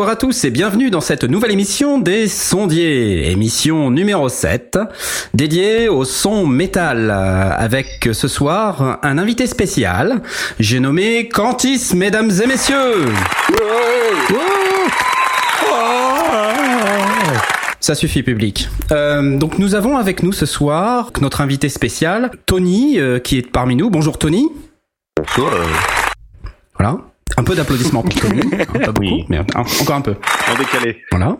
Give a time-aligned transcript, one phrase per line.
[0.00, 4.78] Bonsoir à tous et bienvenue dans cette nouvelle émission des Sondiers, émission numéro 7,
[5.34, 10.22] dédiée au son métal, avec ce soir un invité spécial,
[10.58, 13.12] j'ai nommé Cantis, mesdames et messieurs.
[17.78, 18.70] Ça suffit public.
[18.92, 23.46] Euh, donc nous avons avec nous ce soir notre invité spécial, Tony, euh, qui est
[23.46, 23.90] parmi nous.
[23.90, 24.48] Bonjour Tony.
[25.18, 25.52] Bonsoir.
[26.78, 27.09] Voilà.
[27.36, 28.40] Un peu d'applaudissements pour Tony.
[28.52, 29.24] Hein, Pas beaucoup, Oui.
[29.28, 29.44] mais un-
[29.80, 30.14] encore un peu.
[30.52, 31.02] En décalé.
[31.10, 31.36] Voilà.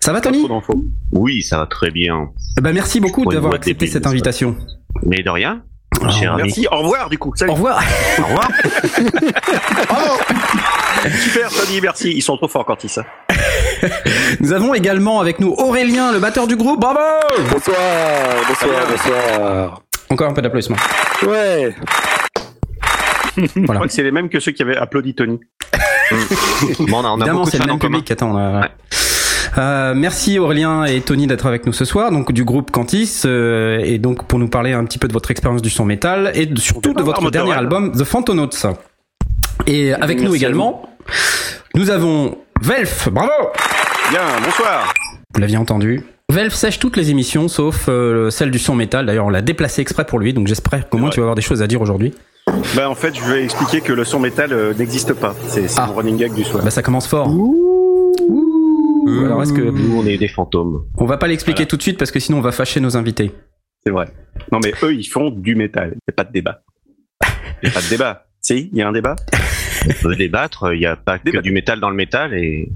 [0.00, 0.48] Ça va Tony?
[1.12, 2.28] Oui, ça va très bien.
[2.58, 4.56] Eh ben, Merci beaucoup d'avoir accepté cette invitation.
[5.04, 5.62] Mais de rien.
[6.02, 6.36] Ah.
[6.36, 6.66] Merci.
[6.70, 7.32] Au revoir du coup.
[7.36, 7.50] Salut.
[7.50, 7.82] Au revoir.
[8.18, 8.48] Au revoir.
[11.18, 12.12] Super Tony, merci.
[12.12, 13.04] Ils sont trop forts quand ils ça.
[14.40, 16.80] Nous avons également avec nous Aurélien, le batteur du groupe.
[16.80, 16.98] Bravo
[17.52, 17.76] Bonsoir,
[18.48, 19.82] bonsoir, bonsoir.
[20.10, 20.76] Encore un peu d'applaudissements.
[21.26, 21.74] Ouais.
[23.56, 25.38] Je crois que c'est les mêmes que ceux qui avaient applaudi Tony.
[26.80, 27.98] Bon, on a, on a Évidemment, beaucoup de c'est le même commun.
[27.98, 28.10] public.
[28.10, 28.68] Attends, on a- Ouais.
[29.58, 33.80] Euh, merci Aurélien et Tony d'être avec nous ce soir, donc du groupe Cantis, euh,
[33.82, 36.46] et donc pour nous parler un petit peu de votre expérience du son métal et
[36.46, 38.50] de- surtout de votre dernier album The Phantonauts.
[39.66, 40.88] Et avec Merci nous également,
[41.74, 43.08] nous avons Velf.
[43.10, 43.30] Bravo
[44.10, 44.92] Bien, bonsoir.
[45.34, 46.02] Vous l'aviez entendu.
[46.28, 49.06] Velf sèche toutes les émissions sauf euh, celle du son métal.
[49.06, 51.14] D'ailleurs, on l'a déplacé exprès pour lui, donc j'espère qu'au moins Ouais.
[51.14, 52.14] tu vas avoir des choses à dire aujourd'hui.
[52.76, 55.34] Bah en fait, je vais expliquer que le son métal euh, n'existe pas.
[55.48, 55.86] C'est Ah.
[55.86, 56.62] mon running gag du soir.
[56.64, 57.28] Bah ça commence fort.
[59.24, 60.84] Alors est-ce que Nous, on est des fantômes.
[60.98, 63.32] on va pas l'expliquer tout de suite parce que sinon on va fâcher nos invités.
[63.84, 64.08] C'est vrai.
[64.52, 65.90] Non mais eux, ils font du métal.
[65.94, 66.62] Il n'y a pas de débat.
[67.62, 68.26] Il n'y a pas de débat.
[68.42, 69.16] Si, il y a un débat.
[69.86, 70.72] On peut débattre.
[70.72, 72.72] Il n'y a pas que du métal dans le métal et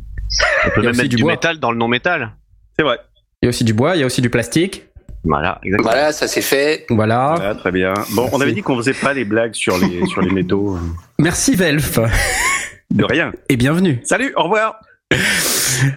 [0.67, 2.33] on peut y même mettre du du, métal dans le non-métal.
[2.79, 2.99] C'est vrai.
[3.41, 4.85] Il y a aussi du bois, il y a aussi du plastique.
[5.25, 5.91] Voilà, exactement.
[5.91, 6.85] Voilà, ça c'est fait.
[6.91, 7.35] Voilà.
[7.37, 7.95] Voilà, très bien.
[8.13, 10.79] Bon, on avait dit qu'on faisait pas les blagues sur les sur les métaux.
[11.19, 11.99] Merci Velf
[12.91, 13.33] De rien.
[13.49, 14.01] et bienvenue.
[14.05, 14.81] Salut, au revoir.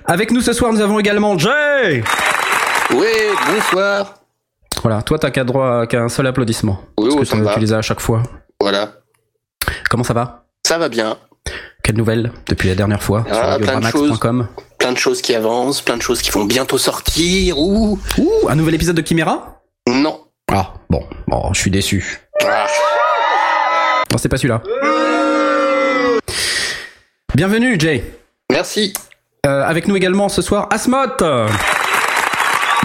[0.06, 2.04] Avec nous ce soir, nous avons également Jay.
[2.92, 3.06] Oui,
[3.48, 4.16] bonsoir.
[4.82, 6.80] Voilà, toi t'as qu'à droit qu'à un seul applaudissement.
[6.98, 8.24] Oui, Parce oh, que ça tu les as à chaque fois.
[8.62, 8.94] Voilà.
[9.90, 10.46] Comment ça va?
[10.66, 11.18] Ça va bien.
[11.84, 14.46] Quelle nouvelle depuis la dernière fois Ah, sur plein de
[14.88, 17.60] Plein de choses qui avancent, plein de choses qui vont bientôt sortir.
[17.60, 18.00] Ouh.
[18.20, 19.62] Ouh, un nouvel épisode de Chimera?
[19.86, 20.22] Non.
[20.50, 22.22] Ah, bon, bon, je suis déçu.
[22.46, 22.66] Ah.
[24.10, 24.64] Non, c'est pas celui-là.
[27.36, 28.02] Bienvenue Jay.
[28.50, 28.94] Merci.
[29.46, 31.22] Euh, avec nous également ce soir Asmot,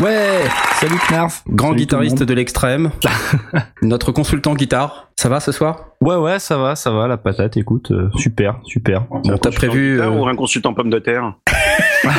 [0.01, 0.41] Ouais,
[0.81, 1.43] salut Knarf.
[1.49, 2.91] grand Salut guitariste de l'extrême,
[3.83, 5.09] notre consultant guitare.
[5.17, 5.91] Ça va ce soir?
[6.01, 9.05] Ouais, ouais, ça va, ça va, la patate, écoute, euh, super, super.
[9.09, 11.35] T'as consultant prévu euh, ou un consultant pomme de terre?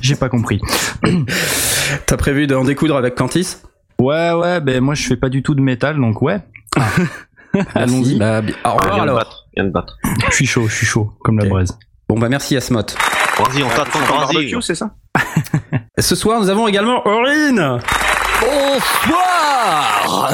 [0.00, 0.60] J'ai pas compris.
[2.06, 3.56] t'as prévu d'en découdre avec Cantis?
[3.98, 6.38] Ouais, ouais, ben moi je fais pas du tout de métal, donc ouais.
[7.54, 7.70] Merci.
[7.74, 8.18] Allons-y.
[8.18, 9.16] Bah, au Ah, revoir viens de alors.
[9.18, 9.46] battre.
[9.56, 9.96] Viens de battre.
[10.30, 11.76] Je suis chaud, je suis chaud, comme la braise.
[12.08, 12.82] Bon bah merci Asmot.
[13.38, 13.98] Vas-y, on t'attend.
[14.08, 14.94] Barbecue, c'est ça
[15.98, 17.78] Ce soir nous avons également Aurine.
[18.40, 20.32] Bonsoir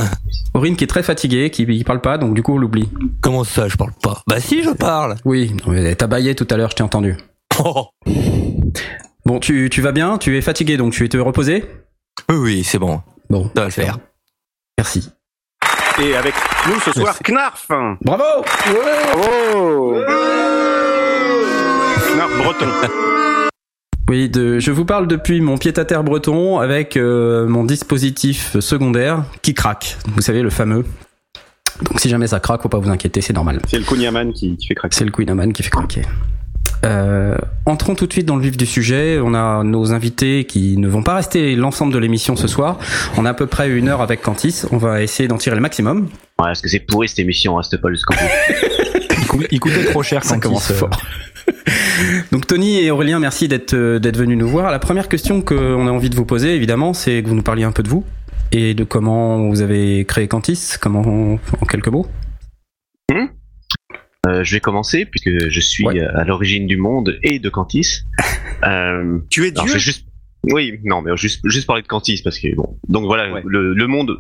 [0.55, 2.91] Aurine qui est très fatiguée, qui, qui parle pas, donc du coup on l'oublie.
[3.23, 4.21] Comment ça, je parle pas?
[4.27, 5.55] Bah si, je parle Oui,
[5.97, 7.17] t'as baillé tout à l'heure, je t'ai entendu.
[7.65, 7.87] Oh.
[9.27, 11.65] Bon, tu, tu vas bien, tu es fatigué, donc tu es te reposer?
[12.29, 13.99] Oui, oui, c'est bon, Bon, ça va le faire.
[14.79, 15.11] merci.
[16.03, 16.35] Et avec
[16.67, 17.23] nous ce soir, Merci.
[17.25, 17.69] Knarf.
[18.03, 18.25] Bravo
[19.55, 19.93] Oh.
[19.95, 21.20] Knarf
[22.29, 22.67] breton.
[24.09, 29.55] Oui, de, je vous parle depuis mon pied-à-terre breton avec euh, mon dispositif secondaire qui
[29.55, 29.97] craque.
[30.15, 30.85] Vous savez, le fameux.
[31.83, 33.61] Donc si jamais ça craque, faut pas vous inquiéter, c'est normal.
[33.69, 34.97] C'est le Kunyaman qui, qui fait craquer.
[34.97, 36.03] C'est le Queen Amman qui fait craquer.
[36.85, 37.37] Euh,
[37.67, 39.19] entrons tout de suite dans le vif du sujet.
[39.23, 42.79] On a nos invités qui ne vont pas rester l'ensemble de l'émission ce soir.
[43.17, 44.63] On a à peu près une heure avec Cantis.
[44.73, 46.03] On va essayer d'en tirer le maximum.
[46.03, 46.09] Ouais,
[46.47, 49.00] parce que c'est pourri cette émission, reste pas jusqu'au bout.
[49.51, 50.91] Il, coûtait trop cher Ça quand commence il se- fort.
[52.33, 54.71] Donc Tony et Aurélien, merci d'être euh, d'être venus nous voir.
[54.71, 57.65] La première question qu'on a envie de vous poser, évidemment, c'est que vous nous parliez
[57.65, 58.05] un peu de vous
[58.53, 60.59] et de comment vous avez créé Cantis.
[60.81, 62.07] Comment, en quelques mots.
[64.27, 65.99] Euh, je vais commencer puisque je suis Ouais.
[65.99, 68.03] euh, à l'origine du monde et de Cantis.
[68.63, 70.05] Euh, Tu es alors, je Dieu vais juste,
[70.53, 73.41] oui, non, mais juste, juste parler de Cantis parce que bon, donc voilà, Ouais.
[73.47, 74.19] le, le monde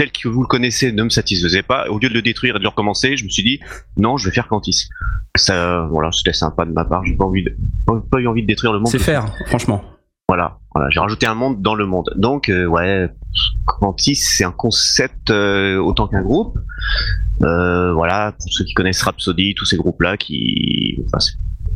[0.00, 1.86] tel que vous le connaissez ne me satisfaisait pas.
[1.90, 3.60] Au lieu de le détruire et de le recommencer, je me suis dit
[3.98, 4.88] non, je vais faire Cantis.
[5.36, 7.04] Ça, voilà, c'était sympa de ma part.
[7.04, 7.54] J'ai pas envie, de,
[7.84, 8.88] pas, pas eu envie de détruire le monde.
[8.88, 9.84] C'est faire, franchement.
[10.26, 12.14] Voilà, voilà, j'ai rajouté un monde dans le monde.
[12.16, 13.10] Donc, euh, ouais,
[13.66, 16.58] Quantis, c'est un concept euh, autant qu'un groupe.
[17.42, 21.18] Euh, voilà, pour ceux qui connaissent Rhapsody, tous ces groupes-là qui, enfin,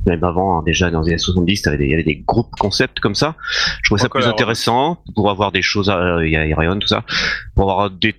[0.06, 2.50] même avant, hein, déjà dans les années 70, t'avais des- il y avait des groupes
[2.58, 3.36] concepts comme ça.
[3.82, 6.78] Je trouvais ça Encore plus intéressant pour avoir des choses, à- il y a Irion,
[6.78, 7.04] tout ça,
[7.54, 8.14] pour avoir des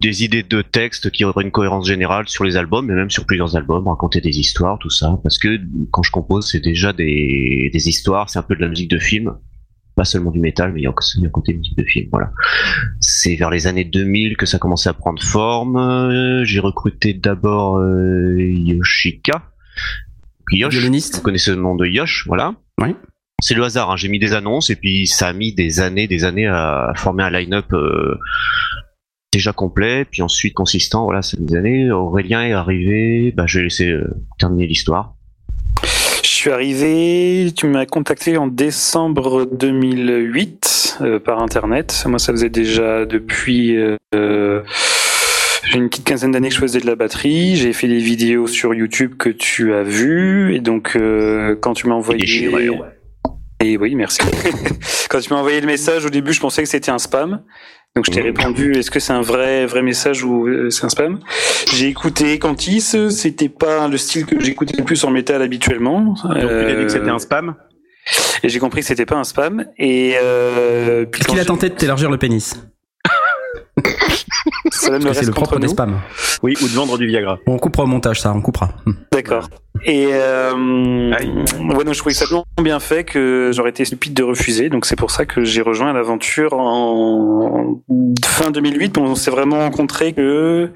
[0.00, 3.24] des idées de texte qui auraient une cohérence générale sur les albums, mais même sur
[3.24, 5.18] plusieurs albums, raconter des histoires, tout ça.
[5.22, 5.58] Parce que
[5.92, 8.98] quand je compose, c'est déjà des, des histoires, c'est un peu de la musique de
[8.98, 9.32] film.
[9.94, 12.32] Pas seulement du métal, mais il y a aussi un côté musique de film, voilà.
[13.00, 15.76] C'est vers les années 2000 que ça a commencé à prendre forme.
[15.76, 19.42] Euh, J'ai recruté d'abord euh, Yoshika.
[20.50, 22.54] Yosh, Violoniste vous connaissez le nom de Yosh, voilà.
[22.80, 22.94] Oui.
[23.42, 23.96] C'est le hasard, hein.
[23.96, 27.24] j'ai mis des annonces et puis ça a mis des années, des années à former
[27.24, 28.16] un line-up euh,
[29.32, 31.90] déjà complet, puis ensuite consistant, voilà, c'est des années.
[31.90, 34.08] Aurélien est arrivé, bah, je vais laisser euh,
[34.38, 35.14] terminer l'histoire.
[36.24, 42.04] Je suis arrivé, tu m'as contacté en décembre 2008 euh, par internet.
[42.06, 44.62] Moi, ça faisait déjà depuis euh, euh,
[45.70, 47.56] j'ai une petite quinzaine d'années que je faisais de la batterie.
[47.56, 51.86] J'ai fait des vidéos sur YouTube que tu as vues et donc euh, quand tu
[51.88, 52.78] m'as envoyé déchiré, ouais.
[53.60, 54.18] et oui, merci.
[55.10, 57.42] quand tu m'as envoyé le message au début, je pensais que c'était un spam.
[57.96, 58.26] Donc je t'ai Mhm.
[58.26, 61.20] répondu, est-ce que c'est un vrai vrai message ou euh, c'est un spam?
[61.72, 66.00] J'ai écouté Cantis, c'était pas le style que j'écoutais le plus en métal habituellement.
[66.00, 67.54] Donc, tu as dit que c'était Euh, un spam?
[68.42, 69.64] et j'ai compris que c'était pas un spam.
[69.78, 72.54] Et euh, puis Est-ce quand qu'il a tenté de t'élargir le pénis?
[74.70, 76.00] C'est le propre des spams.
[76.42, 77.38] Oui, ou de vendre du Viagra.
[77.46, 78.70] On coupera au montage ça, on coupera.
[78.86, 78.92] Hmm.
[79.12, 79.48] D'accord.
[79.84, 84.22] Et euh, ouais, donc je trouvais ça tellement bien fait que j'aurais été stupide de
[84.22, 84.68] refuser.
[84.70, 87.80] Donc c'est pour ça que j'ai rejoint l'aventure en
[88.24, 88.94] fin 2008.
[88.94, 90.70] Bon, on s'est vraiment rencontrés que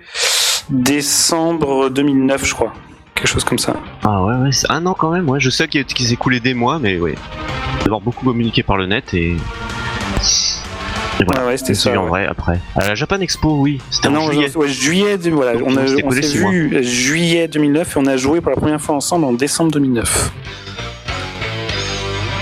[0.71, 2.73] décembre 2009, je crois.
[3.15, 3.75] Quelque chose comme ça.
[4.05, 5.41] Ah ouais, ouais, c'est un an quand même, ouais.
[5.41, 7.15] Je sais qu'il qu'il s'est écoulé des mois, mais ouais.
[7.83, 9.37] D'avoir beaucoup communiqué par le net et.
[11.21, 11.43] Et voilà.
[11.43, 11.91] Ah ouais, c'était ça.
[11.99, 12.09] en ouais.
[12.09, 12.61] vrai après.
[12.77, 13.81] À la Japan Expo, oui.
[13.91, 14.57] C'était Ah en non, juillet.
[14.57, 18.17] ouais, juillet, de- voilà, Donc, on, a- on s'est vu juillet 2009 et on a
[18.17, 20.31] joué pour la première fois ensemble en décembre 2009.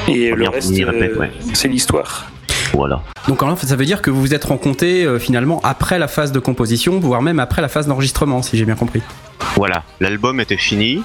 [0.09, 1.31] Et le reste, euh, ouais.
[1.55, 2.31] c'est l'histoire.
[2.73, 3.03] Voilà.
[3.29, 6.07] Donc en fait, ça veut dire que vous vous êtes rencontrés euh, finalement après la
[6.09, 9.03] phase de composition, voire même après la phase d'enregistrement, si j'ai bien compris.
[9.57, 9.83] Voilà.
[10.01, 11.03] L'album était fini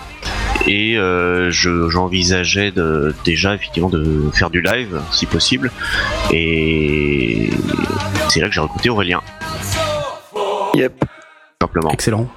[0.68, 5.72] et euh, je- j'envisageais de, déjà effectivement de faire du live si possible.
[6.32, 7.50] Et
[8.30, 9.22] c'est là que j'ai recruté Aurélien,
[10.76, 11.04] Yep.
[11.62, 11.92] simplement.
[11.92, 12.28] Excellent.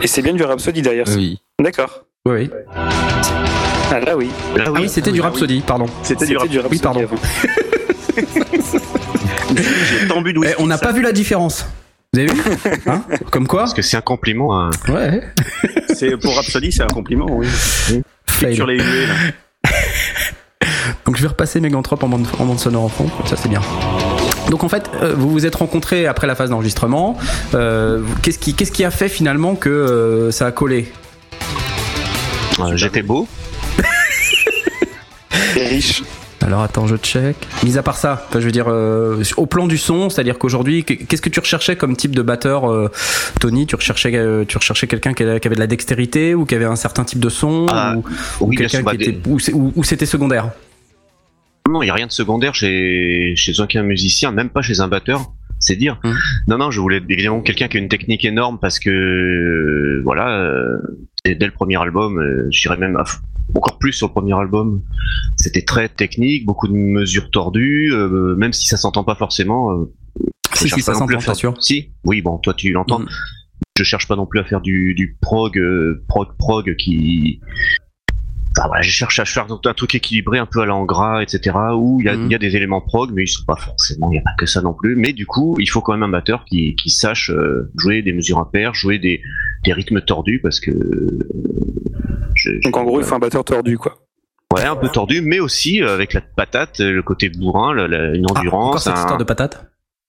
[0.00, 1.06] Et c'est bien du Rhapsody derrière.
[1.08, 1.16] ça.
[1.16, 1.40] Oui.
[1.60, 2.04] D'accord.
[2.26, 2.50] Oui, oui.
[3.92, 4.28] Ah là oui.
[4.56, 5.86] Là, Ah oui, c'était du Rhapsody, pardon.
[6.02, 7.06] C'était du Rhapsody Oui, pardon.
[8.16, 8.24] J'ai
[10.46, 11.66] Eh, on n'a pas vu la différence.
[12.14, 12.40] Vous avez vu
[12.86, 13.02] hein
[13.32, 14.56] Comme quoi Parce que c'est un compliment.
[14.60, 14.70] hein.
[14.88, 15.20] Ouais.
[15.92, 17.46] C'est pour Rhapsody, c'est un compliment, oui.
[18.54, 19.70] Sur les huées, là.
[21.06, 23.60] Donc je vais repasser Megantrop en bande, en bande sonore en fond, ça c'est bien.
[24.50, 27.18] Donc en fait, euh, vous vous êtes rencontrés après la phase d'enregistrement.
[27.54, 30.90] Euh, qu'est-ce qui, qu'est-ce qui a fait finalement que euh, ça a collé
[32.60, 33.26] Euh, J'étais beau.
[35.56, 36.02] Et riche.
[36.44, 37.36] Alors attends, je check.
[37.64, 40.96] Mis à part ça, je veux dire, euh, au plan du son, c'est-à-dire qu'aujourd'hui, qu-
[41.06, 42.90] qu'est-ce que tu recherchais comme type de batteur, euh,
[43.40, 43.66] Tony?
[43.66, 46.76] Tu recherchais, euh, tu recherchais quelqu'un qui avait de la dextérité ou qui avait un
[46.76, 48.04] certain type de son Ah, ou,
[48.48, 50.50] Oui, quelqu'un bah, qui était ou, c'était secondaire?
[51.70, 54.88] Non, il n'y a rien de secondaire chez, chez aucun musicien, même pas chez un
[54.88, 55.32] batteur.
[55.60, 55.98] C'est dire.
[56.04, 56.14] Mhm.
[56.48, 60.28] Non, non, je voulais évidemment quelqu'un qui a une technique énorme parce que, euh, voilà,
[60.28, 60.76] euh,
[61.24, 63.04] dès, le premier album, euh, j'irais même à
[63.54, 64.82] encore plus sur le premier album,
[65.36, 69.72] c'était très technique, beaucoup de mesures tordues, euh, même si ça s'entend pas forcément.
[69.72, 69.92] euh,
[70.54, 71.54] Si, si, ça s'entend, faire- t'assures.
[71.60, 73.00] Si, oui, bon, toi tu l'entends.
[73.00, 73.08] Mhm.
[73.76, 77.40] Je cherche pas non plus à faire du, du prog, euh, prog, prog qui,
[78.56, 81.56] Enfin, voilà, je cherche à faire un truc équilibré un peu à l'angras, etc.
[81.74, 82.26] Où il y, a, Mhm.
[82.26, 84.34] il y a des éléments prog, mais ils sont pas forcément, il n'y a pas
[84.38, 84.94] que ça non plus.
[84.94, 88.12] Mais du coup, il faut quand même un batteur qui, qui sache euh, jouer des
[88.12, 89.20] mesures impaires, jouer des,
[89.64, 90.70] des rythmes tordus, parce que.
[90.70, 91.18] euh,
[92.34, 93.98] je- je- Donc en gros, il faut un batteur tordu, quoi.
[94.52, 98.14] Ouais, un peu tordu, mais aussi euh, avec la patate, le côté bourrin, la- la-
[98.14, 98.84] une Ah, encore endurance.
[98.84, 99.66] cette un- histoire de patate?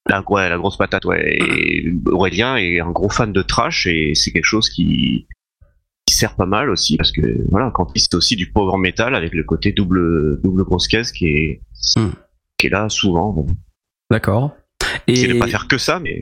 [0.08, 1.36] La, ouais, la grosse patate, ouais.
[1.40, 5.26] Et Aurélien est un gros fan de trash et c'est quelque chose qui,
[6.06, 9.34] qui sert pas mal aussi parce que voilà, quand c'est aussi du power metal avec
[9.34, 11.62] le côté double double grosse caisse qui est
[11.98, 12.10] Hmm.
[12.60, 13.32] qui est là souvent.
[13.34, 13.48] Bon.
[14.12, 14.52] D'accord.
[15.08, 16.22] Et, de pas faire que ça, mais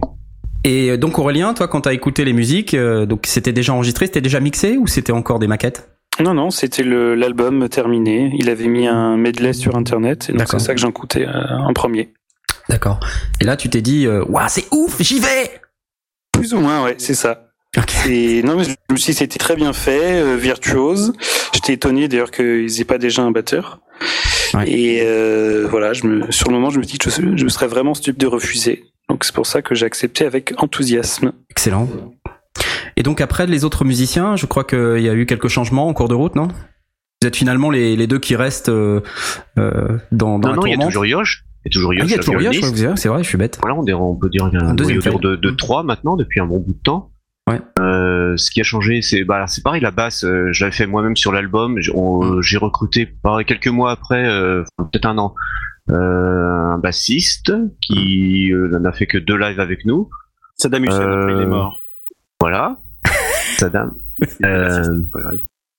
[0.64, 4.22] et donc Aurélien, toi, quand t'as écouté les musiques, euh, donc c'était déjà enregistré, c'était
[4.22, 5.90] déjà mixé ou c'était encore des maquettes?
[6.20, 8.32] Non, non, c'était l'album terminé.
[8.38, 11.58] Il avait mis un medley sur Internet, et donc c'est ça que j'en écoutais euh,
[11.58, 12.14] en premier.
[12.70, 13.00] D'accord.
[13.42, 15.52] Et là, tu t'es dit, euh, waouh, c'est ouf, j'y vais.
[16.32, 17.48] Plus ou moins, ouais, c'est ça.
[17.78, 17.92] Ok.
[18.08, 21.14] Et non, mais je me suis dit, c'était très bien fait, euh, virtuose.
[21.54, 23.82] J'étais étonné d'ailleurs qu'ils aient pas déjà un batteur.
[24.54, 24.70] Ouais.
[24.70, 27.68] Et euh, voilà, je me, sur le moment, je me dis que je, je serais
[27.68, 28.93] vraiment stupide de refuser.
[29.10, 31.34] Donc c'est pour ça que j'ai accepté avec enthousiasme.
[31.50, 31.88] Excellent.
[32.96, 35.94] Et donc après, les autres musiciens, je crois qu'il y a eu quelques changements en
[35.94, 36.48] cours de route, non?
[37.22, 39.02] Vous êtes finalement les, les deux qui restent euh,
[39.58, 41.46] euh, dans, dans non, la non, il y a toujours Yosh.
[41.66, 43.38] Il y a toujours Ah, Yosh, il y a toujours Yosh, c'est vrai, je suis
[43.38, 43.58] bête.
[43.62, 46.46] Voilà, on, peut dire qu'il y a un, deuxième de, de trois maintenant depuis un
[46.46, 47.12] bon bout de temps.
[47.50, 47.60] Ouais.
[47.80, 50.24] Euh, ce qui a changé, c'est bah c'est pareil la basse.
[50.24, 51.78] euh, je l'avais fait moi-même sur l'album.
[51.78, 52.42] Mm.
[52.42, 55.36] J'ai recruté pareil, quelques mois après, euh, peut-être un an,
[55.90, 60.10] un bassiste qui euh, n'a fait que deux lives avec nous.
[60.56, 61.84] Saddam Hussein, Euh, il est mort.
[62.40, 62.78] Voilà.
[63.58, 63.94] Saddam.
[64.46, 65.20] Euh, pas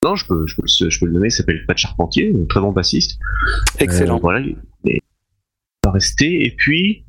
[0.04, 1.28] non, je peux, je peux, le- je peux le nommer.
[1.28, 3.18] Il s'appelle Pat Charpentier, un très bon bassiste.
[3.78, 4.16] Excellent.
[4.16, 5.00] Euh, voilà, il il
[5.82, 6.46] va rester.
[6.46, 7.06] Et puis,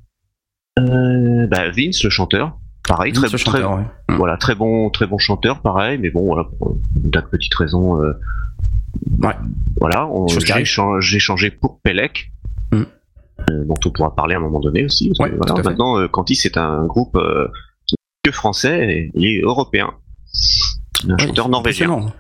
[0.80, 3.84] euh, bah, Vince, le chanteur, pareil, très, très, chanteur, ouais.
[4.10, 4.16] Mm.
[4.16, 8.02] voilà, très bon, très bon chanteur, pareil, mais bon, voilà, pour une petites raisons.
[8.02, 8.14] euh,
[9.22, 9.36] Ouais.
[9.82, 10.08] Voilà,
[11.02, 12.35] j'ai changé pour Pelec, euh,
[13.50, 15.10] dont on pourra parler à un moment donné aussi.
[15.10, 17.48] parce que, Ouais, voilà, maintenant, euh, Cantis c'est un groupe euh,
[18.24, 19.92] que français et il est européen.
[21.08, 22.14] Un Ouais, chanteur norvégien.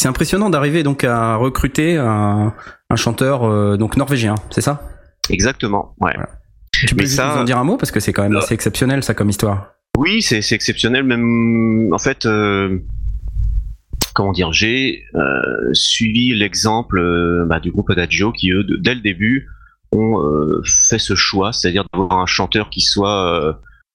[0.00, 2.52] C'est impressionnant d'arriver donc à recruter un,
[2.90, 4.82] un chanteur euh, donc norvégien, c'est ça?
[5.30, 6.12] Exactement, ouais.
[6.14, 6.28] Voilà.
[6.72, 8.32] Tu peux Mais juste ça- nous en dire un mot parce que c'est quand même
[8.34, 8.40] Là.
[8.40, 9.72] assez exceptionnel ça comme histoire.
[9.98, 11.04] Oui, c'est exceptionnel.
[11.04, 12.78] Même en fait, euh,
[14.14, 19.00] comment dire, j'ai euh, suivi l'exemple euh, bah, du groupe Adagio qui eux, dès le
[19.00, 19.48] début,
[19.92, 23.52] ont euh, fait ce choix, c'est-à-dire d'avoir un chanteur qui soit euh,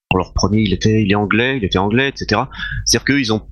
[0.09, 2.41] pour leur premier, il était, il est anglais, il était anglais, etc.
[2.85, 3.47] C'est-à-dire qu'ils ont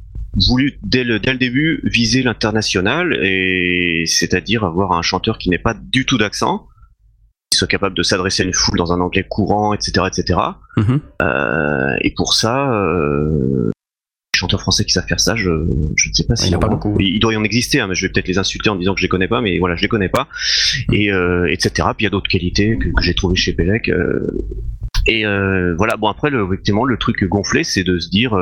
[0.48, 5.58] voulu dès le dès le début viser l'international et c'est-à-dire avoir un chanteur qui n'ait
[5.58, 6.68] pas du tout d'accent,
[7.50, 10.40] qui soit capable de s'adresser à une foule dans un anglais courant, etc., etc.
[10.78, 11.02] Mhm.
[11.22, 13.72] Euh, et pour ça, euh,
[14.40, 15.50] chanteurs français qui savent faire ça, je,
[15.96, 16.96] je ne sais pas Il s'il y en a pas beaucoup.
[17.00, 18.94] Il, il doit y en exister, hein, mais je vais peut-être les insulter en disant
[18.94, 20.28] que je les connais pas, mais voilà, je les connais pas.
[20.92, 21.90] Et euh, etc.
[21.96, 23.90] Puis il y a d'autres qualités que, que j'ai trouvées chez Pélec.
[23.90, 24.26] euh,
[25.08, 28.36] et euh, voilà, bon après, le, effectivement, le truc gonflé, c'est de se dire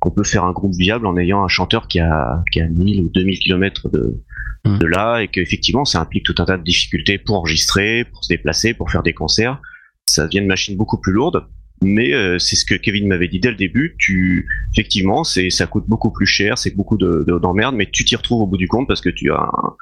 [0.00, 3.00] qu'on peut faire un groupe viable en ayant un chanteur qui a, qui a 1000
[3.00, 4.22] ou 2000 kilomètres de,
[4.66, 4.78] Mm.
[4.78, 8.28] de là, et qu'effectivement, ça implique tout un tas de difficultés pour enregistrer, pour se
[8.28, 9.60] déplacer, pour faire des concerts.
[10.06, 11.44] Ça devient une machine beaucoup plus lourde.
[11.82, 13.96] Mais euh, c'est ce que Kevin m'avait dit dès le début.
[13.98, 18.04] Tu, effectivement, c'est, ça coûte beaucoup plus cher, c'est beaucoup de, de- d'emmerdes, mais tu
[18.04, 19.74] t'y retrouves au bout du compte parce que tu as un-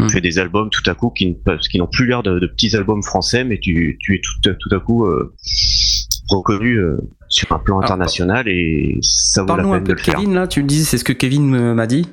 [0.00, 0.06] Mm.
[0.06, 1.36] tu fais des albums tout à coup qui,
[1.74, 4.80] n'ont plus l'air de, de petits albums français, mais tu, tu es tout, tout à
[4.80, 5.34] coup euh,
[6.28, 6.96] reconnu euh,
[7.28, 9.98] sur un plan Alors, international et ça vaut la Parle-nous un peine peu de de
[9.98, 10.14] le faire.
[10.14, 12.06] Kevin là, tu le dis, c'est ce que Kevin euh, m'a dit.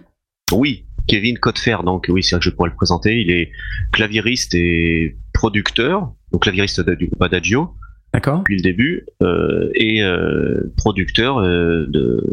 [0.52, 3.22] Oui, Kevin Codefer, donc oui, c'est vrai que je pourrais le présenter.
[3.22, 3.52] Il est
[3.94, 7.74] claviériste et producteur, donc claviériste du groupe Adagio
[8.18, 12.24] D'accord depuis le début, euh, et euh, producteur euh, de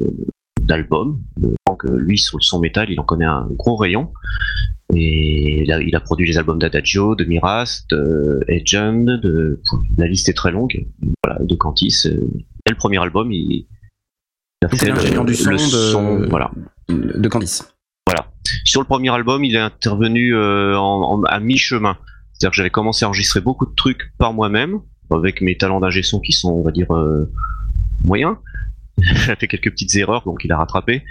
[0.62, 1.20] d'albums.
[1.66, 4.10] Donc lui, sur le son métal, il en connaît un gros rayon.
[4.94, 9.60] Et il a, il a produit les albums d'Adagio, de Miras, de Agent, de,
[9.98, 10.86] la liste est très longue.
[11.24, 12.02] Voilà, de Cantis.
[12.04, 13.66] Dès le premier album, il, il
[14.64, 15.60] a Donc, c'est l'ingénieur du son le de-
[15.92, 16.50] son, voilà.
[16.88, 17.28] de.
[18.06, 18.26] Voilà.
[18.64, 21.96] Sur le premier album, il est intervenu euh, en, en- à mi-chemin.
[22.32, 24.80] C'est-à-dire que j'avais commencé à enregistrer beaucoup de trucs par moi-même,
[25.11, 27.30] avec mes talents d'ingé son qui sont, on va dire, euh,
[28.04, 28.37] moyens.
[28.99, 31.02] J'ai fait quelques petites erreurs, donc il a rattrapé.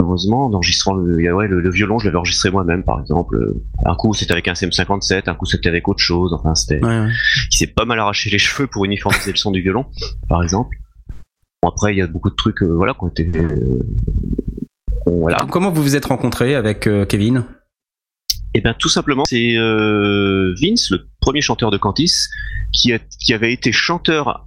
[0.00, 3.54] Heureusement, en enregistrant le, ouais, le, le violon, je l'avais enregistré moi-même, par exemple.
[3.84, 6.32] Un coup, c'était avec un CM57, un coup, c'était avec autre chose.
[6.32, 6.82] Enfin, c'était.
[6.84, 7.10] Ouais, ouais.
[7.50, 9.86] Il s'est pas mal arraché les cheveux pour uniformiser le son du violon,
[10.28, 10.76] par exemple.
[11.62, 13.28] Bon, après, il y a beaucoup de trucs, euh, voilà, qui ont été.
[13.34, 13.80] euh,
[15.04, 15.44] bon, voilà.
[15.50, 17.44] Comment vous vous êtes rencontrés avec euh, Kevin?
[18.54, 22.12] Eh bien, tout simplement, c'est euh, Vince, le premier chanteur de Cantis,
[22.72, 24.42] qui, a- qui avait été chanteur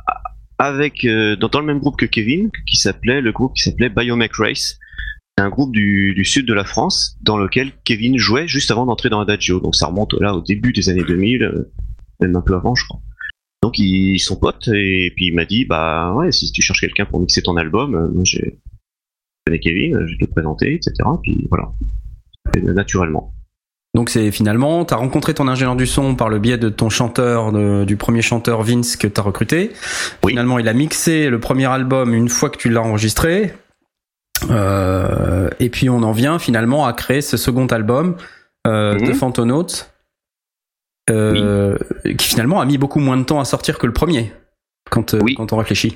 [0.57, 4.35] avec euh, dans, le même groupe que Kevin, qui s'appelait le groupe qui s'appelait Biomech
[4.35, 4.77] Race.
[5.37, 9.09] Un groupe du, du sud de la France dans lequel Kevin jouait juste avant d'entrer
[9.09, 9.59] dans Adagio.
[9.59, 11.71] Donc ça remonte là au début des années 2000, euh,
[12.19, 12.99] même un peu avant, je crois.
[13.63, 17.05] Donc ils sont potes et puis il m'a dit bah ouais si tu cherches quelqu'un
[17.05, 18.59] pour mixer ton album, euh, moi j'ai
[19.45, 20.93] connais Kevin, je vais te le présenter, etc.
[21.23, 21.71] Puis voilà,
[22.61, 23.33] naturellement.
[23.93, 26.89] Donc c'est finalement, tu as rencontré ton ingénieur du son par le biais de ton
[26.89, 29.71] chanteur, de- du premier chanteur Vince que tu as recruté.
[30.23, 30.31] Oui.
[30.31, 33.53] Finalement, il a mixé le premier album une fois que tu l'as enregistré.
[34.49, 38.15] Euh, et puis on en vient finalement à créer ce second album
[38.65, 39.07] euh, Mhm.
[39.07, 39.67] de Fantonaut,
[41.09, 41.77] euh,
[42.17, 44.31] qui finalement a mis beaucoup moins de temps à sortir que le premier,
[44.89, 45.35] quand, euh, Oui.
[45.35, 45.95] quand on réfléchit.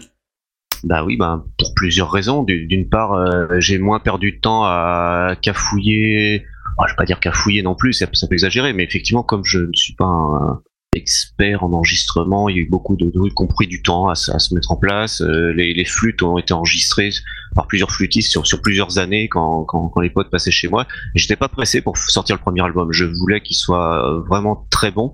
[0.84, 2.44] Bah oui, bah, pour plusieurs raisons.
[2.44, 6.46] Du- D'une part, euh, j'ai moins perdu de temps à cafouiller.
[6.84, 9.60] Je vais pas dire cafouiller non plus, c'est un peu exagéré, mais effectivement, comme je
[9.60, 10.62] ne suis pas un
[10.96, 14.08] expert en enregistrement, il y a eu beaucoup de trucs qui ont pris du temps
[14.08, 15.22] à, se- mettre en place.
[15.22, 17.12] Euh, les, flûtes ont été enregistrées
[17.54, 20.88] par plusieurs flûtistes sur, plusieurs années quand, quand, les potes passaient chez moi.
[21.14, 22.92] J'étais pas pressé pour sortir le premier album.
[22.92, 25.14] Je voulais qu'il soit euh, vraiment très bon.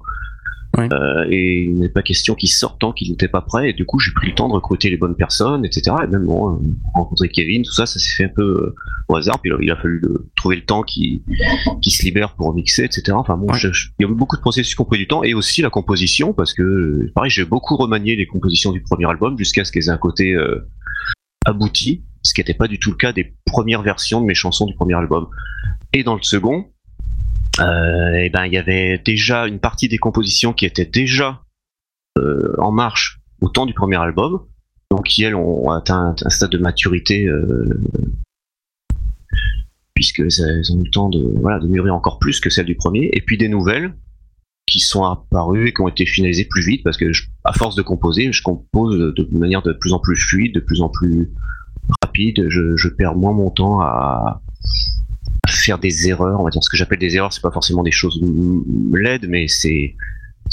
[0.79, 3.69] Euh, et il n'est pas question qu'il sorte tant qu'il n'était pas prêt.
[3.71, 5.95] Et du coup, j'ai pris le temps de recruter les bonnes personnes, etc.
[6.03, 6.59] Et même bon, euh,
[6.93, 8.75] rencontrer Kevin, tout ça, ça s'est fait un peu euh,
[9.09, 9.39] au hasard.
[9.41, 10.01] Puis il a fallu
[10.37, 11.23] trouver le temps qui,
[11.81, 13.11] qui se libère pour mixer, etc.
[13.13, 13.59] Enfin bon, Ouais.
[13.59, 15.33] je- je- il y a eu beaucoup de processus qui ont pris du temps et
[15.33, 19.65] aussi la composition parce que pareil, j'ai beaucoup remanié les compositions du premier album jusqu'à
[19.65, 20.65] ce qu'elles aient un côté euh,
[21.45, 24.65] abouti, ce qui n'était pas du tout le cas des premières versions de mes chansons
[24.65, 25.27] du premier album.
[25.93, 26.67] Et dans le second,
[27.59, 31.41] euh, eh ben il y avait déjà une partie des compositions qui étaient déjà
[32.17, 34.41] euh, en marche au temps du premier album,
[34.89, 37.79] donc qui elles ont atteint un stade de maturité euh,
[39.93, 43.21] puisque elles ont eu le temps de mûrir encore plus que celle du premier, et
[43.21, 43.93] puis des nouvelles
[44.65, 47.11] qui sont apparues et qui ont été finalisées plus vite parce que
[47.43, 50.81] à force de composer, je compose de, manière de plus en plus fluide, de plus
[50.81, 51.29] en plus
[52.01, 52.47] rapide.
[52.47, 54.41] Je, perds moins mon temps à
[55.61, 56.39] faire des erreurs.
[56.39, 58.19] On va dire ce que j'appelle des erreurs, c'est pas forcément des choses
[58.93, 59.95] laides, mais c'est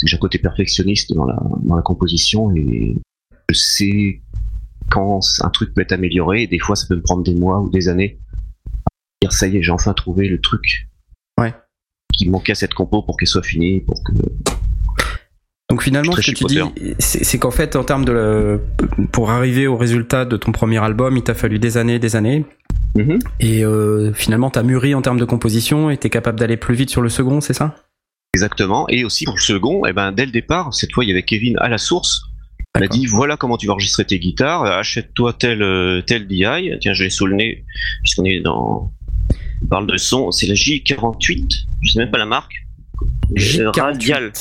[0.00, 2.96] que j'ai un côté perfectionniste dans la, dans la composition et
[3.48, 4.20] je sais
[4.90, 6.42] quand un truc peut être amélioré.
[6.42, 8.18] Et des fois, ça peut me prendre des mois ou des années.
[9.22, 10.88] Dire ça y est, j'ai enfin trouvé le truc.
[11.40, 11.52] Ouais.
[12.16, 14.12] Qui manquait à cette compo pour qu'elle soit finie, pour que
[15.70, 16.60] Donc finalement, ce que tu dis,
[16.98, 18.60] c'est c'est qu'en fait, en termes de le-
[19.12, 22.44] pour arriver au résultat de ton premier album, il t'a fallu des années, des années.
[22.96, 23.18] Mhm.
[23.40, 26.90] Et euh, finalement, t'as mûri en termes de composition et t'es capable d'aller plus vite
[26.90, 27.76] sur le second, c'est ça?
[28.34, 28.88] Exactement.
[28.88, 31.22] Et aussi pour le second, eh ben, dès le départ, cette fois, il y avait
[31.22, 32.22] Kevin à la source.
[32.76, 32.96] Il D'accord.
[32.96, 36.44] dit voilà comment tu vas enregistrer tes guitares, achète-toi tel, euh, tel DI.
[36.80, 37.64] Tiens, je l'ai sous le nez,
[38.02, 38.92] puisqu'on est dans.
[39.62, 42.52] On parle de son, c'est la J48, je sais même pas la marque.
[43.36, 44.32] Euh, Radial,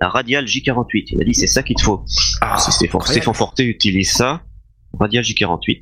[0.00, 1.04] la Radial J48.
[1.10, 2.04] Il m'a dit c'est ça qu'il te faut.
[2.40, 2.58] Ah.
[2.58, 4.42] Stéphane Forté utilise ça,
[4.98, 5.80] Radial J48.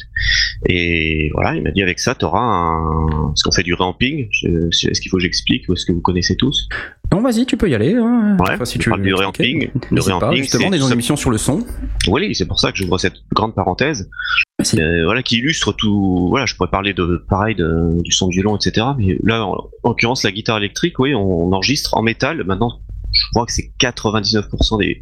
[0.68, 3.06] Et voilà, il m'a dit avec ça, tu auras un.
[3.28, 4.28] Parce qu'on fait du réamping.
[4.30, 6.68] Je- Est-ce qu'il faut que j'explique ou est-ce que vous connaissez tous?
[7.12, 7.94] Non, vas-y, tu peux y aller.
[7.94, 8.36] hein.
[8.40, 9.68] Ouais, Enfin, si tu parle veux du réamping.
[9.90, 11.64] Le justement, on est dans une émission sur le son.
[12.08, 14.08] Oui, c'est pour ça que j'ouvre cette grande parenthèse.
[14.58, 14.80] Vas-y.
[14.80, 16.28] Euh, voilà, qui illustre tout.
[16.30, 18.86] Voilà, je pourrais parler de pareil de- du son violon, etc.
[18.98, 22.44] Mais là, en, en l'occurrence, la guitare électrique, oui, on, on enregistre en métal.
[22.44, 22.80] Maintenant,
[23.12, 25.00] je crois que c'est 99% des,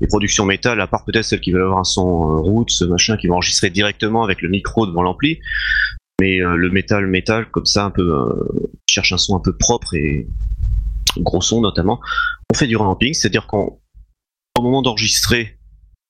[0.00, 2.84] des productions métal, à part peut-être celles qui veulent avoir un son euh, roots, ce
[2.84, 5.40] machin, qui vont enregistrer directement avec le micro devant l'ampli.
[6.20, 9.56] Mais euh, le métal, métal, comme ça, un peu, euh, cherche un son un peu
[9.56, 10.26] propre et
[11.18, 12.00] gros son notamment.
[12.52, 13.80] On fait du ramping, c'est-à-dire qu'au
[14.58, 15.58] moment d'enregistrer,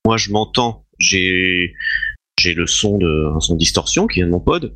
[0.06, 1.74] moi je m'entends, j'ai
[2.40, 4.72] j'ai le son de un son de distorsion qui vient de mon pod,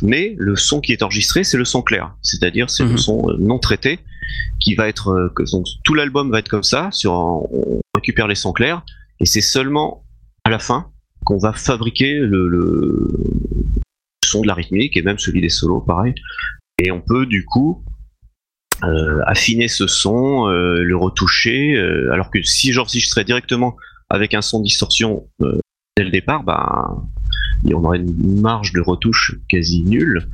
[0.00, 2.90] mais le son qui est enregistré c'est le son clair, c'est-à-dire c'est Mhm.
[2.92, 3.98] le son euh, non traité
[4.58, 8.34] qui va être euh, donc, tout l'album va être comme ça, sur on récupère les
[8.34, 8.82] sons clairs
[9.18, 10.04] et c'est seulement
[10.44, 10.90] à la fin
[11.24, 13.08] qu'on va fabriquer le,
[14.24, 16.14] son de la rythmique et même celui des solos pareil
[16.78, 17.84] et on peut du coup
[18.82, 21.78] euh, affiner ce son, euh, le retoucher,
[22.12, 23.76] alors que si j'enregistrais directement
[24.08, 25.26] avec un son de distorsion
[25.96, 26.96] dès le départ, bah,
[27.66, 30.26] on aurait une marge de retouche quasi nulle.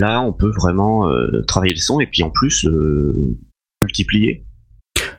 [0.00, 3.14] Là, on peut vraiment euh, travailler le son et puis en plus le
[3.82, 4.44] multiplier.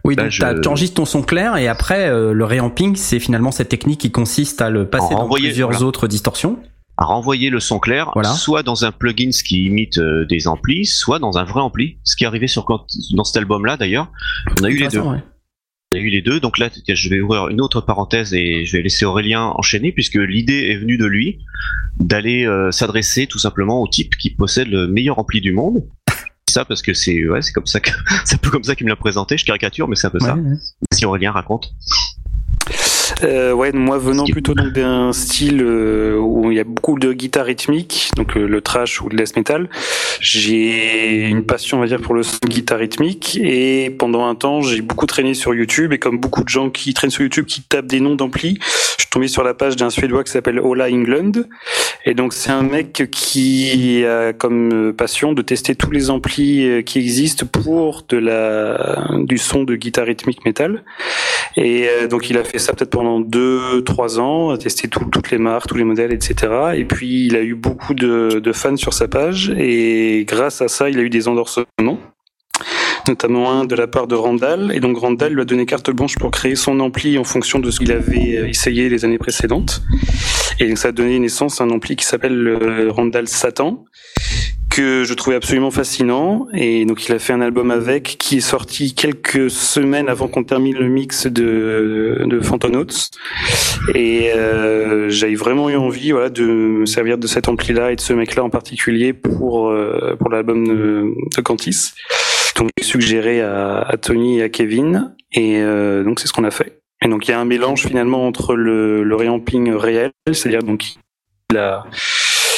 [0.06, 3.52] Oui, donc je- t'as- t'enregistres ton son clair et après euh, le réamping, c'est finalement
[3.52, 5.86] cette technique qui consiste à le passer En dans plusieurs voilà.
[5.86, 6.60] autres distorsions.
[7.02, 8.30] à renvoyer le son clair, Voilà.
[8.34, 11.98] soit dans un plugin ce qui imite euh, des amplis, soit dans un vrai ampli.
[12.04, 12.66] Ce qui est arrivé sur
[13.14, 14.12] dans cet album-là d'ailleurs,
[14.60, 15.00] on a eu les deux.
[15.00, 15.24] Ouais.
[15.92, 18.78] On a eu les deux, donc là je vais ouvrir une autre parenthèse et je
[18.78, 21.40] vais laisser Aurélien enchaîner puisque l'idée est venue de lui
[22.00, 25.84] d'aller euh, s'adresser tout simplement au type qui possède le meilleur ampli du monde.
[26.48, 27.90] Ça parce que c'est ouais, c'est comme ça que
[28.24, 30.20] c'est un peu comme ça qu'il me l'a présenté, je caricature mais c'est un peu
[30.20, 30.36] ça.
[30.36, 30.58] Ouais, ouais.
[30.94, 31.72] Si Aurélien raconte.
[33.24, 37.12] Euh, ouais, moi venant plutôt donc d'un style euh, où il y a beaucoup de
[37.12, 39.70] guitare rythmique, donc euh, le trash ou le death metal,
[40.22, 43.38] j'ai une passion, on va dire, pour le son de guitare rythmique.
[43.42, 45.94] Et pendant un temps, j'ai beaucoup traîné sur YouTube.
[45.94, 49.04] Et comme beaucoup de gens qui traînent sur YouTube qui tapent des noms d'amplis, je
[49.04, 51.32] suis tombé sur la page d'un Suédois qui s'appelle Ola England.
[52.06, 56.84] Et donc c'est un mec qui a comme euh, passion de tester tous les amplis
[56.86, 60.84] qui existent pour de la du son de guitare rythmique métal.
[61.58, 65.32] Et donc il a fait ça peut-être pendant deux, trois ans, a testé tout- toutes
[65.32, 66.52] les marques, tous les modèles, etc.
[66.76, 70.90] Et puis il a eu beaucoup de, fans sur sa page et grâce à ça,
[70.90, 71.66] il a eu des endorsements
[73.08, 74.72] notamment un de la part de Randall.
[74.74, 77.72] Et donc Randall lui a donné carte blanche pour créer son ampli en fonction de
[77.72, 79.82] ce qu'il avait euh, essayé les années précédentes.
[80.60, 83.86] Et ça a donné naissance à un ampli qui s'appelle le Randall Satan
[84.80, 86.48] que je trouvais absolument fascinant.
[86.54, 90.46] Et donc il a fait un album avec qui est sorti quelques semaines avant qu'on
[90.46, 93.10] termine le mix de de Phantonauts
[93.94, 97.98] et euh, j'ai vraiment eu envie voilà de me servir de cet ampli là et
[97.98, 101.92] de ce mec là en particulier pour euh, pour l'album de, de Cantis.
[102.56, 106.52] Donc suggéré à, à Tony et à Kevin, et euh, donc c'est ce qu'on a
[106.52, 106.80] fait.
[107.04, 110.96] Et donc il y a un mélange finalement entre le, le reamping réel, c'est-à-dire donc
[111.52, 111.86] il a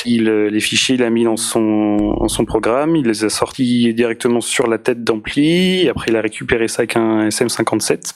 [0.06, 3.30] il, euh, les fichiers, il a mis dans son, dans son programme, il les a
[3.30, 8.14] sortis directement sur la tête d'ampli, après il a récupéré ça avec un SM57.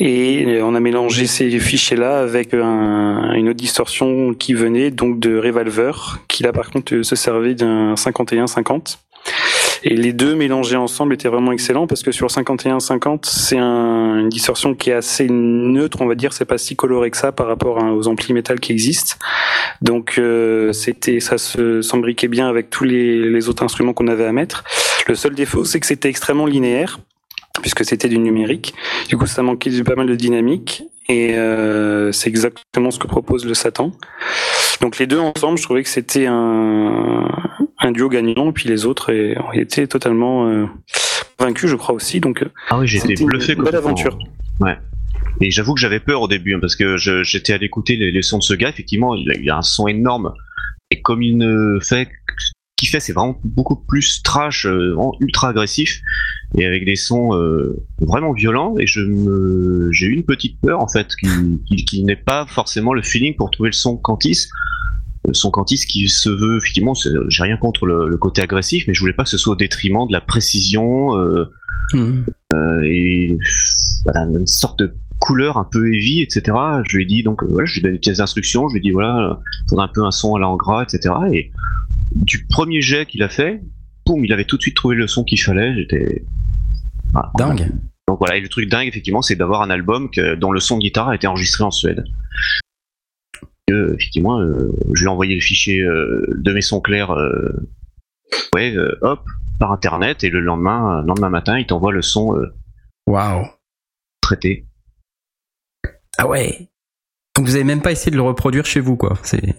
[0.00, 5.18] Et euh, on a mélangé ces fichiers-là avec un- une autre distorsion qui venait donc
[5.20, 8.98] de Revolver, qui là par contre euh, se servait d'un 51-50.
[9.84, 14.18] Et les deux mélangés ensemble étaient vraiment excellents parce que sur le 51-50, c'est un-
[14.18, 17.32] une distorsion qui est assez neutre, on va dire, c'est pas si coloré que ça
[17.32, 19.16] par rapport aux amplis métal qui existent.
[19.80, 24.32] Donc euh, c'était ça se s'embriquait bien avec tous les autres instruments qu'on avait à
[24.32, 24.62] mettre.
[25.08, 27.00] Le seul défaut, c'est que c'était extrêmement linéaire
[27.60, 28.74] puisque c'était du numérique.
[29.08, 33.06] Du coup, ça manquait de pas mal de dynamique et euh, c'est exactement ce que
[33.06, 33.92] propose le Satan.
[34.80, 37.28] Donc les deux ensemble, je trouvais que c'était un,
[37.78, 40.66] un duo gagnant, et puis les autres ont été totalement euh,
[41.38, 42.20] vaincus, je crois aussi.
[42.20, 43.48] Donc euh, Ah oui, j'étais C'était une bluffé.
[43.54, 43.86] belle complètement.
[43.88, 44.18] aventure.
[44.60, 44.76] Ouais.
[45.40, 48.22] Et j'avoue que j'avais peur au début, hein, parce que j'étais allé écouter les, les
[48.22, 48.68] sons de ce gars.
[48.70, 50.32] Effectivement, il a, il a un son énorme.
[50.90, 52.08] Et comme il ne fait,
[52.82, 56.00] qu'il fait, c'est vraiment beaucoup plus trash, euh, vraiment ultra agressif,
[56.58, 58.74] et avec des sons euh, vraiment violents.
[58.78, 62.44] Et je me, j'ai eu une petite peur en fait, qu'il qu'il- qu'il n'ait pas
[62.46, 64.48] forcément le feeling pour trouver le son Cantis.
[65.28, 66.94] Le son Cantis qui se veut, effectivement,
[67.28, 69.56] j'ai rien contre le, le côté agressif, mais je voulais pas que ce soit au
[69.56, 71.16] détriment de la précision.
[71.18, 71.44] euh,
[71.94, 72.22] Hmm.
[72.54, 73.36] euh, et
[74.04, 76.56] voilà, une sorte de couleur un peu heavy, etc.
[76.88, 78.82] Je lui ai dit donc voilà, je lui ai donné des instructions, je lui ai
[78.82, 79.34] dit voilà, euh,
[79.68, 81.14] faudrait un peu un son à la en gras, etc.
[81.32, 81.50] Et
[82.14, 83.62] du premier jet qu'il a fait,
[84.06, 85.74] boum, il avait tout de suite trouvé le son qu'il fallait.
[85.74, 86.24] J'étais
[87.12, 87.30] voilà.
[87.36, 87.70] Dingue.
[88.08, 90.76] Donc voilà, et le truc dingue effectivement, c'est d'avoir un album que, dont le son
[90.76, 92.04] de guitare a été enregistré en Suède.
[93.70, 97.14] Euh, effectivement, euh, je lui ai envoyé le fichier euh, de mes sons clairs,
[98.54, 99.24] ouais, hop,
[99.58, 102.34] par internet, et le lendemain, lendemain matin, il t'envoie le son
[103.06, 103.46] Waouh.
[104.20, 104.66] traité.
[106.18, 106.68] Ah ouais.
[107.36, 109.16] Donc vous avez même pas essayé de le reproduire chez vous, quoi.
[109.22, 109.56] C'est.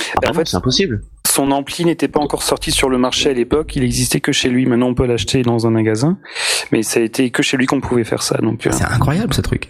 [0.00, 1.02] Ah en non, fait, c'est impossible.
[1.38, 4.48] Son ampli n'était pas encore sorti sur le marché à l'époque, il existait que chez
[4.48, 4.66] lui.
[4.66, 6.18] Maintenant, on peut l'acheter dans un magasin,
[6.72, 8.38] mais ça a été que chez lui qu'on pouvait faire ça.
[8.38, 9.68] Donc, euh, C'est incroyable ce truc.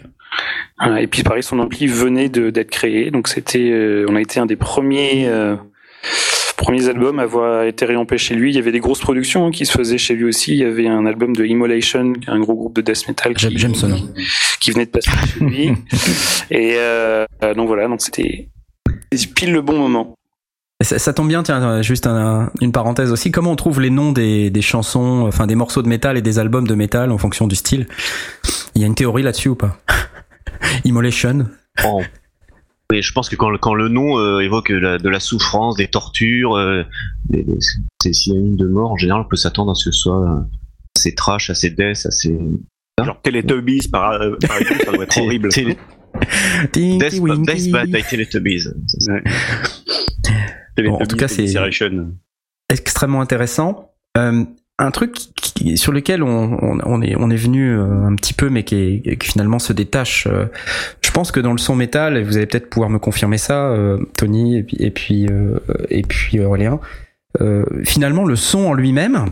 [0.78, 4.20] Voilà, Et puis pareil, son ampli venait de- d'être créé, donc c'était, euh, on a
[4.22, 5.56] été un des premiers euh,
[6.56, 8.50] premiers albums à avoir été réampé chez lui.
[8.50, 10.52] Il y avait des grosses productions hein, qui se faisaient chez lui aussi.
[10.52, 13.58] Il y avait un album de Immolation, un gros groupe de death metal J'aime- qui,
[13.58, 14.00] j'aime ce nom.
[14.60, 15.70] qui venait de passer chez lui.
[16.50, 17.26] Et euh,
[17.56, 18.48] donc voilà, donc c'était
[19.34, 20.14] pile le bon moment.
[20.80, 23.32] Ça, ça tombe bien, tiens, juste un- une parenthèse aussi.
[23.32, 26.38] Comment on trouve les noms des, des chansons, enfin des morceaux de métal et des
[26.38, 27.88] albums de métal en fonction du style?
[28.76, 29.76] Il y a une théorie là-dessus ou pas?
[30.84, 31.46] Immolation.
[31.84, 32.00] Oh.
[32.92, 35.74] Oui, je pense que quand, le- quand le nom euh, évoque la- de la souffrance,
[35.76, 36.84] des tortures, euh,
[37.28, 37.58] des, des-
[38.00, 40.40] c'est synonyme de mort, en général, on peut s'attendre à ce que ce soit euh,
[40.96, 42.38] assez trash, assez death, assez.
[43.04, 45.48] Genre Teletubbies, par, euh, par exemple, ça doit être horrible.
[45.48, 45.76] Télé-
[46.98, 47.14] Death.
[47.44, 47.54] Death
[47.92, 48.64] by Teletubbies.
[50.90, 51.46] Bon, en tout cas, c'est-
[52.70, 53.92] extrêmement intéressant.
[54.16, 54.44] Euh,
[54.78, 58.32] un truc qui- sur lequel on, on, on est, on est venu euh, un petit
[58.34, 60.26] peu, mais qui, est- qui finalement se détache.
[60.30, 60.46] euh,
[61.02, 63.70] je pense que dans le son métal, et vous allez peut-être pouvoir me confirmer ça,
[63.70, 65.58] euh, Tony et puis et puis, euh,
[65.90, 66.78] et puis Aurélien.
[67.84, 69.26] finalement, le son en lui-même,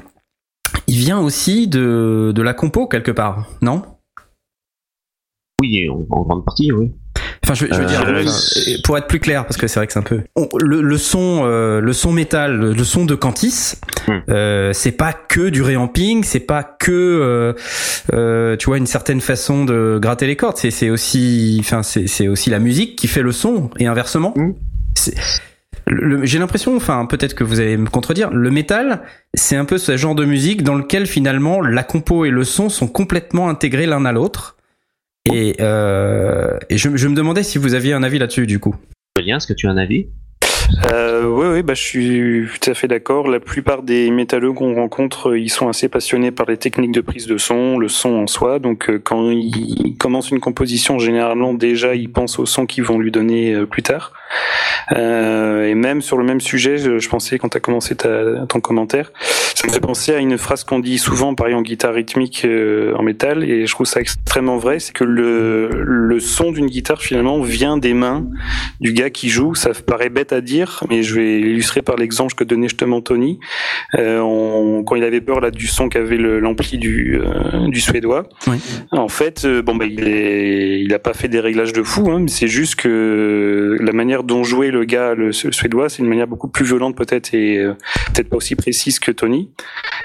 [0.89, 3.83] il vient aussi de, de la compo quelque part, non?
[5.63, 6.91] Oui, en, en grande partie, oui.
[7.43, 9.87] Enfin, je, je veux dire, euh, enfin, pour être plus clair, parce que c'est vrai
[9.87, 13.05] que c'est un peu on- le, le son, euh, le son métal, le, le son
[13.07, 13.75] de Cantis,
[14.09, 14.19] Hmm.
[14.29, 17.53] euh, c'est pas que du réamping, c'est pas que, euh,
[18.13, 20.57] euh, tu vois, une certaine façon de gratter les cordes.
[20.59, 24.33] C'est, c'est aussi, enfin, c'est, c'est aussi la musique qui fait le son et inversement.
[24.37, 24.53] Hmm.
[26.25, 29.03] J'ai l'impression, enfin, peut-être que vous allez me contredire, le métal,
[29.35, 32.69] c'est un peu ce genre de musique dans lequel finalement la compo et le son
[32.69, 34.56] sont complètement intégrés l'un à l'autre.
[35.33, 38.75] Et, euh, et je, je me demandais si vous aviez un avis là-dessus, du coup.
[39.19, 40.09] Julien, est-ce que tu as un avis?
[40.93, 43.29] Euh, oui, oui, bah, je suis tout à fait d'accord.
[43.29, 47.01] La plupart des métalleux qu'on rencontre, euh, ils sont assez passionnés par les techniques de
[47.01, 48.59] prise de son, le son en soi.
[48.59, 52.99] Donc, euh, quand ils commencent une composition, généralement, déjà, ils pensent au son qu'ils vont
[52.99, 54.13] lui donner euh, plus tard.
[54.93, 59.11] Et même sur le même sujet, je, pensais quand tu as commencé ta, ton commentaire,
[59.55, 63.03] ça me fait penser à une phrase qu'on dit souvent, pareil en guitare rythmique en
[63.03, 67.41] métal, et je trouve ça extrêmement vrai, c'est que le, le son d'une guitare finalement
[67.41, 68.27] vient des mains
[68.81, 69.57] du gars qui joue.
[69.57, 73.01] Ça paraît bête à dire dire, mais je vais l'illustrer par l'exemple que donnait justement
[73.01, 73.39] Tony.
[73.99, 78.25] Euh, on- quand il avait peur là du son qu'avait l'ampli du, euh, du suédois,
[78.47, 78.57] Oui.
[78.93, 82.11] en fait, euh, bon bah il est, il a pas fait des réglages de fou,
[82.11, 86.03] hein, mais c'est juste que la manière dont jouait le gars, le, le suédois, c'est
[86.03, 87.75] une manière beaucoup plus violente peut-être et euh,
[88.13, 89.51] peut-être pas aussi précise que Tony.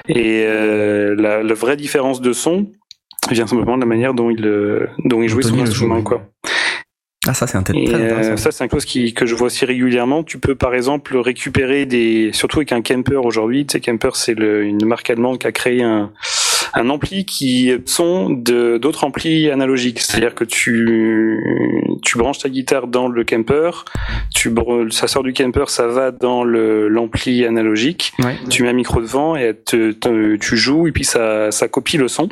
[0.08, 2.70] Et la, la vraie différence de son
[3.30, 4.42] vient simplement de la manière dont il,
[5.04, 6.26] dont il jouait Tony son instrument, quoi.
[7.28, 8.36] Ah, ça, c'est un très euh, intéressant.
[8.36, 10.24] ça, c'est une chose qui, que je vois aussi régulièrement.
[10.24, 13.64] Tu peux, par exemple, récupérer des, surtout avec un Kemper aujourd'hui.
[13.64, 16.10] Tu sais, Kemper, c'est une marque allemande qui a créé un,
[16.74, 20.00] un ampli qui sont de d'autres amplis analogiques.
[20.00, 21.38] C'est-à-dire que tu,
[22.02, 23.84] tu branches ta guitare dans le Kemper,
[24.34, 24.50] tu,
[24.90, 28.12] ça sort du Kemper, ça va dans le, l'ampli analogique.
[28.18, 28.36] Ouais.
[28.50, 31.96] Tu mets un micro devant et te- te- tu joues et puis ça, ça copie
[31.96, 32.28] le son.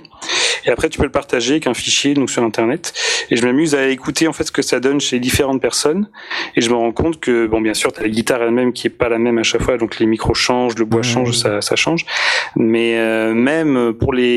[0.66, 2.92] Et après, tu peux le partager avec un fichier donc sur Internet.
[3.31, 6.09] Et je m'amuse à écouter en fait ce que ça donne chez différentes personnes.
[6.57, 8.90] Et je me rends compte que bon, bien sûr, t'as la guitare elle-même qui est
[8.90, 11.76] pas la même à chaque fois, donc les micros changent, le bois change, ça, ça
[11.76, 12.05] change.
[12.57, 14.29] Mais euh, même pour les,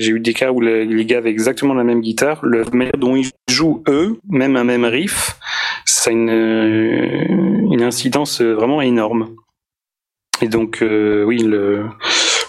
[0.00, 2.96] j'ai eu des cas où le- les gars avaient exactement la même guitare, la manière
[2.98, 5.36] dont ils jouent eux, même un même riff,
[5.84, 9.34] ça a une, euh, incidence vraiment énorme.
[10.42, 11.84] Et donc euh, oui, le,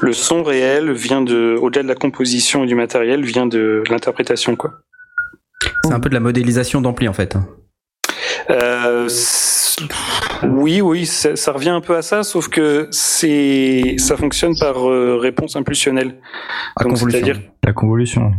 [0.02, 4.56] le son réel vient de, au-delà de la composition et du matériel, vient de l'interprétation
[4.56, 4.72] quoi.
[5.86, 7.38] C'est un peu de la modélisation d'ampli, en fait.
[8.50, 9.08] Euh,
[10.44, 14.90] oui, oui, ça, ça revient un peu à ça, sauf que c'est, ça fonctionne par
[14.90, 16.20] euh, réponse impulsionnelle.
[16.82, 17.10] Donc, convolution.
[17.10, 18.32] c'est-à-dire, La convolution.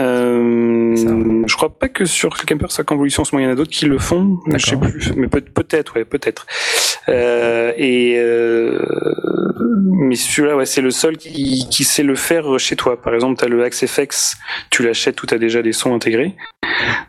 [0.00, 0.57] euh,
[1.02, 1.14] Ça.
[1.46, 3.56] je crois pas que sur Camper ça convolution, en ce moment, il y en a
[3.56, 6.46] d'autres qui le font, je sais plus, mais peut- peut-être, ouais, peut-être.
[7.08, 8.78] Euh, et euh,
[9.92, 13.00] mais celui-là, ouais, c'est le seul qui, qui sait le faire chez toi.
[13.00, 14.36] Par exemple, tu as le AxeFX,
[14.70, 16.34] tu l'achètes où tu as déjà des sons intégrés,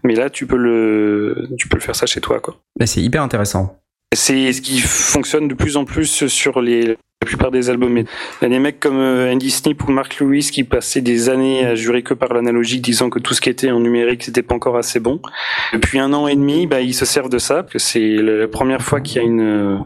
[0.04, 2.58] mais là, tu peux le, tu peux le faire ça chez toi, quoi.
[2.80, 3.78] Mais c'est hyper intéressant.
[4.16, 7.98] C'est ce qui fonctionne de plus en plus sur les, la plupart des albums.
[7.98, 8.06] Il
[8.42, 11.66] y a des mecs comme euh, Andy Snip ou Mark Lewis qui passaient des années
[11.66, 14.56] à jurer que par l'analogique, disant que tout ce qui était en numérique, c'était pas
[14.56, 15.20] encore assez bon.
[15.74, 18.48] Depuis un an et demi, bah, ils se servent de ça, parce que c'est la
[18.48, 19.78] première fois qu'il y a une, euh,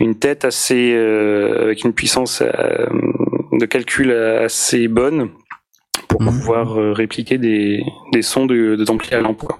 [0.00, 2.86] une tête assez, euh, avec une puissance euh,
[3.52, 5.28] de calcul assez bonne
[6.08, 6.28] pour Mhm.
[6.28, 7.82] pouvoir répliquer des,
[8.14, 9.58] des sons de, de à lampe, quoi.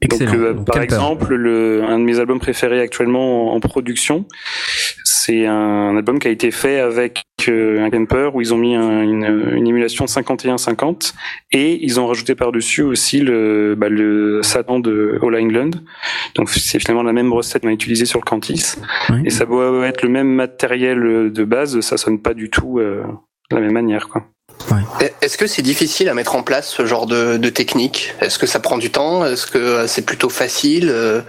[0.00, 0.30] Excellent.
[0.30, 4.26] Donc, euh, Donc, par exemple, le, un de mes albums préférés actuellement en, en production,
[5.04, 8.74] c'est un album qui a été fait avec euh, un Kemper où ils ont mis
[8.76, 9.24] un- une,
[9.56, 11.14] une émulation 51-50
[11.52, 15.70] et ils ont rajouté par-dessus aussi le, bah, le Satan de All England.
[16.36, 18.74] Donc c'est finalement la même recette qu'on a utilisée sur le Cantis.
[19.10, 19.22] Oui.
[19.24, 23.02] Et ça doit être le même matériel de base, ça sonne pas du tout euh,
[23.50, 24.08] de la même manière.
[24.08, 24.24] Quoi.
[25.20, 28.14] Est-ce que c'est difficile à mettre en place ce genre de, de technique?
[28.20, 29.24] Est-ce que ça prend du temps?
[29.24, 30.88] Est-ce que euh, c'est plutôt facile?
[30.90, 31.20] Euh,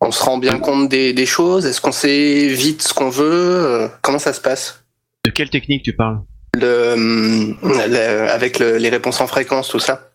[0.00, 1.64] On se rend bien compte des, des choses?
[1.66, 3.24] Est-ce qu'on sait vite ce qu'on veut?
[3.30, 4.84] Euh, Comment ça se passe?
[5.24, 6.18] De quelle technique tu parles?
[6.56, 6.94] Le,
[7.62, 10.10] le- Avec le- les réponses en fréquence, tout ça.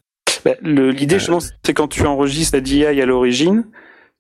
[0.46, 3.66] Bah, L'idée, justement, c'est quand tu enregistres la DI à l'origine,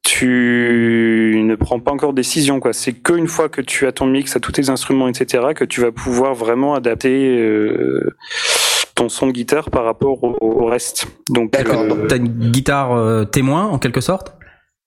[0.04, 2.60] tu ne prends pas encore de décision.
[2.60, 2.74] quoi.
[2.74, 5.82] C'est qu'une fois que tu as ton mix à tous tes instruments, etc., que tu
[5.82, 8.16] vas pouvoir vraiment adapter euh,
[8.96, 11.08] ton son de guitare par rapport au, au reste.
[11.30, 11.82] Donc, D'accord.
[11.82, 14.34] euh, T'as une guitare euh, témoin, en quelque sorte?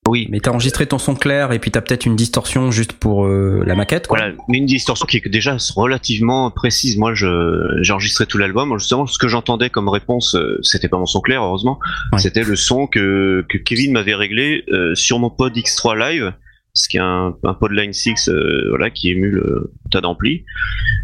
[0.08, 0.26] Oui.
[0.30, 3.62] Mais t'as enregistré ton son clair et puis t'as peut-être une distorsion juste pour euh,
[3.64, 4.18] la maquette, quoi.
[4.18, 6.96] Voilà, mais une distorsion qui est déjà relativement précise.
[6.96, 8.76] Moi, j'ai enregistré tout l'album.
[8.78, 11.78] Justement, ce que j'entendais comme réponse, euh, c'était pas mon son clair, heureusement.
[12.12, 12.18] Ouais.
[12.18, 16.32] C'était le son que, que Kevin m'avait réglé euh, sur mon pod X3 Live,
[16.74, 20.44] ce qui est un, un pod Line 6, euh, voilà, qui émule euh, tas d'amplis.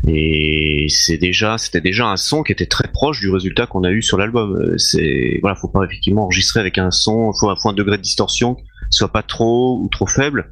[0.08, 3.90] Et c'est déjà, c'était déjà un son qui était très proche du résultat qu'on a
[3.90, 4.56] eu sur l'album.
[4.56, 8.02] Euh, C'est, voilà, faut pas effectivement enregistrer avec un son, faut, faut un degré de
[8.02, 8.56] distorsion
[8.90, 10.50] soit pas trop ou trop faible.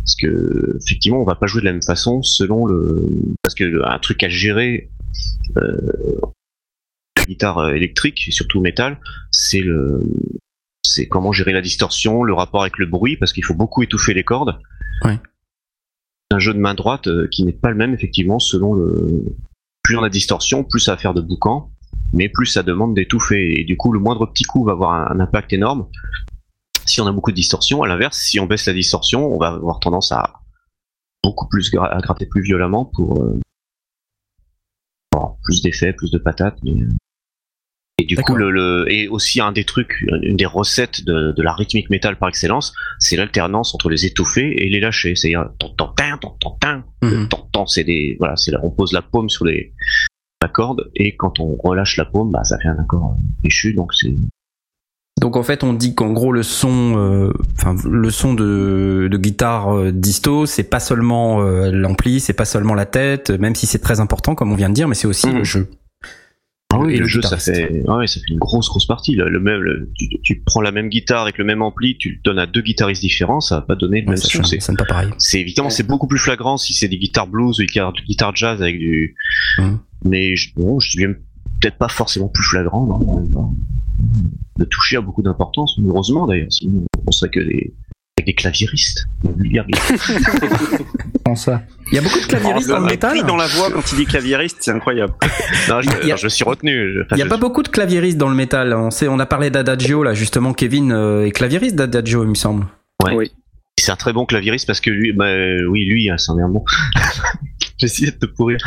[0.00, 3.06] Parce que effectivement on va pas jouer de la même façon selon le
[3.42, 4.90] parce que le- un truc à gérer
[5.58, 5.76] euh,
[7.18, 8.98] la guitare euh, électrique et surtout métal
[9.32, 10.00] c'est le
[10.82, 14.14] c'est comment gérer la distorsion le rapport avec le bruit parce qu'il faut beaucoup étouffer
[14.14, 14.58] les cordes.
[15.04, 15.18] Ouais.
[16.30, 19.24] Un jeu de main droite euh, qui n'est pas le même effectivement selon le
[19.82, 21.70] plus on a distorsion plus ça va faire de boucan
[22.14, 23.60] mais plus ça demande d'étouffer.
[23.60, 25.86] Et du coup le moindre petit coup va avoir un, un impact énorme
[26.88, 27.82] si on a beaucoup de distorsion.
[27.82, 30.40] À l'inverse, si on baisse la distorsion, on va avoir tendance à
[31.22, 33.38] beaucoup plus gra- à gratter plus violemment pour euh,
[35.12, 36.58] avoir plus d'effets, plus de patates.
[36.62, 36.88] mais, euh,
[38.00, 41.42] Et du coup, le, le- et aussi un des trucs, une des recettes de, de
[41.42, 45.14] la rythmique métal par excellence, c'est l'alternance entre les étouffer et les lâcher.
[45.16, 45.50] C'est-à-dire,
[47.66, 49.72] c'est des, voilà, c'est on pose la paume sur les
[50.40, 53.74] la corde et quand on relâche la paume, bah, ça fait un accord euh, péchu,
[53.74, 54.14] donc c'est
[55.20, 59.16] Donc en fait, on dit qu'en gros le son, euh, enfin le son de, de
[59.18, 63.66] guitare euh, disto, c'est pas seulement euh, l'ampli, c'est pas seulement la tête, même si
[63.66, 65.38] c'est très important comme on vient de dire, mais c'est aussi Mhm.
[65.38, 65.68] le jeu.
[66.70, 69.14] Ah oui, Et le, jeu, ça fait, ah ouais, ça fait une grosse, grosse partie.
[69.14, 72.10] Le, le même, le- tu, tu prends la même guitare avec le même ampli, tu
[72.10, 74.44] le donnes à deux guitaristes différents, ça va pas donner le Ouais, même son.
[74.44, 75.08] C'est, pas pareil.
[75.16, 78.36] c'est évidemment, c'est beaucoup plus flagrant si c'est des guitares blues ou des guitares, guitares
[78.36, 79.16] jazz avec du,
[79.58, 79.78] Mhm.
[80.04, 81.16] mais bon, je dis même
[81.60, 83.54] peut-être pas forcément plus flagrant, non.
[84.58, 87.72] Le toucher a beaucoup d'importance, heureusement d'ailleurs, sinon on serait que des,
[88.18, 89.06] avec des claviéristes.
[89.24, 89.62] des
[91.36, 91.62] ça?
[91.90, 93.14] Il y a beaucoup de claviéristes dans le métal.
[93.14, 95.14] mépris dans la voix quand il dit claviériste, c'est incroyable.
[95.68, 97.04] non, je, Il me suis retenu.
[97.12, 98.74] Il y a je- pas beaucoup de claviéristes dans le métal.
[98.74, 100.52] On sait, on a parlé d'Adagio là, justement.
[100.52, 102.66] Kevin euh, est claviériste d'Adagio, il me semble.
[103.78, 106.42] C'est un très bon claviériste parce que lui, bah, euh, oui, lui, hein, c'en est
[106.42, 106.64] un bon.
[107.78, 108.58] J'essayais de te pourrir.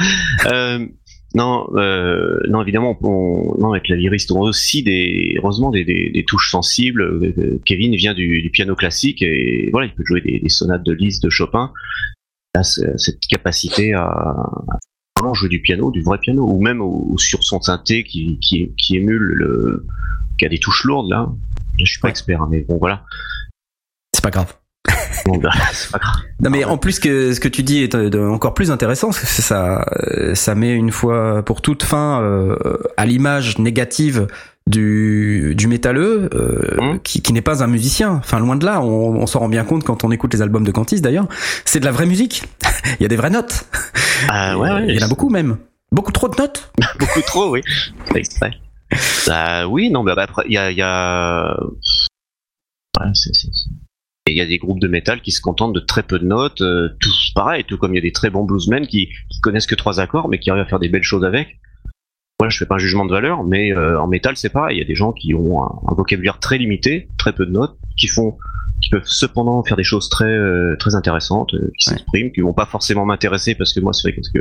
[0.46, 0.86] Euh,
[1.34, 6.26] non, euh, non, évidemment, on, non, les claviéristes ont aussi des, heureusement, des, des, des
[6.26, 7.02] touches sensibles.
[7.02, 10.84] Euh, Kevin vient du, du piano classique et voilà, il peut jouer des, des sonates
[10.84, 11.72] de Liszt, de Chopin.
[12.56, 14.80] Il a ce- cette capacité à, à
[15.20, 18.74] vraiment jouer du piano, du vrai piano, ou même au- sur son synthé qui, qui,
[18.78, 19.86] qui émule le,
[20.38, 21.30] qui a des touches lourdes là.
[21.80, 23.06] Je suis pas expert, hein, mais bon, voilà.
[24.14, 24.54] C'est pas grave.
[25.26, 26.16] Bon, bah, c'est pas grave.
[26.40, 29.20] Non mais en plus que ce que tu dis est euh, encore plus intéressant, parce
[29.22, 32.56] que ça euh, ça met une fois pour toutes fin euh,
[32.98, 34.28] à l'image négative
[34.68, 37.00] du du métalleux euh, Mhm.
[37.02, 38.14] qui, qui n'est pas un musicien.
[38.14, 40.64] Enfin loin de là, on, on s'en rend bien compte quand on écoute les albums
[40.64, 41.28] de Cantis d'ailleurs.
[41.66, 42.44] C'est de la vraie musique.
[43.00, 43.66] Il y a des vraies notes.
[44.30, 45.58] Ah ouais, ouais, Il y en a beaucoup même.
[45.92, 46.72] Beaucoup trop de notes.
[47.00, 47.62] beaucoup trop, oui.
[48.16, 48.52] Exprès.
[49.28, 51.56] Bah oui, non, mais après, il y a, il y a...
[53.00, 53.70] Ouais, c'est- c'est- c'est-
[54.28, 56.26] Et Il y a des groupes de métal qui se contentent de très peu de
[56.26, 59.42] notes, euh, tous pareil, tout comme il y a des très bons bluesmen qui, qui
[59.42, 61.60] connaissent que trois accords, mais qui arrivent à faire des belles choses avec.
[62.40, 64.78] Voilà, je fais pas un jugement de valeur, mais euh, en métal c'est pareil.
[64.78, 67.52] Il y a des gens qui ont un, un vocabulaire très limité, très peu de
[67.52, 68.38] notes, qui font,
[68.82, 71.98] qui peuvent cependant faire des choses très euh, très intéressantes, euh, qui Ouais.
[71.98, 74.40] s'expriment, qui vont pas forcément m'intéresser parce que moi c'est vrai que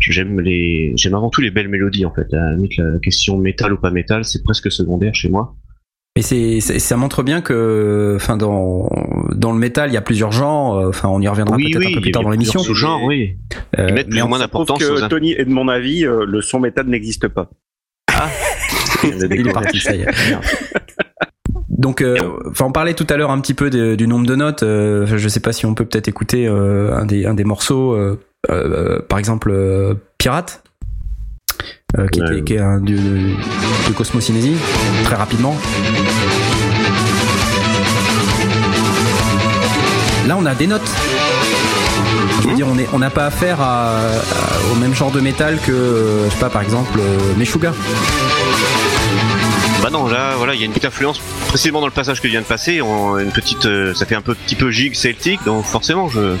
[0.00, 2.32] j'aime les, j'aime avant tout les belles mélodies en fait.
[2.32, 5.54] À la limite, la question métal ou pas métal, c'est presque secondaire chez moi.
[6.16, 8.88] Et c'est, ça montre bien que, enfin, dans
[9.34, 10.76] dans le métal, il y a plusieurs genres.
[10.78, 12.60] euh, Enfin, on y reviendra oui, peut-être oui, un peu plus tard dans l'émission.
[12.60, 13.36] sous-genres, oui.
[13.78, 16.06] Euh, Ils mettent plus mais ou moins d'importance aux que Tony est de mon avis,
[16.06, 17.50] euh, le son métal n'existe pas.
[19.02, 20.06] Il est parti, ça y est.
[21.68, 22.16] Donc, euh,
[22.48, 24.62] enfin, on parlait tout à l'heure un petit peu de- du nombre de notes.
[24.62, 27.92] euh, je sais pas si on peut peut-être écouter euh, un des un des morceaux,
[27.94, 29.52] euh, euh, par exemple
[30.18, 30.62] Pirate,
[31.98, 32.32] euh, qui, Ouais.
[32.32, 34.56] était, qui est un du, de Cosmocinésie,
[35.04, 35.56] très rapidement.
[40.26, 40.90] Là, on a des notes.
[42.42, 46.22] Je veux dire, on n'a pas affaire à, à- au même genre de métal que,
[46.26, 47.72] je sais pas, par exemple, euh, Meshuggah.
[49.82, 52.28] Bah non, là, voilà, il y a une petite influence précisément dans le passage que
[52.28, 52.80] je viens de passer.
[52.80, 56.36] on- une petite, euh, ça fait un peu, petit peu gigue celtique, donc forcément, je.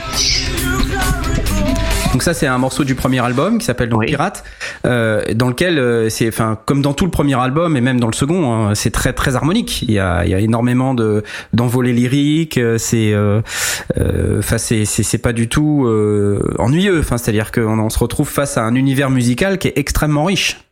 [2.14, 4.06] Donc ça c'est un morceau du premier album qui s'appelle donc Oui.
[4.06, 4.44] Pirate,
[4.86, 8.06] euh, dans lequel euh, c'est, enfin comme dans tout le premier album et même dans
[8.06, 9.82] le second, hein, c'est très très harmonique.
[9.82, 11.24] Il y a, il y a énormément de
[11.54, 12.56] d'envolées lyriques.
[12.56, 13.40] euh, C'est, euh,
[13.98, 17.00] euh, enfin c'est c'est c'est pas du tout euh, ennuyeux.
[17.00, 20.63] Enfin c'est-à-dire qu'on on se retrouve face à un univers musical qui est extrêmement riche.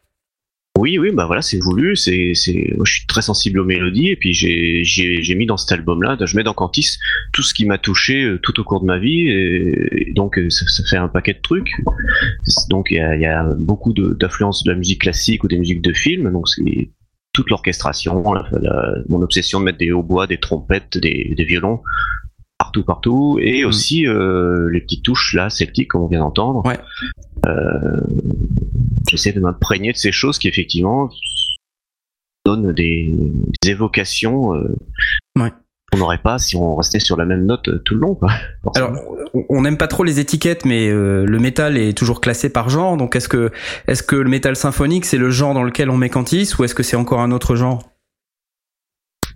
[0.78, 1.96] Oui, oui, bah voilà, c'est voulu.
[1.96, 5.58] C'est, c'est, je suis très sensible aux mélodies et puis j'ai, j'ai, j'ai mis dans
[5.58, 6.96] cet album-là, je mets dans Cantis
[7.32, 10.38] tout ce qui m'a touché euh, tout au cours de ma vie et, et donc
[10.38, 11.70] euh, ça, ça fait un paquet de trucs.
[12.70, 15.48] Donc il y a, il y a beaucoup de, d'influences de la musique classique ou
[15.48, 16.32] des musiques de film.
[16.32, 16.90] Donc c'est
[17.34, 21.80] toute l'orchestration, la- la- mon obsession de mettre des hautbois, des trompettes, des, des violons
[22.58, 23.66] partout, partout, et Mm.
[23.66, 26.64] aussi euh, les petites touches là celtiques comme on vient d'entendre.
[26.64, 26.78] Ouais.
[27.46, 28.00] Euh,
[29.12, 31.10] J'essaie de m'imprégner de ces choses qui effectivement
[32.46, 33.12] donnent des,
[33.62, 34.74] des évocations euh,
[35.38, 35.50] Ouais.
[35.92, 38.14] qu'on n'aurait pas si on restait sur la même note euh, tout le long.
[38.14, 38.30] Quoi.
[38.74, 38.92] Alors,
[39.50, 42.96] on- n'aime pas trop les étiquettes, mais euh, le métal est toujours classé par genre.
[42.96, 43.50] Donc, est-ce que,
[43.86, 46.74] est-ce que le métal symphonique, c'est le genre dans lequel on met Cantis, ou est-ce
[46.74, 47.82] que c'est encore un autre genre?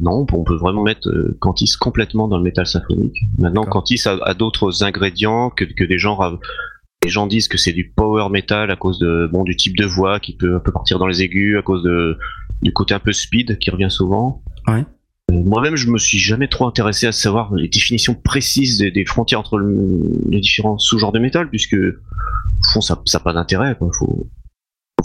[0.00, 1.08] Non, on peut vraiment mettre
[1.40, 3.18] Cantis complètement dans le métal symphonique.
[3.38, 3.64] Maintenant.
[3.64, 6.18] Cantis a, a d'autres ingrédients que, que des gens.
[6.18, 6.38] av-
[7.06, 9.84] Les gens disent que c'est du power metal à cause de bon du type de
[9.86, 12.18] voix qui peut un peu partir dans les aigus, à cause de
[12.62, 14.42] du côté un peu speed qui revient souvent.
[14.66, 14.84] Ouais.
[15.30, 19.04] Euh, Moi-même, je me suis jamais trop intéressé à savoir les définitions précises des, des
[19.04, 23.76] frontières entre le- les différents sous-genres de métal, puisque au fond, ça n'a pas d'intérêt.
[23.78, 24.26] faut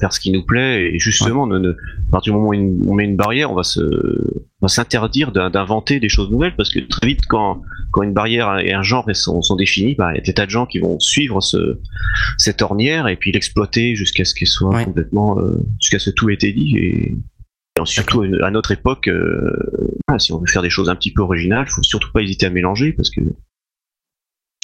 [0.01, 2.83] faire ce qui nous plaît et justement, ne- ne- à partir du moment où une-
[2.87, 6.55] on met une barrière, on va se, on va s'interdire d'in- d'inventer des choses nouvelles
[6.57, 10.11] parce que très vite, quand, quand une barrière et un genre sont, sont définis, bah,
[10.13, 11.79] il y a des tas de gens qui vont suivre ce,
[12.37, 14.83] cette ornière et puis l'exploiter jusqu'à ce qu'elle soit Ouais.
[14.85, 17.15] complètement, euh, jusqu'à ce que tout ait été dit et
[17.79, 19.55] Et surtout à notre époque, euh,
[20.17, 22.49] si on veut faire des choses un petit peu originales, faut surtout pas hésiter à
[22.49, 23.21] mélanger parce que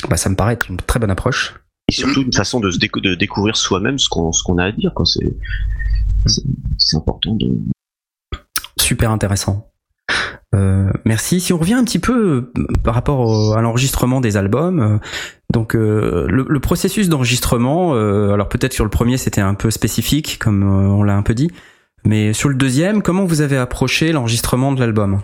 [0.10, 1.54] Bah, ça me paraît être une très bonne approche.
[1.90, 4.92] Et surtout une façon de se de découvrir soi-même ce qu'on a à dire.
[5.06, 7.58] C'est important de.
[8.80, 9.70] Super intéressant.
[10.56, 11.42] Euh, merci.
[11.42, 14.98] Si on revient un petit peu euh, par rapport à l'enregistrement des albums, euh,
[15.54, 19.72] donc euh, le, le processus d'enregistrement, euh, alors peut-être sur le premier c'était un peu
[19.72, 21.52] spécifique, comme euh, on l'a un peu dit,
[22.06, 25.22] mais sur le deuxième, comment vous avez approché l'enregistrement de l'album?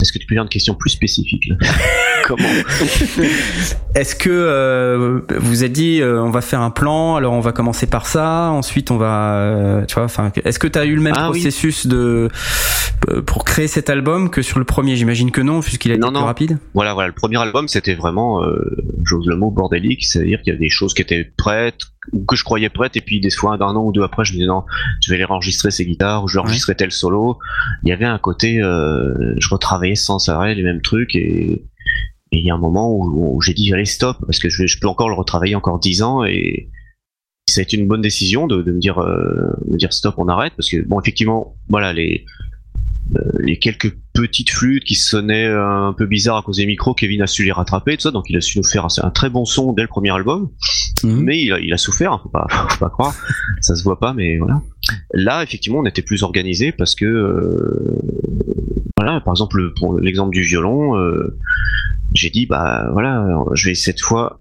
[0.00, 1.56] Est-ce que tu peux faire une question plus spécifique là
[2.24, 2.48] Comment
[3.96, 7.50] Est-ce que euh, vous êtes dit euh, on va faire un plan, alors on va
[7.50, 10.94] commencer par ça, ensuite on va, euh, tu vois, enfin, est-ce que tu as eu
[10.94, 11.40] le même Ah oui.
[11.40, 12.28] processus de
[13.08, 14.94] euh, pour créer cet album que sur le premier?
[14.94, 16.26] J'imagine que non, puisqu'il a été Non, plus non.
[16.26, 16.58] rapide.
[16.74, 17.08] Voilà, voilà.
[17.08, 20.04] Le premier album, c'était vraiment, euh, j'ose le mot, bordélique.
[20.04, 21.80] C'est-à-dire qu'il y a des choses qui étaient prêtes,
[22.26, 24.38] que je croyais prêtes, et puis des fois, d'un an ou deux après, je me
[24.38, 24.64] disais non,
[25.00, 27.38] je vais les enregistrer ces guitares, ou je vais enregistrer tel solo.
[27.82, 31.64] Il y avait un côté, euh, je retravaillais sans arrêt les mêmes trucs, et
[32.32, 34.78] il y a un moment où, où j'ai dit allez stop, parce que je, je
[34.78, 36.68] peux encore le retravailler encore dix ans, et
[37.48, 40.14] ça a été une bonne décision de, de me dire, euh, de me dire stop,
[40.18, 42.24] on arrête, parce que bon, effectivement, voilà les
[43.38, 47.26] les quelques petites flûtes qui sonnaient un peu bizarres à cause des micros, Kevin a
[47.26, 49.44] su les rattraper, tout ça, donc il a su nous faire un, un très bon
[49.44, 50.50] son dès le premier album,
[51.04, 51.22] Mhm.
[51.22, 53.14] mais il a, il a souffert, hein, faut pas, faut pas croire,
[53.60, 54.60] ça se voit pas, mais voilà.
[55.12, 57.98] Là, effectivement, on était plus organisé parce que, euh,
[58.96, 61.36] voilà, par exemple, pour l'exemple du violon, euh,
[62.14, 64.40] j'ai dit, bah voilà, je vais cette fois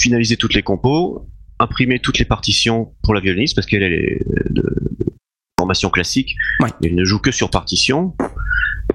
[0.00, 1.26] finaliser toutes les compos,
[1.58, 4.64] imprimer toutes les partitions pour la violoniste parce qu'elle elle est de
[5.58, 6.70] formation classique, Ouais.
[6.84, 8.14] elle ne joue que sur partition.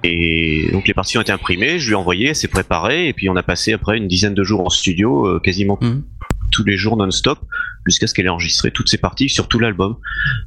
[0.03, 3.29] Et donc les partitions étaient imprimées, je lui ai envoyé, elle s'est préparée, et puis
[3.29, 6.03] on a passé après une dizaine de jours en studio, euh, quasiment Mhm.
[6.51, 7.39] tous les jours non-stop,
[7.85, 9.97] jusqu'à ce qu'elle ait enregistré toutes ses parties sur tout l'album.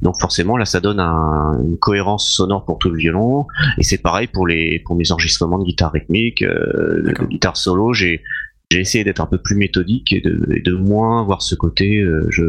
[0.01, 3.45] Donc forcément là ça donne un- une cohérence sonore pour tout le violon,
[3.77, 7.93] et c'est pareil pour les pour mes enregistrements de guitare rythmique, euh, de, guitare solo,
[7.93, 8.21] j'ai
[8.69, 12.01] j'ai essayé d'être un peu plus méthodique et de, et de moins voir ce côté
[12.01, 12.43] euh, je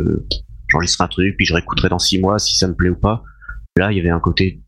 [0.68, 3.22] j'enregistre un truc puis je réécouterai dans six mois si ça me plaît ou pas.
[3.78, 4.60] Là il y avait un côté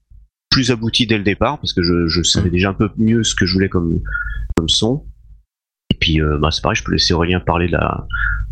[0.50, 3.46] plus abouti dès le départ parce que je, savais déjà un peu mieux ce que
[3.46, 4.00] je voulais comme
[4.66, 5.04] son.
[5.90, 8.06] Et puis euh, bah, c'est pareil, je peux laisser Aurélien parler de la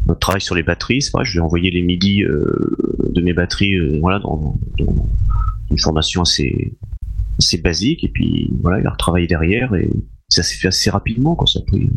[0.06, 1.02] notre travail sur les batteries.
[1.02, 2.76] C'est pareil, je lui ai envoyé les midis euh,
[3.10, 4.58] de mes batteries euh, voilà dans,
[5.70, 6.72] une formation assez
[7.62, 9.88] basique et puis voilà il a retravaillé derrière et
[10.28, 11.90] ça s'est fait assez rapidement quand ça a pris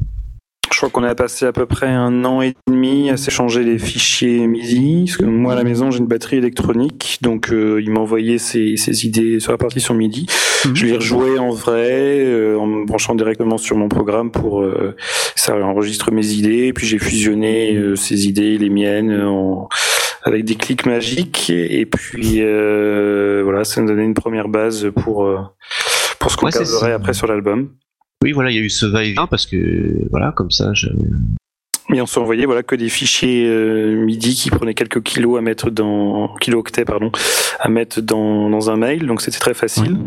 [0.87, 4.47] crois qu'on a passé à peu près un an et demi à s'échanger les fichiers
[4.47, 5.05] MIDI.
[5.05, 7.19] Parce que moi, à la maison, j'ai une batterie électronique.
[7.21, 10.25] Donc, euh, il m'a envoyé ses, ses idées sur la partition MIDI.
[10.65, 10.75] Mhm.
[10.75, 14.95] Je les rejouais en vrai, euh, en me branchant directement sur mon programme pour euh,
[15.35, 16.67] ça enregistre mes idées.
[16.67, 19.69] Et puis, j'ai fusionné euh, ces idées, les miennes, en-
[20.23, 21.49] avec des clics magiques.
[21.51, 25.37] Et puis, euh, voilà, ça nous donnait une première base pour, euh,
[26.19, 27.69] pour ce qu'on Ouais, après sur l'album.
[28.23, 29.57] Oui voilà il y a eu ce va-et-vient parce que
[30.09, 30.87] voilà comme ça je...
[31.93, 35.69] Et on envoyé voilà que des fichiers euh, MIDI qui prenaient quelques kilos à mettre
[35.69, 37.11] dans kilo-octets pardon
[37.59, 39.97] à mettre dans, dans un mail donc c'était très facile.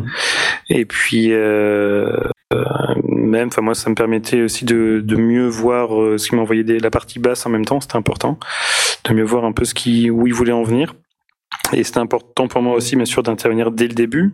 [0.70, 2.16] Et puis euh,
[2.54, 2.64] euh,
[3.06, 6.64] même enfin moi ça me permettait aussi de, de mieux voir euh, ce qu'il m'envoyait
[6.64, 8.38] des- la partie basse en même temps c'était important
[9.06, 10.94] de mieux voir un peu ce qui où il voulait en venir
[11.72, 14.32] et c'était important pour moi aussi, bien sûr, d'intervenir dès le début,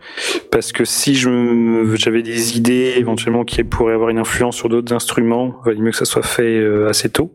[0.51, 5.55] parce que si j'avais des idées éventuellement qui pourraient avoir une influence sur d'autres instruments,
[5.65, 7.33] il valait mieux que ça soit fait euh, assez tôt.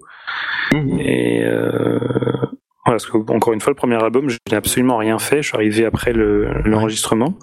[0.99, 1.99] Et euh,
[2.87, 5.43] voilà, parce que encore une fois, le premier album, je n'ai absolument rien fait.
[5.43, 7.37] Je suis arrivé après le- l'enregistrement.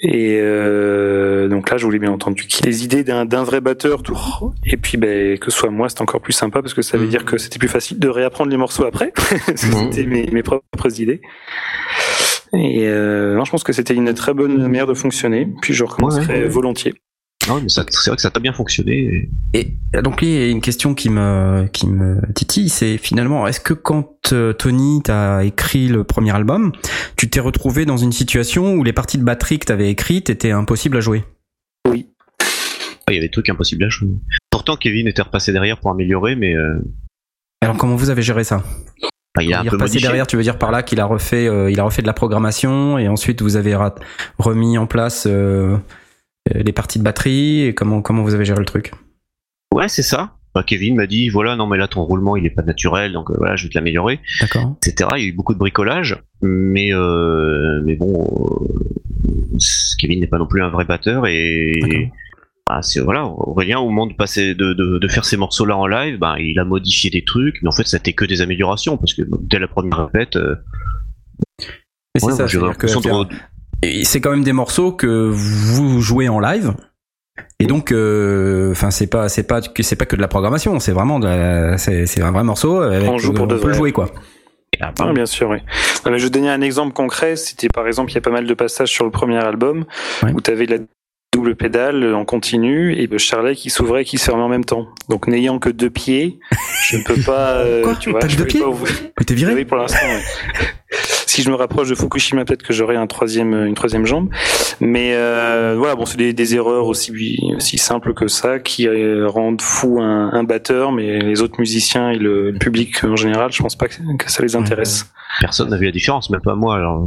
[0.00, 3.60] Et euh, donc là, je voulais bien entendu qu'il y ait les idées d'un vrai
[3.60, 4.02] batteur.
[4.02, 4.18] Tout.
[4.66, 7.06] Et puis, ben, que ce soit moi, c'était encore plus sympa parce que ça veut
[7.06, 9.12] dire que c'était plus facile de réapprendre les morceaux après.
[9.46, 11.20] parce que c'était mes, mes propres idées.
[12.52, 15.48] Et euh, non, je pense que c'était une très bonne manière de fonctionner.
[15.62, 16.48] Puis je recommencerai Ouais.
[16.48, 16.94] volontiers.
[17.48, 20.36] Non mais ça- c'est vrai que ça a bien fonctionné et- Et donc, il y
[20.42, 25.00] a une question qui me, qui me titille, c'est finalement, est-ce que quand euh, Tony
[25.02, 26.70] t'a écrit le premier album,
[27.16, 30.52] tu t'es retrouvé dans une situation où les parties de batterie que t'avais écrites étaient
[30.52, 31.24] impossibles à jouer?
[31.86, 31.92] Ah,
[33.12, 34.10] il y avait des trucs impossibles à jouer.
[34.50, 36.78] Pourtant Kevin était repassé derrière pour améliorer mais euh,
[37.62, 38.62] Alors, comment vous avez géré ça?
[39.36, 40.06] Enfin, il a un Il est peu repassé modifié.
[40.08, 42.12] derrière, tu veux dire par là qu'il a refait, euh, il a refait de la
[42.12, 43.76] programmation et ensuite vous avez
[44.38, 45.76] remis en place euh,
[46.52, 48.92] les parties de batterie et comment comment vous avez géré le truc
[49.74, 50.36] Ouais, c'est ça.
[50.52, 53.30] Bah, Kevin m'a dit voilà, non mais là ton roulement il est pas naturel, donc
[53.30, 54.76] euh, voilà, je vais te l'améliorer, D'accord.
[54.84, 55.08] etc.
[55.16, 59.58] Il y a eu beaucoup de bricolage, mais euh, mais bon, euh,
[60.00, 62.10] Kevin n'est pas non plus un vrai batteur et
[62.68, 65.76] ah, c'est voilà, Aurélien au moment de passer de, de, de faire ces morceaux là
[65.76, 68.96] en live, bah, il a modifié des trucs, mais en fait c'était que des améliorations
[68.96, 70.56] parce que dès la première répète, euh,
[71.60, 73.28] Mais c'est ça, c'est-à-dire que faire-
[74.02, 76.74] c'est quand même des morceaux que vous jouez en live.
[77.58, 80.78] Et donc, euh, enfin, c'est pas, c'est pas que c'est pas que de la programmation,
[80.80, 82.80] c'est vraiment, de la- c'est un vrai morceau.
[82.80, 84.10] Avec, On joue pour de peut le jouer quoi.
[84.80, 85.58] Ah, Ah, bien sûr, oui.
[86.06, 87.36] Non, mais je vais donner un exemple concret.
[87.36, 89.84] C'était par exemple, il y a pas mal de passages sur le premier album
[90.22, 90.32] Ouais.
[90.32, 90.78] où tu avais la
[91.34, 94.64] double pédale en continu et le charlet qui s'ouvrait et qui se fermait en même
[94.64, 94.86] temps.
[95.08, 96.38] Donc n'ayant que deux pieds,
[96.88, 97.56] je ne peux pas.
[97.58, 98.92] euh, Quoi tu vois, T'as deux pieds pas ouvrir.
[99.18, 99.98] Mais t'es viré Oui, pour l'instant.
[100.06, 100.22] ouais.
[101.26, 104.28] Si je me rapproche de Fukushima, peut-être que j'aurai un troisième, une troisième jambe.
[104.80, 107.12] Mais euh, voilà, bon, c'est des, des erreurs aussi,
[107.56, 112.10] aussi simples que ça qui euh, rendent fou un, un batteur, mais les autres musiciens
[112.10, 115.06] et le, public en général, je pense pas que, que ça les intéresse.
[115.40, 116.76] Personne n'a vu la différence, même pas moi.
[116.76, 117.06] Alors,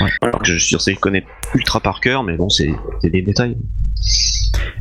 [0.00, 0.10] Ouais.
[0.22, 3.22] alors que je suis sûr que je connais ultra par cœur, mais bon, c'est des
[3.22, 3.56] détails.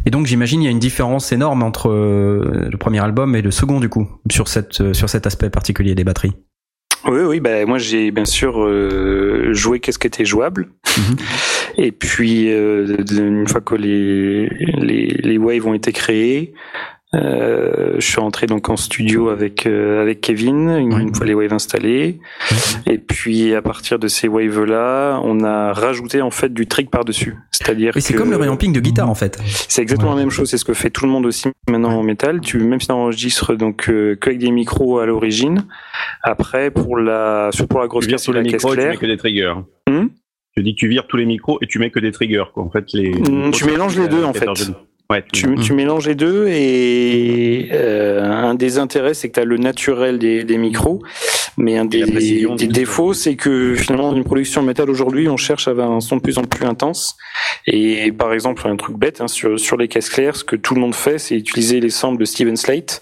[0.05, 3.41] Et donc j'imagine il y a une différence énorme entre euh, le premier album et
[3.41, 6.33] le second du coup sur cette euh, sur cet aspect particulier des batteries.
[7.05, 10.69] Oui, oui, bah, moi j'ai bien sûr euh, joué qu'est-ce qui était jouable.
[10.97, 11.15] Mhm.
[11.77, 16.53] Et puis, euh, une fois que les, les, les waves ont été créés,
[17.15, 21.33] euh, je suis rentré donc en studio avec euh, avec Kevin une, une fois les
[21.33, 22.19] waves installés.
[22.87, 26.89] Et puis à partir de ces waves là, on a rajouté en fait du trick
[26.89, 27.35] par dessus.
[27.51, 29.39] C'est-à-dire Et c'est que- comme le réamping de guitare en fait.
[29.45, 32.03] c'est exactement la même chose, c'est ce que fait tout le monde aussi maintenant en
[32.03, 32.41] métal.
[32.41, 35.65] Tu même si tu enregistres donc euh, qu'avec des micros à l'origine,
[36.23, 38.75] après pour la surtout pour la grosse Tu vires caisse les la caisse micros et
[38.75, 39.53] tu mets claire, que des triggers.
[39.89, 40.07] Hmm?
[40.55, 42.43] Je dis que tu vires tous les micros et tu mets que des triggers.
[42.53, 42.63] Quoi.
[42.63, 44.45] En fait, les, Hmm, tu mélanges les deux, en fait.
[45.09, 49.45] Ouais, tu, tu mélanges les deux et euh, un des intérêts c'est que tu as
[49.45, 51.03] le naturel des, des micros,
[51.57, 52.03] mais un des,
[52.67, 56.17] défauts c'est que finalement dans une production métal aujourd'hui on cherche à avoir un son
[56.17, 57.17] de plus en plus intense.
[57.67, 60.75] Et par exemple un truc bête hein, sur, sur les caisses claires ce que tout
[60.75, 63.01] le monde fait c'est utiliser les samples de Steven Slate.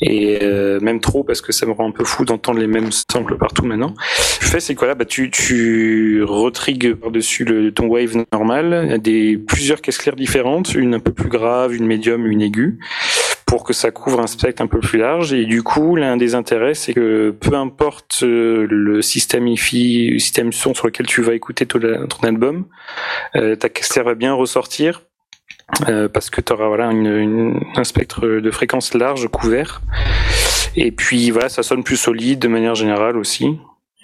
[0.00, 2.90] Et euh, même trop parce que ça me rend un peu fou d'entendre les mêmes
[2.92, 3.94] samples partout maintenant.
[4.18, 4.94] Ce que je fais c'est quoi là?
[4.94, 10.94] Bah tu tu retrigues par-dessus le ton wave normal des plusieurs caisses claires différentes, une
[10.94, 12.78] un peu plus grave, une médium, une aiguë
[13.46, 16.34] pour que ça couvre un spectre un peu plus large et du coup l'un des
[16.34, 21.22] intérêts c'est que peu importe euh, le système hi-fi, le système son sur lequel tu
[21.22, 21.80] vas écouter ton,
[22.22, 22.66] album,
[23.36, 25.02] euh, ta caisse claire va bien ressortir
[25.88, 29.82] euh, parce que tu auras voilà un spectre de fréquence large couvert.
[30.76, 33.58] Et puis voilà, ça sonne plus solide de manière générale aussi.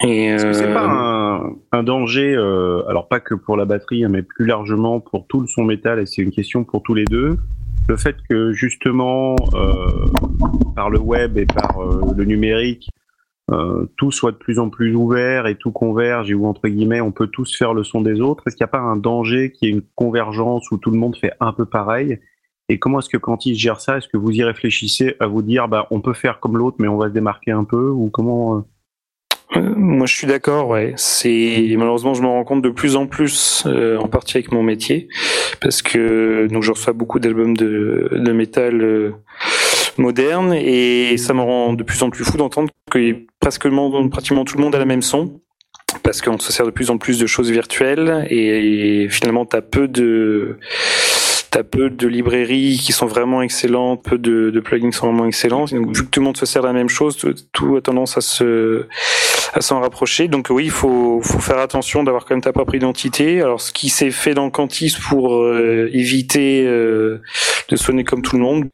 [0.04, 4.04] Et Est-ce que c'est euh, pas un, danger, euh, alors pas que pour la batterie,
[4.04, 6.94] hein, mais plus largement pour tout le son métal, et c'est une question pour tous
[6.94, 7.38] les deux,
[7.88, 10.06] le fait que justement, euh,
[10.74, 12.88] par le web et par euh, le numérique,
[13.50, 17.00] euh, tout soit de plus en plus ouvert et tout converge, et où entre guillemets
[17.00, 19.50] on peut tous faire le son des autres, est-ce qu'il n'y a pas un danger
[19.52, 22.18] qui est une convergence où tout le monde fait un peu pareil?
[22.68, 23.98] Et comment est-ce que Quantis gère ça?
[23.98, 26.88] Est-ce que vous y réfléchissez à vous dire, bah, on peut faire comme l'autre, mais
[26.88, 27.90] on va se démarquer un peu?
[27.90, 28.60] Ou comment euh,
[29.54, 30.68] Moi, je suis d'accord.
[30.68, 34.50] Ouais, c'est malheureusement, je me rends compte de plus en plus, euh, en partie avec
[34.52, 35.08] mon métier,
[35.60, 39.12] parce que donc je reçois beaucoup d'albums de, de métal euh,
[39.98, 43.68] moderne et ça me rend de plus en plus fou d'entendre que presque
[44.10, 45.40] pratiquement tout le monde a la même son.
[46.02, 49.88] Parce qu'on se sert de plus en plus de choses virtuelles et, finalement t'as peu
[49.88, 50.58] de
[51.52, 55.66] T'as peu de librairies qui sont vraiment excellentes, peu de, plugins qui sont vraiment excellents.
[55.66, 57.16] Donc, vu que tout le monde se sert de la même chose,
[57.52, 58.22] tout, a tendance à
[59.52, 60.28] à s'en rapprocher.
[60.28, 63.42] Donc oui, il faut, faire attention d'avoir quand même ta propre identité.
[63.42, 67.20] Alors ce qui s'est fait dans Cantis pour euh, éviter euh,
[67.68, 68.64] de sonner comme tout le monde,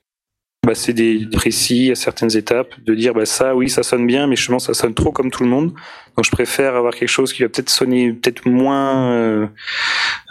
[0.68, 4.26] bah, c'est des précis à certaines étapes, de dire bah ça oui ça sonne bien,
[4.26, 5.72] mais justement ça sonne trop comme tout le monde.
[6.14, 9.46] Donc je préfère avoir quelque chose qui va peut-être sonner peut-être moins, euh,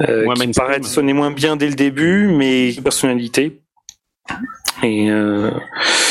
[0.07, 3.61] euh, Moins qui paraît sonner moins bien dès le début, mais personnalité.
[4.83, 5.49] Et euh,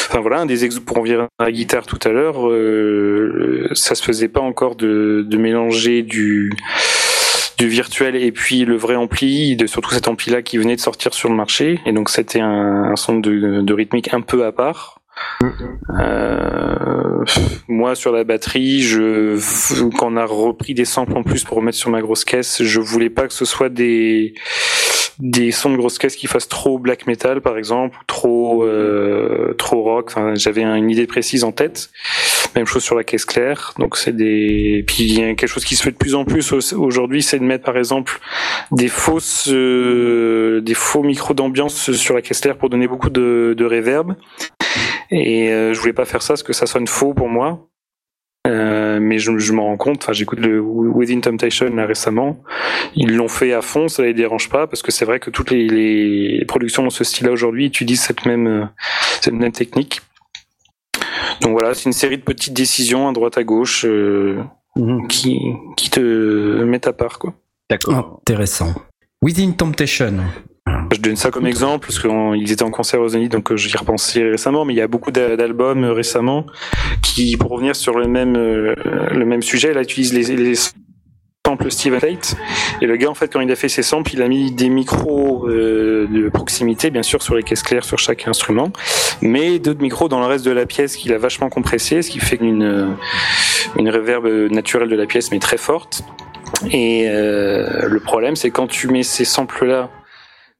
[0.08, 3.68] enfin voilà, un des exemples pour en revenir à la guitare tout à l'heure, euh,
[3.74, 6.52] ça se faisait pas encore de, de mélanger du
[7.58, 10.80] du virtuel et puis le vrai ampli, de surtout cet ampli là qui venait de
[10.80, 14.44] sortir sur le marché, et donc c'était un, un son de, de rythmique un peu
[14.44, 15.00] à part.
[15.98, 17.24] Euh,
[17.68, 19.38] moi sur la batterie, je
[19.96, 22.80] quand on a repris des samples en plus pour remettre sur ma grosse caisse, je
[22.80, 24.34] voulais pas que ce soit des
[25.18, 29.54] des sons de grosse caisse qui fassent trop black metal par exemple ou trop euh,
[29.58, 30.12] trop rock.
[30.34, 31.90] J'avais un- une idée précise en tête.
[32.54, 33.72] Même chose sur la caisse claire.
[33.78, 36.24] Donc c'est des puis il y a quelque chose qui se fait de plus en
[36.24, 38.18] plus au- aujourd'hui c'est de mettre par exemple
[38.72, 43.54] des fausses euh, des faux micros d'ambiance sur la caisse claire pour donner beaucoup de,
[43.56, 44.14] de reverb
[45.10, 47.68] et euh, je voulais pas faire ça parce que ça sonne faux pour moi
[49.00, 50.02] mais je, je m'en rends compte.
[50.02, 52.38] Enfin, j'écoute le Within Temptation là, récemment.
[52.94, 55.50] Ils l'ont fait à fond, ça les dérange pas parce que c'est vrai que toutes
[55.50, 58.64] les, les productions dans ce style-là aujourd'hui utilisent cette même euh,
[59.20, 60.00] cette même technique.
[61.42, 64.42] Donc voilà, c'est une série de petites décisions à droite à gauche euh,
[64.76, 65.08] Mhm.
[65.08, 65.40] qui
[65.78, 66.00] qui te
[66.64, 67.32] mettent à part quoi.
[67.70, 68.18] D'accord.
[68.20, 68.74] Intéressant.
[69.22, 70.18] Within Temptation.
[70.92, 73.76] Je donne ça comme exemple parce qu'ils étaient en concert aux Zénith, donc euh, j'y
[73.76, 74.64] repensais récemment.
[74.64, 76.46] Mais il y a beaucoup d'a- d'albums euh, récemment
[77.02, 78.74] qui, pour revenir sur le même euh,
[79.12, 80.54] le même sujet, là utilisent les, les
[81.46, 82.36] samples Steven Tate.
[82.80, 84.68] Et le gars, en fait, quand il a fait ses samples, il a mis des
[84.68, 88.72] micros de proximité, bien sûr, sur les caisses claires sur chaque instrument,
[89.22, 92.20] mais d'autres micros dans le reste de la pièce qu'il a vachement compressé, ce qui
[92.20, 92.96] fait une
[93.76, 96.02] une réverb naturelle de la pièce, mais très forte.
[96.70, 99.90] Et euh, le problème, c'est quand tu mets ces samples-là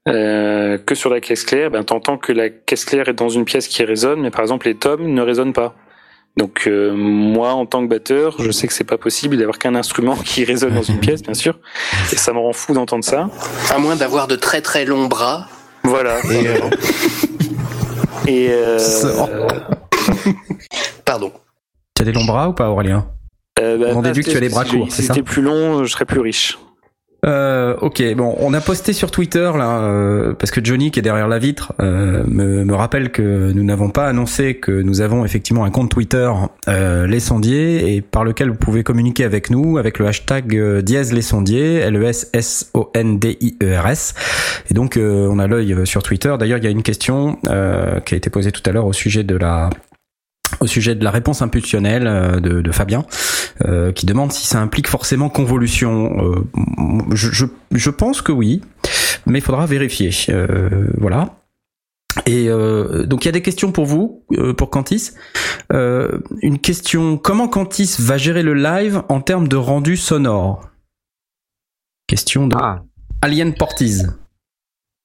[0.09, 3.45] euh, que sur la caisse claire, ben, t'entends que la caisse claire est dans une
[3.45, 5.75] pièce qui résonne, mais par exemple les tomes ne résonnent pas.
[6.37, 9.75] Donc euh, moi, en tant que batteur, je sais que c'est pas possible d'avoir qu'un
[9.75, 11.59] instrument qui résonne dans une pièce, bien sûr,
[12.13, 13.31] et ça me rend fou d'entendre ça.
[13.71, 15.47] À moins d'avoir de très très longs bras.
[15.83, 16.19] Voilà.
[16.27, 16.59] Et, euh,
[18.27, 18.79] et, euh,
[21.05, 21.33] Pardon.
[21.95, 23.07] Tu as des longs bras ou pas, Aurélien?
[23.59, 25.43] Euh, bah, On déduit que tu as les bras si courts, c'est Si c'était plus
[25.43, 26.59] long, je serais plus riche.
[27.27, 31.03] Euh, ok, bon, on a posté sur Twitter là, euh, parce que Johnny qui est
[31.03, 35.65] derrière la vitre euh, me, rappelle que nous n'avons pas annoncé que nous avons effectivement
[35.65, 36.31] un compte Twitter
[36.69, 41.13] euh, les sondiers et par lequel vous pouvez communiquer avec nous avec le hashtag dièse
[41.13, 44.15] les sondiers L E S S O N D I E R S
[44.71, 46.35] et donc on a l'œil sur Twitter.
[46.39, 47.39] D'ailleurs, il y a une question
[48.05, 49.71] qui a été posée tout à l'heure au sujet de la
[50.61, 53.05] au sujet de la réponse impulsionnelle euh, de, de Fabien,
[53.65, 56.13] euh, qui demande si ça implique forcément convolution.
[56.19, 56.45] Euh,
[57.15, 58.63] je, je, je pense que oui,
[59.27, 60.11] mais il faudra vérifier.
[60.31, 61.37] Euh, voilà.
[62.25, 65.11] Et euh, donc il y a des questions pour vous, euh, pour Cantis.
[65.73, 70.71] Euh, une question comment Cantis va gérer le live en termes de rendu sonore?
[72.07, 72.83] Question de Ah.
[73.21, 74.17] Alien Portiz.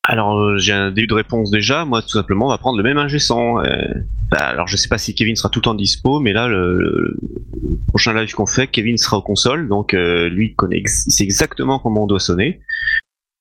[0.04, 1.86] Alors euh, j'ai un début de réponse déjà.
[1.86, 3.18] Moi tout simplement on va prendre le même ingé.
[3.32, 3.94] Euh,
[4.32, 7.18] bah, alors je sais pas si Kevin sera tout le temps dispo, mais là le,
[7.62, 10.90] le prochain live qu'on fait, Kevin sera aux consoles, donc euh, lui il connaît, il
[10.90, 12.62] sait exactement comment on doit sonner.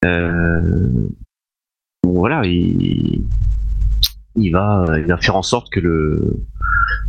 [0.04, 0.88] Euh,
[2.04, 3.24] voilà, il,
[4.36, 6.36] il va, il va faire en sorte que le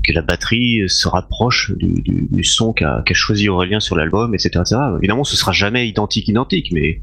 [0.04, 4.34] que la batterie se rapproche du, du, du son qu'a qu'a choisi Aurélien sur l'album,
[4.34, 4.78] etc., etc.
[4.98, 7.02] Évidemment, ce sera jamais identique, identique, mais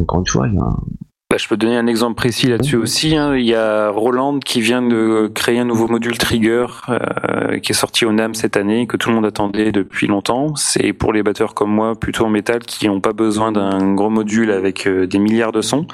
[0.00, 0.78] encore une fois, il y a un,
[1.28, 3.16] Bah, je peux donner un exemple précis là-dessus aussi.
[3.16, 3.34] hein.
[3.34, 7.74] Il y a Roland qui vient de créer un nouveau module Trigger euh, qui est
[7.74, 10.54] sorti au NAM cette année, que tout le monde attendait depuis longtemps.
[10.54, 14.08] C'est pour les batteurs comme moi, plutôt en métal, qui n'ont pas besoin d'un gros
[14.08, 15.86] module avec euh, des milliards de sons.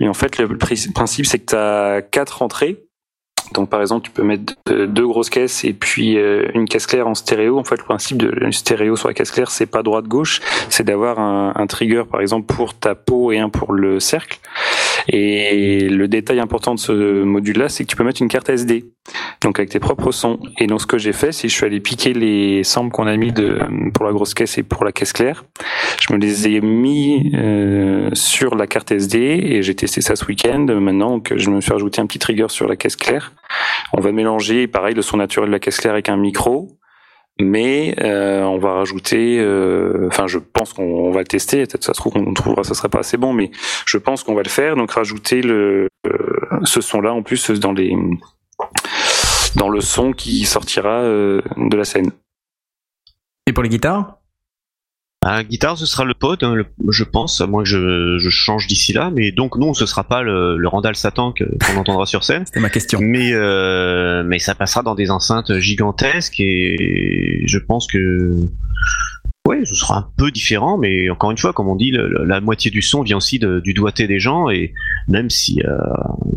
[0.00, 2.82] Mais en fait, le pri- principe, c'est que tu as quatre entrées.
[3.52, 7.06] Donc par exemple, tu peux mettre deux- grosses caisses et puis euh, une caisse claire
[7.06, 7.58] en stéréo.
[7.58, 11.18] En fait, le principe de stéréo sur la caisse claire, c'est pas droite-gauche, c'est d'avoir
[11.18, 14.38] un, trigger par exemple pour ta peau et un pour le cercle.
[15.08, 18.84] Et le détail important de ce module-là, c'est que tu peux mettre une carte SD,
[19.40, 20.38] donc avec tes propres sons.
[20.58, 23.06] Et donc ce que j'ai fait, c'est que je suis allé piquer les samples qu'on
[23.06, 23.32] a mis
[23.94, 25.44] pour la grosse caisse et pour la caisse claire.
[26.00, 30.24] Je me les ai mis euh, sur la carte SD et j'ai testé ça ce
[30.26, 30.66] week-end.
[30.80, 33.32] Maintenant, je me suis rajouté un petit trigger sur la caisse claire.
[33.92, 36.78] On va mélanger, pareil, le son naturel de la caisse claire avec un micro.
[37.40, 41.82] Mais euh, on va rajouter, euh, enfin je pense qu'on on va le tester, peut-être
[41.82, 43.50] ça se trouve on trouvera ça serait pas assez bon, mais
[43.86, 46.10] je pense qu'on va le faire, donc rajouter le euh,
[46.64, 47.96] ce son-là en plus dans les
[49.56, 52.10] dans le son qui sortira de la scène.
[53.46, 54.18] Et pour les guitares?
[55.24, 58.28] À guitare, ce sera le pod, hein, le- je pense, à moins que je, je
[58.28, 59.10] change d'ici là.
[59.14, 62.44] Mais donc non, ce sera pas le, le Randall Satan que- qu'on entendra sur scène.
[62.44, 62.98] C'était ma question.
[63.00, 68.34] Mais euh, mais ça passera dans des enceintes gigantesques et je pense que
[69.48, 70.78] ouais, ce sera un peu différent.
[70.78, 73.60] Mais encore une fois, comme on dit, le- la moitié du son vient aussi de-
[73.60, 74.72] du doigté des gens et
[75.08, 75.76] même si euh,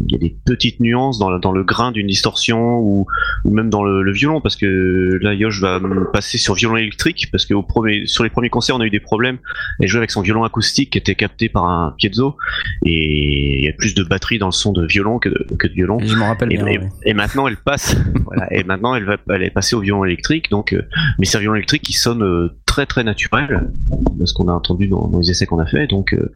[0.08, 3.06] il y a des petites nuances dans, le- dans le grain d'une distorsion ou,
[3.44, 5.80] ou même dans le, le violon, parce que là Yosh va
[6.14, 8.90] passer sur violon électrique parce que au premier, sur les premiers concerts on a eu
[8.90, 9.38] des problèmes.
[9.80, 12.38] Elle jouait avec son violon acoustique qui était capté par un piezo
[12.86, 15.68] et il y a plus de batterie dans le son de violon que de, que
[15.68, 15.98] de violon.
[16.04, 16.66] Je m'en rappelle Et, bien.
[16.68, 16.90] et- ouais.
[17.06, 17.96] et maintenant elle passe,
[18.26, 20.82] voilà, et maintenant elle va, elle est passée au violon électrique, donc, euh,
[21.20, 23.72] mais c'est un violon électrique qui sonne euh, très très naturel,
[24.12, 26.34] de ce qu'on a entendu dans, dans les essais qu'on a fait, donc euh,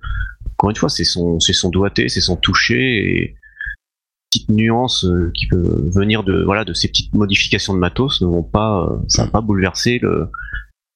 [0.57, 3.36] encore une fois c'est son, c'est son doigté, c'est son toucher et
[4.32, 8.28] petites nuances euh, qui peuvent venir de voilà de ces petites modifications de matos ne
[8.28, 10.30] vont pas, euh, ça va pas bouleverser le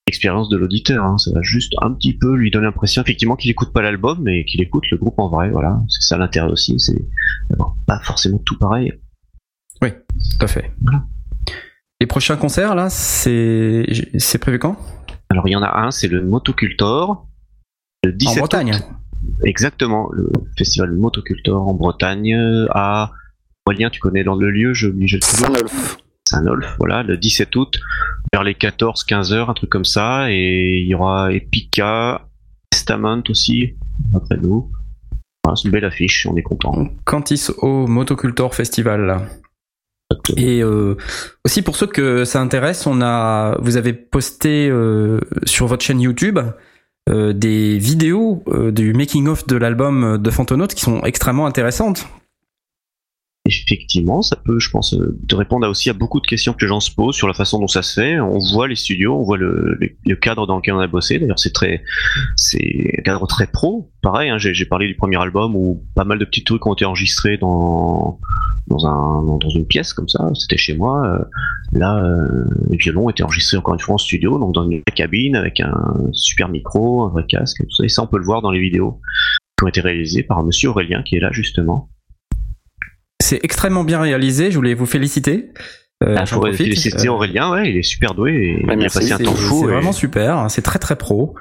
[0.07, 1.18] l'expérience de l'auditeur, hein.
[1.18, 4.43] ça va juste un petit peu lui donner l'impression effectivement qu'il écoute pas l'album mais
[4.43, 7.05] qu'il écoute le groupe en vrai, voilà, c'est ça l'intérêt aussi, c'est
[7.88, 8.91] pas forcément tout pareil.
[10.38, 10.72] Tout à fait.
[11.99, 13.86] Les prochains concerts, là, c'est
[14.18, 14.76] c'est prévu quand?
[15.34, 17.26] Alors il y en a un, c'est le Motocultor.
[18.04, 18.76] Le 17 En Bretagne.
[18.76, 18.84] août.
[19.44, 23.14] Exactement, le festival Motocultor en Bretagne euh, à
[23.66, 25.98] Aurélien, tu connais dans le lieu, je oblige Saint-Nolf.
[26.30, 27.80] Saint-Nolf, voilà, le 17 août,
[28.32, 32.28] vers les 14-15 heures, un truc comme ça, et il y aura Epica,
[32.70, 33.74] Testament aussi,
[34.14, 34.70] après nous.
[35.44, 36.90] Voilà, c'est une belle affiche, on est content.
[37.06, 39.28] Cantis au Motocultor Festival.
[40.38, 40.95] Et euh,
[41.45, 46.01] aussi pour ceux que ça intéresse, on a, vous avez posté euh, sur votre chaîne
[46.01, 46.39] YouTube
[47.09, 52.07] euh, des vidéos euh, du making of de l'album de Fantonautes qui sont extrêmement intéressantes.
[53.46, 56.80] Effectivement, ça peut, je pense, euh, répondre aussi à beaucoup de questions que les gens
[56.80, 58.18] se posent sur la façon dont ça se fait.
[58.22, 59.78] On voit les studios, on voit le,
[60.22, 61.20] cadre dans lequel on a bossé.
[61.20, 61.84] D'ailleurs, c'est très,
[62.38, 63.91] c'est un cadre très pro.
[64.02, 66.86] Pareil, hein, j'ai parlé du premier album où pas mal de petits trucs ont été
[66.86, 68.18] enregistrés dans
[68.68, 70.30] dans un dans une pièce comme ça.
[70.36, 71.06] C'était chez moi.
[71.06, 71.26] Euh,
[71.74, 75.36] Là, euh, les violons étaient enregistrés encore une fois en studio, donc dans une cabine
[75.36, 75.74] avec un
[76.12, 77.84] super micro, un vrai casque, et ça.
[77.84, 79.02] Et ça, on peut le voir dans les vidéos
[79.58, 81.89] qui ont été réalisées par Monsieur Aurélien qui est là justement.
[83.24, 85.51] C'est extrêmement bien réalisé, je voulais vous féliciter.
[86.03, 86.57] Euh, Ah, profite.
[86.57, 89.24] féliciter Euh, Aurélien, ouais, il est super doué et il a merci, passé un c'est
[89.24, 89.59] temps fou.
[89.61, 91.36] c'est et- vraiment super, hein, c'est très très pro.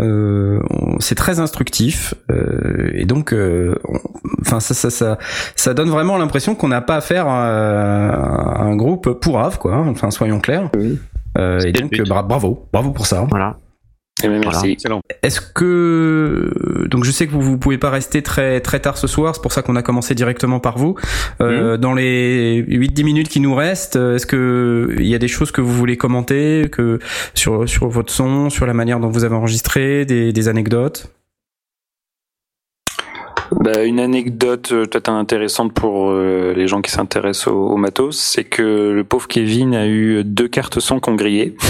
[0.00, 0.60] Euh,
[1.00, 3.74] c'est très instructif euh, et donc, euh,
[4.42, 5.18] enfin ça, ça ça
[5.56, 9.74] ça donne vraiment l'impression qu'on n'a pas affaire à, à un groupe pourrave quoi.
[9.74, 10.70] hein, Enfin soyons clairs.
[10.76, 10.98] Oui.
[11.36, 13.26] Euh, et donc euh, bra- bravo, bravo pour ça.
[13.30, 13.56] Voilà.
[14.24, 14.70] Eh bien, merci.
[14.70, 15.00] Excellent.
[15.22, 19.06] Est-ce que donc je sais que vous, vous pouvez pas rester très très tard ce
[19.06, 20.96] soir, c'est pour ça qu'on a commencé directement par vous.
[21.40, 25.52] Euh, Dans les 8-10 minutes qui nous restent, est-ce que il y a des choses
[25.52, 26.98] que vous voulez commenter, que
[27.34, 31.12] sur sur votre son, sur la manière dont vous avez enregistré, des, des anecdotes?
[33.50, 38.18] Bah, une anecdote euh, peut-être intéressante pour euh, les gens qui s'intéressent au, au matos,
[38.18, 41.56] c'est que le pauvre Kevin a eu deux cartes son grillé.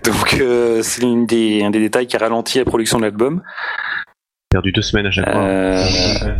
[0.04, 3.42] Donc euh, c'est des, un des détails qui a ralenti la production de l'album.
[4.50, 5.42] Perdu deux semaines à chaque fois.
[5.42, 5.84] Euh,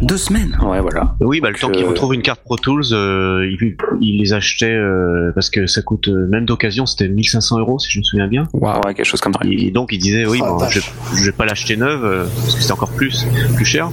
[0.02, 0.58] Deux semaines.
[0.62, 1.14] ouais, voilà.
[1.20, 4.18] Oui, bah, le temps donc, qu'il euh, retrouve une carte Pro Tools, euh, il, il
[4.18, 7.98] les achetait euh, parce que ça coûte, euh, même d'occasion, c'était 1500 euros si je
[8.00, 8.48] me souviens bien.
[8.52, 8.80] Waouh.
[8.84, 9.40] Ouais, quelque chose comme ça.
[9.48, 12.56] Et donc il disait, oui, Oh, bon, je, je vais pas l'acheter neuve euh, parce
[12.56, 13.90] que c'est encore plus, plus cher.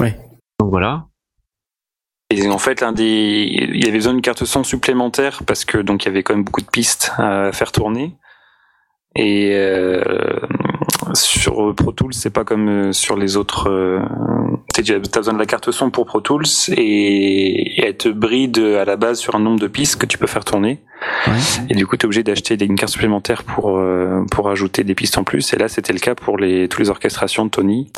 [0.00, 0.18] Ouais.
[0.58, 1.04] Donc voilà.
[2.30, 5.78] Et en fait, l'un des, il y avait besoin d'une carte son supplémentaire parce que
[5.78, 8.16] donc il y avait quand même beaucoup de pistes à faire tourner.
[9.16, 10.02] Et euh,
[11.12, 13.70] sur Pro Tools, c'est pas comme euh, sur les autres.
[13.70, 14.00] Euh,
[14.74, 16.44] tu as besoin de la carte son pour Pro Tools
[16.76, 20.18] et, et elle te bride à la base sur un nombre de pistes que tu
[20.18, 20.80] peux faire tourner.
[21.28, 21.32] Ouais.
[21.70, 24.82] Et du coup, tu es obligé d'acheter des- une carte supplémentaire pour euh, pour ajouter
[24.84, 25.52] des pistes en plus.
[25.52, 27.92] Et là, c'était le cas pour les toutes les orchestrations de Tony.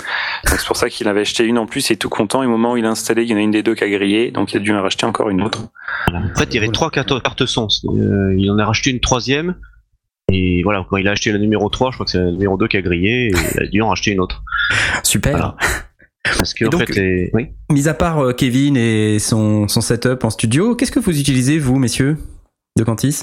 [0.44, 1.88] Donc c'est pour ça qu'il avait acheté une en plus.
[1.88, 2.42] Il est tout content.
[2.42, 3.84] Et au moment où il a installé, il y en a une des deux qui
[3.84, 5.62] a grillé, donc il a dû en racheter encore une autre.
[6.10, 6.26] voilà.
[6.26, 7.68] En fait, il y avait trois cartes, cartes son.
[7.86, 9.54] Euh, il en a racheté une troisième.
[10.32, 12.56] Et voilà, quand il a acheté la numéro 3, je crois que c'est la numéro
[12.56, 14.42] 2 qui a grillé, et il a dû en racheter une autre.
[15.04, 15.32] Super.
[15.32, 15.56] Voilà.
[16.24, 17.30] Parce que, en donc- fait, les...
[17.32, 17.46] oui.
[17.70, 21.58] Mis à part euh, Kevin et son son setup en studio, qu'est-ce que vous utilisez
[21.58, 22.16] vous, messieurs,
[22.76, 23.22] de Cantis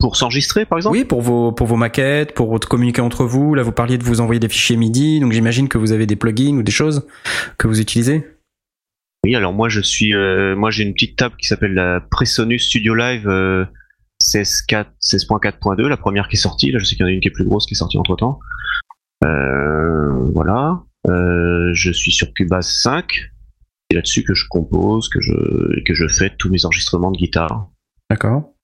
[0.00, 0.96] Pour s'enregistrer, par exemple?
[0.96, 3.54] Oui, pour vos pour vos maquettes, pour communiquer entre vous.
[3.54, 6.16] Là, vous parliez de vous envoyer des fichiers MIDI, donc j'imagine que vous avez des
[6.16, 7.06] plugins ou des choses
[7.58, 8.26] que vous utilisez.
[9.24, 12.66] Oui, alors moi je suis, euh, moi j'ai une petite table qui s'appelle la Presonus
[12.66, 13.64] Studio Live euh,
[14.22, 16.70] 16.4 16.4.2, la première qui est sortie.
[16.70, 17.98] Là, je sais qu'il y en a une qui est plus grosse qui est sortie
[17.98, 18.38] entre temps.
[19.24, 20.82] Euh, voilà.
[21.08, 23.06] Euh, je suis sur Cubase 5.
[23.90, 27.68] C'est là-dessus que je compose, que je que je fais tous mes enregistrements de guitare.
[28.08, 28.54] D'accord.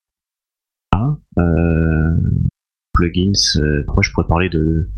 [1.39, 2.17] Euh,
[2.93, 3.33] plugins.
[3.57, 4.89] euh, après, je pourrais parler de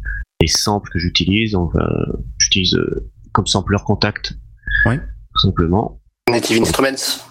[0.40, 1.56] des samples que j'utilise?
[2.38, 4.38] J'utilise euh, comme sampler contact.
[4.86, 4.98] Oui.
[4.98, 6.00] Tout simplement.
[6.30, 7.22] Native Instruments.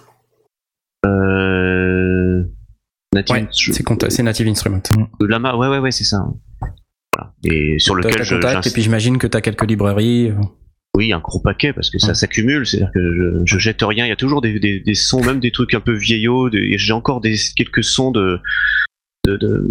[1.05, 2.43] Euh...
[3.17, 4.81] Native Ouais, Instru- c'est Native Instrument.
[5.21, 6.25] Euh, Lama, ouais, ouais, ouais, c'est ça.
[7.15, 7.33] Voilà.
[7.43, 10.29] Et sur lequel je, contact, et puis j'imagine que tu as quelques librairies.
[10.31, 10.35] euh.
[10.95, 12.13] oui, un gros paquet parce que ça Ouais.
[12.15, 12.65] s'accumule.
[12.65, 14.05] C'est-à-dire que je, je jette rien.
[14.05, 16.49] Il y a toujours des, des, des sons, même des trucs un peu vieillots.
[16.51, 18.39] J'ai encore des quelques sons de,
[19.25, 19.67] de, de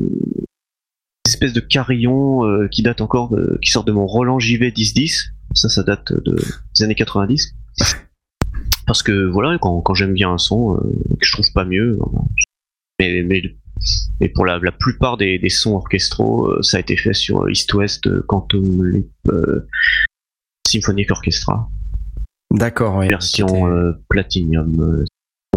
[1.27, 5.33] espèces de carillons euh, qui datent encore, de, qui sortent de mon Roland JV 1010.
[5.55, 6.37] Ça, ça date de,
[6.77, 7.55] des années 90.
[8.87, 10.81] Parce que voilà, quand, quand j'aime bien un son, euh,
[11.19, 11.99] que je trouve pas mieux,
[12.99, 13.43] mais, mais,
[14.21, 17.49] mais pour la, la plupart des, des sons orchestraux, euh, ça a été fait sur
[17.51, 19.67] East West, euh, Quantum Leap, euh,
[20.67, 21.69] Symphonic Orchestra,
[22.53, 23.09] D'accord, ouais.
[23.09, 25.05] version euh, Platinum euh,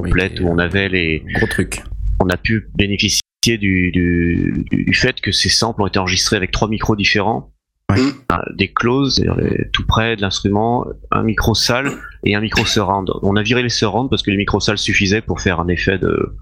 [0.01, 1.83] oui, complète où on avait les, Gros truc.
[2.19, 3.57] on a pu bénéficier du,
[3.91, 7.53] du, du, du fait que ces samples ont été enregistrés avec trois micros différents.
[7.89, 7.97] Ouais.
[8.31, 11.91] Euh, Des closes, c'est-à-dire tout près de l'instrument, un micro salle
[12.23, 13.09] et un micro surround.
[13.23, 15.97] On a viré les surround parce que les micros salles suffisaient pour faire un effet
[15.97, 16.35] de,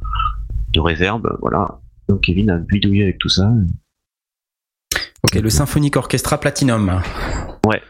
[0.69, 1.79] de reverb, voilà.
[2.09, 3.51] Donc Kevin a bidouillé avec tout ça.
[5.23, 7.01] Ok, le Symphonic Orchestra Platinum.
[7.65, 7.81] Ouais.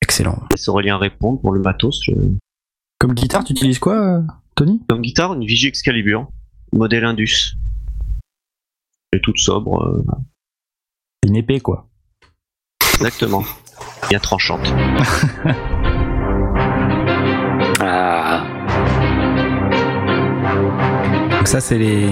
[0.00, 0.42] Excellent.
[0.50, 2.00] Laisse Aurélien répondre pour le matos.
[2.04, 2.12] je-
[2.98, 4.22] Comme guitare, tu utilises quoi, euh,
[4.54, 4.80] Tony?
[4.88, 6.28] Comme guitare, une Vigie Excalibur,
[6.72, 7.56] modèle Indus.
[9.12, 9.82] Et toute sobre.
[9.84, 10.02] euh,
[11.26, 11.88] Une épée, quoi.
[12.94, 13.44] Exactement.
[14.08, 14.66] Bien tranchante.
[21.42, 22.06] Donc ça, c'est les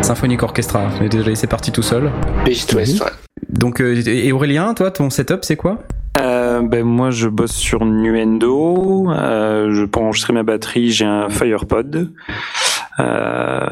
[0.00, 0.88] symphoniques orchestra.
[1.10, 2.08] Désolé, c'est parti tout seul.
[2.46, 3.10] East West, ouais.
[3.48, 5.80] Donc, euh, et Aurélien, toi, ton setup, c'est quoi?
[6.20, 9.10] Euh, ben moi je bosse sur Nuendo.
[9.10, 12.12] Euh, je pour enregistrer ma batterie j'ai un FirePod.
[13.00, 13.66] Euh,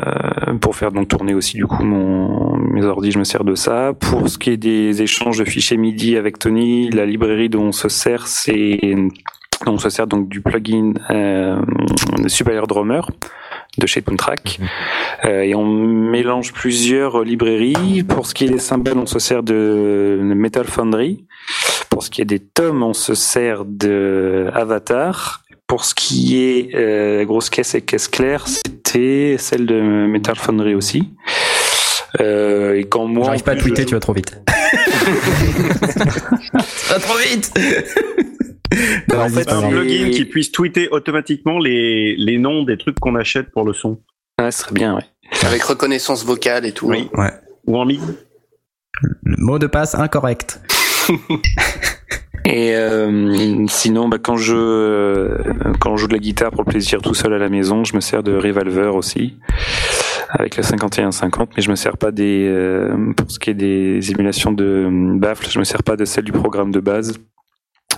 [0.61, 3.93] pour faire donc tourner aussi du coup mon mes ordi je me sers de ça.
[3.93, 7.73] Pour ce qui est des échanges de fichiers MIDI avec Tony, la librairie dont on
[7.73, 8.81] se sert c'est
[9.67, 11.61] on se sert donc du plugin euh,
[12.27, 13.03] Superior Drummer
[13.79, 14.59] de chez Toontrack.
[15.25, 18.03] Euh, et on mélange plusieurs librairies.
[18.07, 21.25] Pour ce qui est des cymbales, on se sert de Metal Foundry.
[21.89, 25.43] Pour ce qui est des tomes, on se sert de Avatar.
[25.67, 30.75] Pour ce qui est euh, grosse caisse et caisse claire, c'était celle de Metal Foundry
[30.75, 31.09] aussi.
[32.21, 34.37] Euh, et quand moi, J'arrive pas à tweeter, je- tu vas trop vite.
[36.67, 37.53] Ça va trop vite
[39.13, 42.99] Non, En fait, c'est Un plugin qui puisse tweeter automatiquement les, les noms des trucs
[43.01, 44.01] qu'on achète pour le son.
[44.41, 45.05] Ouais, ce serait bien, ouais.
[45.43, 46.89] Avec reconnaissance vocale et tout.
[46.89, 47.09] Oui.
[47.15, 47.33] Ouais.
[47.67, 48.01] Ou en mid.
[49.23, 50.61] Le mot de passe incorrect.
[52.47, 55.39] Et euh, sinon, bah, quand je euh,
[55.79, 57.95] quand je joue de la guitare pour le plaisir tout seul à la maison, je
[57.95, 59.37] me sers de Revolver aussi
[60.31, 64.11] avec la 5150, mais je me sers pas des euh, pour ce qui est des
[64.11, 67.19] émulations de baffles, je me sers pas de celle du programme de base.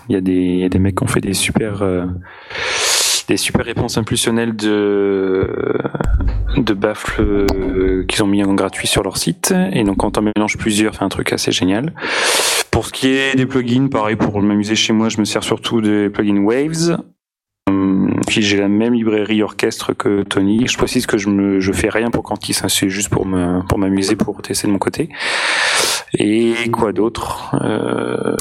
[0.09, 2.07] Il y a des des mecs qui ont fait des super euh,
[3.29, 5.49] des super réponses impulsionnelles de
[6.57, 10.23] de baffles euh, qu'ils ont mis en gratuit sur leur site et donc quand on
[10.23, 11.93] mélange plusieurs, c'est un truc assez génial.
[12.71, 15.81] Pour ce qui est des plugins, pareil, pour m'amuser chez moi, je me sers surtout
[15.81, 16.99] des plugins Waves.
[17.69, 20.67] Hum, Puis j'ai la même librairie orchestre que Tony.
[20.67, 23.27] Je précise que je me, je fais rien pour Cantis, hein, c'est juste pour
[23.69, 25.11] pour m'amuser, pour tester de mon côté.
[26.15, 27.55] Et quoi d'autre?
[27.63, 28.37] Euh,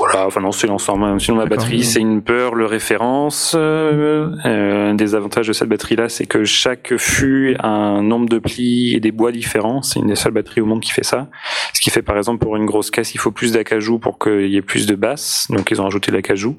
[0.00, 1.20] Voilà, enfin non, c'est l'ensemble.
[1.20, 3.54] Sinon ma batterie, c'est une Pearl référence.
[3.54, 8.26] Euh, euh, un des avantages de cette batterie-là, c'est que chaque fût a un nombre
[8.28, 9.82] de plis et des bois différents.
[9.82, 11.28] C'est une des seules batteries au monde qui fait ça.
[11.74, 14.48] Ce qui fait par exemple pour une grosse caisse, il faut plus d'acajou pour qu'il
[14.48, 15.46] y ait plus de basse.
[15.50, 16.56] Donc ils ont rajouté de l'acajou.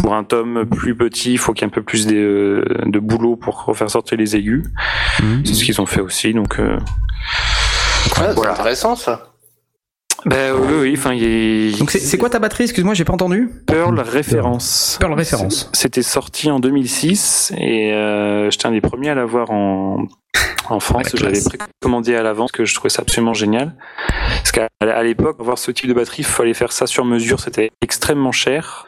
[0.00, 2.98] Pour un tome plus petit, il faut qu'il y ait un peu plus de, de
[2.98, 4.64] boulot pour faire sortir les aigus.
[5.22, 5.42] Mhm.
[5.44, 6.32] C'est ce qu'ils ont fait aussi.
[6.32, 6.78] Donc euh,
[8.18, 9.31] Ouais, c'est intéressant ça.
[10.24, 10.94] Ben oui, oui.
[10.96, 12.64] Enfin, il Donc c'est quoi ta batterie?
[12.64, 13.50] Excuse-moi, j'ai pas entendu.
[13.66, 14.96] Pearl référence.
[15.00, 15.70] Pearl référence.
[15.72, 20.06] C'était sorti en 2006 et euh, j'étais un des premiers à l'avoir en,
[20.68, 21.12] en France.
[21.14, 23.74] La J'avais précommandé à l'avance que je trouvais ça absolument génial.
[24.36, 27.40] Parce qu'à l'époque, avoir ce type de batterie, il fallait faire ça sur mesure.
[27.40, 28.86] C'était extrêmement cher.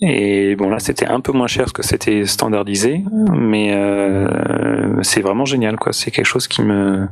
[0.00, 5.20] Et bon là, c'était un peu moins cher parce que c'était standardisé, mais euh, c'est
[5.20, 5.92] vraiment génial quoi.
[5.92, 7.06] C'est quelque chose qui me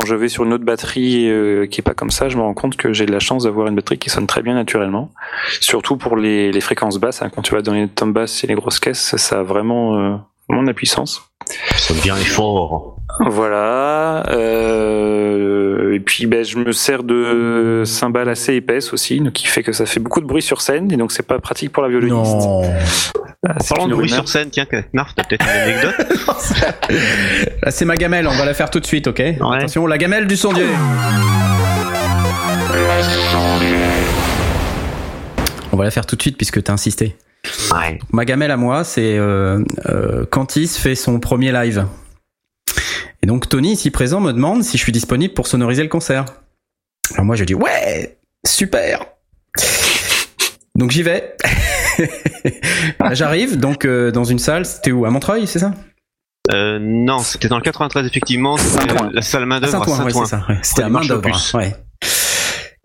[0.00, 2.42] quand je vais sur une autre batterie euh, qui est pas comme ça, je me
[2.42, 5.10] rends compte que j'ai de la chance d'avoir une batterie qui sonne très bien naturellement.
[5.60, 7.30] Surtout pour les, fréquences basses, hein.
[7.34, 10.16] quand tu vas dans les tomes basses et les grosses caisses, ça a vraiment, euh,
[10.48, 11.22] vraiment de la puissance.
[11.76, 12.96] Ça bien et fort.
[13.20, 14.24] Voilà.
[14.30, 19.62] Euh, et puis ben, je me sers de cymbales assez épaisses aussi, donc qui fait
[19.62, 21.88] que ça fait beaucoup de bruit sur scène, et donc c'est pas pratique pour la
[21.88, 22.34] violoniste.
[22.34, 22.62] Non.
[23.48, 25.94] Ah, de bruit sur scène, tiens, Knarf, t'as peut-être une anecdote
[27.62, 30.26] Là, c'est ma gamelle, on va la faire tout de suite, ok Attention, la gamelle
[30.26, 30.66] du sondier.
[35.72, 37.16] On va la faire tout de suite puisque t'as insisté.
[37.72, 37.98] Ouais.
[38.12, 41.86] Ma gamelle à moi, c'est euh, euh, Cantis fait son premier live.
[43.22, 46.24] Et donc Tony, ici présent, me demande si je suis disponible pour sonoriser le concert.
[47.14, 49.06] Alors moi, je dis ouais, super.
[50.74, 51.36] Donc j'y vais.
[53.12, 54.64] J'arrive donc euh, dans une salle.
[54.64, 55.04] C'était où?
[55.04, 55.74] À Montreuil, c'est ça?
[56.52, 58.56] Euh, non, c'était dans le 93, effectivement.
[59.12, 60.24] La salle main d'œuvre à Saint-Ouen.
[60.62, 61.28] C'était à main d'œuvre.
[61.54, 61.74] Ouais.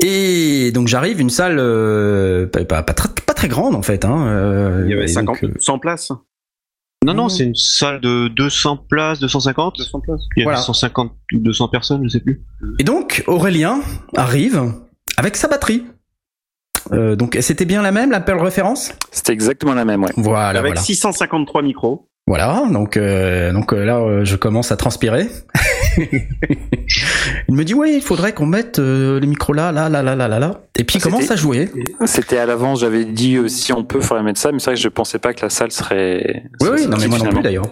[0.03, 4.03] Et donc j'arrive, une salle euh, pas, pas, pas très, pas très grande en fait.
[4.03, 6.11] Hein, euh, Il y avait et 50, donc, euh, 100 places.
[7.05, 9.77] Non, non, c'est une salle de 200 places, 250.
[9.77, 10.21] 200 places.
[10.35, 10.61] Il y avait Voilà.
[10.61, 12.41] 150 ou 200 personnes, je sais plus.
[12.79, 13.81] Et donc Aurélien
[14.15, 14.73] arrive
[15.17, 15.85] avec sa batterie.
[16.91, 18.91] Euh, donc c'était bien la même, la Pearl référence?
[19.11, 20.11] C'était exactement la même, ouais.
[20.17, 20.81] Voilà, avec voilà.
[20.81, 22.07] 653 micros.
[22.27, 25.27] Voilà, donc euh, donc euh, là euh, je commence à transpirer.
[25.97, 30.15] il me dit oui, il faudrait qu'on mette euh, les micros là, là, là, là,
[30.15, 30.61] là, là, là.
[30.79, 31.69] Et puis il C'était- commence à jouer.
[32.05, 34.73] C'était à l'avance, j'avais dit euh, si on peut, faudrait mettre ça, mais c'est vrai
[34.75, 36.43] que je pensais pas que la salle serait.
[36.61, 37.67] Oui, oui, non mais moi non plus d'ailleurs.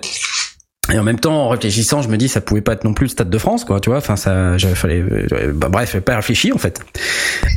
[0.93, 3.05] Et en même temps, en réfléchissant, je me dis ça pouvait pas être non plus
[3.05, 3.97] le Stade de France, quoi, tu vois.
[3.97, 6.81] Enfin, ça, j'avais fallait, euh, bah, bref, j'avais pas réfléchi en fait.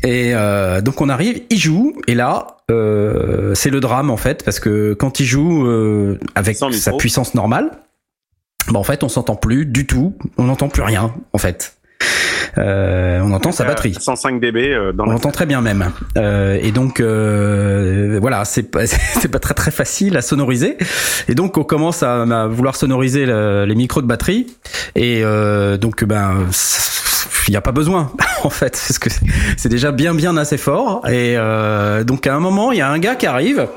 [0.03, 4.43] Et euh, donc on arrive, il joue, et là, euh, c'est le drame en fait,
[4.43, 7.71] parce que quand il joue euh, avec sa puissance normale,
[8.71, 11.76] bah en fait, on s'entend plus du tout, on n'entend plus rien en fait.
[12.59, 13.95] Euh, on entend sa Euh, batterie.
[13.99, 15.91] 105 dB euh, dans On l'entend très bien même.
[16.17, 20.77] Euh, et donc euh, voilà, c'est pas c'est pas très très facile à sonoriser.
[21.29, 24.47] Et donc on commence à, à vouloir sonoriser le- les micros de batterie.
[24.95, 26.47] Et euh, donc ben
[27.49, 28.13] il n'y a pas besoin
[28.45, 29.09] en fait parce que
[29.57, 31.07] c'est déjà bien bien assez fort.
[31.09, 33.69] Et euh, donc à un moment il y a un gars qui arrive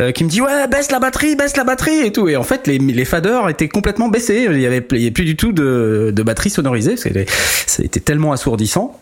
[0.00, 2.28] euh, qui me dit ouais baisse la batterie, baisse la batterie et tout.
[2.28, 4.48] Et en fait les, les faders étaient complètement baissés.
[4.50, 9.00] Il y avait, il y plus du tout de, de batterie sonorisée parce tellement assourdissant.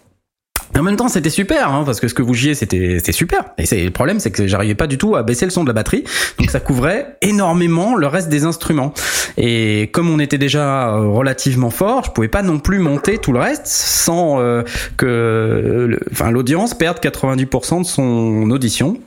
[0.79, 3.45] En même temps, c'était super, hein, parce que ce que vous jouiez, c'était super.
[3.59, 5.69] Et c'est le problème, c'est que j'arrivais pas du tout à baisser le son de
[5.69, 6.05] la batterie,
[6.39, 8.95] donc ça couvrait énormément le reste des instruments.
[9.37, 13.33] Et comme on était déjà euh, relativement fort, je pouvais pas non plus monter tout
[13.33, 14.63] le reste sans euh,
[14.97, 18.99] que, enfin, l'audience perde 90% de son audition.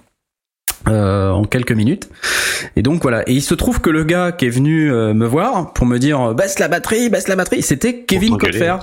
[0.87, 2.09] Euh, en quelques minutes
[2.75, 5.25] et donc voilà et il se trouve que le gars qui est venu euh, me
[5.25, 8.37] voir pour me dire baisse la batterie baisse la batterie c'était Kevin.
[8.37, 8.75] Copfer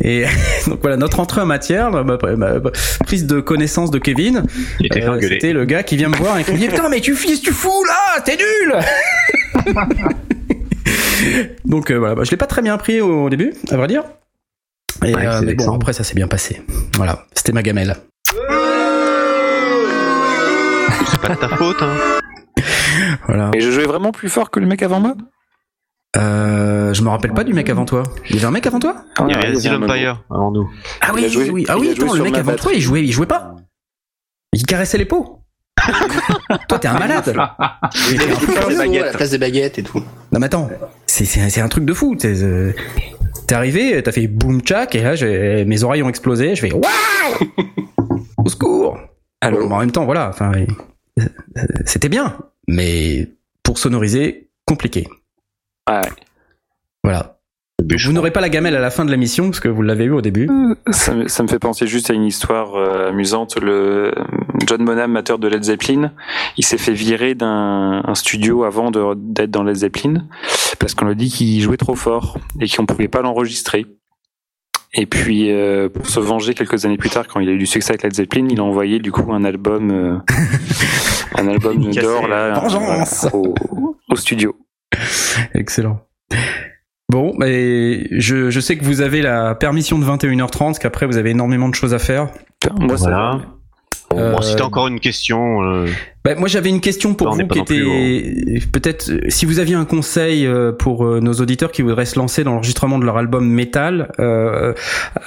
[0.00, 0.24] et
[0.66, 2.70] donc voilà, notre entrée en matière, ma, ma- ma
[3.04, 4.44] prise de connaissance de Kevin,
[4.82, 7.14] euh, c'était le gars qui vient me voir et qui me dit putain mais tu
[7.14, 9.74] fils tu fous là, t'es nul.
[11.64, 13.86] donc euh, voilà, bah, je l'ai pas très bien pris au, au début, à vrai
[13.88, 14.04] dire.
[15.04, 16.60] Et, Ouais, euh, mais bon après ça s'est bien passé.
[16.96, 17.96] Voilà, c'était ma gamelle.
[21.10, 21.94] C'est pas de ta faute, hein.
[23.26, 23.50] Voilà.
[23.54, 25.14] Et je jouais vraiment plus fort que le mec avant moi
[26.16, 28.02] Euh, je me rappelle pas du mec avant toi.
[28.30, 30.70] Il y avait un mec avant toi Il y Ah, avait Steel Empire avant nous.
[31.00, 31.64] Ah oui, joué- oui.
[31.68, 33.54] Ah oui, attends, le mec avant toi, il jouait, il jouait pas.
[34.52, 35.42] Il caressait les peaux.
[36.68, 37.36] toi, t'es un malade.
[38.10, 38.34] Il avait
[38.68, 39.04] des baguettes.
[39.04, 40.02] la place des baguettes et tout.
[40.32, 40.68] Non mais attends,
[41.06, 42.16] c'est c'est c'est un truc de fou.
[42.16, 42.72] T'es euh,
[43.46, 46.54] t'es arrivé, t'as fait boum tchac et là j'ai- mes oreilles ont explosé.
[46.56, 46.82] Je fais waouh,
[48.38, 48.98] au secours.
[49.42, 50.30] Bon, en même temps, voilà.
[50.30, 50.50] Enfin,
[51.84, 52.38] c'était bien,
[52.68, 53.28] mais
[53.62, 55.08] pour sonoriser, compliqué.
[55.88, 56.02] Ouais.
[57.04, 57.34] Voilà.
[58.04, 60.10] Vous n'aurez pas la gamelle à la fin de l'émission parce que vous l'avez eu
[60.10, 60.48] au début.
[60.90, 63.56] Ça, me- ça me fait penser juste à une histoire euh, amusante.
[63.56, 64.12] Le
[64.66, 66.12] John Bonham, amateur de Led Zeppelin,
[66.56, 70.24] il s'est fait virer d'un un studio avant de- d'être dans Led Zeppelin
[70.80, 73.86] parce qu'on lui a dit qu'il jouait trop fort et qu'on pouvait pas l'enregistrer.
[74.94, 77.66] Et puis, euh, pour se venger quelques années plus tard, quand il a eu du
[77.66, 80.16] succès avec Led Zeppelin, il a envoyé du coup un album, euh,
[81.36, 82.54] un album d'or là,
[82.86, 83.54] voilà, au,
[84.10, 84.56] au studio.
[85.54, 86.00] Excellent.
[87.10, 91.16] Bon, mais je, je sais que vous avez la permission de 21h30, parce qu'après vous
[91.16, 92.28] avez énormément de choses à faire.
[92.78, 93.40] Moi, ça- Voilà.
[94.10, 95.86] Bon, Euh, bon, si t'as encore une question, euh,
[96.24, 99.58] Bah, moi j'avais une question pour Non, on vous qui était peut-être euh, si vous
[99.58, 100.48] aviez un conseil
[100.78, 104.10] pour nos auditeurs qui voudraient se lancer dans l'enregistrement de leur album métal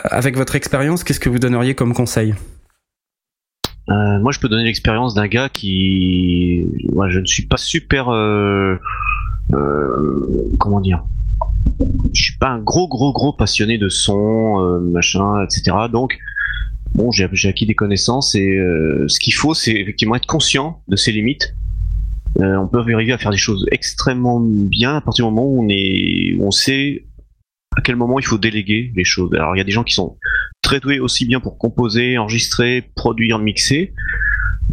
[0.03, 2.33] avec votre expérience, qu'est-ce que vous donneriez comme conseil?
[3.89, 8.09] Euh, moi je peux donner l'expérience d'un gars qui, ouais, je ne suis pas super,
[8.09, 8.75] euh,
[9.53, 11.03] euh, comment dire,
[12.13, 15.75] je suis pas un gros gros gros passionné de son, machin, etc.
[15.91, 16.17] Donc
[16.93, 20.95] bon, j'ai acquis des connaissances et euh, ce qu'il faut, c'est effectivement être conscient de
[20.95, 21.55] ses limites.
[22.39, 25.63] Euh, on peut arriver à faire des choses extrêmement bien à partir du moment où
[25.63, 27.05] on est, où on sait
[27.75, 29.33] à quel moment il faut déléguer les choses.
[29.33, 30.17] Alors il y a des gens qui sont
[30.61, 33.93] très doués aussi bien pour composer, enregistrer, produire, mixer.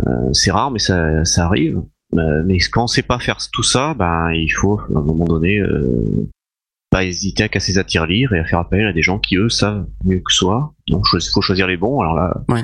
[0.07, 1.81] Euh, c'est rare, mais ça, ça arrive.
[2.15, 5.27] Euh, mais quand on sait pas faire tout ça, ben il faut à un moment
[5.27, 6.29] donné euh,
[6.91, 9.49] pas hésiter à casser sa tirelire et à faire appel à des gens qui eux
[9.49, 10.75] savent mieux que soi.
[10.89, 12.01] Donc il faut choisir les bons.
[12.01, 12.63] Alors là, Ouais.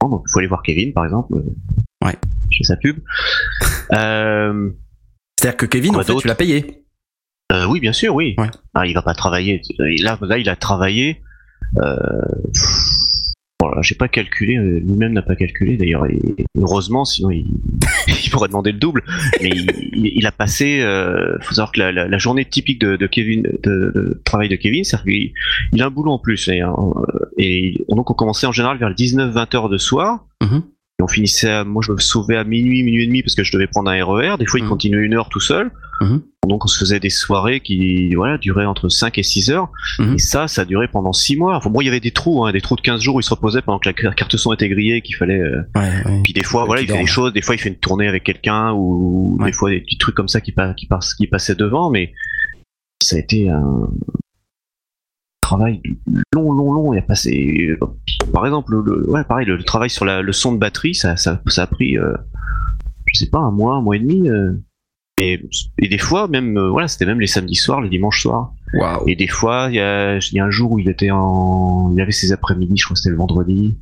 [0.00, 1.34] donc il faut aller voir Kevin par exemple.
[1.36, 2.16] euh, Ouais.
[2.50, 2.98] Chez sa pub.
[3.92, 4.70] Euh,
[5.38, 6.84] C'est-à-dire que Kevin, en fait, tu l'as payé.
[7.52, 8.34] euh, oui, bien sûr, oui.
[8.38, 8.48] Ouais.
[8.74, 9.60] Ah, il va pas travailler.
[9.78, 11.20] Là, là, il a travaillé.
[11.82, 11.96] Euh...
[13.60, 14.56] Voilà, j'ai pas calculé.
[14.56, 16.06] Lui-même n'a pas calculé d'ailleurs.
[16.58, 17.46] Heureusement, sinon il,
[18.24, 19.02] il pourrait demander le double.
[19.42, 20.80] Mais il, il- a passé.
[20.80, 21.36] Euh...
[21.42, 24.56] Faut savoir que la, la- la journée typique de, de Kevin, de, de travail de
[24.56, 25.32] Kevin, c'est qu'il
[25.72, 26.48] il a un boulot en plus.
[26.48, 26.68] Et, euh,
[27.38, 30.24] et donc on commençait en général vers 19-20 heures de soir.
[30.42, 30.62] Mhm.
[31.00, 33.42] Et on finissait à, moi je me sauvais à minuit, minuit et demi parce que
[33.42, 34.36] je devais prendre un RER.
[34.38, 34.68] Des fois il Mhm.
[34.68, 35.72] continuait une heure tout seul.
[36.00, 36.22] Mhm.
[36.48, 39.70] Donc on se faisait des soirées qui voilà, duraient entre 5 et 6 heures.
[39.98, 40.14] Mhm.
[40.14, 41.56] Et ça, ça a duré pendant 6 mois.
[41.56, 43.24] Enfin bon, il y avait des trous, hein, des trous de 15 jours où il
[43.24, 45.40] se reposait pendant que la carte son était grillée, qu'il fallait...
[45.40, 46.20] euh, Ouais, ouais.
[46.22, 47.32] Puis des fois, voilà, il fait des choses.
[47.32, 49.46] Des fois, il fait une tournée avec quelqu'un ou Ouais.
[49.46, 50.86] des fois des petits trucs comme ça qui, pa- qui,
[51.18, 51.90] qui passaient devant.
[51.90, 52.12] Mais
[53.02, 53.88] ça a été un
[55.56, 55.82] travail
[56.32, 56.92] long, long, long.
[56.94, 57.76] Il a passé...
[58.32, 61.16] Par exemple, le, ouais, pareil, le, le travail sur la, le son de batterie, ça,
[61.16, 61.98] ça, ça a pris...
[61.98, 62.14] euh,
[63.06, 64.28] je sais pas, un mois, un mois et demi.
[64.28, 64.52] euh,
[65.20, 65.40] et,
[65.78, 68.52] et des fois, même, euh, voilà, c'était même les samedis soirs, les dimanches soirs.
[69.06, 72.00] Et des fois, il y a, y a un jour où il était en, il
[72.00, 73.76] avait ses après-midi, je crois que c'était le vendredi.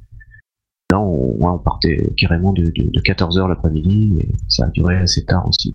[0.90, 5.24] Là, on, ouais, on partait carrément de, de, 14h l'après-midi, et ça a duré assez
[5.24, 5.74] tard aussi.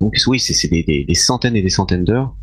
[0.00, 2.34] Donc oui, c'est c'est des, des, des centaines et des centaines d'heures.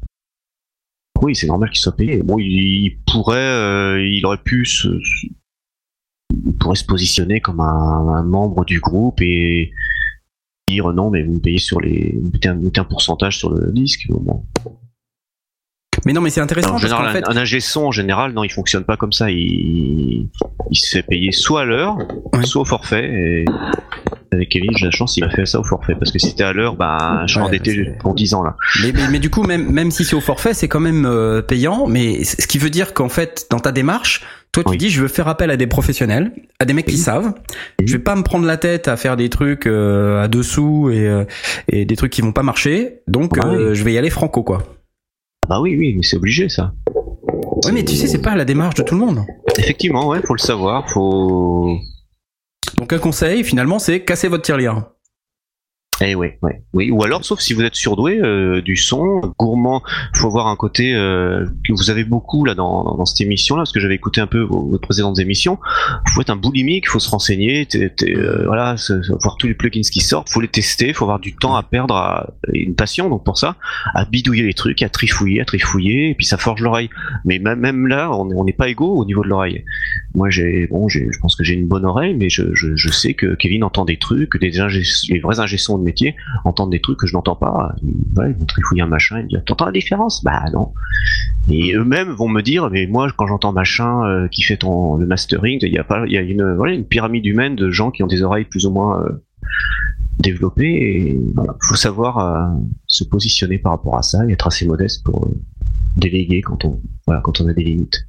[1.21, 2.21] Oui, c'est normal qu'il soit payé.
[2.23, 4.87] Bon, il, il pourrait, euh, il aurait pu se,
[6.31, 9.71] il pourrait se positionner comme un, un membre du groupe et
[10.67, 13.49] dire non, mais vous me payez sur les, vous mettez un, mettez un pourcentage sur
[13.51, 14.07] le disque.
[14.09, 14.43] Bon.
[16.05, 18.33] Mais non, mais c'est intéressant En parce général, fait, un, un ingé son, en général,
[18.33, 19.29] non, il fonctionne pas comme ça.
[19.29, 20.29] Il,
[20.71, 21.97] il se fait payer soit à l'heure,
[22.33, 22.43] Ouais.
[22.45, 23.43] soit au forfait.
[23.43, 23.45] Et
[24.33, 25.93] avec Kevin, j'ai la chance, il m'a fait ça au forfait.
[25.95, 28.55] Parce que si c'était à l'heure, bah, je suis Ouais, endetté pour 10 ans, là.
[28.81, 31.41] mais, mais, mais du coup, même, même si c'est au forfait, c'est quand même euh,
[31.41, 31.85] payant.
[31.87, 34.21] Mais ce qui veut dire qu'en fait, dans ta démarche,
[34.53, 34.77] toi, tu Oui.
[34.77, 37.33] dis, je veux faire appel à des professionnels, à des mecs qui savent.
[37.79, 37.87] Oui.
[37.87, 41.07] Je vais pas me prendre la tête à faire des trucs euh, à dessous et,
[41.07, 41.25] euh,
[41.69, 42.99] et des trucs qui vont pas marcher.
[43.07, 44.63] Donc, Ah euh, je vais y aller franco, quoi.
[45.43, 46.73] Ah Bah oui, oui, mais c'est obligé, ça.
[47.65, 49.25] Ouais, mais tu sais, c'est pas la démarche de tout le monde.
[49.57, 51.77] Effectivement, ouais, faut le savoir, faut.
[52.77, 54.85] Donc, un conseil, finalement, c'est casser votre tirelire.
[56.03, 56.89] Eh ouais, ouais, oui.
[56.89, 59.83] Ou alors, sauf si vous êtes surdoué euh, du son, gourmand,
[60.15, 63.71] faut avoir un côté euh, que vous avez beaucoup là dans, cette émission là, parce
[63.71, 65.59] que j'avais écouté un peu vos, précédentes émissions.
[66.09, 68.75] Faut être un boulimique, faut se renseigner, euh, voilà,
[69.21, 71.95] voir tous les plugins qui sortent, faut les tester, faut avoir du temps à perdre,
[71.95, 73.55] à, une passion donc pour ça,
[73.93, 76.89] à bidouiller les trucs, à trifouiller, à trifouiller, et puis ça forge l'oreille.
[77.25, 79.63] Mais même, là, on n'est pas égaux au niveau de l'oreille.
[80.15, 83.63] Moi, j'ai, bon, je pense que j'ai une bonne oreille, mais je, sais que Kevin
[83.63, 86.15] entend des trucs, des ingé- les vrais ingé-sons de métier
[86.45, 87.75] entendent des trucs que je n'entends pas.
[87.83, 90.23] Ils vont trifouiller un machin et me dire, t'entends la différence?
[90.23, 90.73] Bah non.
[91.49, 95.05] Et eux-mêmes vont me dire, mais moi, quand j'entends machin euh, qui fait ton, le
[95.05, 98.07] mastering, il y a pas, il y a une, pyramide humaine de gens qui ont
[98.07, 99.09] des oreilles plus ou moins euh,
[100.19, 101.19] développées.
[101.35, 105.29] Voilà, faut savoir euh, se positionner par rapport à ça et être assez modeste pour
[105.97, 106.79] déléguer quand on,
[107.21, 108.05] quand on a des limites.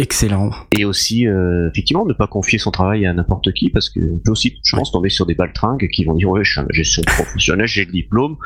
[0.00, 0.50] Excellent.
[0.78, 4.30] Et aussi, euh, effectivement, ne pas confier son travail à n'importe qui, parce que peut
[4.30, 7.02] aussi, je pense, tomber sur des baltringues qui vont dire ouais, je suis un gestion
[7.04, 8.36] professionnel, j'ai le diplôme.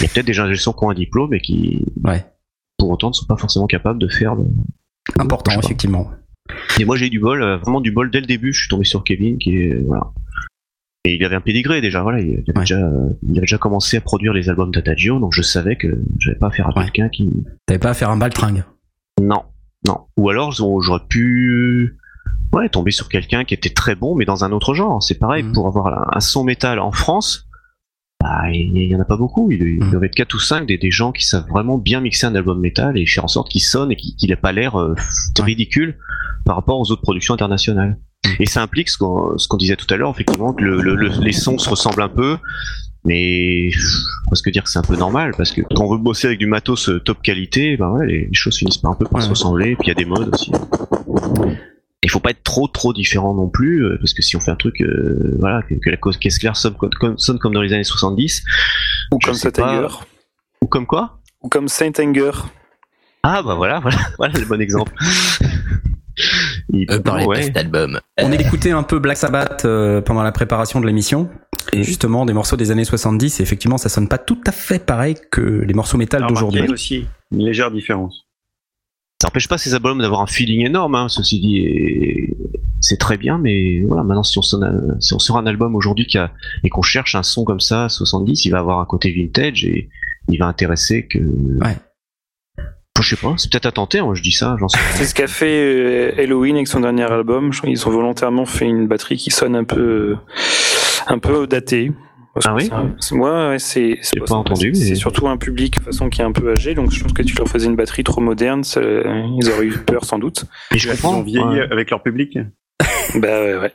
[0.00, 2.24] Il y a peut-être des gestions qui ont un diplôme et qui, Ouais.
[2.78, 4.34] pour autant, ne sont pas forcément capables de faire.
[4.34, 4.44] Le...
[5.18, 6.10] Important, effectivement.
[6.80, 8.54] Et moi, j'ai eu du bol, euh, vraiment du bol dès le début.
[8.54, 10.10] Je suis tombé sur Kevin, qui est voilà.
[11.04, 12.20] Et il avait un pédigré déjà, voilà.
[12.20, 12.60] Il avait, Ouais.
[12.60, 16.00] déjà, euh, il avait déjà commencé à produire les albums d'Adagio, donc je savais que
[16.18, 16.84] j'avais pas affaire à Ouais.
[16.84, 17.28] quelqu'un qui,
[17.66, 18.62] T'avais pas à faire un baltringue?
[19.20, 19.42] Non,
[19.86, 19.98] non.
[20.16, 21.98] Ou alors j'aurais pu
[22.52, 25.02] ouais, tomber sur quelqu'un qui était très bon, mais dans un autre genre.
[25.02, 25.52] C'est pareil, Mhm.
[25.52, 27.46] pour avoir un, son métal en France,
[28.20, 29.50] bah, il y, y en a pas beaucoup.
[29.50, 29.90] Il, il Mhm.
[29.90, 32.60] doit être 4 ou 5 des, des gens qui savent vraiment bien mixer un album
[32.60, 34.94] métal et faire en sorte qu'il sonne et qu'il n'ait pas l'air euh,
[35.38, 35.44] Ouais.
[35.44, 35.96] ridicule
[36.44, 37.98] par rapport aux autres productions internationales.
[38.38, 41.32] Et ça implique ce qu'on disait tout à l'heure, effectivement, que le- le- le- les
[41.32, 42.36] sons se ressemblent un peu,
[43.04, 43.82] mais pff,
[44.26, 46.46] presque dire que c'est un peu normal, parce que quand on veut bosser avec du
[46.46, 49.24] matos euh, top qualité, ben ouais, les choses finissent par un peu par Ouais.
[49.24, 50.52] se ressembler, et puis il y a des modes aussi.
[52.04, 54.50] Il faut pas être trop trop différent non plus, euh, parce que si on fait
[54.50, 57.62] un truc, euh, voilà, que, que la cause caisse claire sonne, comme- sonne comme dans
[57.62, 58.42] les années 70,
[59.12, 59.34] Ou comme.
[59.34, 59.94] Saint-Anger.
[60.60, 61.20] ou comme quoi?
[61.42, 62.32] Ou comme Saint-Anger.
[63.24, 64.92] Ah bah voilà, voilà, voilà le bon exemple.
[66.72, 67.36] Il- Euh, parlez ouais.
[67.36, 68.00] pas cet album.
[68.20, 71.28] On écoutait un peu Black Sabbath euh, pendant la préparation de l'émission.
[71.72, 74.84] Et justement, des morceaux des années 70, et effectivement, ça sonne pas tout à fait
[74.84, 76.62] pareil que les morceaux métal d'aujourd'hui.
[76.68, 78.26] Aussi une légère différence.
[79.22, 82.34] Ça n'empêche pas ces albums d'avoir un feeling énorme, hein, ceci dit, et
[82.80, 85.76] c'est très bien, mais voilà, maintenant si on, sonne un- si on sort un album
[85.76, 86.32] aujourd'hui qui a-
[86.64, 89.88] et qu'on cherche un son comme ça, 70, il va avoir un côté vintage et
[90.28, 91.18] il va intéresser que...
[91.18, 91.76] Ouais.
[93.00, 94.78] Je sais pas, c'est peut-être à tenter, moi je dis ça, j'en sais.
[94.94, 97.50] C'est ce qu'a fait euh, Halloween avec son dernier album.
[97.52, 100.16] Je crois qu'ils ont volontairement fait une batterie qui sonne un peu,
[101.06, 101.90] un peu datée.
[102.34, 102.70] Parce Ah oui
[103.00, 103.98] c'est- Ouais, c'est.
[104.02, 106.74] J'ai pas entendu, C'est mais- surtout un public de façon qui est un peu âgé,
[106.74, 109.78] donc je pense que tu leur faisais une batterie trop moderne, ça- ils auraient eu
[109.78, 110.44] peur sans doute.
[110.70, 111.68] Mais je Ils ont comprends, vieilli ouais.
[111.72, 112.38] avec leur public.
[113.14, 113.72] Bah ouais, ouais.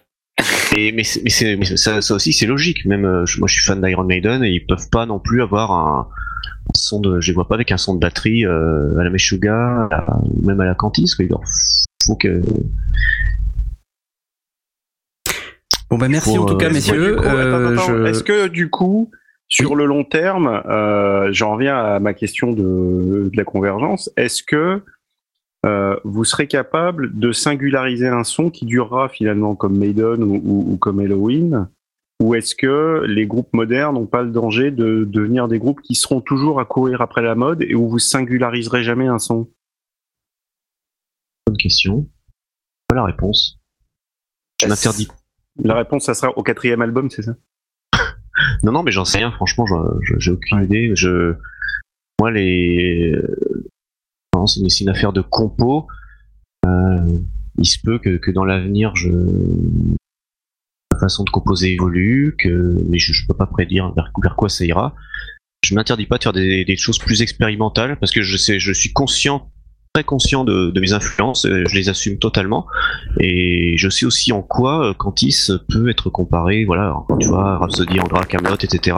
[0.75, 4.03] Et, mais ça, ça aussi c'est logique, même euh, je- moi je suis fan d'Iron
[4.03, 6.07] Maiden et ils peuvent pas non plus avoir un
[6.75, 9.87] son de, je les vois pas avec un son de batterie euh, à la Meshuga,
[9.91, 11.25] à- ou même à la Cantis, quoi.
[11.25, 11.41] Il leur
[12.05, 12.41] faut que
[15.89, 17.17] Bon bah merci Faut, en tout cas euh, messieurs.
[17.25, 19.09] Euh, je- Est-ce que du coup,
[19.47, 24.43] sur le long terme, euh, j'en reviens à ma question de, de la convergence, est-ce
[24.43, 24.81] que
[25.65, 30.73] euh, vous serez capable de singulariser un son qui durera finalement comme Maiden ou, ou-
[30.73, 31.67] ou comme Halloween
[32.21, 35.95] ou est-ce que les groupes modernes n'ont pas le danger de devenir des groupes qui
[35.95, 39.49] seront toujours à courir après la mode et où vous singulariserez jamais un son?
[41.45, 42.09] Bonne question.
[42.87, 43.59] Pas la réponse.
[44.61, 45.07] Je m'interdis.
[45.63, 47.35] La réponse, ça sera au quatrième album, c'est ça?
[48.63, 49.31] Non, non, mais j'en sais rien.
[49.31, 49.65] Franchement,
[50.19, 50.91] j'ai aucune idée.
[50.95, 51.33] Je,
[52.19, 53.15] moi, les,
[54.35, 55.87] non, c'est une, c'est une affaire de compo.
[56.65, 57.17] Euh,
[57.57, 59.09] il se peut que, que dans l'avenir, je,
[60.99, 62.35] façon de composer évolue,
[62.89, 64.95] mais je, je peux pas prédire vers, quoi ça ira.
[65.63, 69.51] Je m'interdis pas de faire des, choses plus expérimentales parce que je suis conscient
[69.97, 72.67] très conscient de, mes influences, euh, je les assume totalement,
[73.19, 77.99] et je sais aussi en quoi euh, Cantis peut être comparé, voilà, tu vois, Rhapsody,
[77.99, 78.97] Angra, Camelot, etc.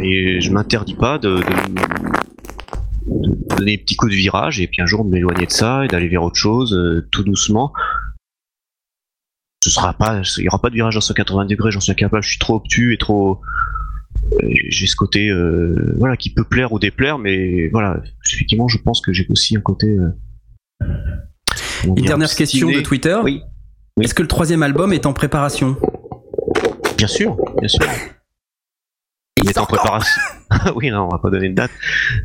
[0.00, 1.40] Et je m'interdis pas de
[3.06, 5.88] donner des petits coups de virage, et puis un jour de m'éloigner de ça et
[5.88, 7.72] d'aller vers autre chose, euh, tout doucement.
[9.62, 12.22] Ce sera pas, il y aura pas de virage à 180 degrés, j'en suis incapable,
[12.22, 13.40] je suis trop obtus et trop,
[14.32, 18.00] euh, j'ai ce côté euh, voilà qui peut plaire ou déplaire mais voilà
[18.32, 20.86] effectivement je pense que j'ai aussi un côté euh,
[21.84, 23.18] Une dernière question de Twitter.
[23.24, 23.42] Oui.
[23.96, 24.04] Oui.
[24.04, 25.76] Est-ce que le troisième album est en préparation?
[26.96, 27.80] Bien sûr bien sûr
[29.42, 30.20] il est en préparation.
[30.74, 31.70] Oui non on va pas donner de date.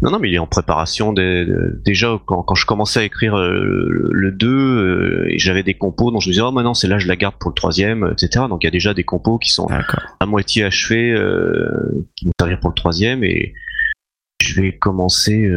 [0.01, 3.35] Non non mais il est en préparation de- déjà quand, quand je commençais à écrire
[3.37, 6.87] euh, le, le 2 euh, j'avais des compos donc je me disais oh maintenant c'est
[6.87, 9.37] là je la garde pour le troisième etc donc il y a déjà des compos
[9.37, 9.67] qui sont
[10.19, 13.53] à moitié achevé euh, qui vont servir pour le troisième et
[14.43, 15.47] je vais commencer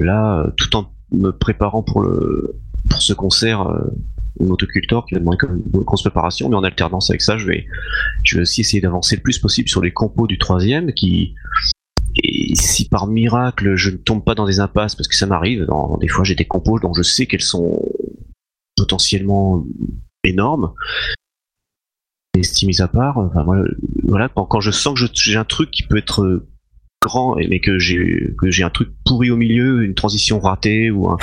[0.00, 2.56] là tout en me préparant pour le
[2.88, 3.66] pour ce concert
[4.40, 7.46] euh, au Motocultor qui va demander une grosse préparation mais en alternance avec ça je
[7.46, 7.66] vais
[8.22, 11.34] je vais aussi essayer d'avancer le plus possible sur les compos du troisième qui
[12.54, 15.66] si par miracle je ne tombe pas dans des impasses parce que ça m'arrive
[16.00, 17.80] des fois j'ai des compos dont je sais qu'elles sont
[18.76, 19.64] potentiellement
[20.24, 20.72] énormes.
[22.36, 23.30] Estime à part,
[24.02, 26.44] voilà, quand, quand je sens que j'ai un truc qui peut être
[27.00, 31.16] grand, mais que j'ai un truc pourri au milieu, une transition ratée ou un,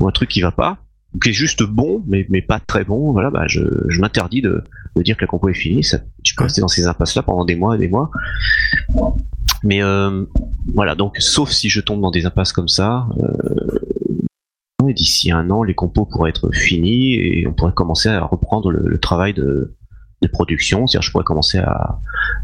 [0.00, 0.87] ou un truc qui va pas, ou
[1.22, 4.62] qui est juste bon, mais, mais pas très bon, voilà, bah, je, je m'interdis de,
[4.94, 5.82] de dire que la compo est finie.
[5.82, 8.10] Ça, tu peux rester dans ces impasses-là pendant des mois et des mois.
[9.64, 10.24] Mais euh,
[10.74, 15.62] voilà, donc sauf si je tombe dans des impasses comme ça, euh, d'ici un an,
[15.62, 19.74] les compos pourraient être finis et on pourrait commencer à reprendre le, le travail de,
[20.22, 20.86] de production.
[20.86, 21.98] C'est-à-dire, je pourrais commencer à,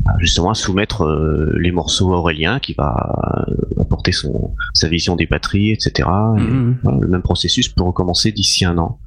[0.06, 4.88] à justement à soumettre euh, les morceaux à Aurélien qui va euh, apporter son sa
[4.88, 5.92] vision des batteries, etc.
[6.38, 6.76] Et, Mhm.
[6.82, 8.98] voilà, le même processus peut recommencer d'ici un an.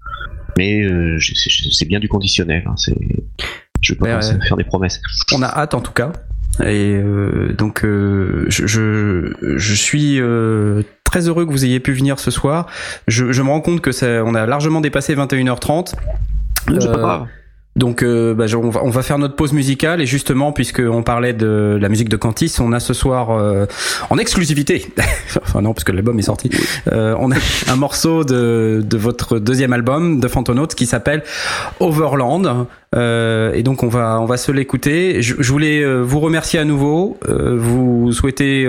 [0.57, 2.63] Mais euh, c'est bien du conditionnel.
[2.67, 2.97] hein, c'est
[3.81, 4.99] je vais pas Ouais, faire des promesses.
[5.33, 6.11] On a hâte en tout cas.
[6.61, 11.93] Et euh, donc euh, je, je, je suis euh, très heureux que vous ayez pu
[11.93, 12.65] venir ce soir.
[13.07, 15.93] Je, je me rends compte que ça, on a largement dépassé 21h30.
[16.67, 17.27] C'est pas grave.
[17.77, 21.33] Donc euh, bah, on, va, on va faire notre pause musicale et justement puisqu'on parlait
[21.33, 23.65] de la musique de Cantis, on a ce soir euh,
[24.09, 24.87] en exclusivité,
[25.43, 26.49] enfin non parce que l'album est sorti,
[26.91, 27.35] euh, on a
[27.71, 31.23] un morceau de, de votre deuxième album de Fantonautes qui s'appelle
[31.79, 35.21] Overland Euh, et donc on va on va se l'écouter.
[35.21, 38.65] Je, je voulais euh, vous remercier à nouveau, euh, vous souhaiter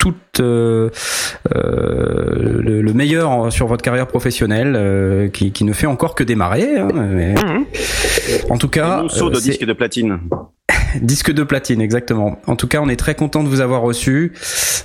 [0.00, 0.88] tout euh,
[1.54, 6.24] euh, le, le meilleur sur votre carrière professionnelle euh, qui, qui ne fait encore que
[6.24, 6.78] démarrer.
[6.78, 7.34] hein, mais-
[8.48, 10.18] en tout cas, Un euh, de disque de platine.
[11.02, 12.38] disque de platine, exactement.
[12.46, 14.32] En tout cas, on est très content de vous avoir reçu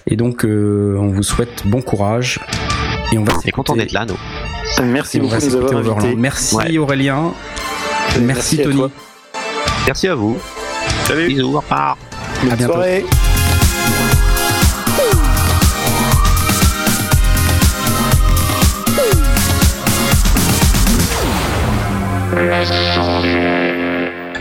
[0.05, 2.39] et donc euh, on vous souhaite bon courage.
[3.13, 4.17] Et on va Et content d'être là, nous.
[4.83, 6.03] Merci beaucoup va de nous s'écouter avoir Overland.
[6.03, 6.15] invités.
[6.21, 6.77] Merci Ouais.
[6.77, 7.33] Aurélien.
[8.21, 8.75] Merci, Tony.
[8.75, 8.91] toi.
[9.85, 10.37] Merci à vous.
[11.05, 11.27] Salut.
[11.27, 11.97] Bisous, au revoir.
[12.51, 12.73] À bientôt.
[12.73, 13.05] soirée.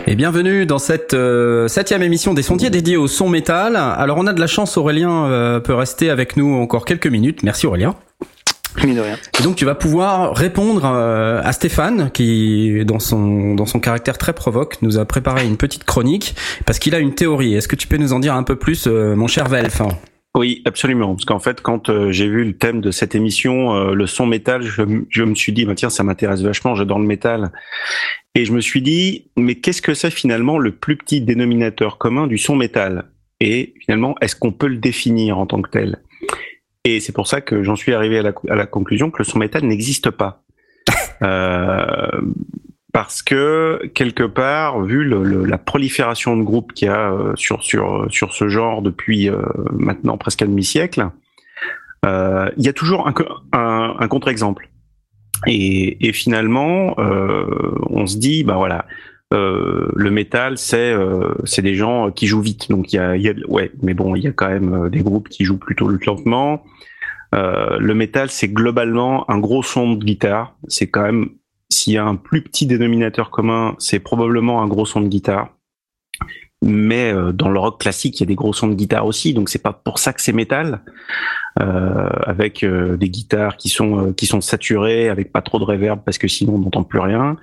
[0.07, 3.75] Et bienvenue dans cette euh, septième émission des sondiers dédiée au son métal.
[3.75, 7.43] Alors on a de la chance, Aurélien euh, peut rester avec nous encore quelques minutes.
[7.43, 7.95] Merci Aurélien.
[8.77, 9.17] De rien.
[9.39, 14.17] Et donc tu vas pouvoir répondre euh, à Stéphane qui, dans son dans son caractère
[14.17, 16.35] très provoque, nous a préparé une petite chronique
[16.65, 17.55] parce qu'il a une théorie.
[17.55, 19.81] Est-ce que tu peux nous en dire un peu plus, euh, mon cher Velf
[20.35, 21.15] Oui, absolument.
[21.15, 24.25] Parce qu'en fait, quand euh, j'ai vu le thème de cette émission, euh, le son
[24.25, 27.51] métal, je, me suis dit, bah, tiens, ça m'intéresse vachement, j'adore le métal.
[28.35, 32.27] Et je me suis dit, mais qu'est-ce que c'est finalement le plus petit dénominateur commun
[32.27, 33.05] du son métal?
[33.39, 36.01] Et finalement, est-ce qu'on peut le définir en tant que tel?
[36.83, 39.23] Et c'est pour ça que j'en suis arrivé à la, à la conclusion que le
[39.23, 40.43] son métal n'existe pas.
[41.21, 42.09] Euh,
[42.95, 47.33] parce que quelque part, vu le- le- la prolifération de groupes qu'il y a euh,
[47.35, 49.41] sur sur sur ce genre depuis euh,
[49.73, 51.09] maintenant presque un demi-siècle,
[52.05, 53.13] euh, il y a toujours un,
[53.51, 54.69] un, un contre-exemple.
[55.45, 57.45] Et, et finalement, euh,
[57.89, 58.85] on se dit, bah voilà,
[59.33, 62.69] euh, le métal, c'est euh, c'est des gens qui jouent vite.
[62.69, 64.89] Donc il y a, y a ouais, mais bon, il y a quand même euh,
[64.89, 66.63] des groupes qui jouent plutôt lentement.
[67.33, 70.55] Euh, le métal, c'est globalement un gros son de guitare.
[70.69, 71.27] C'est quand même
[71.69, 75.49] s'il y a un plus petit dénominateur commun, c'est probablement un gros son de guitare.
[76.61, 79.33] Mais euh, dans le rock classique, il y a des gros sons de guitare aussi,
[79.33, 80.81] donc c'est pas pour ça que c'est métal,
[81.59, 85.99] euh, avec euh, des guitares qui sont qui sont saturées, avec pas trop de reverb
[86.03, 87.37] parce que sinon on n'entend plus rien.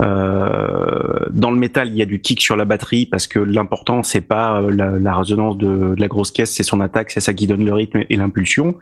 [0.00, 4.20] Dans le métal, il y a du kick sur la batterie parce que l'important c'est
[4.20, 7.46] pas la, la résonance de, de la grosse caisse, c'est son attaque, c'est ça qui
[7.46, 8.76] donne le rythme et l'impulsion.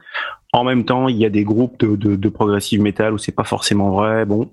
[0.53, 3.35] En même temps, il y a des groupes de, de, de progressive metal où c'est
[3.35, 4.25] pas forcément vrai.
[4.27, 4.51] Bon,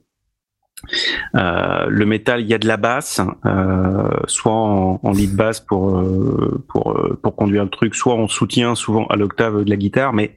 [1.36, 5.60] euh, le métal, il y a de la basse, euh, soit en, en lead basse
[5.60, 10.14] pour euh, pour conduire le truc, soit en soutien souvent à l'octave de la guitare,
[10.14, 10.36] mais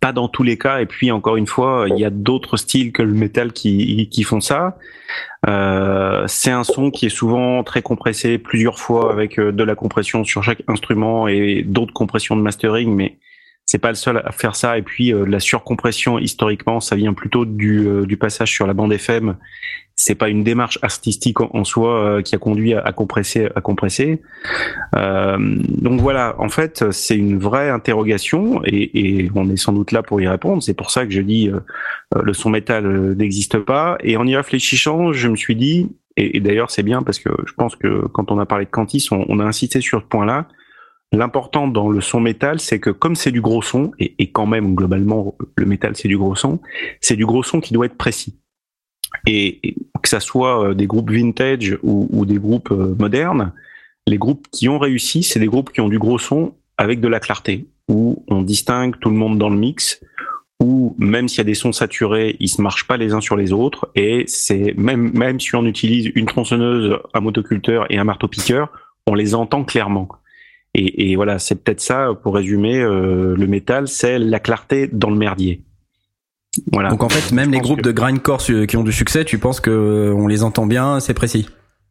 [0.00, 0.80] pas dans tous les cas.
[0.80, 4.22] Et puis encore une fois, il y a d'autres styles que le métal qui qui
[4.22, 4.76] font ça.
[6.26, 10.42] C'est un son qui est souvent très compressé plusieurs fois avec de la compression sur
[10.42, 13.16] chaque instrument et d'autres compressions de mastering, mais
[13.68, 14.78] c'est pas le seul à faire ça.
[14.78, 18.72] Et puis euh, la surcompression historiquement, ça vient plutôt du, euh, du passage sur la
[18.72, 19.36] bande FM.
[19.94, 23.60] C'est pas une démarche artistique en, soi euh, qui a conduit à, à compresser, à
[23.60, 24.22] compresser.
[24.96, 29.92] Euh, donc voilà, en fait, c'est une vraie interrogation et, et, on est sans doute
[29.92, 30.62] là pour y répondre.
[30.62, 31.60] C'est pour ça que je dis euh,
[32.22, 33.98] le son métal euh, n'existe pas.
[34.02, 37.30] Et en y réfléchissant, je me suis dit, et, et d'ailleurs c'est bien parce que
[37.44, 40.06] je pense que quand on a parlé de Cantis, on, on a insisté sur ce
[40.06, 40.46] point-là
[41.12, 44.74] L'important dans le son métal, c'est que comme c'est du gros son, et, quand même
[44.74, 46.60] globalement le métal c'est du gros son,
[47.00, 48.38] c'est du gros son qui doit être précis.
[49.26, 53.52] Et, que ça soit des groupes vintage ou, ou des groupes modernes,
[54.06, 57.08] les groupes qui ont réussi, c'est des groupes qui ont du gros son avec de
[57.08, 60.00] la clarté, où on distingue tout le monde dans le mix,
[60.60, 63.36] où même s'il y a des sons saturés, ils se marchent pas les uns sur
[63.36, 68.04] les autres, et c'est même même si on utilise une tronçonneuse, un motoculteur et un
[68.04, 68.70] marteau piqueur,
[69.06, 70.08] on les entend clairement.
[70.78, 75.10] Et, et, voilà, c'est peut-être ça, pour résumer, euh, le métal, c'est la clarté dans
[75.10, 75.62] le merdier.
[76.72, 76.90] Voilà.
[76.90, 77.88] Donc en fait, même je les groupes que...
[77.88, 81.48] de grindcore qui ont du succès, tu penses que on les entend bien, c'est précis?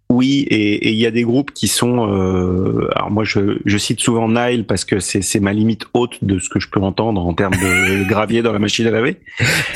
[0.09, 2.09] Oui, et il y a des groupes qui sont.
[2.09, 6.39] Euh, alors moi, je, je, cite souvent Nile parce que c'est ma limite haute de
[6.39, 9.17] ce que je peux entendre en termes de gravier dans la machine à laver.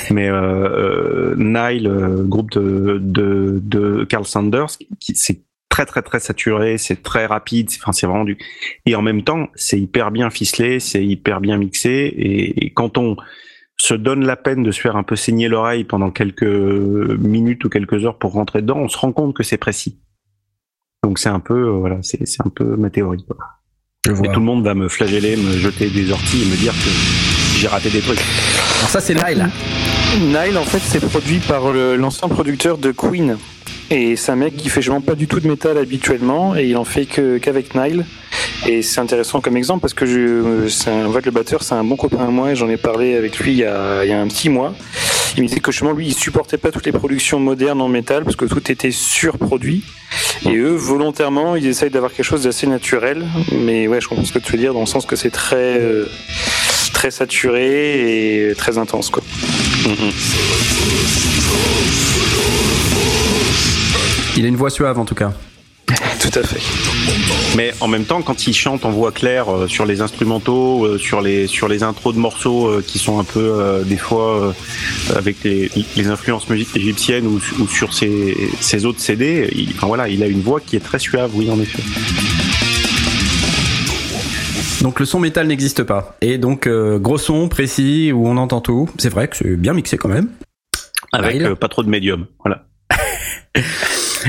[0.09, 5.41] Mais euh, Nile, euh, groupe de, de, de Carl Sanders, qui c'est
[5.85, 8.37] très très très saturé, c'est très rapide, enfin c'est vraiment du
[8.85, 12.97] et en même temps c'est hyper bien ficelé, c'est hyper bien mixé et, et, quand
[12.97, 13.15] on
[13.77, 17.69] se donne la peine de se faire un peu saigner l'oreille pendant quelques minutes ou
[17.69, 19.99] quelques heures pour rentrer dedans, on se rend compte que c'est précis.
[21.03, 23.25] Donc c'est un peu euh, voilà, c'est c'est un peu ma théorie.
[23.25, 23.37] Quoi.
[24.07, 27.59] Et tout le monde va me flageller, me jeter des orties et me dire que
[27.59, 28.19] j'ai raté des trucs.
[28.79, 29.49] Alors ça c'est Nile.
[30.19, 33.37] Nile en fait c'est produit par l'ancien producteur de Queen.
[33.91, 36.77] Et c'est un mec qui fait vraiment pas du tout de métal habituellement et il
[36.77, 38.05] en fait qu'avec Nile.
[38.65, 41.97] Et c'est intéressant comme exemple parce que je, en fait, le batteur c'est un bon
[41.97, 44.21] copain à moi et j'en ai parlé avec lui il y, a, il y a
[44.21, 44.73] un petit mois.
[45.35, 48.23] Il me disait que justement lui il supportait pas toutes les productions modernes en métal
[48.23, 49.83] parce que tout était surproduit.
[50.45, 53.25] Et eux volontairement ils essayent d'avoir quelque chose d'assez naturel.
[53.51, 55.79] Mais ouais je comprends ce que tu veux dire dans le sens que c'est très
[55.81, 56.05] euh,
[56.93, 59.21] très saturé et très intense quoi.
[64.37, 65.33] Il a une voix suave en tout cas.
[65.87, 67.57] Tout à fait.
[67.57, 70.97] Mais en même temps, quand il chante en voix claire euh, sur les instrumentaux, euh,
[70.97, 74.53] sur les sur les intros de morceaux euh, qui sont un peu des fois
[75.15, 80.07] avec les, les influences égyptiennes ou, ou sur ses, ses, autres CD, il, enfin voilà,
[80.07, 81.83] il a une voix qui est très suave, oui en effet.
[84.81, 86.15] Donc le son métal n'existe pas.
[86.21, 88.89] Et donc gros son précis où on entend tout.
[88.97, 90.29] C'est vrai que c'est bien mixé quand même.
[91.11, 92.65] Avec pas trop de médium, voilà.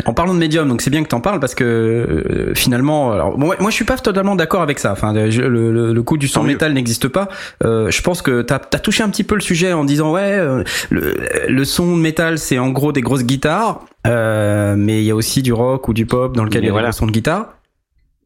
[0.07, 3.39] En parlant de médium, donc c'est bien que t'en parles parce que euh, finalement, alors,
[3.39, 4.93] moi, moi je suis pas totalement d'accord avec ça.
[4.93, 7.29] Enfin, je, le, le, le, coup du son métal n'existe pas.
[7.65, 10.39] Euh, je pense que t'as as touché un petit peu le sujet en disant ouais,
[10.39, 11.15] euh, le,
[11.49, 15.43] le, son métal c'est en gros des grosses guitares, euh, mais il y a aussi
[15.43, 16.89] du rock ou du pop dans lequel il y a voilà.
[16.89, 17.55] des sons de guitare.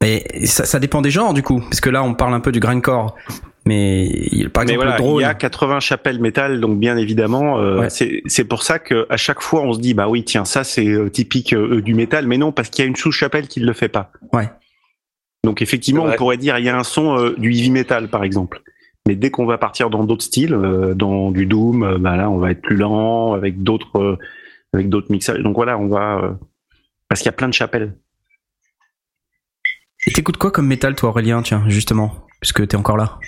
[0.05, 2.53] Et ça, ça dépend des genres du coup, parce que là on parle un peu
[2.53, 3.17] du grindcore.
[3.67, 4.09] Mais
[4.53, 5.21] par exemple, Mais voilà, le drone.
[5.21, 7.89] il y a 80 chapelles métal, donc bien évidemment, euh, ouais.
[7.91, 10.87] c'est pour ça que à chaque fois on se dit bah oui tiens ça c'est
[10.87, 13.67] euh, typique euh, du métal, mais non parce qu'il y a une sous-chapelle qui ne
[13.67, 14.13] le fait pas.
[14.33, 14.49] Ouais.
[15.43, 18.23] Donc effectivement on pourrait dire il y a un son euh, du heavy metal par
[18.23, 18.63] exemple.
[19.09, 22.39] Mais dès qu'on va partir dans d'autres styles, euh, dans du doom, bah là on
[22.39, 24.17] va être plus lent avec d'autres
[24.75, 25.41] avec d'autres mixages.
[25.41, 26.39] Donc voilà on va
[27.09, 27.97] parce qu'il y a plein de chapelles.
[30.07, 31.43] Et t'écoutes quoi comme métal toi Aurélien?
[31.43, 33.19] Tiens justement puisque t'es encore là.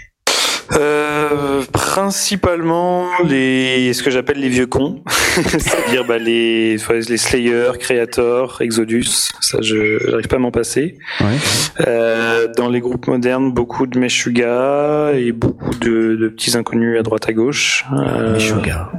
[0.73, 5.03] Euh, principalement les ce que j'appelle les vieux cons,
[5.35, 10.99] c'est-à-dire bah, les les Slayer, Creator, Exodus, ça je j'arrive pas à m'en passer.
[11.20, 11.27] Ouais.
[11.86, 17.03] Euh, dans les groupes modernes, beaucoup de Meshuga et beaucoup de, de petits inconnus à
[17.03, 17.86] droite à gauche.
[17.93, 18.90] Euh, Meshuga.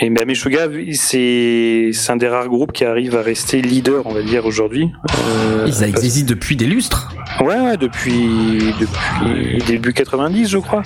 [0.00, 4.22] Mais, mais Meshuga, c'est un des rares groupes qui arrive à rester leader, on va
[4.22, 4.90] dire aujourd'hui.
[5.10, 7.12] Euh, ils existent depuis des lustres.
[7.40, 10.82] Ouais, ouais, depuis, depuis début 90, je crois.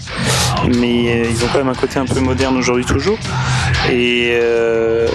[0.79, 3.19] Mais euh, ils ont quand même un côté un peu moderne aujourd'hui toujours.
[3.91, 5.07] Et euh,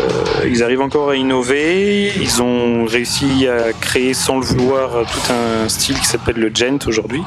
[0.48, 2.12] ils arrivent encore à innover.
[2.20, 6.86] Ils ont réussi à créer sans le vouloir tout un style qui s'appelle le gent
[6.88, 7.22] aujourd'hui.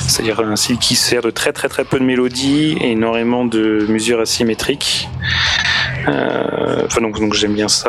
[0.00, 3.86] C'est-à-dire un style qui sert de très très très peu de mélodies et énormément de
[3.88, 5.08] mesures asymétriques.
[6.06, 7.88] Euh, enfin donc, donc j'aime bien ça.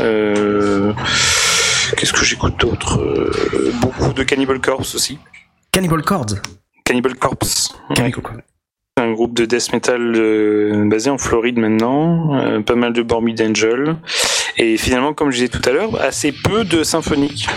[0.00, 0.92] Euh,
[1.96, 3.00] Qu'est-ce que j'écoute d'autre?
[3.00, 5.18] Euh, Beaucoup de Cannibal Corpse aussi.
[5.72, 6.34] Cannibal Cords.
[6.84, 7.74] Cannibal Corpse.
[7.94, 8.36] Cannibal Cords.
[8.98, 13.40] Un groupe de death metal euh, basé en Floride maintenant, euh, pas mal de Morbid
[13.40, 13.96] Angel,
[14.58, 17.48] et finalement, comme je disais tout à l'heure, assez peu de symphonique.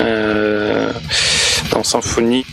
[0.00, 0.90] Euh,
[1.70, 2.46] dans symphonique,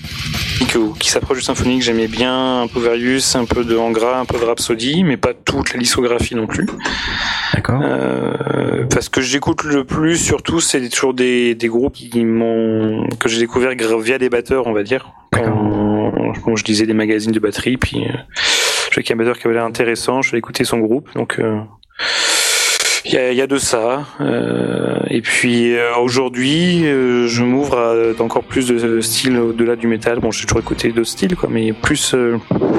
[0.76, 4.26] ou qui s'approche du symphonique, j'aimais bien un peu Varius, un peu de Angra, un
[4.26, 6.66] peu de Rhapsody, mais pas toute la discographie non plus.
[7.54, 7.80] D'accord.
[7.84, 13.30] Euh, parce que j'écoute le plus, surtout, c'est toujours des, des groupes qui m'ont que
[13.30, 15.12] j'ai découvert via des batteurs, on va dire.
[15.32, 16.12] Quand,
[16.44, 19.18] quand je lisais des magazines de batterie, puis euh, je voyais qu'il y a un
[19.18, 21.40] batteur qui avait l'air intéressant, je allé écouter son groupe, donc.
[21.40, 21.60] euh,
[23.06, 24.06] il y, a, de ça.
[24.22, 29.88] Euh, et puis euh, aujourd'hui, euh, je m'ouvre à encore plus de styles au-delà du
[29.88, 30.20] métal.
[30.20, 32.16] Bon, j'ai toujours écouté d'autres styles, quoi, mais plus,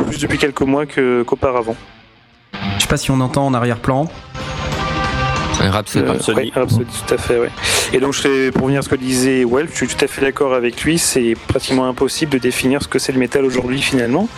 [0.06, 1.76] plus depuis quelques mois qu'auparavant.
[2.76, 4.09] Je sais pas si on entend en arrière-plan.
[5.60, 6.06] Rhapsody.
[6.06, 6.39] Rhapsody.
[6.40, 7.51] ouais, Rhapsody, tout à fait, ouais.
[7.93, 10.06] Et donc, je fais, pour revenir à ce que disait Well, je suis tout à
[10.09, 10.98] fait d'accord avec lui.
[10.98, 14.28] C'est pratiquement impossible de définir ce que c'est le métal aujourd'hui, finalement.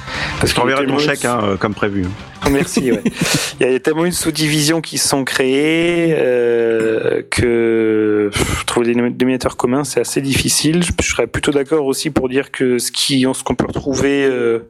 [0.40, 2.05] Parce Je t'enverrai qu'il y a ton tellement- chèque, hein, euh, comme prévu.
[2.51, 2.93] Merci.
[2.93, 3.02] Ouais.
[3.60, 8.94] Il y a tellement une sous-division qui se sont créées euh, que pff, trouver des
[8.94, 10.82] dénominateurs communs, c'est assez difficile.
[10.84, 14.24] Je, je serais plutôt d'accord aussi pour dire que ce qui, ce qu'on peut retrouver.
[14.24, 14.68] euh,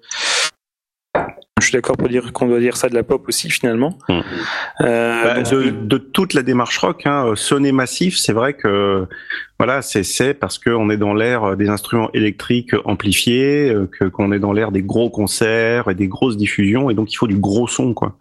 [1.59, 3.97] je suis d'accord pour dire qu'on doit dire ça de la pop aussi finalement.
[4.11, 4.21] Mm.
[4.83, 9.07] Euh, Bah, donc, de, de toute la démarche rock, hein, sonner massif, c'est vrai que
[9.59, 14.33] voilà, c'est c'est parce qu'on est dans l'ère des instruments électriques amplifiés, euh, que qu'on
[14.33, 17.39] est dans l'ère des gros concerts et des grosses diffusions, et donc il faut du
[17.39, 18.19] gros son, quoi.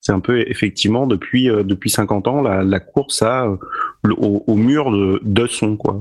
[0.00, 3.56] C'est un peu effectivement depuis euh, depuis 50 ans la, la course à euh,
[4.02, 6.00] le- au, au mur de, de son, quoi.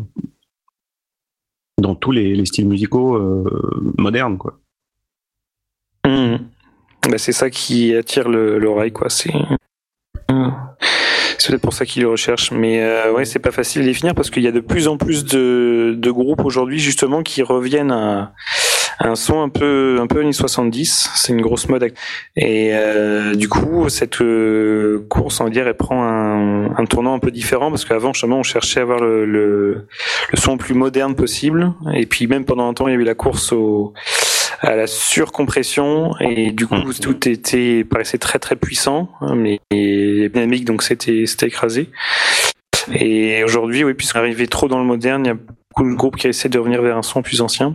[1.80, 3.44] Dans tous les, les styles musicaux euh,
[3.98, 4.58] modernes, quoi.
[6.06, 6.40] Mhm.
[7.10, 9.10] Bah, c'est ça qui attire le- l'oreille, quoi.
[9.10, 9.32] C'est
[10.32, 10.48] euh,
[11.38, 12.52] c'est peut-être pour ça qu'ils le recherchent.
[12.52, 14.98] Mais euh, ouais, c'est pas facile à définir parce qu'il y a de plus en
[14.98, 18.34] plus de, de groupes aujourd'hui justement qui reviennent à,
[19.00, 21.12] un son un peu un peu années 70.
[21.16, 21.94] C'est une grosse mode.
[22.36, 27.14] Et euh, du coup, cette euh, course, on va dire, elle prend un, un tournant
[27.14, 29.88] un peu différent parce qu'avant, justement, on cherchait à avoir le, le,
[30.32, 31.72] le son le plus moderne possible.
[31.94, 33.94] Et puis même pendant un temps, il y avait la course au
[34.62, 40.66] à la surcompression et du coup tout était paraissait très très puissant hein, mais dynamique
[40.66, 41.90] donc c'était c'était écrasé
[42.94, 45.96] et aujourd'hui oui puisqu'on est arrivé trop dans le moderne il y a beaucoup de
[45.96, 47.74] groupes qui essaient de revenir vers un son plus ancien.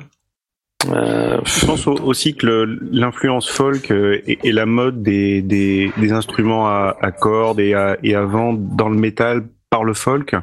[0.88, 2.46] Euh, Je pense au- aussi que
[2.90, 7.74] l'influence folk euh, et, et la mode des, des, des instruments à, à cordes et
[7.74, 10.34] à, et à vent dans le métal par le folk,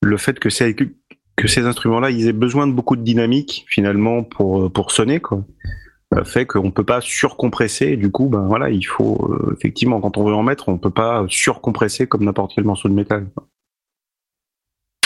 [0.00, 0.74] le fait que, c'est-
[1.38, 5.44] que ces instruments-là, ils aient besoin de beaucoup de dynamique finalement pour, pour sonner, quoi,
[6.14, 7.96] euh, fait qu'on peut pas surcompresser.
[7.96, 10.90] Du coup, ben voilà, il faut euh, effectivement quand on veut en mettre, on peut
[10.90, 13.26] pas surcompresser comme n'importe quel morceau de métal.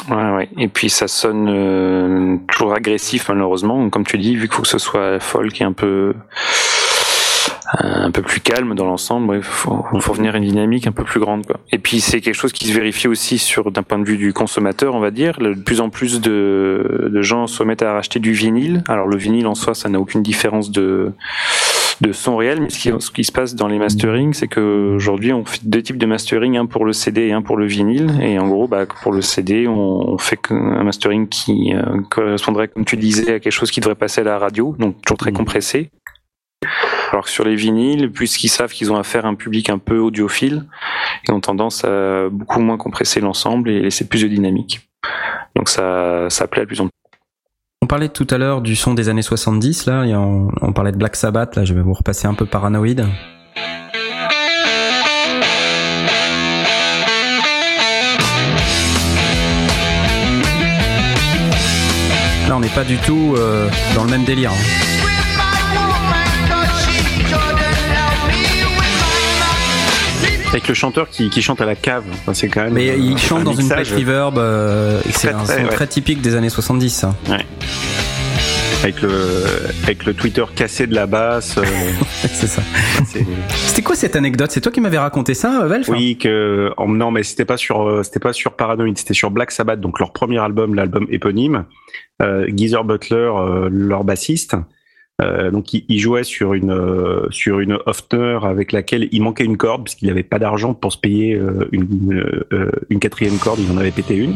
[0.08, 0.48] Ouais, ouais.
[0.58, 3.90] Et puis ça sonne euh, toujours agressif malheureusement.
[3.90, 6.14] Comme tu dis, vu qu'il faut que ce soit folk et un peu
[7.78, 11.04] un peu plus calme dans l'ensemble, il faut, faut revenir à une dynamique un peu
[11.04, 11.46] plus grande.
[11.46, 11.60] Quoi.
[11.70, 14.32] Et puis c'est quelque chose qui se vérifie aussi sur d'un point de vue du
[14.32, 15.38] consommateur, on va dire.
[15.38, 18.82] De plus en plus de, de gens se mettent à racheter du vinyle.
[18.88, 21.12] Alors le vinyle en soi, ça n'a aucune différence de
[22.00, 24.94] de son réel, mais ce qui, ce qui se passe dans les masterings, c'est que
[24.94, 27.66] aujourd'hui on fait deux types de mastering, un pour le CD et un pour le
[27.66, 28.10] vinyle.
[28.20, 32.68] Et en gros, bah, pour le CD, on, on fait un mastering qui euh, correspondrait,
[32.68, 35.32] comme tu disais, à quelque chose qui devrait passer à la radio, donc toujours très
[35.32, 35.90] compressé.
[37.12, 39.98] Alors que sur les vinyles, puisqu'ils savent qu'ils ont affaire à un public un peu
[39.98, 40.64] audiophile,
[41.28, 44.88] ils ont tendance à beaucoup moins compresser l'ensemble et laisser plus de dynamique.
[45.54, 46.90] Donc ça, plaît de plus en plus.
[47.82, 50.92] On parlait tout à l'heure du son des années 70, là, et on, on parlait
[50.92, 53.04] de Black Sabbath, là, je vais vous repasser un peu paranoïde.
[62.48, 64.50] Là, on n'est pas du tout euh, dans le même délire.
[64.52, 65.01] hein.
[70.52, 72.74] Avec le chanteur qui, qui chante à la cave, Enfin, c'est quand même.
[72.74, 75.68] Mais euh, il chante un dans une plate reverb, euh, c'est Très, un son ouais.
[75.68, 77.14] très typique des années 70, ça.
[78.82, 79.10] avec le
[79.84, 81.56] avec le Twitter cassé de la basse.
[81.56, 81.62] euh,
[82.32, 82.60] c'est ça.
[83.54, 84.50] C'était quoi cette anecdote?
[84.50, 87.88] C'est toi qui m'avais raconté ça, Velf oui, que en- non, mais c'était pas sur
[87.88, 91.64] euh, c'était pas sur Paranoid, c'était sur Black Sabbath, donc leur premier album, l'album éponyme.
[92.20, 94.54] Euh, Geezer Butler, euh, leur bassiste.
[95.20, 99.44] Euh, donc il, il jouait sur une euh, sur une Hofner avec laquelle il manquait
[99.44, 103.38] une corde puisqu'il n'avait pas d'argent pour se payer euh, une euh, euh, une quatrième
[103.38, 104.34] corde, il en avait pété une.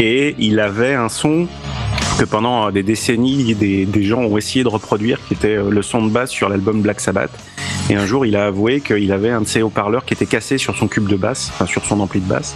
[0.00, 1.48] Et il avait un son
[2.18, 6.04] que pendant des décennies des, gens ont essayé de reproduire, qui était euh, le son
[6.04, 7.30] de basse sur l'album Black Sabbath.
[7.90, 10.58] Et un jour, il a avoué qu'il avait un de ses haut-parleurs qui était cassé
[10.58, 12.54] sur son cube de basse, enfin sur son ampli de basse.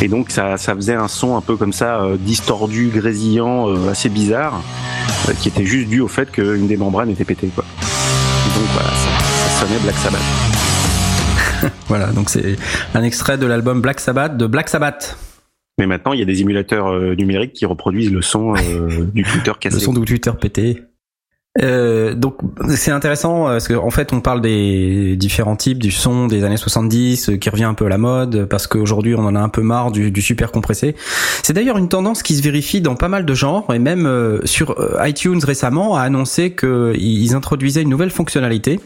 [0.00, 3.90] Et donc ça, ça faisait un son un peu comme ça, euh, distordu, grésillant, euh,
[3.90, 4.62] assez bizarre,
[5.28, 7.50] euh, qui était juste dû au fait qu'une des membranes était pétée.
[7.54, 7.64] Quoi.
[7.72, 10.20] Et donc voilà, ça, ça sonnait Black Sabbath.
[11.86, 12.56] Voilà, donc c'est
[12.94, 15.16] un extrait de l'album Black Sabbath de Black Sabbath.
[15.78, 19.22] Mais maintenant, il y a des émulateurs euh, numériques qui reproduisent le son euh, du
[19.22, 19.76] Twitter cassé.
[19.76, 20.82] Le son de Twitter pété.
[21.60, 22.36] Euh, donc
[22.70, 26.56] c'est intéressant euh, parce qu'en fait on parle des différents types du son des années
[26.56, 29.50] 70 euh, qui revient un peu à la mode parce qu'aujourd'hui on en a un
[29.50, 30.96] peu marre du, du super compressé.
[31.42, 34.40] C'est d'ailleurs une tendance qui se vérifie dans pas mal de genres et même euh,
[34.46, 34.74] sur
[35.04, 38.80] iTunes récemment a annoncé qu'ils introduisaient une nouvelle fonctionnalité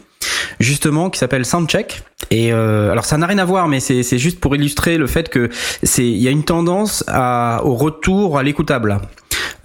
[0.59, 4.17] justement qui s'appelle Soundcheck et euh, alors ça n'a rien à voir mais c'est c'est
[4.17, 5.49] juste pour illustrer le fait que
[5.83, 8.99] c'est il y a une tendance à, au retour à l'écoutable.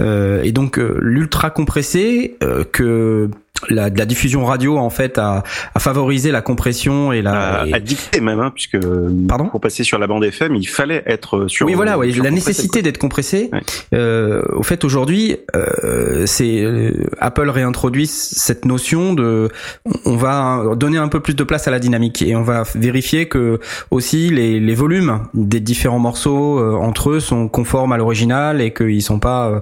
[0.01, 3.29] Euh, et donc euh, l'ultra compressé euh, que
[3.69, 5.43] la, de la diffusion radio en fait a,
[5.75, 8.79] a favorisé la compression et la à, et- à dicter même, hein, puisque
[9.29, 9.47] Pardon?
[9.49, 11.67] pour passer sur la bande FM, il fallait être sur.
[11.67, 13.61] oui voilà ouais, sur la nécessité d'être compressé Ouais.
[13.95, 19.49] euh, au fait aujourd'hui euh, c'est euh, Apple réintroduit cette notion de
[20.05, 23.27] on va donner un peu plus de place à la dynamique et on va vérifier
[23.29, 23.59] que
[23.91, 28.73] aussi les, les volumes des différents morceaux euh, entre eux sont conformes à l'original et
[28.73, 29.61] qu'ils sont pas euh,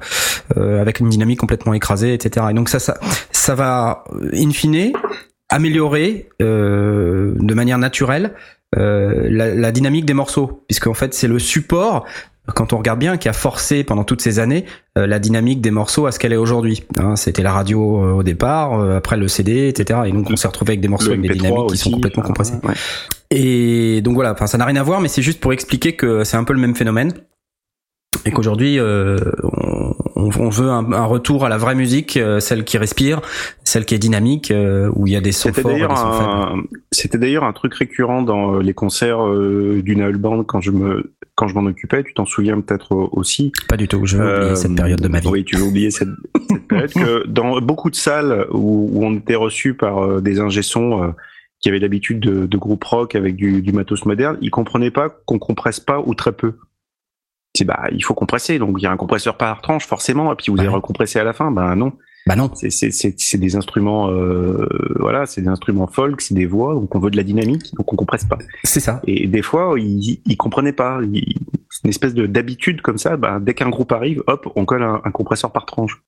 [0.57, 2.99] euh, avec une dynamique complètement écrasée etc et donc ça ça
[3.41, 4.93] ça va in fine
[5.49, 8.35] améliorer euh, de manière naturelle
[8.77, 12.07] euh, la, la dynamique des morceaux, puisqu'en fait c'est le support,
[12.55, 14.65] quand on regarde bien, qui a forcé pendant toutes ces années
[14.99, 16.85] euh, la dynamique des morceaux à ce qu'elle est aujourd'hui.
[16.99, 20.01] Hein, C'était la radio euh, au départ, euh, après le CD, etc.
[20.07, 22.23] Et donc on s'est retrouvé avec des morceaux avec des MP3 dynamiques qui sont complètement
[22.23, 22.55] enfin, compressées.
[22.63, 22.75] ouais.
[23.33, 26.25] Et donc voilà, enfin ça n'a rien à voir, mais c'est juste pour expliquer que
[26.25, 27.13] c'est un peu le même phénomène.
[28.27, 29.19] Et qu'aujourd'hui, euh,
[30.21, 33.21] on, on veut un, un retour à la vraie musique, euh, celle qui respire,
[33.65, 36.63] celle qui est dynamique, euh, où il y a des sons forts et des faibles.
[36.93, 40.71] c'était d'ailleurs un truc récurrent dans euh, les concerts euh, du Nail Band quand je
[40.71, 42.05] me quand je m'en occupais.
[42.05, 43.53] Tu t'en souviens peut-être aussi.
[43.69, 45.29] Pas du tout, je veux oublier cette période de ma vie.
[45.29, 46.09] Oui, tu veux oublier cette,
[46.51, 51.03] cette période que dans beaucoup de salles où, où on était reçu par des ingé-sons
[51.03, 51.09] euh,
[51.61, 55.09] qui avaient l'habitude de, de groupes rock avec du, du matos moderne, ils comprenaient pas
[55.27, 56.55] qu'on compresse pas ou très peu.
[57.57, 60.37] C'est bah il faut compresser, donc il y a un compresseur par tranche forcément, et
[60.37, 60.61] puis vous Ouais.
[60.61, 61.51] allez recompresser à la fin.
[61.51, 61.93] Ben non,
[62.27, 62.51] Bah non.
[62.55, 64.69] c'est c'est c'est c'est des instruments euh,
[65.01, 67.93] voilà, c'est des instruments folk, c'est des voix, donc on veut de la dynamique, donc
[67.93, 68.39] on compresse pas.
[68.63, 69.01] C'est ça.
[69.07, 71.01] Et des fois, ils, ils comprenaient pas.
[71.73, 73.17] C'est une espèce de d'habitude comme ça.
[73.17, 76.01] Bah, dès qu'un groupe arrive, hop, on colle un, un compresseur par tranche.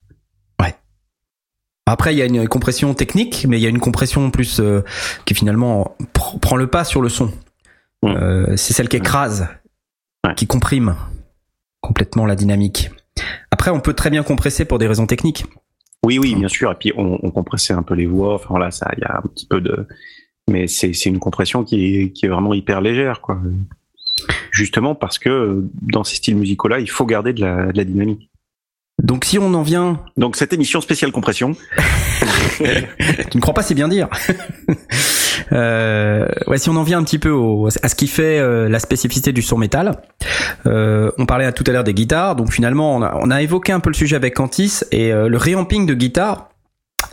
[1.85, 4.81] Après, il y a une compression technique, mais il y a une compression plus euh,
[5.25, 7.25] qui finalement pr- prend le pas sur le son.
[8.03, 8.07] Mm.
[8.07, 9.49] Euh, c'est celle qui écrase,
[10.25, 10.33] Ouais.
[10.35, 10.95] qui comprime
[11.83, 12.89] complètement la dynamique.
[13.51, 15.45] Après, on peut très bien compresser pour des raisons techniques.
[16.03, 16.71] Oui, oui, bien sûr.
[16.71, 18.35] Et puis on, on compressait un peu les voix.
[18.35, 19.85] Enfin voilà, ça, il y a un petit peu de.
[20.49, 23.39] Mais c'est c'est une compression qui est qui est vraiment hyper légère, quoi.
[24.51, 28.29] Justement parce que dans ces styles musicaux-là, il faut garder de la, de la dynamique.
[29.03, 31.55] Donc, si on en vient, Donc cette émission spéciale compression,
[32.57, 34.07] tu ne crois pas, c'est bien dire.
[35.51, 38.69] Euh, ouais, si on en vient un petit peu au, à ce qui fait euh,
[38.69, 40.01] la spécificité du son métal,
[40.67, 43.71] euh, on parlait tout à l'heure des guitares, donc finalement on a, on a évoqué
[43.71, 46.52] un peu le sujet avec Cantis et euh, le reamping de guitare.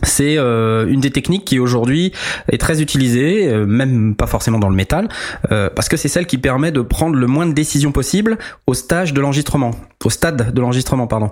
[0.03, 2.13] C'est euh, une des techniques qui aujourd'hui
[2.51, 5.09] est très utilisée, euh, même pas forcément dans le métal,
[5.53, 8.75] euh, parce que c'est celle qui permet de prendre le moins de décisions possible au
[8.75, 9.73] stage de l'enregistrement,
[10.05, 11.31] au stade de l'enregistrement, pardon.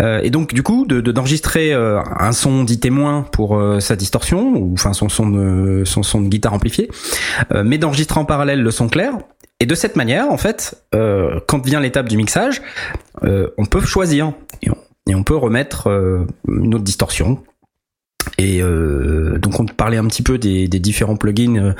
[0.00, 4.72] Et donc du coup, de de- d'enregistrer un son dit témoin pour sa distorsion, ou
[4.74, 6.90] enfin son son de, son son de guitare amplifié,
[7.52, 9.12] euh, mais d'enregistrer en parallèle le son clair.
[9.60, 10.74] Et de cette manière, en fait,
[11.46, 12.60] quand vient l'étape du mixage,
[13.22, 14.32] on peut choisir
[14.62, 14.76] et on,
[15.08, 15.88] et on peut remettre
[16.48, 17.38] une autre distorsion.
[18.38, 21.72] Et euh, donc on parlait un petit peu des, des différents plugins euh,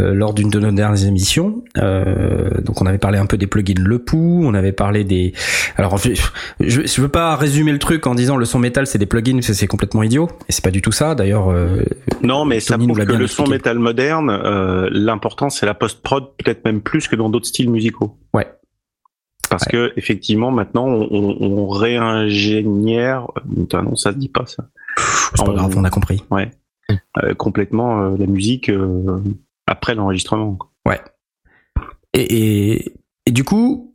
[0.00, 1.62] euh, lors d'une de nos dernières émissions.
[1.78, 5.32] Euh, donc on avait parlé un peu des plugins Le Pou, on avait parlé des.
[5.76, 6.12] Alors je,
[6.60, 9.66] je, veux pas résumer le truc en disant le son métal c'est des plugins, c'est
[9.66, 10.28] complètement idiot.
[10.48, 11.14] Et c'est pas du tout ça.
[11.14, 11.84] D'ailleurs, euh,
[12.22, 15.74] non, mais ça Tony prouve que bien le son métal moderne, euh, l'important c'est la
[15.74, 18.16] post prod, peut-être même plus que dans d'autres styles musicaux.
[18.32, 18.46] Ouais.
[19.52, 23.28] Parce que effectivement, maintenant, on, on, on réingénière.
[23.36, 24.64] euh, Non, ça se dit pas ça.
[25.34, 26.22] C'est pas grave, on a compris.
[27.22, 29.20] euh, complètement euh, la musique euh,
[29.66, 30.54] après l'enregistrement.
[30.56, 30.70] quoi.
[32.14, 32.20] Et,
[32.74, 32.94] et,
[33.26, 33.91] et du coup,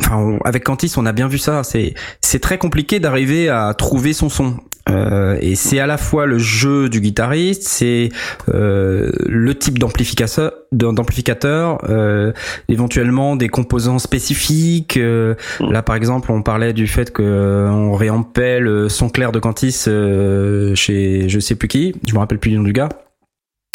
[0.00, 1.62] enfin, on- avec Cantis, on a bien vu ça.
[1.64, 4.56] C'est c'est très compliqué d'arriver à trouver son son.
[4.88, 8.10] Euh, et c'est à la fois le jeu du guitariste, c'est
[8.54, 12.32] euh, le type d'amplificateur, d'amplificateur, euh,
[12.68, 14.96] éventuellement des composants spécifiques.
[14.96, 15.34] euh.
[15.58, 19.40] Là, par exemple, on parlait du fait que euh, on réampait le son clair de
[19.40, 22.88] Cantis euh, chez je sais plus qui, je me rappelle plus du nom du gars.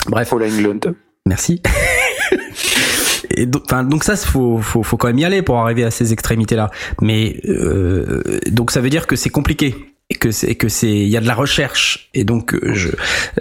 [0.08, 0.94] Bref, Paul Englund.
[1.26, 1.62] Merci.
[3.30, 5.92] Et donc, enfin, donc ça, faut, faut, faut quand même y aller pour arriver à
[5.92, 6.72] ces extrémités-là.
[7.02, 9.76] Mais euh, donc ça veut dire que c'est compliqué
[10.10, 12.10] et que c'est que c'est il y a de la recherche.
[12.14, 12.90] Et donc je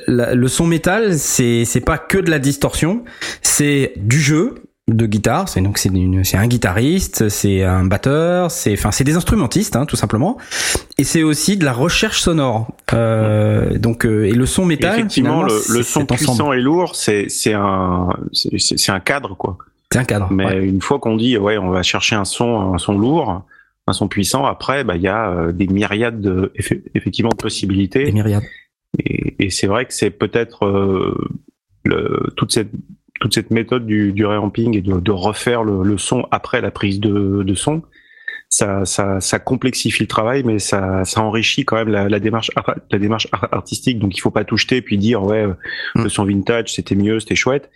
[0.07, 3.05] la- le son métal c'est c'est pas que de la distorsion
[3.43, 4.55] c'est du jeu
[4.89, 5.49] de guitare.
[5.49, 9.77] C'est donc c'est une- c'est un guitariste c'est un batteur c'est enfin c'est des instrumentistes
[9.77, 10.37] hein, tout simplement.
[10.99, 12.69] Et c'est aussi de la recherche sonore.
[12.93, 16.95] Euh, donc euh, et le son Et métal effectivement, le, le son puissant et lourd,
[16.97, 19.59] c'est c'est un c'est un cadre quoi.
[19.93, 20.65] C'est un cadre Mais ouais.
[20.67, 23.43] une fois qu'on dit ouais, on va chercher un son un son lourd,
[23.87, 27.37] un son puissant, après bah il y a euh, des myriades de eff- effectivement de
[27.37, 28.13] des possibilités.
[28.13, 28.45] myriades
[28.99, 31.17] Et, et c'est vrai que c'est peut-être euh,
[31.85, 32.71] le toute cette
[33.21, 36.71] toute cette méthode du, du reamping et de, de refaire le, le son après la
[36.71, 37.83] prise de, de son,
[38.49, 42.51] ça, ça, ça complexifie le travail, mais ça, ça enrichit quand même la, la démarche,
[42.57, 43.99] ar- la démarche ar- artistique.
[43.99, 45.53] Donc il faut pas tout jeter puis dire ouais, euh,
[45.97, 46.03] Mm.
[46.05, 47.71] le son vintage c'était mieux, c'était chouette.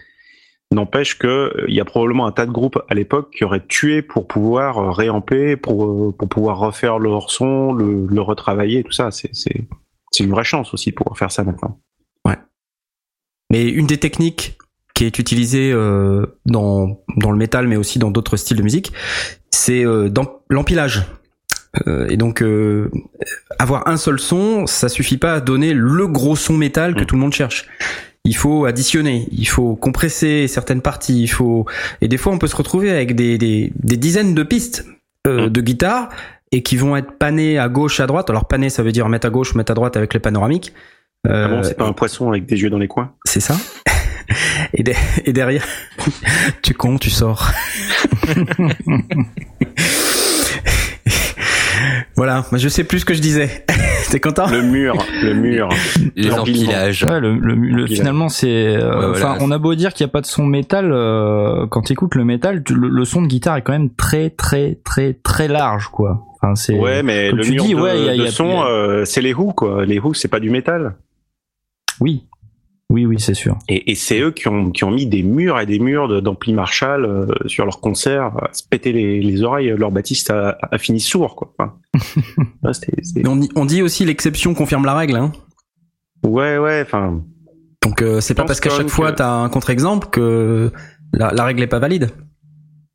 [0.73, 3.65] N'empêche que euh, il y a probablement un tas de groupes à l'époque qui auraient
[3.66, 8.82] tué pour pouvoir euh, réamper, pour euh, pour pouvoir refaire leur son, le, le retravailler,
[8.82, 9.11] tout ça.
[9.11, 9.65] C'est c'est
[10.11, 11.78] c'est une vraie chance aussi pouvoir faire ça maintenant.
[13.51, 14.59] Mais une des techniques
[14.95, 18.93] qui est utilisée euh, dans, dans le métal, mais aussi dans d'autres styles de musique,
[19.51, 21.05] c'est euh, dans l'empilage.
[21.86, 22.43] Euh, et donc,
[23.59, 27.07] avoir un seul son, ça suffit pas à donner le gros son métal que Mm.
[27.07, 27.66] tout le monde cherche.
[28.27, 31.67] Il faut additionner, il faut compresser certaines parties, il faut
[32.01, 34.87] et des fois on peut se retrouver avec des, des, des dizaines de pistes
[35.27, 35.51] euh, Mm.
[35.51, 36.09] de guitare
[36.53, 38.31] et qui vont être panées à gauche, à droite.
[38.31, 40.73] Alors panées, ça veut dire mettre à gauche, mettre à droite avec les panoramiques.
[41.27, 43.13] Ah bon, Euh, c'est pas un poisson avec des yeux dans les coins?
[43.27, 43.57] c'est ça.
[44.73, 44.93] Et, de-
[45.27, 45.67] et derrière,
[46.63, 47.51] tu con, tu sors.
[52.16, 53.64] voilà, je sais plus ce que je disais.
[54.10, 55.68] T'es content Le mur, le mur.
[56.16, 57.05] Les empilages.
[57.05, 58.76] Ouais, le, le- finalement, c'est.
[58.76, 59.39] euh, Ouais, Enfin, voilà.
[59.43, 62.14] on a beau dire qu'il n'y a pas de son métal, euh, quand tu écoutes
[62.14, 65.48] le métal, tu- le, le son de guitare est quand même très, très, très, très
[65.48, 66.24] large, quoi.
[66.40, 66.78] Enfin, c'est.
[66.78, 68.31] Ouais, mais comme le tu mur dis, de, ouais, il y a- il y a-
[68.31, 69.85] son, a- euh, c'est les Who, quoi.
[69.86, 70.94] Les Who, c'est pas du métal.
[72.01, 72.24] Oui,
[72.95, 73.57] oui, oui, c'est sûr.
[73.69, 76.21] Et, et c'est eux qui ont, qui ont mis des murs et des murs de-
[76.21, 79.75] d'ampli Marshall euh, sur leurs concerts, à se péter les, les oreilles.
[79.77, 81.53] Leur Baptiste a, a fini sourd, quoi.
[81.59, 81.75] Enfin,
[82.62, 85.16] ouais, on, dit- on dit aussi l'exception confirme la règle.
[85.16, 85.33] Hein.
[86.25, 87.23] ouais, ouais, enfin.
[87.83, 90.71] Donc euh, c'est pas parce qu'à chaque même fois que- t'as un contre-exemple que
[91.12, 92.11] la, la règle est pas valide.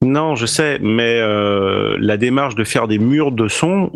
[0.03, 3.91] Non, je sais, mais euh, la démarche de faire des murs de son,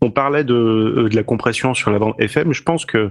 [0.00, 3.10] on parlait de, de la compression sur la bande FM, je pense que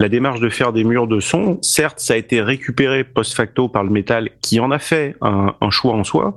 [0.00, 3.82] la démarche de faire des murs de son, certes, ça a été récupéré post-facto par
[3.82, 6.34] le métal qui en a fait un, un choix en soi,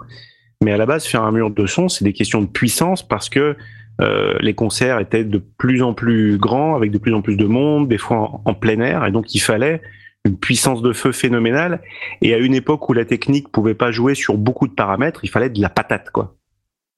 [0.63, 3.29] mais à la base, faire un mur de son, c'est des questions de puissance parce
[3.29, 3.55] que
[4.01, 7.45] euh, les concerts étaient de plus en plus grands, avec de plus en plus de
[7.45, 9.81] monde, des fois en, en plein air, et donc il fallait
[10.25, 11.81] une puissance de feu phénoménale.
[12.21, 15.29] Et à une époque où la technique pouvait pas jouer sur beaucoup de paramètres, il
[15.29, 16.35] fallait de la patate, quoi.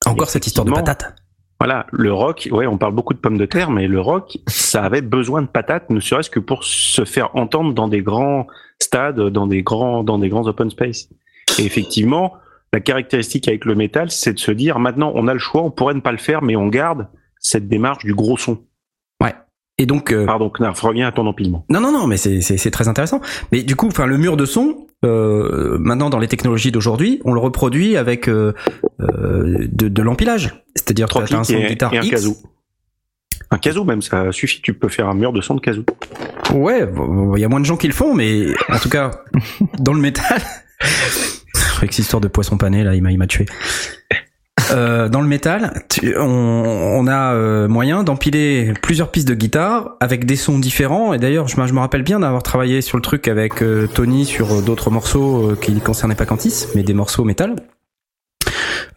[0.05, 1.15] Encore cette histoire de patate.
[1.61, 4.83] Voilà, le rock, ouais, on parle beaucoup de pommes de terre, mais le rock, ça
[4.83, 8.47] avait besoin de patates, ne serait-ce que pour se faire entendre dans des grands
[8.79, 11.09] stades, dans des grands, dans des grands open space.
[11.59, 12.33] Et effectivement,
[12.73, 15.69] la caractéristique avec le métal, c'est de se dire, maintenant, on a le choix, on
[15.69, 17.07] pourrait ne pas le faire, mais on garde
[17.37, 18.57] cette démarche du gros son.
[19.77, 21.65] Et donc euh, Pardon, Knarf, reviens à ton empilement.
[21.69, 23.19] Non, non, non, mais c'est très intéressant.
[23.51, 27.33] Mais du coup, enfin, le mur de son, euh, maintenant dans les technologies d'aujourd'hui, on
[27.33, 28.53] le reproduit avec euh,
[29.01, 30.63] euh, de, de l'empilage.
[30.75, 32.11] C'est-à-dire que Trois t'as un son de guitare et un X.
[32.11, 32.37] kazoo.
[33.49, 35.83] Un kazoo même, ça suffit, tu peux faire un mur de son de kazoo.
[36.53, 39.11] Ouais, bon, il y a moins de gens qui le font, mais en tout cas,
[39.79, 40.41] dans le métal,
[41.77, 43.45] avec cette histoire de poisson pané là, il m'a il m'a tué.
[44.71, 45.83] Euh, dans le métal,
[46.17, 51.13] on, a euh, moyen d'empiler plusieurs pistes de guitare avec des sons différents.
[51.13, 54.61] Et d'ailleurs, je, me- rappelle bien d'avoir travaillé sur le truc avec euh, Tony sur
[54.61, 57.55] d'autres morceaux qui ne concernaient pas Cantis, mais des morceaux métal.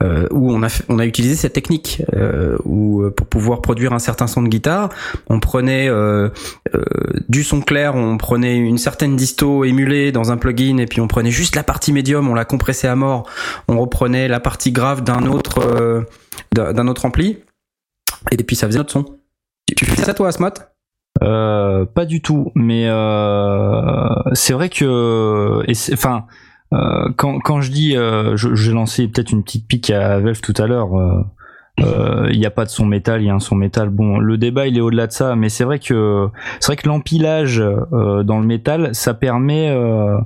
[0.04, 3.92] Euh, où on a on a utilisé cette technique euh, où euh, pour pouvoir produire
[3.92, 4.90] un certain son de guitare,
[5.28, 6.28] on prenait euh,
[6.74, 6.82] euh,
[7.28, 11.08] du son clair, on prenait une certaine disto émulée dans un plugin et puis on
[11.08, 13.28] prenait juste la partie médium, on la compressait à mort,
[13.66, 16.02] on reprenait la partie grave d'un autre euh,
[16.52, 17.38] d'un autre ampli
[18.30, 19.04] et puis ça faisait notre son.
[19.74, 20.50] Tu, fais ça toi, Asmot
[21.22, 22.84] Euh, pas du tout, mais
[24.34, 25.62] c'est vrai que,
[25.92, 26.26] enfin,
[27.16, 30.66] quand quand je dis, euh, j'ai lancé peut-être une petite pique à Valve tout à
[30.66, 30.98] l'heure.
[30.98, 31.22] euh,
[31.80, 33.90] euh, Il n'y a pas de son métal, il y a un son métal.
[33.90, 36.28] Bon, le débat il est au-delà de ça, mais c'est vrai que
[36.60, 40.16] c'est vrai que l'empilage euh, dans le métal, ça permet, euh,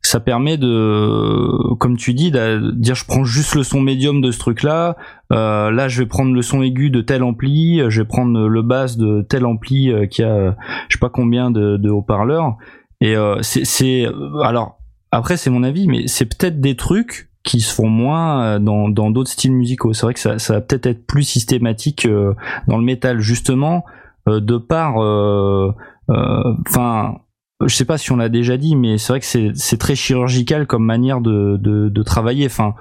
[0.00, 4.30] ça permet de, comme tu dis, de dire je prends juste le son médium de
[4.30, 4.96] ce truc-là.
[5.32, 8.46] Euh, là, je vais prendre le son aigu de tel ampli, euh, je vais prendre
[8.48, 10.52] le basse de tel ampli euh, qui a, euh,
[10.88, 12.56] je sais pas combien de, de haut-parleurs.
[13.00, 14.77] Et euh, c'est, euh, alors
[15.12, 18.88] après c'est mon avis, mais c'est peut-être des trucs qui se font moins euh, dans
[18.88, 19.92] dans d'autres styles musicaux.
[19.92, 22.34] C'est vrai que ça, ça va peut-être être plus systématique euh,
[22.66, 23.84] dans le métal justement
[24.28, 25.72] euh, de par, euh,
[26.10, 27.18] euh, enfin.
[27.64, 29.94] je sais pas si on l'a déjà dit, mais c'est vrai que c'est c'est très
[29.94, 32.46] chirurgical comme manière de de, de travailler.
[32.46, 32.74] Enfin,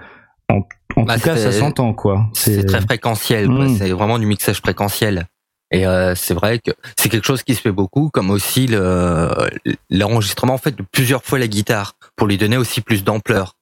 [0.49, 0.64] en,
[0.98, 2.26] en Bah, tout cas, ça s'entend quoi.
[2.34, 3.66] C'est très fréquentiel, quoi.
[3.66, 3.76] Mm.
[3.76, 5.28] c'est vraiment du mixage fréquentiel.
[5.72, 9.30] Et euh, c'est vrai que c'est quelque chose qui se fait beaucoup, comme aussi le
[9.89, 13.53] l'enregistrement en fait de plusieurs fois la guitare pour lui donner aussi plus d'ampleur.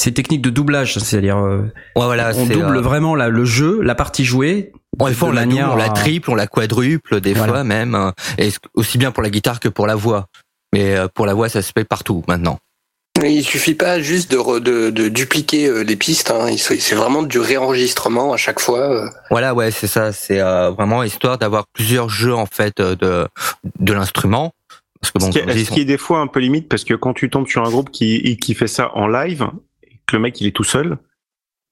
[0.00, 1.62] C'est technique de doublage, c'est-à-dire euh,
[1.96, 4.72] Ouais, voilà, on c'est, double euh, vraiment la- le jeu, la partie jouée.
[4.96, 7.52] Des fois, on la double, manière on la à- triple, on la quadruple, des Voilà.
[7.52, 8.14] fois même, hein.
[8.38, 10.26] et aussi bien pour la guitare que pour la voix.
[10.72, 12.60] Mais euh, pour la voix, ça se fait partout maintenant.
[13.20, 16.30] Mais il suffit pas juste de, re- de, de dupliquer euh, les pistes.
[16.30, 16.54] Hein.
[16.56, 18.78] C'est vraiment du réenregistrement à chaque fois.
[18.80, 19.08] euh.
[19.30, 20.12] Voilà, ouais, c'est ça.
[20.12, 23.26] C'est euh, vraiment histoire d'avoir plusieurs jeux en fait de
[23.80, 24.52] de l'instrument.
[25.00, 26.84] Parce que bon, ce, qui est, ce qui est des fois un peu limite parce
[26.84, 29.48] que quand tu tombes sur un groupe qui, qui fait ça en live,
[29.84, 30.98] et que le mec il est tout seul,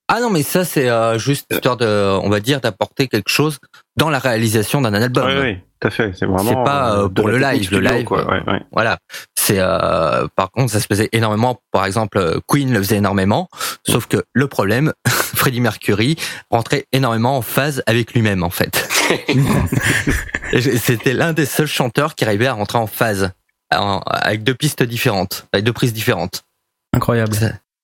[0.08, 1.86] Ah non, mais ça c'est euh, juste histoire de,
[2.22, 3.58] on va dire, d'apporter quelque chose
[3.96, 5.26] dans la réalisation d'un album.
[5.26, 6.12] ouais, ouais, tout à fait.
[6.16, 6.44] C'est vraiment.
[6.50, 8.20] C'est pas, euh, de pour le live, le live, quoi.
[8.20, 8.60] euh, Ouais, ouais.
[8.70, 8.98] Voilà.
[9.34, 11.58] C'est euh, par contre, ça se faisait énormément.
[11.72, 13.48] Par exemple, euh, Queen le faisait énormément.
[13.84, 16.16] Sauf que le problème, Freddie Mercury
[16.50, 18.88] rentrait énormément en phase avec lui-même en fait.
[20.78, 23.30] C'était l'un des seuls chanteurs qui arrivait à rentrer en phase
[23.74, 26.44] en- avec deux pistes différentes, avec deux prises différentes.
[26.94, 27.36] Incroyable.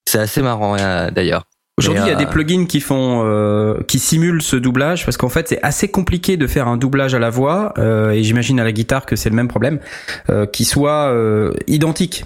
[0.09, 1.45] C'est assez marrant euh, d'ailleurs.
[1.79, 5.17] Aujourd'hui, il y a des euh, plugins qui font, euh, qui simulent ce doublage parce
[5.17, 8.61] qu'en fait, c'est assez compliqué de faire un doublage à la voix euh, et j'imagine
[8.61, 9.81] à la guitare que c'est le même problème,
[10.29, 12.25] euh, qui soit euh, identique.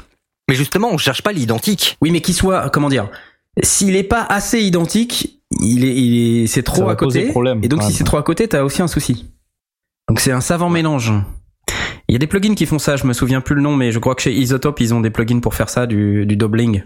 [0.48, 1.96] Mais justement, on cherche pas l'identique.
[2.02, 3.08] Oui, mais qui soit, comment dire,
[3.62, 7.28] s'il est pas assez identique, il est, il est, c'est trop à côté.
[7.28, 9.30] problème, et donc, si c'est trop à côté, t'as aussi un souci.
[10.08, 11.12] Donc, c'est un savant mélange.
[12.08, 12.96] Il y a des plugins qui font ça.
[12.96, 15.10] Je me souviens plus le nom, mais je crois que chez Isotope, ils ont des
[15.10, 16.82] plugins pour faire ça, du, du doubling.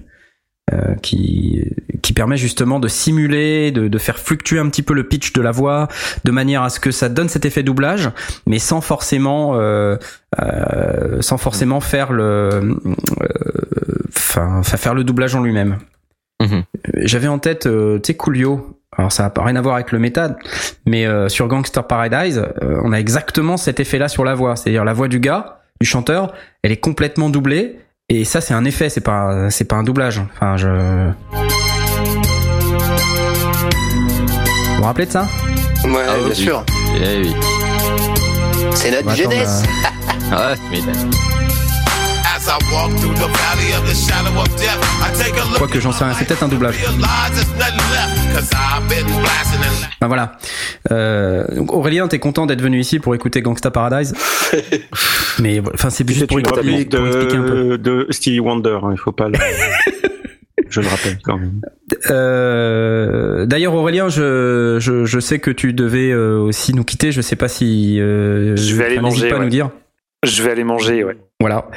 [0.73, 1.65] Euh, qui
[2.03, 5.43] qui permet justement de simuler, de, de faire fluctuer un petit peu le pitch de
[5.43, 5.89] la voix,
[6.25, 8.11] de manière à ce que ça donne cet effet doublage,
[8.47, 9.97] mais sans forcément, euh,
[10.41, 12.75] euh, sans forcément faire le, euh,
[14.09, 15.79] enfin, faire le doublage en lui-même.
[16.41, 16.63] Mhm.
[17.03, 18.77] J'avais en tête, euh, tu sais, Coolio.
[18.97, 20.37] Alors ça n'a rien à voir avec le métal,
[20.85, 24.85] mais euh, sur Gangster Paradise, euh, on a exactement cet effet-là sur la voix, c'est-à-dire
[24.85, 27.79] la voix du gars, du chanteur, elle est complètement doublée,
[28.11, 30.21] et ça c'est un effet, c'est pas, c'est pas un doublage.
[30.35, 30.69] Enfin, je.
[34.69, 35.27] Vous vous rappelez de ça?
[35.85, 36.35] Ouais, Ah bien oui.
[36.35, 36.65] sûr.
[37.03, 37.35] Eh oui.
[38.75, 39.63] C'est notre Bah, jeunesse.
[40.33, 41.11] Ah, tu m'étonnes.
[41.11, 41.40] As
[42.51, 45.79] I walk through the valley of the shadow of death, I take a look Quoique
[45.81, 46.75] j'en sais rien, c'est peut-être un doublage.
[46.77, 50.33] realize there's nothing left, 'cause I've been blasting and Ben voilà.
[50.91, 54.15] Euh, Aurélien, t'es content d'être venu ici pour écouter Gangsta Paradise
[55.39, 57.79] Mais enfin c'est juste pour, une expliquer- réplique pour expliquer un peu.
[57.79, 58.79] de, de Stevie Wonder.
[58.83, 59.29] hein, il faut pas.
[59.29, 59.39] Le...
[60.69, 61.61] Je le rappelle quand même.
[62.11, 67.11] Euh, D'ailleurs Aurélien, je, je, je sais que tu devais euh, aussi nous quitter.
[67.13, 69.45] Je sais pas si euh, Je vais aller manger, pas ouais.
[69.45, 69.71] nous dire.
[70.25, 71.17] Je vais aller manger, ouais.
[71.41, 71.69] Voilà.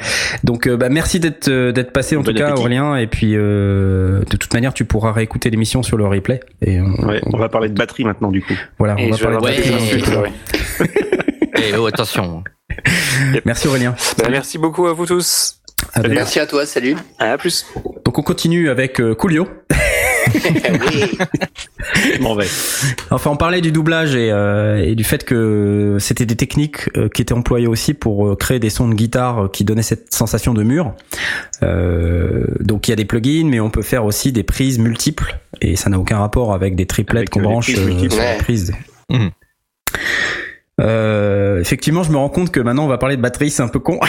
[0.44, 2.60] Donc euh, bah, merci d'être euh, d'être passé en Bon tout cas appétit.
[2.60, 2.96] Aurélien.
[2.96, 6.40] Et puis euh, de toute manière, tu pourras réécouter l'émission sur le replay.
[6.60, 8.54] Et on, Ouais, on va parler de batterie maintenant du coup.
[8.78, 10.32] voilà, Et on va parler de batterie.
[11.56, 12.44] Eh oh, attention.
[13.44, 13.94] Merci Aurélien.
[14.18, 15.60] Bah, merci beaucoup à vous tous.
[15.94, 16.06] À.
[16.08, 16.96] Merci à toi, salut.
[17.18, 17.66] À plus.
[18.04, 19.48] Donc on continue avec euh, Coolio.
[20.32, 21.18] oui.
[22.20, 22.46] Bon, ouais.
[23.10, 27.08] Enfin, on parlait du doublage et, euh, et du fait que c'était des techniques euh,
[27.08, 30.54] qui étaient employées aussi pour euh, créer des sons de guitare qui donnaient cette sensation
[30.54, 30.94] de mur.
[31.62, 35.38] Euh, donc il y a des plugins, mais on peut faire aussi des prises multiples
[35.60, 38.72] et ça n'a aucun rapport avec des triplettes qu'on branche euh, sur la prise.
[39.10, 39.30] Mhm.
[40.80, 43.68] Euh, effectivement, je me rends compte que maintenant on va parler de batterie, c'est un
[43.68, 43.98] peu con.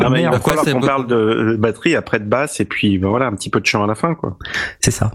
[0.00, 2.64] Non, mais il va Pourquoi falloir c'est qu'on parle de batterie après de basse et
[2.64, 4.38] puis ben voilà un petit peu de chant à la fin quoi.
[4.80, 5.10] c'est ça.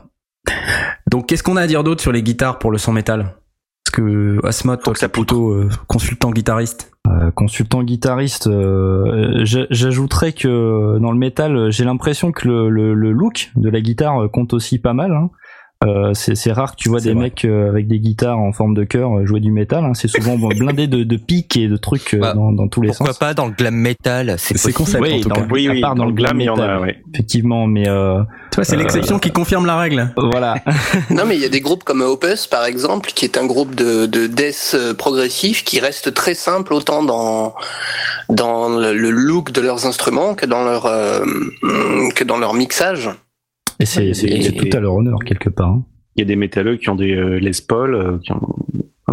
[1.10, 3.36] Donc, qu'est-ce qu'on a à dire d'autre sur les guitares pour le son métal?
[3.84, 6.92] Parce que Asmod, toi, t'es plutôt euh, consultant guitariste.
[7.08, 12.94] Euh, consultant guitariste, euh, j'a- j'ajouterais que dans le métal, j'ai l'impression que le, le-
[12.94, 15.12] le look de la guitare compte aussi pas mal.
[15.12, 15.30] hein.
[15.84, 17.24] Euh, c'est c'est rare que tu vois des vrai.
[17.24, 19.84] mecs euh, avec des guitares en forme de cœur euh, jouer du métal.
[19.84, 19.94] hein.
[19.96, 22.82] C'est souvent bon, blindé de, de pics et de trucs euh, Bah, dans, dans tous
[22.84, 23.18] les Pourquoi sens.
[23.18, 25.42] pas dans le glam metal C'est concept Oui, en tout dans cas.
[25.42, 27.02] le- Oui, à oui, part dans le glam il y en a, ouais.
[27.14, 28.22] Effectivement, mais euh,
[28.52, 30.14] Tu vois, c'est Euh, l'exception qui confirme la règle.
[30.18, 30.56] voilà.
[31.10, 33.74] Non, mais il y a des groupes comme Opus, par exemple, qui est un groupe
[33.74, 37.56] de, de death progressif qui reste très simple autant dans
[38.30, 41.26] dans le le look de leurs instruments que dans leur euh,
[42.16, 43.10] que dans leur mixage.
[43.82, 45.70] Et c'est tout à leur honneur quelque part.
[45.70, 45.84] hein.
[46.16, 48.42] Il y a des métalleux qui ont des euh, Les Paul, euh, qui ont...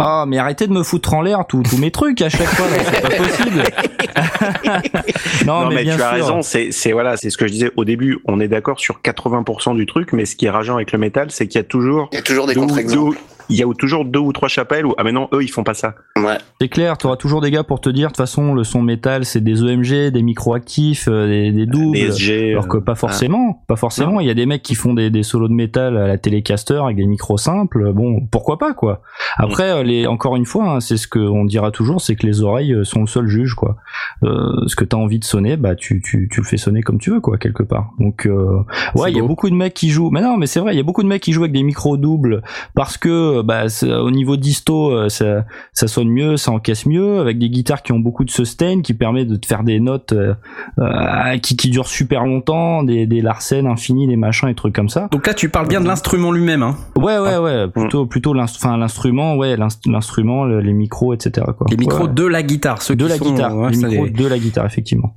[0.01, 3.01] Ah, mais arrêtez de me foutre en l'air tous mes trucs à chaque fois, c'est
[3.01, 3.63] pas possible.
[5.47, 7.71] non, Non, mais, mais, bien tu as raison, c'est voilà, c'est ce que je disais
[7.77, 8.19] au début.
[8.27, 11.31] On est d'accord sur 80% du truc, mais ce qui est rageant avec le métal,
[11.31, 13.19] c'est qu'il y a toujours Il y a toujours des contre-exemples.
[13.49, 15.65] Il y a toujours deux ou trois chapelles où ah mais non eux ils font
[15.65, 15.95] pas ça.
[16.17, 16.39] Ouais.
[16.61, 18.83] C'est clair, tu auras toujours des gars pour te dire, de toute façon, le son
[18.83, 21.97] métal, c'est des EMG, des micro-actifs, euh, des, des doubles.
[21.97, 22.53] Les SG.
[22.53, 24.21] Alors que euh, pas forcément, pas forcément.
[24.21, 26.81] Il y a des mecs qui font des, des solos de métal à la Telecaster
[26.83, 27.93] avec des micros simples.
[27.93, 29.03] Bon, pourquoi pas quoi.
[29.37, 32.43] Après, euh, les, encore une fois, hein, c'est ce qu'on dira toujours, c'est que les
[32.43, 33.77] oreilles euh, sont le seul juge quoi.
[34.25, 36.99] Euh, ce que t'as envie de sonner, bah tu, tu, tu le fais sonner comme
[36.99, 37.91] tu veux quoi quelque part.
[37.99, 38.63] Donc euh,
[38.95, 39.29] ouais, il y a beau.
[39.29, 40.11] beaucoup de mecs qui jouent.
[40.11, 41.63] Mais non, mais c'est vrai, il y a beaucoup de mecs qui jouent avec des
[41.63, 42.43] micros doubles
[42.75, 47.19] parce que bah c'est- au niveau disto, euh, ça ça sonne mieux, ça encaisse mieux
[47.21, 50.13] avec des guitares qui ont beaucoup de sustain qui permet de te faire des notes
[50.13, 50.35] euh,
[50.79, 54.89] euh, qui, qui durent super longtemps, des, des Larsen infinis, des machins et trucs comme
[54.89, 55.09] ça.
[55.11, 56.63] Donc là, tu parles bien de l'instrument lui-même.
[56.63, 56.77] Hein.
[56.97, 61.47] Ouais, ouais, ouais, plutôt, plutôt l'inst- enfin, l'instrument, ouais, l'inst- l'instrument, le- les micros, etc.
[61.57, 61.67] Quoi.
[61.71, 62.13] Les micros Ouais.
[62.13, 64.39] de la guitare, ceux de qui la sont, guitare, ouais, les micros les- de la
[64.39, 65.17] guitare, effectivement.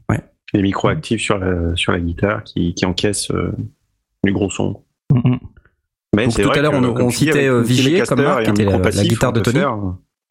[0.54, 3.54] les micros actifs sur la sur la guitare qui qui encaissent euh,
[4.26, 4.82] du gros son.
[5.14, 5.40] Mm, mm.
[6.16, 8.50] Mais Donc tout vrai à l'heure, on- citait, avec euh, Vigier Telecaster comme marque, qui
[8.52, 9.60] était la- la guitare de Tony.
[9.60, 9.78] faire.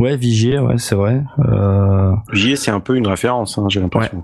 [0.01, 1.23] Ouais, Vigier, ouais, c'est vrai.
[1.39, 4.23] Euh, Vigier, c'est un peu une référence, hein, j'ai l'impression.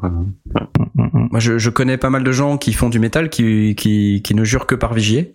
[0.95, 4.35] Moi, je, je connais pas mal de gens qui font du métal qui, qui, qui
[4.35, 5.33] ne jurent que par Vigier.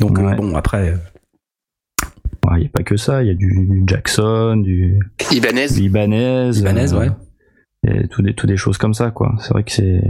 [0.00, 0.96] Donc euh, bon, après, euh,
[2.48, 4.98] Ouais, il y a pas que ça, il y a du, du Jackson, du,
[5.32, 5.68] Ibanez.
[5.68, 7.10] du Ibanez, Ibanez, euh, ouais.
[7.86, 9.34] et tout des, tout des choses comme ça, quoi.
[9.40, 10.00] C'est vrai que c'est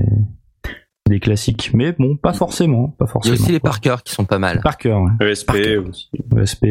[1.09, 3.35] des classiques, mais bon, pas forcément, pas Il y forcément.
[3.37, 3.61] a aussi les.
[3.61, 4.61] Parker qui sont pas mal.
[4.63, 5.31] Parker, ouais.
[5.31, 5.77] ESP Parker.
[5.79, 6.11] aussi.
[6.37, 6.67] ESP.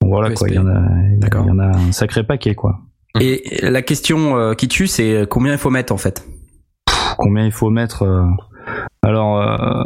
[0.00, 0.54] Bon, voilà, quoi, ESP.
[0.54, 2.80] il y en a, il y en a un sacré paquet, quoi.
[3.20, 6.24] Et la question euh, qui tue, c'est combien il faut mettre en fait?
[7.16, 8.24] Combien il faut mettre euh,
[9.02, 9.82] alors euh,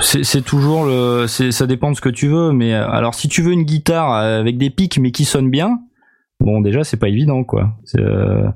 [0.00, 3.42] c'est toujours le c'est ça dépend de ce que tu veux mais alors si tu
[3.42, 5.80] veux une guitare avec des pics mais qui sonne bien
[6.40, 8.48] bon déjà c'est pas évident quoi euh,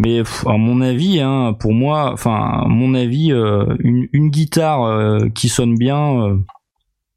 [0.00, 2.34] mais pff, à mon avis hein, pour moi enfin
[2.64, 6.36] à mon avis euh, une, une guitare euh, qui sonne bien euh,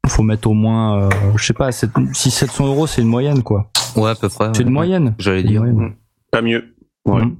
[0.08, 1.86] faut mettre au moins euh, je sais pas 6
[2.30, 4.50] 700 euros c'est une moyenne quoi Ouais, à peu près.
[4.52, 4.66] c'est ouais.
[4.66, 5.62] une moyenne J'allais dire.
[5.64, 5.94] moyenne.
[6.30, 6.76] Pas mieux.
[7.06, 7.22] Ouais.
[7.24, 7.36] Mhm.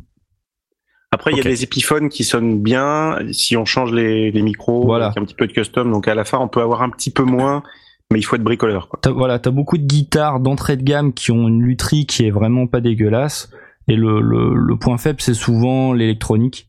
[1.13, 4.85] Après, il y a des épiphones qui sonnent bien si on change les, les micros,
[4.85, 5.07] Voilà.
[5.07, 5.91] avec un petit peu de custom.
[5.93, 7.63] Donc à la fin, on peut avoir un petit peu moins,
[8.13, 8.89] mais il faut être bricoleur.
[8.89, 9.01] Quoi.
[9.13, 12.67] Voilà, t'as beaucoup de guitares d'entrée de gamme qui ont une lutherie qui est vraiment
[12.67, 13.51] pas dégueulasse.
[13.89, 16.69] Et le, le, le point faible, c'est souvent l'électronique.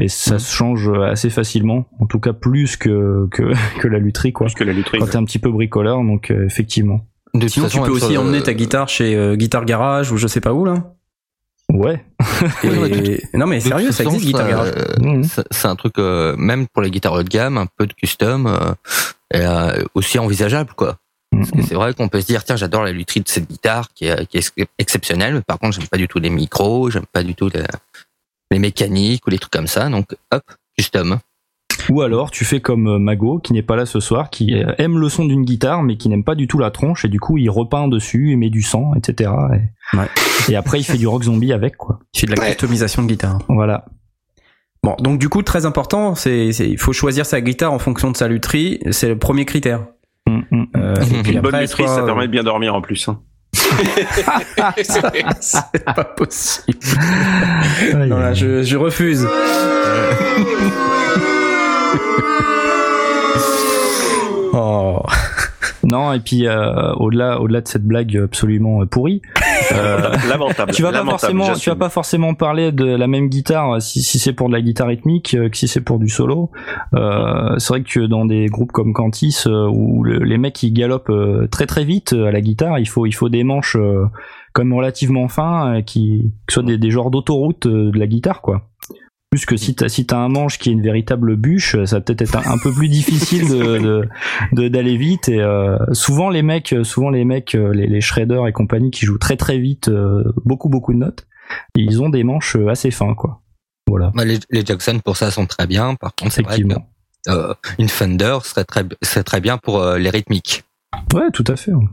[0.00, 0.38] Et ça Mhm.
[0.38, 1.86] se change assez facilement.
[1.98, 4.46] En tout cas, plus que, que, que la lutherie, quoi.
[4.46, 4.98] Plus que la lutherie.
[4.98, 7.00] Quand t'es un petit peu bricoleur, donc euh, effectivement.
[7.34, 10.16] De toute Sinon, façon, tu peux aussi emmener ta guitare chez euh, Guitar Garage ou
[10.16, 10.94] je sais pas où là.
[11.72, 12.02] Ouais.
[12.64, 14.72] Et- Non mais sérieux, ça existe Guitar Garage?
[14.76, 15.24] euh, Mhm.
[15.50, 18.46] C'est un truc, euh, même pour les guitares haut de gamme, un peu de custom,
[18.46, 18.72] euh,
[19.34, 20.96] et, euh, aussi envisageable, quoi.
[21.30, 24.06] Que c'est vrai qu'on peut se dire, tiens, j'adore la lutherie de cette guitare qui
[24.06, 27.04] est, qui est ex- exceptionnelle, mais par contre, j'aime pas du tout les micros, j'aime
[27.12, 27.62] pas du tout les,
[28.50, 30.42] les mécaniques ou les trucs comme ça, donc hop,
[30.76, 31.18] custom.
[31.90, 34.72] Ou alors, tu fais comme euh, Mago, qui n'est pas là ce soir, qui euh,
[34.78, 37.18] aime le son d'une guitare, mais qui n'aime pas du tout la tronche, et du
[37.18, 39.30] coup, il repeint dessus, il met du sang, etc.
[39.54, 40.04] Et, Ouais.
[40.50, 42.00] et après, il fait du rock zombie avec, quoi.
[42.14, 42.48] Il fait de la Ouais.
[42.48, 43.38] customisation de guitare.
[43.48, 43.86] Voilà.
[44.82, 48.10] Bon, donc du coup, très important, c'est c'est- il faut choisir sa guitare en fonction
[48.10, 48.78] de sa lutherie.
[48.90, 49.86] C'est le premier critère.
[50.26, 50.64] Mm, mm.
[50.76, 53.08] Euh, et puis Une bonne lutherie, soit- ça permet de bien dormir en plus.
[53.08, 53.18] hein.
[55.40, 56.78] c'est pas possible.
[57.94, 59.26] Non, là, je, je refuse.
[64.52, 65.02] Oh.
[65.90, 69.22] Non, et puis euh, au-delà, au-delà de cette blague absolument euh, pourrie,
[69.72, 70.72] euh, Lamentable.
[70.72, 74.02] tu vas pas forcément, tu vas pas forcément parler de la même guitare euh, si,
[74.02, 76.50] si c'est pour de la guitare rythmique euh, que si c'est pour du solo.
[76.94, 81.12] Euh, c'est vrai que dans des groupes comme Cantis où le- les mecs ils galopent
[81.50, 83.76] très très vite à la guitare, il faut il faut des manches
[84.52, 88.67] quand même relativement fins qui, qui soient des, des genres d'autoroute de la guitare quoi.
[89.30, 92.00] Plus que si t'as si t'as un manche qui est une véritable bûche, ça va
[92.00, 94.08] peut-être être un, un peu plus difficile de de-
[94.52, 95.28] de- d'aller vite.
[95.28, 99.04] Et euh, souvent les mecs, souvent les mecs, euh, les, les shredders et compagnie qui
[99.04, 101.26] jouent très très vite, euh, beaucoup beaucoup de notes,
[101.74, 103.42] ils ont des manches assez fins quoi.
[103.86, 104.12] Voilà.
[104.14, 105.94] Bah, les, les Jackson pour ça sont très bien.
[105.94, 106.88] Par contre, c'est vrai que Effectivement.
[107.28, 110.64] euh, une Fender serait très serait très bien pour les rythmiques.
[111.14, 111.72] Ouais, tout à fait.
[111.72, 111.84] ouais.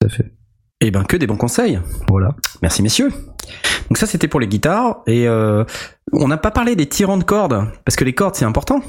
[0.00, 0.32] Tout à fait.
[0.80, 1.80] Eh ben, que des bons conseils.
[2.08, 2.34] Voilà.
[2.62, 3.10] Merci messieurs.
[3.88, 5.64] Donc ça c'était pour les guitares et euh,
[6.12, 8.82] on n'a pas parlé des tirants de cordes parce que les cordes c'est important.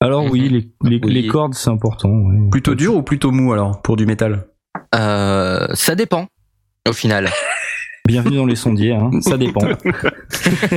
[0.00, 0.48] Alors oui, Mhm.
[0.48, 1.12] les, les, Oui.
[1.12, 2.08] les cordes c'est important.
[2.10, 2.48] ouais.
[2.50, 4.46] Plutôt dur ou plutôt mou alors pour du métal?
[4.94, 6.26] Euh, ça dépend.
[6.88, 7.28] Au final,
[8.08, 9.10] Bienvenue dans les sondiers, hein.
[9.20, 9.60] ça dépend.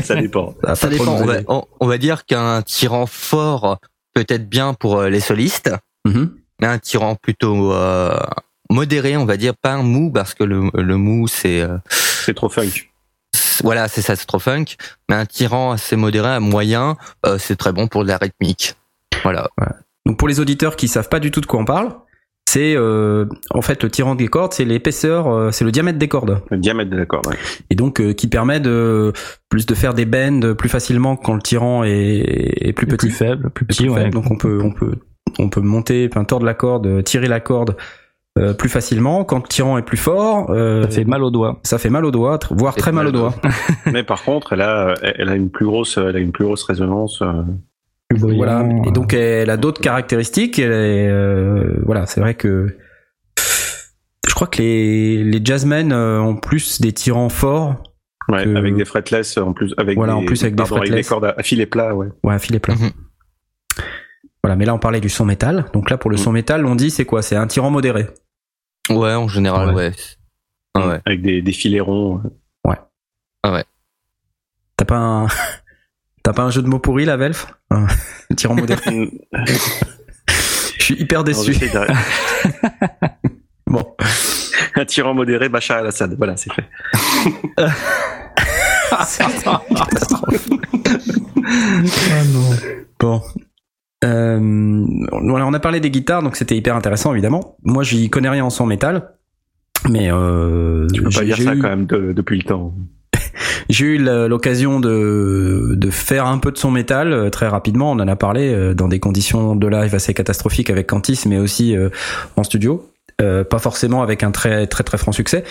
[0.04, 0.54] Ça dépend.
[0.76, 1.06] ça dépend.
[1.06, 1.46] nous On va, aider.
[1.48, 3.80] on- on va dire qu'un tirant fort
[4.14, 5.72] peut être bien pour euh, les solistes,
[6.06, 6.36] Mhm.
[6.60, 8.18] mais un tirant plutôt euh,
[8.74, 12.34] modéré, on va dire, pas un mou parce que le, le mou c'est euh, C'est
[12.34, 12.90] trop funk.
[13.64, 14.66] voilà, c'est ça, c'est trop funk.
[15.10, 18.76] Mais un tirant assez modéré, à moyen, euh, c'est très bon pour de la rythmique.
[19.24, 19.48] Voilà.
[20.06, 21.94] Donc pour les auditeurs qui savent pas du tout de quoi on parle,
[22.46, 26.10] c'est euh, en fait le tirant des cordes, c'est l'épaisseur, euh, c'est le diamètre des
[26.10, 27.28] cordes, Le diamètre de la corde.
[27.28, 27.38] ouais.
[27.70, 29.14] et donc euh, qui permet de
[29.50, 33.12] plus de faire des bends plus facilement quand le tirant est, est plus petit, Plus
[33.12, 34.02] faible, plus petit, plus ouais.
[34.04, 34.14] faible.
[34.14, 34.96] Donc on peut on peut
[35.40, 37.78] on peut monter, enfin tordre la corde, tirer la corde
[38.40, 39.24] euh, plus facilement.
[39.24, 41.60] Quand le tirant est plus fort, euh, Ça fait mal aux doigts.
[41.64, 43.36] ça fait mal au doigt, tr- voire très mal au mal au doigt.
[43.92, 46.64] Mais par contre, elle a, elle a une plus grosse, elle a une plus grosse
[46.64, 47.22] résonance.
[47.22, 47.44] euh,
[48.10, 48.68] Plus Voilà.
[48.86, 50.58] Et donc elle a d'autres caractéristiques.
[50.60, 52.76] Elle est, euh, voilà, c'est vrai que
[54.28, 57.76] je crois que les les jazzmen ont plus des tirants forts.
[58.30, 60.78] Ouais, Que- avec des fretless en plus, avec Voilà, des, en plus avec des pardon,
[60.78, 61.08] fretless.
[61.10, 62.08] cordes à, filet plat, ouais.
[62.24, 62.74] Ouais, à filet plat.
[62.76, 62.90] Mhm.
[64.44, 65.66] Voilà, mais là on parlait du son métal.
[65.74, 66.24] Donc là pour le Mhm.
[66.24, 67.22] son métal, on dit c'est quoi?
[67.22, 68.08] C'est un tirant modéré.
[68.90, 69.90] Ouais, en général, Ouais.
[69.90, 69.92] ouais.
[70.76, 71.02] Ah ouais.
[71.06, 72.22] Avec des, des filets ronds.
[74.76, 75.28] T'as pas un
[76.24, 77.86] T'as pas un jeu de mots pourri là, Velf Un
[78.36, 78.82] tirant modéré.
[80.78, 81.54] Je suis hyper déçu.
[83.68, 83.96] Bon.
[84.76, 86.16] Un tirant modéré, Bachar al-Assad.
[86.18, 86.66] Voilà, c'est fait.
[92.12, 92.50] Ah non.
[93.00, 93.22] Bon.
[94.04, 94.86] Euh,
[95.24, 97.58] voilà, on a parlé des guitares, donc c'était hyper intéressant évidemment.
[97.64, 99.12] Moi, j'y connais rien en son métal,
[99.90, 102.74] mais euh, Tu peux pas j'ai- dire ça eu- quand même de- depuis le temps.
[103.70, 107.92] J'ai eu l'occasion de, de faire un peu de son métal euh, très rapidement.
[107.92, 111.38] On en a parlé euh, dans des conditions de live assez catastrophiques avec Cantis, mais
[111.38, 111.90] aussi euh,
[112.36, 112.86] en studio.
[113.22, 115.44] Euh, pas forcément avec un très très très franc succès.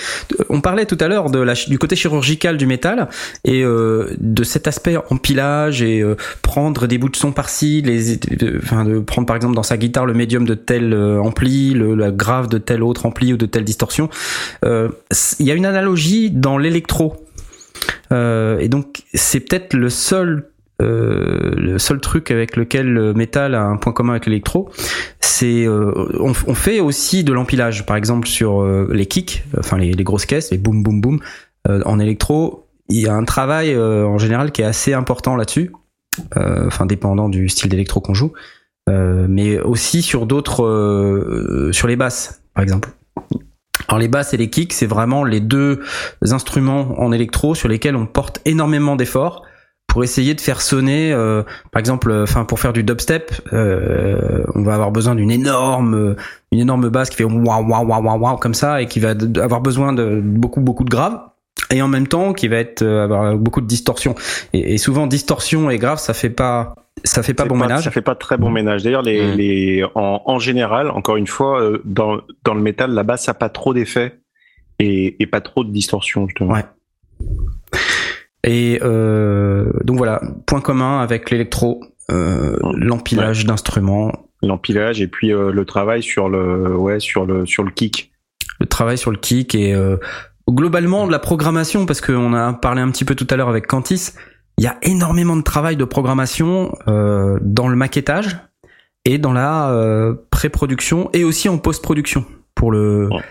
[0.48, 3.08] On parlait tout à l'heure de la, du côté chirurgical du métal
[3.44, 8.18] et euh, de cet aspect empilage et euh, prendre des bouts de son par-ci, les,
[8.56, 11.94] enfin de prendre par exemple dans sa guitare le médium de tel euh, ampli, le,
[11.94, 14.10] la grave de tel autre ampli ou de telle distorsion.
[14.64, 14.88] Euh,
[15.38, 17.16] Il y a une analogie dans l'électro.
[18.10, 20.51] Et donc c'est peut-être le seul
[20.82, 24.70] euh, le seul truc avec lequel le métal a un point commun avec l'électro,
[25.20, 27.86] c'est euh, on, fait aussi de l'empilage.
[27.86, 31.20] Par exemple sur euh, les kicks, enfin les, grosses caisses, les boum boum boum.
[31.68, 35.72] en électro, il y a un travail en général qui est assez important là-dessus.
[36.36, 38.32] Enfin dépendant du style d'électro qu'on joue,
[38.88, 42.90] mais aussi sur d'autres, sur les basses par exemple.
[43.88, 45.80] Alors les basses et les kicks, c'est vraiment les deux
[46.22, 49.42] instruments en électro sur lesquels on porte énormément d'efforts
[49.92, 54.62] pour essayer de faire sonner, euh, par exemple, enfin pour faire du dubstep, euh, on
[54.62, 56.16] va avoir besoin d'une énorme,
[56.50, 59.60] une énorme basse qui fait waouh waouh waouh waouh comme ça et qui va avoir
[59.60, 61.20] besoin de beaucoup beaucoup de graves
[61.70, 64.14] et en même temps qui va être euh, avoir beaucoup de distorsion
[64.54, 66.74] et, et souvent distorsion et grave ça fait pas
[67.04, 67.84] ça fait pas bon ménage.
[67.84, 68.82] Ça fait pas très bon ménage.
[68.84, 69.36] D'ailleurs, les, Mm.
[69.36, 73.34] les, en, en général, encore une fois, euh, dans, dans le métal, la basse a
[73.34, 74.20] pas trop d'effet
[74.78, 76.54] et, et pas trop de distorsion, justement.
[76.54, 76.64] Ouais.
[78.44, 84.10] Et euh, donc voilà, point commun avec l'électro, euh, l'empilage d'instruments,
[84.42, 88.10] L'empilage et puis euh, le travail sur le, ouais, sur le, sur le kick.
[88.58, 89.98] le travail sur le kick et euh,
[90.50, 93.68] globalement de la programmation parce qu'on a parlé un petit peu tout à l'heure avec
[93.68, 94.10] Cantis.
[94.58, 98.36] Il y a énormément de travail de programmation euh, dans le maquettage
[99.04, 102.24] et dans la euh, pré-production et aussi en post-production
[102.56, 103.22] pour le Ouais.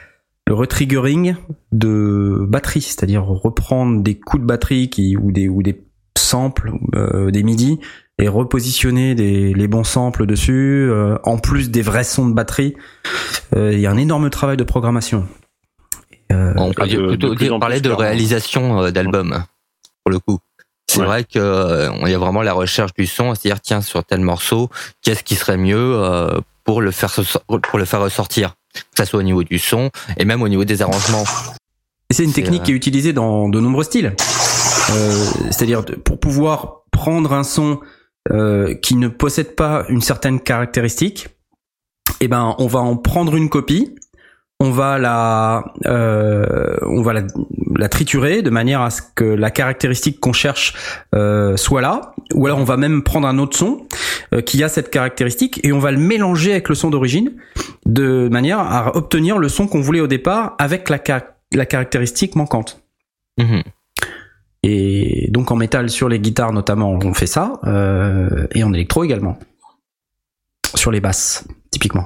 [0.51, 1.35] Le retriggering
[1.71, 5.81] de batterie, c'est-à-dire reprendre des coups de batterie qui ou des ou des
[6.17, 7.79] samples, euh, des midi
[8.19, 12.75] et repositionner des, les bons samples dessus, euh, en plus des vrais sons de batterie.
[13.55, 15.25] Euh, Il y a un énorme travail de programmation.
[16.33, 18.03] Euh, On peut de- plutôt de plus dire- en parler plus, de clairement.
[18.03, 19.43] réalisation d'album
[20.03, 20.39] pour le coup.
[20.89, 21.05] C'est Ouais.
[21.05, 23.79] vrai que euh, on y a vraiment la recherche du son, à se dire tiens
[23.79, 24.69] sur tel morceau,
[25.01, 27.37] qu'est-ce qui serait mieux euh, pour le faire se-
[27.69, 30.65] pour le faire ressortir, que ça soit au niveau du son et même au niveau
[30.65, 31.23] des arrangements.
[32.09, 34.15] et c'est une technique euh, qui est utilisée dans de nombreux styles.
[34.91, 37.79] Euh, C'est-à-dire pour pouvoir prendre un son
[38.31, 41.29] euh, qui ne possède pas une certaine caractéristique,
[42.19, 43.95] eh ben on va en prendre une copie,
[44.63, 47.23] on va la euh, on va la,
[47.75, 50.73] la triturer de manière à ce que la caractéristique qu'on cherche
[51.15, 53.87] euh, soit là, ou alors on va même prendre un autre son
[54.33, 57.31] euh, qui a cette caractéristique et on va le mélanger avec le son d'origine
[57.85, 62.35] de manière à obtenir le son qu'on voulait au départ avec la, ca- la caractéristique
[62.35, 62.83] manquante.
[63.39, 63.63] Mhm.
[64.63, 69.03] Et donc en métal sur les guitares notamment on fait ça euh, et en électro
[69.03, 69.39] également
[70.75, 72.05] sur les basses typiquement.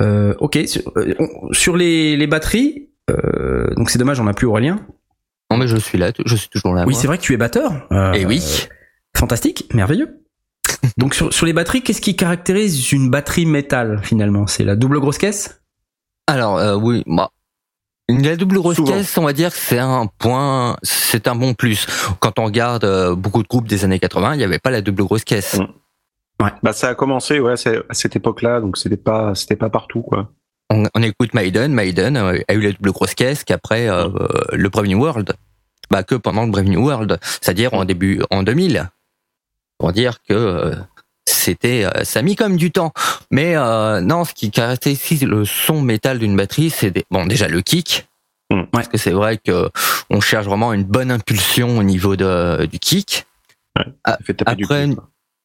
[0.00, 4.34] Euh, ok sur, euh, on- sur les, les batteries euh, donc c'est dommage on n'a
[4.34, 4.78] plus Aurélien.
[5.50, 6.84] Non mais je suis là, je suis toujours là.
[6.86, 7.86] oui c'est vrai que tu es batteur.
[7.90, 8.68] Euh, Et oui.
[9.16, 10.20] Fantastique, merveilleux.
[10.96, 14.46] Donc sur, sur les batteries, qu'est-ce qui caractérise une batterie métal finalement?
[14.46, 15.60] C'est la double grosse caisse?
[16.28, 17.30] Alors euh, oui, bah,
[18.08, 18.92] la double grosse Souvent.
[18.92, 21.86] caisse, on va dire que c'est un point, c'est un bon plus.
[22.20, 25.02] Quand on regarde beaucoup de groupes des années 80, il n'y avait pas la double
[25.04, 25.58] grosse caisse.
[26.40, 26.48] Mm.
[26.62, 30.30] Bah ça a commencé ouais à cette époque-là donc c'était pas c'était pas partout quoi.
[30.70, 34.08] On, on écoute Maiden, Maiden euh, a eu la double grosse caisse qu'après euh,
[34.52, 35.34] le Brave New World,
[35.90, 38.88] bah que pendant le Brave New World, c'est-à-dire en début en 2000.
[39.78, 40.74] Pour dire que euh,
[41.26, 42.92] c'était ça a mis même du temps.
[43.30, 47.48] Mais euh, non, ce qui caractérise le son métal d'une batterie, c'est des- bon déjà
[47.48, 48.06] le kick.
[48.52, 48.64] Mm.
[48.72, 49.70] Parce que c'est vrai que
[50.10, 53.26] on cherche vraiment une bonne impulsion au niveau de, du kick.
[54.06, 54.88] Ça fait taper du Après.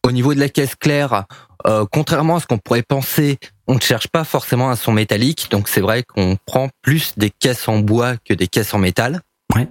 [0.05, 1.25] Au niveau de la caisse claire,
[1.65, 5.47] euh, contrairement à ce qu'on pourrait penser, on ne cherche pas forcément un son métallique,
[5.49, 9.21] donc c'est vrai qu'on prend plus des caisses en bois que des caisses en métal.
[9.55, 9.67] Ouais.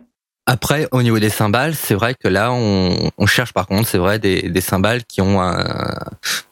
[0.47, 3.99] Après, au niveau des cymbales, c'est vrai que là, on, on cherche par contre, c'est
[3.99, 6.01] vrai, des, des cymbales qui ont un,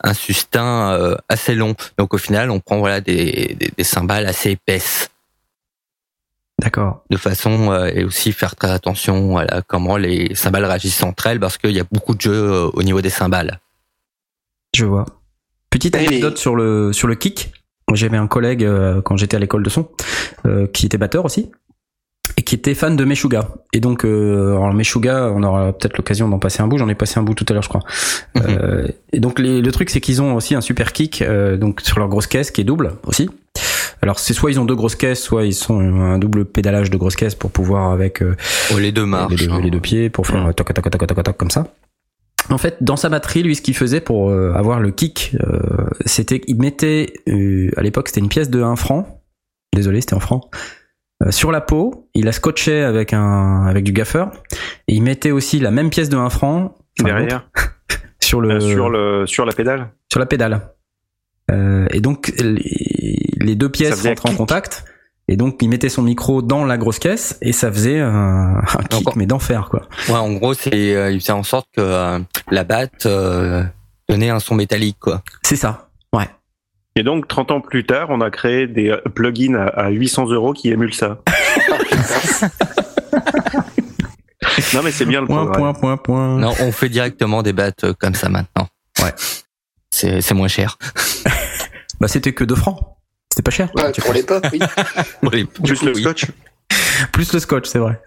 [0.04, 1.74] un sustain euh, assez long.
[1.98, 5.08] Donc au final, on prend voilà des, des, des cymbales assez épaisses,
[6.60, 7.02] D'accord.
[7.10, 11.40] de façon euh, et aussi faire très attention à comment les cymbales réagissent entre elles,
[11.40, 13.58] parce qu'il y a beaucoup de jeux euh, au niveau des cymbales.
[14.76, 15.04] Je vois.
[15.70, 17.52] Petite Et- anecdote sur le sur le kick.
[17.94, 19.88] J'avais un collègue euh, quand j'étais à l'école de son
[20.46, 21.50] euh, qui était batteur aussi
[22.38, 23.48] et qui était fan de Meshuga.
[23.74, 26.78] Et donc euh, alors Meshuga, on aura peut-être l'occasion d'en passer un bout.
[26.78, 27.82] J'en ai passé un bout tout à l'heure, je crois.
[28.36, 31.82] Euh, et donc les- le truc c'est qu'ils ont aussi un super kick euh, donc
[31.82, 33.28] sur leur grosse caisse qui est double aussi.
[34.00, 36.96] Alors c'est soit ils ont deux grosses caisses, soit ils sont un double pédalage de
[36.96, 38.36] grosse caisse pour pouvoir avec euh,
[38.74, 39.32] Oh, les deux marches.
[39.38, 39.60] les, deux, hein.
[39.60, 41.66] les deux pieds pour faire toc toc toc toc toc toc comme ça.
[42.50, 45.60] En fait, dans sa batterie, lui, ce qu'il faisait pour euh, avoir le kick, euh,
[46.06, 49.22] c'était qu'il mettait, euh, à l'époque, c'était une pièce de 1 franc.
[49.74, 50.50] Désolé, c'était en franc.
[51.22, 54.30] Euh, sur la peau, il la scotchait avec un avec du gaffeur
[54.88, 57.48] et il mettait aussi la même pièce de 1 franc derrière
[58.20, 59.90] sur le euh, sur le sur la pédale.
[60.10, 60.60] sur la pédale.
[61.50, 64.84] Euh, et donc les, les deux pièces rentraient en contact.
[65.28, 68.82] Et donc il mettait son micro dans la grosse caisse et ça faisait un, un
[68.90, 69.16] kick Encore.
[69.16, 69.82] mais d'enfer quoi.
[70.08, 72.18] Ouais, en gros, c'est euh, il faisait en sorte que euh,
[72.50, 73.62] la batte euh,
[74.08, 75.22] donnait un son métallique, quoi.
[75.42, 75.88] C'est ça.
[76.12, 76.28] Ouais.
[76.96, 80.26] Et donc 30 ans plus tard, on a créé des euh, plugins à, à 800
[80.30, 81.18] euros qui émulent ça.
[84.74, 86.38] non mais c'est bien le Point, point, point, point.
[86.38, 88.66] Non, on fait directement des battes euh, comme ça maintenant.
[89.02, 89.12] Ouais.
[89.90, 90.76] C'est c'est moins cher.
[92.00, 92.80] Bah, c'était que 2 francs.
[93.32, 93.70] C'était pas cher.
[93.74, 94.60] Ouais, pour l'époque, oui.
[95.32, 96.02] Les- Juste le oui.
[96.02, 96.26] scotch.
[97.12, 97.98] Plus le scotch, c'est vrai.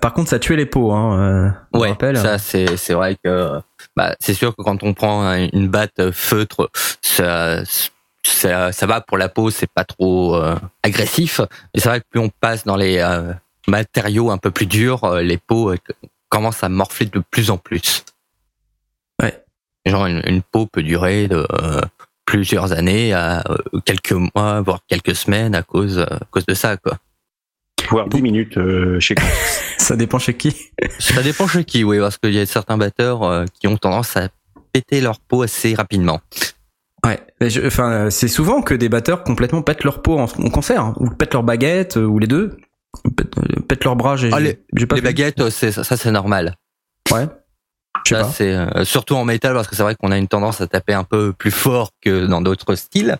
[0.00, 1.18] Par contre, ça tuait les pots, hein.
[1.20, 2.16] euh, on Ouais, rappelle.
[2.16, 3.60] ça c'est c'est vrai que
[3.96, 6.70] bah c'est sûr que quand on prend un- une batte feutre,
[7.02, 7.62] ça
[8.24, 11.40] ça, ça va pour la peau, c'est pas trop euh, agressif.
[11.74, 13.32] Mais c'est vrai que plus on passe dans les euh,
[13.66, 15.76] matériaux un peu plus durs, euh, les peaux euh,
[16.30, 18.04] commencent à morfler de plus en plus.
[19.20, 19.42] Ouais.
[19.84, 21.80] Genre une, une peau peut durer de euh,
[22.32, 26.78] plusieurs années à euh, quelques mois, voire quelques semaines à cause à cause de ça
[26.78, 26.96] quoi.
[27.90, 29.14] Voire 10 minutes euh, chez
[29.78, 30.56] Ça dépend chez qui.
[30.98, 34.16] Ça dépend chez qui, oui, parce qu'il y a certains batteurs euh, qui ont tendance
[34.16, 34.28] à
[34.72, 36.20] péter leur peau assez rapidement.
[37.04, 37.20] Ouais.
[37.40, 40.80] Mais je- Enfin, c'est souvent que des batteurs complètement pètent leur peau en, en concert,
[40.80, 42.56] hein, ou pètent leur baguette, euh, ou les deux.
[43.14, 44.16] Pètent, euh, pètent leurs bras.
[44.16, 46.54] J'ai Ah, les- j'ai pas les baguettes, euh, ça, c'est normal.
[47.10, 47.26] Ouais.
[48.06, 48.32] Je sais Ça, pas.
[48.32, 50.94] c'est euh, surtout en métal parce que c'est vrai qu'on a une tendance à taper
[50.94, 53.16] un peu plus fort que dans d'autres styles.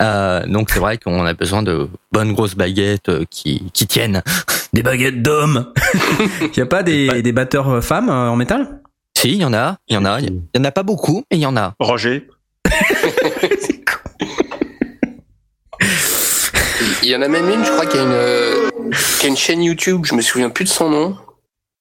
[0.00, 4.22] Euh, donc c'est vrai qu'on a besoin de bonnes grosses baguettes euh, qui, qui tiennent.
[4.72, 5.72] Des baguettes d'hommes.
[6.56, 8.80] y a pas des, des batteurs euh, femmes euh, en métal?
[9.16, 11.24] Si, il y en a, il y en a, il y en a pas beaucoup,
[11.30, 11.74] mais il y en a.
[11.80, 12.28] Roger.
[17.02, 18.70] Il y en a même une, je crois, qui a une, euh,
[19.18, 21.16] qui a une chaîne YouTube, je me souviens plus de son nom.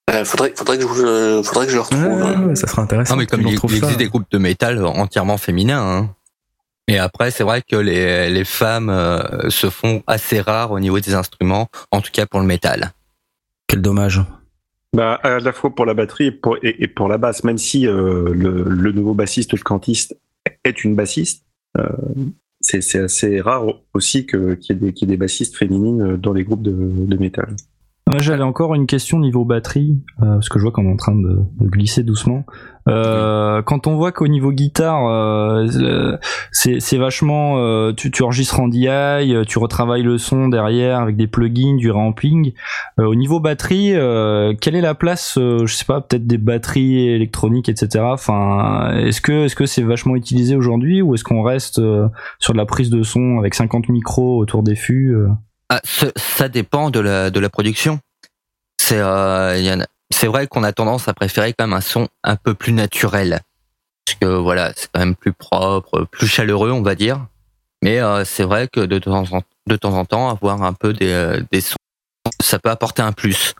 [0.09, 2.03] Euh, faudrait, faudrait, que je, faudrait que je le retrouve.
[2.03, 3.13] Ouais, ouais, Ça serait intéressant.
[3.15, 3.67] Non, mais comme il, il ça.
[3.77, 5.81] existe des groupes de métal entièrement féminins.
[5.81, 6.15] Hein.
[6.87, 10.99] Et après, c'est vrai que les, les femmes euh, se font assez rares au niveau
[11.01, 12.91] des instruments, en tout cas pour le métal.
[13.67, 14.21] Quel dommage.
[14.95, 17.57] Bah, à la fois pour la batterie et pour, et, et pour la basse, même
[17.57, 20.17] si euh, le, le nouveau bassiste de Cantiste
[20.63, 21.43] est une bassiste,
[21.77, 21.83] euh,
[22.61, 26.15] c'est assez rare aussi que- qu'il y, ait des- qu'il y ait des bassistes féminines
[26.15, 27.53] dans les groupes de, de métal.
[28.07, 30.95] Moi, j'avais encore une question niveau batterie, euh, parce que je vois qu'on est en
[30.95, 32.45] train de, de glisser doucement.
[32.87, 36.17] Euh, Quand on voit qu'au niveau guitare, euh, euh,
[36.53, 41.17] c'est vachement, euh, tu, tu enregistres en DI, euh, tu retravailles le son derrière avec
[41.17, 42.53] des plugins, du ramping.
[42.97, 43.91] Au niveau batterie,
[44.61, 48.05] quelle est la place, je sais pas, peut-être des batteries électroniques, etc.
[48.07, 51.81] Enfin, est-ce que est-ce que c'est vachement utilisé aujourd'hui ou est-ce qu'on reste
[52.39, 55.13] sur de la prise de son avec 50 micros autour des fûts
[55.69, 57.99] Ah, ce- ça dépend de la, de la production.
[58.79, 62.53] C'est euh, c'est vrai qu'on a tendance à préférer quand même un son un peu
[62.53, 63.41] plus naturel.
[64.05, 67.25] Parce que voilà, c'est quand même plus propre, plus chaleureux, on va dire.
[67.83, 70.93] Mais euh, c'est vrai que de temps, en, de temps en temps, avoir un peu
[70.93, 71.75] des, euh, des sons,
[72.41, 73.53] ça peut apporter un plus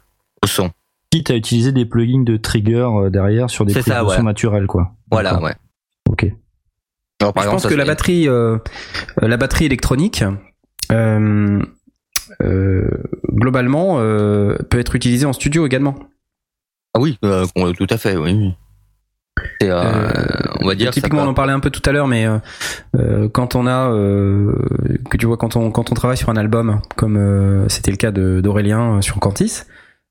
[0.44, 0.72] au son.
[1.12, 4.16] quitte à utiliser des plugins de trigger derrière sur des prises ça, de ouais.
[4.16, 4.94] son naturelles, quoi.
[5.12, 5.56] Voilà, ouais.
[6.10, 6.26] Ok.
[7.22, 8.58] Alors, par je exemple, pense que la batterie, euh,
[9.22, 10.24] la batterie électronique,
[10.92, 11.62] euh,
[13.34, 15.96] globalement, euh, peut être utilisée en studio également.
[16.94, 17.46] Ah oui, euh,
[17.78, 18.54] tout à fait, oui.
[19.62, 20.12] euh, Euh,
[20.62, 20.92] on va dire.
[20.92, 22.38] Typiquement, on en parlait un peu tout à l'heure, mais euh,
[22.96, 24.54] euh, quand on a, euh,
[25.10, 27.98] que tu vois, quand on quand on travaille sur un album, comme euh, c'était le
[27.98, 29.62] cas d'Aurélien euh, sur Cantis,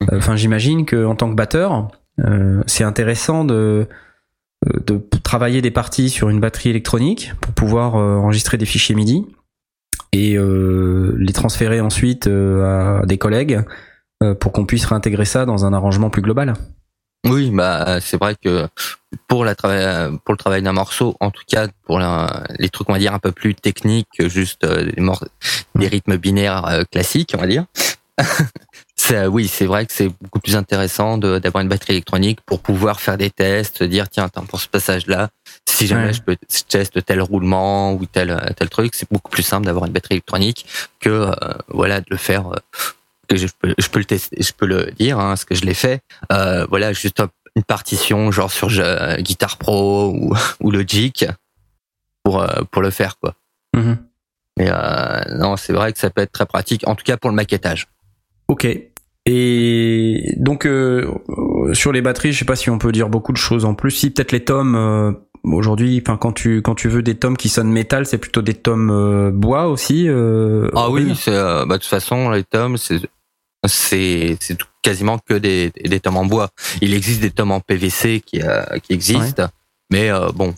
[0.03, 1.89] euh, enfin, j'imagine que en tant que batteur,
[2.25, 3.89] euh, c'est intéressant de
[4.67, 8.95] euh, de travailler des parties sur une batterie électronique pour pouvoir euh, enregistrer des fichiers
[8.95, 9.27] MIDI
[10.17, 13.61] et euh, les transférer ensuite euh, à des collègues
[14.23, 16.55] euh, pour qu'on puisse réintégrer ça dans un arrangement plus global.
[17.27, 18.69] Oui, bah c'est vrai que
[19.27, 22.93] pour la pour le travail d'un morceau, en tout cas pour la- les trucs on
[22.93, 24.95] va dire un peu plus techniques, que juste des,
[25.75, 27.65] des rythmes binaires classiques, on va dire.
[29.07, 33.01] c'est, oui, c'est vrai que c'est beaucoup plus intéressant d'avoir une batterie électronique pour pouvoir
[33.01, 35.31] faire des tests, dire tiens, attends, pour ce passage-là,
[35.67, 36.13] si jamais Ouais.
[36.13, 39.87] je peux je teste tel roulement ou tel tel truc, c'est beaucoup plus simple d'avoir
[39.87, 40.67] une batterie électronique
[41.01, 41.33] que euh,
[41.69, 42.49] voilà de le faire.
[42.53, 42.57] euh,
[43.29, 45.63] que je peux, je peux le tester, je peux le dire, hein, ce que je
[45.65, 46.01] l'ai fait.
[46.33, 51.27] Euh, voilà, juste un- une partition genre sur euh, Guitar Pro ou, ou Logic
[52.23, 53.35] pour euh, pour le faire quoi.
[53.75, 53.97] Mhm.
[54.59, 57.31] Mais euh, non, c'est vrai que ça peut être très pratique, en tout cas pour
[57.31, 57.89] le maquettage.
[58.49, 58.67] Ok.
[59.27, 61.13] Et donc euh,
[61.73, 63.91] sur les batteries, je sais pas si on peut dire beaucoup de choses en plus.
[63.91, 65.13] Si peut-être les tomes euh,
[65.43, 68.55] aujourd'hui, enfin quand tu quand tu veux des tomes qui sonnent métal, c'est plutôt des
[68.55, 70.09] tomes euh, bois aussi.
[70.09, 73.01] euh, Ah oui, euh, bah, de toute façon les tomes c'est
[73.67, 76.51] c'est c'est quasiment que des des tomes en bois.
[76.81, 79.49] Il existe des tomes en PVC qui euh, qui existent,
[79.91, 80.55] mais euh, bon,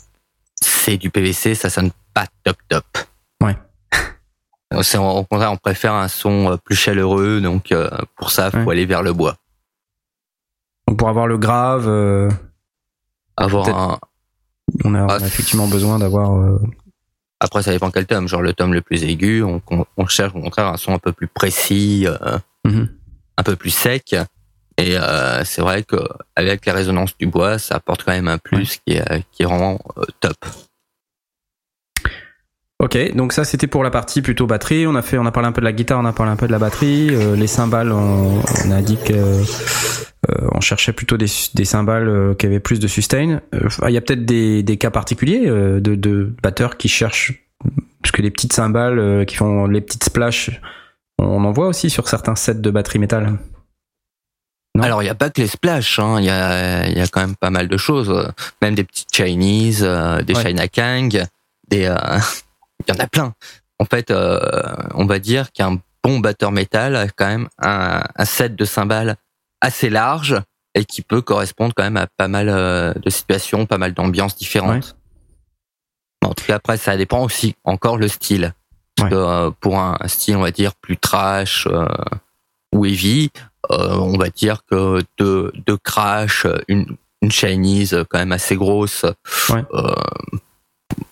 [0.61, 2.85] c'est du PVC, ça sonne pas top top.
[4.82, 8.59] C'est au contraire, on préfère un son euh, plus chaleureux, donc euh, pour ça, faut
[8.59, 8.73] Ouais.
[8.73, 9.36] aller vers le bois.
[10.86, 12.31] Donc pour avoir le grave, euh,
[13.36, 13.99] Avoir un,
[14.85, 16.35] on, a, on a Ah, effectivement besoin d'avoir.
[16.36, 16.59] euh,
[17.40, 18.27] Après, ça dépend quel tome.
[18.28, 19.61] Genre le tome le plus aigu, on,
[20.07, 22.89] cherche au contraire un son un peu plus précis, euh, Mhm.
[23.36, 24.16] un peu plus sec.
[24.77, 24.97] Et
[25.45, 25.97] c'est vrai que
[26.36, 29.47] avec la résonance du bois, ça apporte quand même un plus qui, est, qui est
[29.47, 29.81] vraiment
[30.20, 30.36] top.
[32.80, 34.86] Ok, donc ça c'était pour la partie plutôt batterie.
[34.86, 36.36] On a fait, on a parlé un peu de la guitare, on a parlé un
[36.36, 37.09] peu de la batterie.
[37.10, 42.09] Euh, les cymbales, on, on a dit que euh, on cherchait plutôt des, des cymbales
[42.09, 43.40] euh, qui avaient plus de sustain.
[43.52, 47.48] Euh, Il y a peut-être des, des cas particuliers euh, de, de batteurs qui cherchent
[48.00, 50.60] parce que les petites cymbales euh, qui font les petites splashes,
[51.18, 53.38] on en voit aussi sur certains sets de batterie métal.
[54.76, 54.84] Non?
[54.84, 56.20] Alors il n'y a pas que les splash, hein.
[56.20, 58.32] il y, a, y a quand même pas mal de choses,
[58.62, 60.46] même des petites Chinese, euh, des Ouais.
[60.46, 61.24] China Kang,
[61.68, 61.96] des, euh,
[62.86, 63.34] il y en a plein.
[63.78, 64.40] En fait, euh,
[64.94, 69.16] on va dire qu'un bon batteur métal a quand même un, un set de cymbales
[69.60, 70.36] assez large
[70.74, 74.36] et qui peut correspondre quand même à pas mal euh, de situations, pas mal d'ambiances
[74.36, 74.96] différentes.
[76.24, 78.52] En tout cas, après, ça dépend aussi encore le style.
[78.96, 79.10] Parce Ouais.
[79.10, 81.86] que, euh, pour un, un style, on va dire, plus trash euh,
[82.74, 83.30] ou heavy,
[83.70, 89.05] euh, on va dire que deux, deux crash, une, une Chinese quand même assez grosse,
[89.50, 89.64] Ouais.
[89.72, 89.94] euh,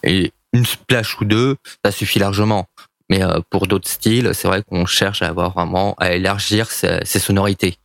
[0.03, 2.67] et une splash ou deux, ça suffit largement.
[3.09, 6.99] Mais euh, pour d'autres styles, c'est vrai qu'on cherche à avoir vraiment à élargir ses,
[7.05, 7.79] ses sonorités.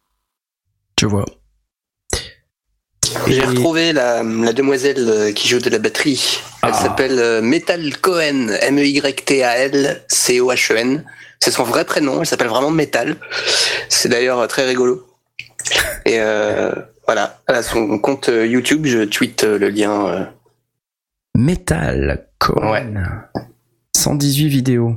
[0.99, 1.25] Je vois.
[3.27, 6.39] J'ai Et- retrouvé la, la demoiselle euh, qui joue de la batterie.
[6.63, 6.81] Elle Ah.
[6.81, 11.03] s'appelle euh, Metal Cohen, M-E-Y-T-A-L-C-O-H-E-N.
[11.39, 13.15] C'est son vrai prénom, elle s'appelle vraiment Metal.
[13.89, 15.07] C'est d'ailleurs très rigolo.
[16.05, 16.71] Et euh,
[17.07, 20.29] voilà, elle a son compte YouTube, je tweete le lien.
[21.35, 23.03] Metal Cohen.
[23.95, 24.95] 118 vidéos.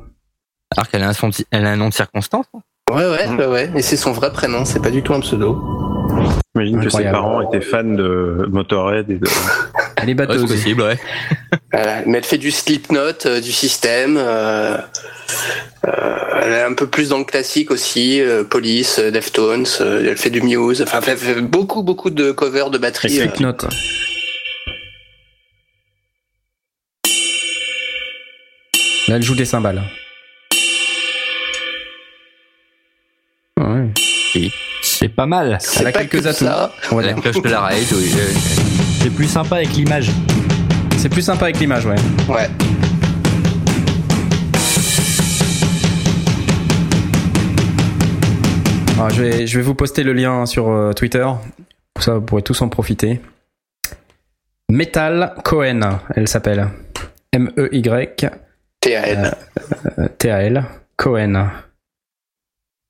[0.76, 2.46] Alors qu'elle a un, son- elle a un nom de circonstance.
[2.54, 2.60] hein.
[2.92, 3.70] Ouais, ouais, ouais, ouais.
[3.76, 5.58] Et c'est son vrai prénom, c'est pas du tout un pseudo.
[6.54, 9.26] J'imagine que ses parents étaient fans de Motorhead et de.
[9.96, 10.98] Elle est Ouais, c'est possible, ouais.
[11.72, 12.02] Voilà.
[12.06, 14.16] Mais elle fait du Slipknot, euh, du système.
[14.18, 14.76] euh,
[15.86, 19.64] euh, elle est un peu plus dans le classique aussi, euh, Police, euh, Deftones.
[19.80, 20.82] euh, elle fait du Muse.
[20.82, 23.20] Enfin, elle fait beaucoup, beaucoup de covers de batterie.
[23.20, 23.24] euh.
[29.08, 29.82] Là, elle joue des cymbales.
[33.60, 33.90] Ouais.
[34.82, 35.58] C'est pas mal.
[35.60, 36.44] C'est Elle a pas quelques que atouts.
[36.44, 36.72] ça.
[36.90, 37.22] On va La dire.
[37.22, 38.10] cloche de la raid, oui.
[39.02, 40.10] C'est plus sympa avec l'image.
[40.96, 41.96] C'est plus sympa avec l'image, ouais.
[42.28, 42.48] Ouais.
[48.96, 51.26] Alors, je, vais, je vais vous poster le lien sur euh, Twitter.
[51.92, 53.20] Pour ça, vous pourrez tous en profiter.
[54.70, 56.60] Metal Cohen, elle s'appelle.
[56.60, 56.68] E
[57.36, 58.30] M-E-Y.
[58.84, 59.36] TAL.
[59.98, 60.64] Euh, T-A-L,
[60.96, 61.50] Cohen.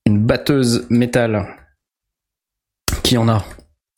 [0.06, 1.46] Une batteuse métal.
[3.04, 3.44] Qui en a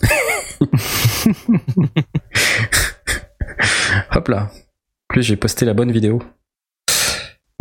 [4.15, 4.43] Hop là.
[4.43, 4.49] En
[5.09, 6.23] plus, j'ai posté la bonne vidéo.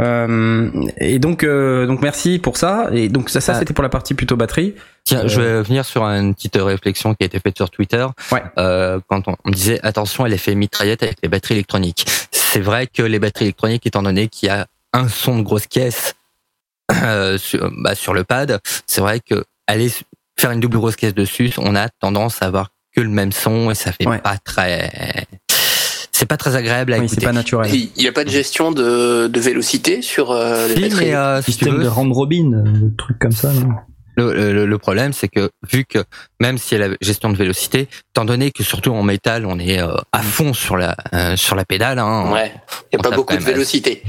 [0.02, 2.90] Euh, et donc, euh, donc merci pour ça.
[2.92, 3.60] Et donc ça, ça Ah.
[3.60, 4.76] c'était pour la partie plutôt batterie.
[5.06, 8.06] Tiens, Euh, je vais venir sur une petite réflexion qui a été faite sur Twitter.
[8.32, 8.44] Ouais.
[8.58, 12.06] Euh, quand on, on disait attention à l'effet mitraillette avec les batteries électroniques.
[12.32, 15.68] C'est vrai que les batteries électroniques, étant donné qu'il y a un son de grosse
[15.68, 16.16] caisse
[17.04, 19.90] euh, sur, bah, sur le pad, c'est vrai que aller
[20.38, 23.72] faire une double grosse caisse dessus, on a tendance à avoir que le même son
[23.72, 24.20] et ça fait Ouais.
[24.20, 25.26] pas très,
[26.18, 27.26] c'est pas très agréable à Oui, c'est écouter.
[27.26, 27.74] pas naturel.
[27.74, 31.06] Il n'y a pas de gestion de, de vélocité sur euh, les batteries.
[31.08, 33.52] mais, euh, si tu Système veux, de round robin, euh, truc comme ça.
[33.52, 33.70] non
[34.18, 36.00] Le, le, le problème, c'est que vu que
[36.40, 39.60] même si elle a la gestion de vélocité, étant donné que surtout en métal, on
[39.60, 42.54] est euh, à fond sur la euh, sur la pédale, hein, Ouais.
[42.94, 44.02] Il n'y a On pas beaucoup de vélocité.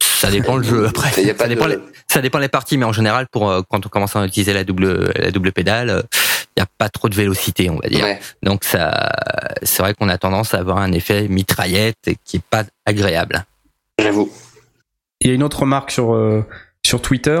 [0.00, 0.86] ça dépend le jeu.
[0.88, 1.78] Après, Il y a pas ça dépend de- les,
[2.08, 4.64] ça dépend les parties, mais en général, pour euh, quand on commence à utiliser la
[4.64, 6.02] double la double pédale, euh,
[6.56, 8.04] il n'y a pas trop de vélocité, on va dire.
[8.04, 8.20] Ouais.
[8.42, 9.10] Donc ça,
[9.62, 13.44] c'est vrai qu'on a tendance à avoir un effet mitraillette qui est pas agréable.
[13.98, 14.30] J'avoue.
[15.20, 16.44] Il y a une autre remarque sur, euh,
[16.84, 17.40] sur Twitter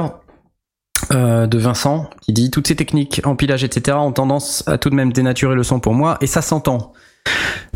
[1.12, 3.96] euh, de Vincent qui dit Toutes ces techniques, empilage, etc.
[3.98, 6.92] ont tendance à tout de même dénaturer le son pour moi et ça s'entend.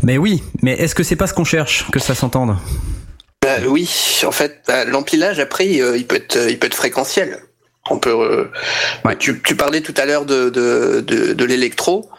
[0.01, 2.55] Mais oui, mais est-ce que c'est pas ce qu'on cherche que ça s'entende?
[3.41, 3.89] Bah, oui,
[4.25, 7.37] en fait, bah, l'empilage après, euh, il peut être, il peut être fréquentiel.
[7.89, 8.49] On peut.
[9.05, 9.15] Ouais.
[9.17, 12.09] tu, tu parlais tout à l'heure de de, de, de l'électro.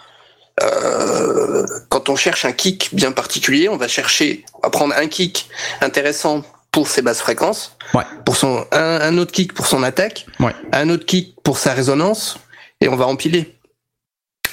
[0.62, 5.06] Euh, quand on cherche un kick bien particulier, on va chercher, on va prendre un
[5.06, 5.48] kick
[5.80, 6.42] intéressant
[6.72, 8.02] pour ses basses fréquences, Ouais.
[8.24, 10.52] pour son un, un autre kick pour son attaque, Ouais.
[10.72, 12.38] un autre kick pour sa résonance,
[12.80, 13.54] et on va empiler.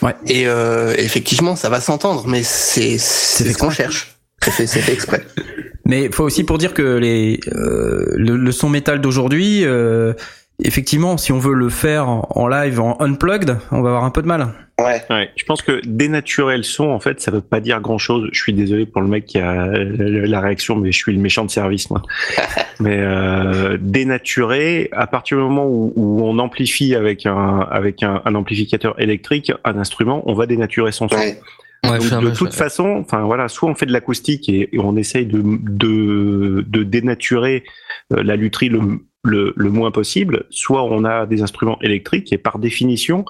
[0.01, 0.13] Ouais.
[0.27, 4.15] Et euh, effectivement, ça va s'entendre, mais c'est c'est ce qu'on cherche.
[4.43, 5.25] C'est fait, c'est fait exprès.
[5.85, 10.13] Mais faut aussi pour dire que les, euh, le, le son métal d'aujourd'hui, euh,
[10.63, 14.21] effectivement, si on veut le faire en, live, en unplugged, on va avoir un peu
[14.21, 14.47] de mal.
[14.79, 15.01] Ouais.
[15.09, 18.27] Ouais, je pense que dénaturer le son, en fait, ça veut pas dire grand chose.
[18.33, 21.45] Je suis désolé pour le mec qui a la réaction, mais je suis le méchant
[21.45, 22.01] de service, moi.
[22.79, 28.21] mais euh, dénaturer, à partir du moment où, où on amplifie avec un avec un,
[28.25, 31.15] un amplificateur électrique un instrument, on va dénaturer son son.
[31.15, 31.39] Ouais.
[31.83, 34.97] Ouais, Donc, de toute façon, enfin voilà, soit on fait de l'acoustique et, et on
[34.97, 37.63] essaye de, de, de dénaturer
[38.11, 38.79] euh, la lutherie le,
[39.25, 43.25] le, le moins possible, soit on a des instruments électriques et par définition,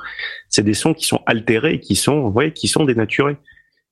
[0.49, 3.37] c'est des sons qui sont altérés, qui sont, ouais, qui sont dénaturés.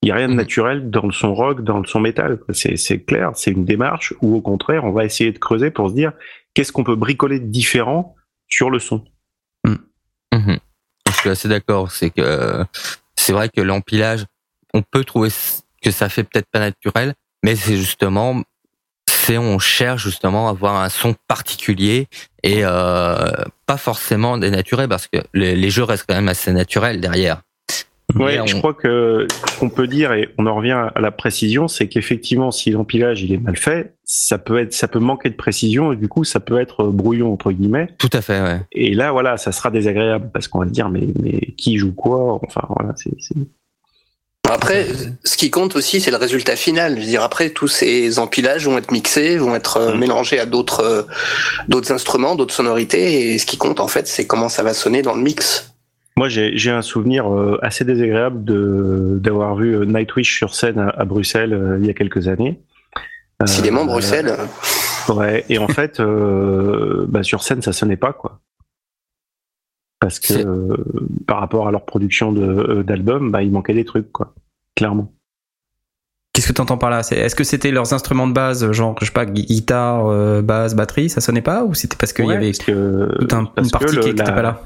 [0.01, 0.37] Il n'y a rien de Mhm.
[0.37, 2.39] naturel dans le son rock, dans le son métal.
[2.51, 5.95] C'est, clair, c'est une démarche où au contraire, on va essayer de creuser pour se
[5.95, 6.11] dire
[6.53, 8.15] qu'est-ce qu'on peut bricoler de différent
[8.49, 9.05] sur le son.
[9.65, 10.57] Mhm.
[11.07, 11.89] Je suis assez d'accord.
[11.91, 12.65] C'est que
[13.15, 14.25] c'est vrai que l'empilage,
[14.73, 15.29] on peut trouver
[15.81, 17.13] que ça fait peut-être pas naturel,
[17.43, 18.41] mais c'est justement,
[19.23, 22.07] c'est on cherche justement à avoir un son particulier
[22.43, 23.15] et euh,
[23.65, 27.41] pas forcément dénaturé parce que les, les jeux restent quand même assez naturels derrière.
[28.15, 31.67] On- je crois que ce qu'on peut dire et on en revient à la précision,
[31.69, 35.35] c'est qu'effectivement, si l'empilage il est mal fait, ça peut être, ça peut manquer de
[35.35, 37.87] précision et du coup, ça peut être brouillon entre guillemets.
[37.97, 38.59] Tout à fait, ouais.
[38.73, 41.93] Et là, voilà, ça sera désagréable parce qu'on va se dire, mais mais qui joue
[41.93, 42.39] quoi?
[42.45, 43.09] Enfin, voilà, c'est.
[44.51, 44.87] Après,
[45.23, 46.95] ce qui compte aussi, c'est le résultat final.
[46.95, 49.99] Je veux dire, après, tous ces empilages vont être mixés, vont être euh, Mm.
[49.99, 51.01] mélangés à d'autres euh,
[51.69, 55.01] d'autres instruments, d'autres sonorités, et ce qui compte en fait, c'est comment ça va sonner
[55.01, 55.73] dans le mix.
[56.17, 60.77] Moi, j'ai j'ai un souvenir euh, assez désagréable de d'avoir vu euh, Nightwish sur scène
[60.77, 62.59] à, à Bruxelles euh, il y a quelques années.
[63.41, 64.35] Euh, Décidément, Bruxelles.
[65.09, 68.39] Ouais, et en fait, euh, bah, sur scène, ça sonnait pas, quoi.
[70.03, 70.75] Parce que euh,
[71.27, 74.33] par rapport à leur production de, euh, d'albums, bah, il manquait des trucs, quoi.
[74.75, 75.11] Clairement.
[76.33, 76.99] Qu'est-ce que tu entends par là?
[77.11, 80.75] Est-ce que c'était leurs instruments de base, genre, je sais pas, gui- guitare, euh, basse,
[80.75, 83.97] batterie, ça sonnait pas Ou c'était parce qu'il y avait que- toute un- une partie
[83.99, 84.61] qui n'était pas là?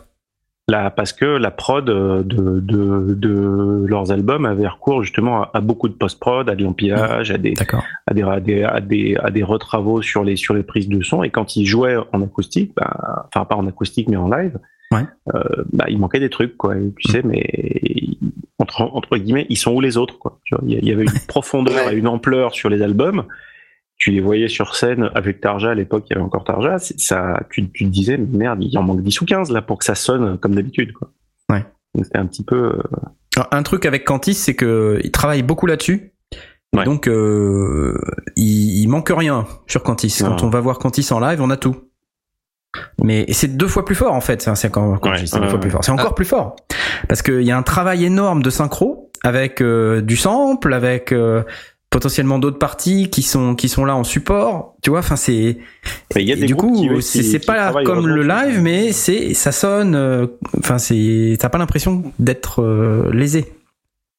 [0.69, 5.51] la- parce que la prod euh, de, de, de leurs albums avait recours justement à,
[5.53, 7.83] à beaucoup de post-prod, à de l'empilage, à des, D'accord.
[8.05, 11.01] à des, à des, à des, à des retravaux sur les, sur les prises de
[11.03, 11.21] son.
[11.23, 14.57] Et quand ils jouaient en acoustique, bah, enfin pas en acoustique mais en live,
[14.91, 15.03] Ouais.
[15.35, 15.41] euh,
[15.73, 16.75] bah, il manquait des trucs, quoi.
[16.97, 17.45] Tu sais, mais
[18.59, 20.39] entre, entre guillemets, ils sont où les autres, quoi.
[20.65, 23.25] Il y avait une profondeur et une ampleur sur les albums.
[23.97, 26.77] Tu les voyais sur scène avec Tarja à l'époque, il y avait encore Tarja.
[26.77, 29.79] c'est- Ça, tu, tu te disais, merde, il en manque 10 ou 15 là pour
[29.79, 31.11] que ça sonne comme d'habitude, quoi.
[31.49, 31.65] Ouais.
[32.01, 32.73] C'était un petit peu.
[32.75, 32.81] euh,
[33.35, 36.13] Alors, un truc avec Cantis, c'est que il travaille beaucoup là-dessus.
[36.75, 36.83] Ouais.
[36.83, 37.97] Donc, euh,
[38.35, 40.15] il, il manque rien sur Cantis.
[40.19, 41.75] Quand on va voir Cantis en live, on a tout.
[43.03, 44.41] Mais c'est deux fois plus fort en fait.
[44.41, 45.83] C'est c'est encore Ouais, c'est fois plus fort.
[45.83, 46.55] C'est encore plus fort
[47.07, 51.43] parce qu'il y a un travail énorme de synchro avec euh, du sample, avec euh,
[51.89, 54.75] potentiellement d'autres parties qui sont qui sont là en support.
[54.83, 55.57] Tu vois, enfin c'est
[56.15, 59.33] mais il y a et des du coup, c'est pas comme le live, mais c'est
[59.33, 59.95] ça sonne.
[59.95, 60.27] euh,
[60.59, 62.63] Enfin, c'est t'as pas l'impression d'être
[63.11, 63.53] lésé.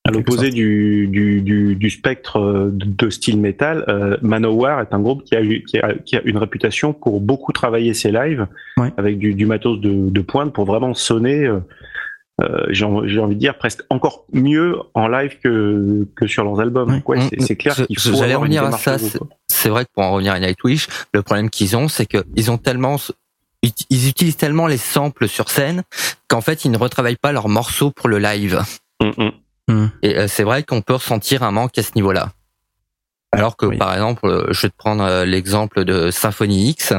[0.09, 5.23] À l'opposé du, du, du, du spectre de, style métal, euh, Manowar est un groupe
[5.25, 8.47] qui a, eu, qui, a, qui a une réputation pour beaucoup travailler ses lives
[8.79, 8.93] Ouais.
[8.97, 11.59] avec du, du matos de, de pointe pour vraiment sonner, euh,
[12.41, 16.45] euh, j'ai en- j'ai envie de dire, presque encore mieux en live que, que sur
[16.45, 16.91] leurs albums.
[16.91, 17.03] Ouais.
[17.19, 18.97] Ouais, c'est- c'est clair qu'il faut j'allais revenir à ça,
[19.49, 22.57] c'est vrai que pour en revenir à Nightwish, le problème qu'ils ont, c'est qu'ils ont
[22.59, 22.97] tellement,
[23.91, 25.83] ils utilisent tellement les samples sur scène
[26.29, 28.61] qu'en fait, ils ne retravaillent pas leurs morceaux pour le live.
[29.03, 29.29] Mm,
[29.69, 29.87] mm.
[30.03, 32.33] Et euh, c'est vrai qu'on peut ressentir un manque à ce niveau-là.
[33.33, 33.77] Alors que, Oui.
[33.77, 36.95] par exemple, euh, je vais te prendre euh, l'exemple de Symphony X,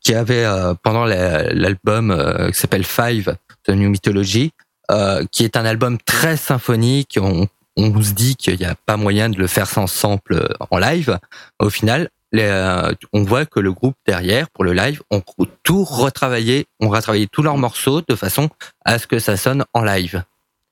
[0.00, 4.52] qui avait euh, pendant la- l'album euh, qui s'appelle Five de New Mythology,
[4.90, 7.18] euh, qui est un album très symphonique.
[7.20, 7.46] On,
[7.76, 10.78] on se dit qu'il n'y a pas moyen de le faire sans sample euh, en
[10.78, 11.18] live.
[11.58, 15.22] Au final, les, euh, on voit que le groupe derrière, pour le live, ont
[15.64, 18.48] tout retravaillé, ont retravaillé tous leurs morceaux de façon
[18.84, 20.22] à ce que ça sonne en live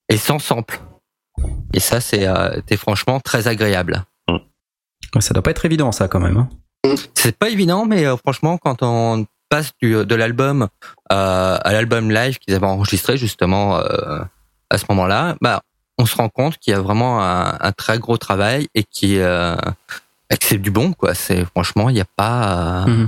[0.08, 0.80] et sans sample.
[1.72, 4.04] Et ça, c'est euh, franchement très agréable.
[5.20, 6.36] Ça doit pas être évident ça quand même.
[6.36, 6.48] hein.
[7.14, 10.68] C'est pas évident, mais euh, franchement, quand on passe du, de l'album
[11.12, 15.62] euh, à l'album live qu'ils avaient enregistré justement à ce moment-là, bah,
[15.98, 19.18] on se rend compte qu'il y a vraiment un, un très gros travail et qui
[19.18, 19.56] euh,
[20.42, 21.14] c'est du bon quoi.
[21.14, 23.06] C'est franchement, il n'y a pas, euh,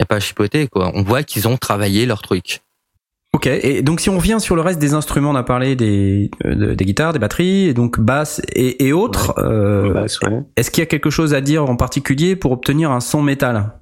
[0.00, 0.90] y a pas à chipoter quoi.
[0.94, 2.62] On voit qu'ils ont travaillé leur truc.
[3.34, 6.30] Ok, et donc si on revient sur le reste des instruments, on a parlé des,
[6.44, 9.34] euh, de- des guitares, des batteries, et donc basse et, et autres.
[9.38, 10.42] euh, Basse, ouais.
[10.56, 13.72] Est-ce qu'il y a quelque chose à dire en particulier pour obtenir un son métal?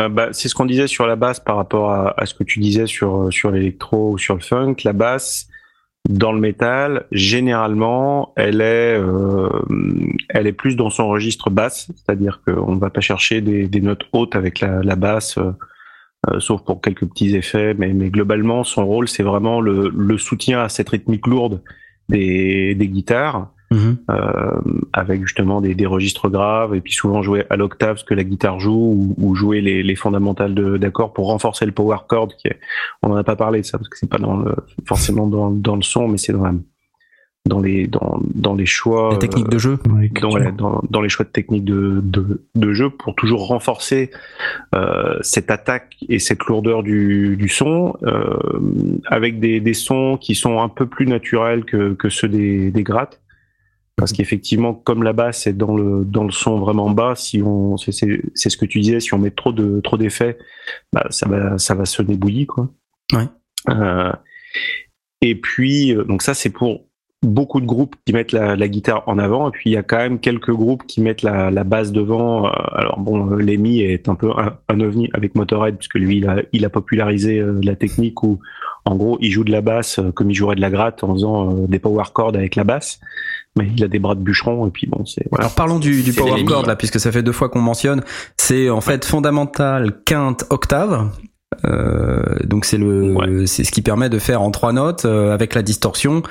[0.00, 2.44] Euh, bah, c'est ce qu'on disait sur la basse par rapport à, à ce que
[2.44, 4.76] tu disais sur, sur l'électro ou sur le funk.
[4.84, 5.48] La basse,
[6.08, 8.98] dans le métal, généralement, elle est,
[10.30, 13.80] elle est plus dans son registre basse, c'est-à-dire qu'on ne va pas chercher des, des
[13.80, 15.38] notes hautes avec la, la basse,
[16.38, 20.60] sauf pour quelques petits effets, mais, mais globalement, son rôle, c'est vraiment le, le soutien
[20.60, 21.62] à cette rythmique lourde
[22.08, 23.98] des, des guitares Mhm.
[24.10, 24.60] euh,
[24.92, 28.24] avec justement des, des registres graves et puis souvent jouer à l'octave ce que la
[28.24, 32.34] guitare joue ou, ou jouer les, les fondamentales de- d'accords pour renforcer le power chord
[32.36, 32.58] qui est,
[33.04, 34.56] on en a pas parlé de ça parce que c'est pas dans le,
[34.86, 36.54] forcément dans, dans le son mais c'est dans, la-
[37.46, 39.78] dans les dans, dans les choix La technique de jeu.
[40.20, 44.10] Dans, dans, dans les choix de technique de, de, de jeu pour toujours renforcer
[44.74, 48.36] euh, cette attaque et cette lourdeur du, du son euh,
[49.06, 52.82] avec des, des sons qui sont un peu plus naturels que, que ceux des, des
[52.82, 53.20] grattes.
[53.96, 57.76] Parce qu'effectivement comme la basse est dans le dans le son vraiment bas si on
[57.76, 60.38] c'est c'est c'est ce que tu disais si on met trop de trop d'effets
[60.90, 62.70] bah ça va ça va sonner bouilli quoi.
[63.12, 63.26] Ouais.
[63.68, 64.10] Euh,
[65.20, 66.86] et puis euh, donc ça c'est pour
[67.22, 69.82] beaucoup de groupes qui mettent la, la guitare en avant et puis il y a
[69.82, 72.46] quand même quelques groupes qui mettent la, la basse devant.
[72.46, 76.18] Euh, Alors bon, euh, Lemmy est un peu un, un ovni avec Motorhead puisque lui
[76.18, 78.38] il a, il a popularisé euh, la technique où
[78.86, 81.12] en gros il joue de la basse euh, comme il jouerait de la gratte en
[81.12, 83.00] faisant euh, des power chords avec la basse,
[83.54, 85.44] mais il a des bras de bûcheron et puis bon c'est voilà.
[85.44, 88.02] Alors parlons du, du power chord là, puisque ça fait deux fois qu'on mentionne.
[88.38, 91.10] C'est en fait fondamental, quinte, octave.
[91.64, 93.46] Euh, donc c'est le, Ouais.
[93.46, 96.22] c'est ce qui permet de faire en trois notes euh, avec la distorsion.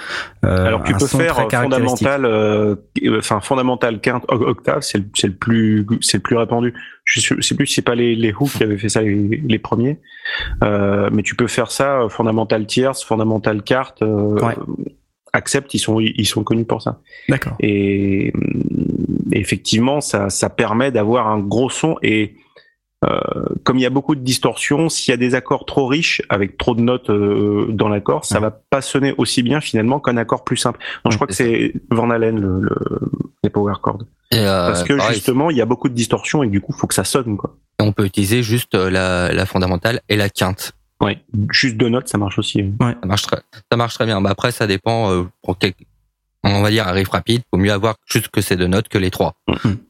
[0.45, 2.77] euh, Alors tu un peux son faire fondamental,
[3.17, 6.73] enfin fondamental quinte octave, c'est le, plus c'est le plus répandu.
[7.05, 9.59] Je sais, plus si c'est pas les les Who qui avaient fait ça les, les
[9.59, 9.99] premiers,
[10.63, 14.01] euh, mais tu peux faire ça fondamental tierce, fondamental quarte.
[14.01, 14.55] Euh, Ouais.
[15.31, 17.01] Accept, ils sont ils sont connus pour ça.
[17.29, 17.53] D'accord.
[17.59, 18.63] Et hum,
[19.31, 22.33] effectivement, ça ça permet d'avoir un gros son et
[23.63, 26.57] comme il y a beaucoup de distorsions, s'il y a des accords trop riches avec
[26.57, 30.43] trop de notes euh, dans l'accord, ça va pas sonner aussi bien finalement qu'un accord
[30.43, 30.79] plus simple.
[31.03, 32.77] Donc, je crois que c'est Van Halen le, le,
[33.43, 34.03] les power chords.
[34.31, 36.73] Et, euh, Parce que pareil, justement, il y a beaucoup de distorsions et du coup,
[36.73, 37.55] faut que ça sonne quoi.
[37.79, 40.73] on peut utiliser juste euh, la, la fondamentale et la quinte.
[41.01, 42.73] Ouais, juste deux notes, ça marche aussi.
[42.81, 44.19] Ça marche très, ça marche très bien.
[44.19, 45.71] Bah après, ça dépend euh, pour quel,
[46.43, 47.41] on va dire un riff rapide.
[47.49, 49.35] Faut mieux avoir juste que ces deux notes que les trois.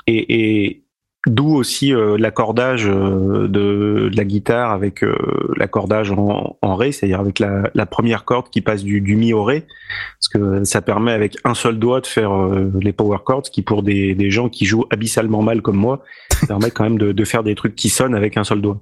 [0.06, 0.84] Et, et
[1.28, 5.16] d'où aussi euh, l'accordage euh, de, de la guitare avec euh,
[5.58, 9.34] l'accordage en, en ré, c'est-à-dire avec la, la première corde qui passe du, du mi
[9.34, 9.66] au ré,
[10.18, 13.62] parce que ça permet avec un seul doigt de faire euh, les power chords, qui
[13.62, 16.04] pour des, des gens qui jouent abyssalement mal comme moi,
[16.48, 18.80] permet quand même de, de faire des trucs qui sonnent avec un seul doigt.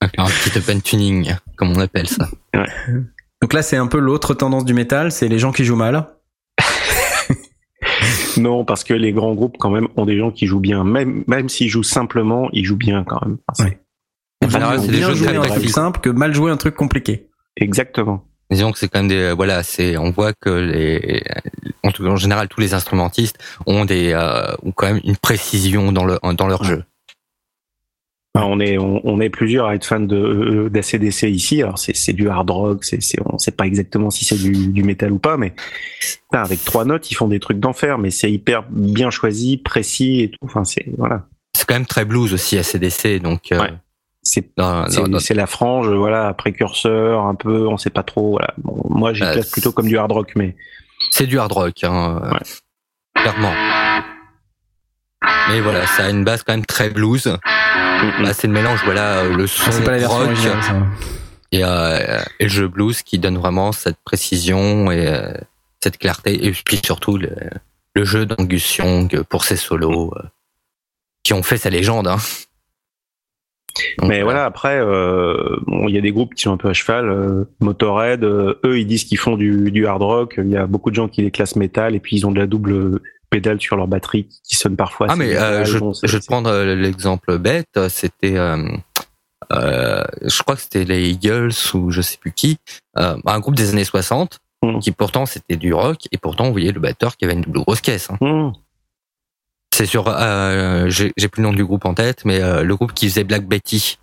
[0.00, 2.28] Un petit open tuning, comme on appelle ça.
[3.42, 6.06] Donc là, c'est un peu l'autre tendance du métal, c'est les gens qui jouent mal.
[8.36, 11.24] Non, parce que les grands groupes quand même ont des gens qui jouent bien, même
[11.26, 13.38] même s'ils jouent simplement, ils jouent bien quand même.
[13.48, 16.56] Enfin, c'est- En général, c'est des jeux jouer un truc simple que mal jouer un
[16.56, 17.28] truc compliqué.
[17.56, 18.24] Exactement.
[18.50, 21.22] Disons que c'est quand même des, voilà, c'est, on voit que les,
[21.82, 25.90] en, tout- en général, tous les instrumentistes ont des, euh, ont quand même une précision
[25.90, 26.84] dans le, dans leur jeu.
[28.36, 31.62] Enfin, on est on, on est plusieurs à être fans de euh, d'ACDC ici.
[31.62, 34.68] Alors c'est c'est du hard rock, c'est c'est on sait pas exactement si c'est du,
[34.68, 35.54] du métal ou pas, mais
[36.00, 40.20] putain, avec trois notes ils font des trucs d'enfer, mais c'est hyper bien choisi, précis
[40.22, 40.38] et tout.
[40.42, 41.24] Enfin c'est voilà,
[41.56, 43.72] C'est quand même très blues aussi, ACDC, donc, euh, Ouais.
[44.22, 44.50] c'est
[45.20, 48.32] c'est la frange, voilà, précurseur un peu, on sait pas trop.
[48.32, 48.52] Voilà.
[48.58, 50.56] Bon, moi j'y Euh, plutôt comme du hard rock, mais
[51.10, 53.22] c'est du hard rock, hein, Ouais.
[53.22, 53.52] clairement.
[55.48, 57.26] Mais voilà, ça a une base quand même très blues.
[58.20, 60.30] Là, c'est le mélange, voilà, euh, le son C'est pas la rock
[61.52, 65.32] et, euh, et le jeu blues qui donne vraiment cette précision et euh,
[65.80, 67.30] cette clarté et puis surtout le,
[67.94, 70.22] le jeu d'Angus Young pour ses solos euh,
[71.22, 72.08] qui ont fait sa légende.
[72.08, 72.18] Hein.
[73.98, 76.68] Donc, Mais voilà, après, euh, bon, il y a des groupes qui sont un peu
[76.68, 77.08] à cheval.
[77.08, 80.34] euh, Motorhead, euh, eux, ils disent qu'ils font du, du hard rock.
[80.38, 82.38] Il y a beaucoup de gens qui les classent métal et puis ils ont de
[82.38, 83.00] la double
[83.30, 85.06] pédale sur leur batterie qui sonne parfois.
[85.10, 88.66] Ah mais euh, je, Bon, c'est- je vais te prendre euh, l'exemple bête, c'était euh,
[89.52, 92.58] euh, je crois que c'était les Eagles ou je sais plus qui,
[92.98, 94.80] euh, un groupe des années 60 Mhm.
[94.80, 97.60] qui pourtant c'était du rock et pourtant on voyait le batteur qui avait une double
[97.60, 98.08] grosse caisse.
[98.10, 98.16] hein.
[98.22, 98.52] Mmh.
[99.74, 102.94] C'est sur euh, j'ai plus le nom du groupe en tête mais euh, le groupe
[102.94, 103.98] qui faisait Black Betty.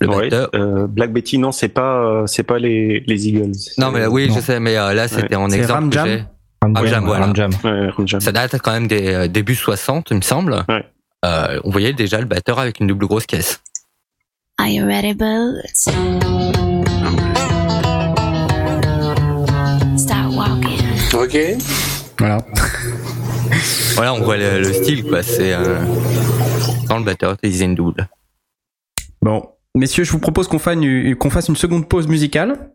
[0.00, 3.52] Le Ouais, batteur euh, Black Betty, non, c'est pas, euh, c'est pas les, les Eagles.
[3.78, 4.34] Non mais oui, non.
[4.34, 6.26] je sais mais euh, là c'était en C'est exemple Ram Jam
[6.62, 6.68] j'ai.
[6.68, 7.26] Ram Ah, voilà.
[7.26, 7.50] Ram Jam.
[7.64, 8.20] Ouais.
[8.20, 10.64] Ça date quand même des euh, débuts 60, il me semble.
[10.68, 10.84] Ouais.
[11.24, 13.60] Euh, on voyait déjà le batteur avec une double grosse caisse.
[14.58, 15.88] Are you ready, Boots?
[19.96, 20.78] Start walking.
[21.14, 21.36] Ok.
[22.18, 22.38] Voilà.
[23.94, 25.22] Voilà, on voit le, le style, quoi.
[25.22, 25.78] C'est euh,
[26.88, 28.08] quand le batteur utilisait une double.
[29.22, 32.70] Bon, messieurs, je vous propose qu'on fasse une, qu'on fasse une seconde pause musicale.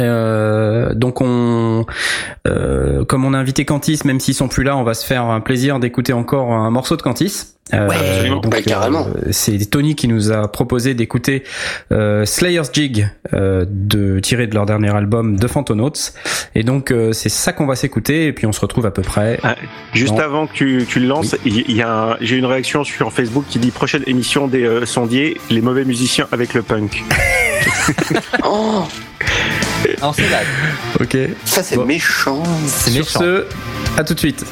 [0.00, 1.84] Euh, donc on,
[2.46, 5.24] euh, comme on a invité Cantis, même s'ils sont plus là, on va se faire
[5.24, 7.54] un plaisir d'écouter encore un morceau de Cantis.
[7.74, 9.06] Euh, Ouais, bah, carrément.
[9.08, 11.44] euh, c'est Tony qui nous a proposé d'écouter
[11.92, 15.92] euh, Slayer's Jig, euh, de tiré de leur dernier album de Phantonauts.
[16.54, 19.02] Et donc euh, c'est ça qu'on va s'écouter et puis on se retrouve à peu
[19.02, 19.38] près.
[19.92, 20.20] Juste Non.
[20.20, 23.44] avant que tu, tu le lances, il y a un- j'ai une réaction sur Facebook
[23.48, 27.02] qui dit prochaine émission des euh, sondiers, les mauvais musiciens avec le punk.
[28.44, 28.84] Oh,
[30.02, 30.40] Non, c'est là.
[31.00, 31.16] Ok.
[31.44, 31.84] ça c'est Bon.
[31.84, 32.42] méchant.
[32.66, 33.20] C'est Sur méchant.
[33.20, 33.44] ce,
[33.98, 34.44] à tout de suite.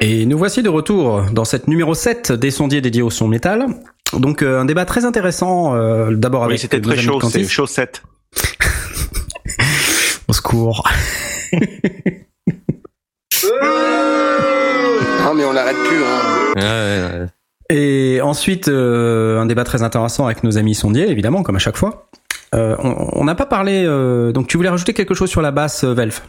[0.00, 3.66] Et nous voici de retour dans cette numéro 7 des sondiers dédiés au son métal.
[4.12, 8.02] Donc euh, un débat très intéressant, euh, d'abord avec Oui, c'était très chaud, c'est chaussette.
[10.28, 10.88] Au secours.
[15.20, 15.98] Ah mais on l'arrête plus.
[16.02, 16.54] Hein.
[16.56, 17.26] Ouais, ouais, ouais.
[17.70, 21.76] Et ensuite, euh, un débat très intéressant avec nos amis sondiers, évidemment, comme à chaque
[21.76, 22.08] fois.
[22.54, 23.84] Euh, on on n'a pas parlé.
[23.84, 26.22] euh, donc, tu voulais rajouter quelque chose sur la basse, euh, Velf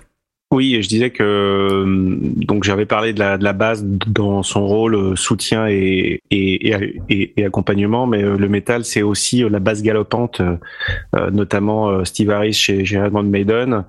[0.52, 5.16] Oui, je disais que euh, donc j'avais parlé de la, base dans son rôle euh,
[5.16, 10.42] soutien et, et, et, accompagnement, mais euh, le métal c'est aussi la base galopante,
[11.32, 13.86] notamment Steve Harris chez, Iron Maiden.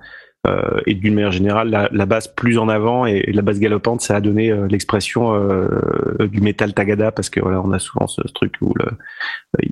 [0.47, 3.59] Euh, et d'une manière générale, la, la base plus en avant et, et la base
[3.59, 5.67] galopante, ça a donné euh, l'expression euh,
[6.31, 8.85] du métal tagada parce que voilà, on a souvent ce, ce truc où le,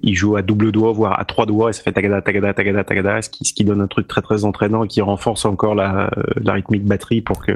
[0.04, 2.84] il joue à double doigt, voire à trois doigts, et ça fait tagada, tagada, tagada,
[2.84, 5.74] tagada, ce qui, ce qui donne un truc très très entraînant et qui renforce encore
[5.74, 7.54] la, la rythmique batterie pour que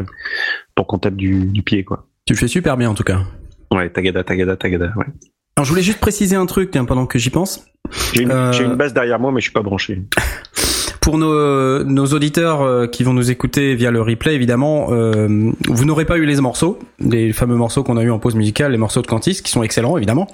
[0.75, 2.07] pour qu'on tape du, du pied quoi.
[2.25, 3.19] Tu le fais super bien en tout cas.
[3.71, 4.91] Ouais, tagada, tagada, tagada.
[4.95, 5.05] Ouais.
[5.55, 7.65] Alors, je voulais juste préciser un truc hein, pendant que j'y pense.
[8.13, 10.01] J'ai une, Euh, une basse derrière moi, mais je suis pas branché.
[11.03, 15.83] pour nos, nos auditeurs euh, qui vont nous écouter via le replay, évidemment, euh, vous
[15.83, 18.77] n'aurez pas eu les morceaux, les fameux morceaux qu'on a eu en pause musicale, les
[18.77, 20.27] morceaux de Cantis, qui sont excellents, évidemment.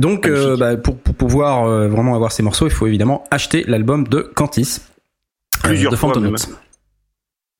[0.00, 3.62] Donc, euh, bah, pour, pour pouvoir euh, vraiment avoir ces morceaux, il faut évidemment acheter
[3.68, 4.80] l'album de Cantis.
[5.64, 6.12] euh, Plusieurs de fois.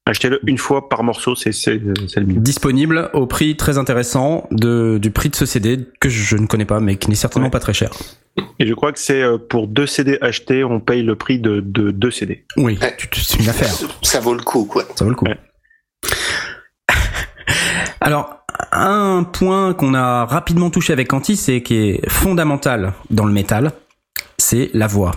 [0.07, 2.35] Achetez-le une fois par morceau, c'est le mieux.
[2.41, 6.67] Disponible au prix très intéressant de, du prix de ce CD que je ne connais
[6.67, 7.51] pas, mais qui n'est certainement Ouais.
[7.51, 7.91] pas très cher.
[8.59, 11.61] Et je crois que c'est euh, pour deux CD achetés, on paye le prix de,
[11.61, 12.45] de deux CD.
[12.59, 12.95] Oui, Ouais.
[13.15, 13.73] c'est une affaire.
[14.03, 14.85] Ça vaut le coup, quoi.
[14.95, 15.25] Ça vaut le coup.
[15.25, 15.39] Ouais.
[18.03, 23.33] Alors, un point qu'on a rapidement touché avec Cantis et qui est fondamental dans le
[23.33, 23.73] métal,
[24.37, 25.13] c'est la voix.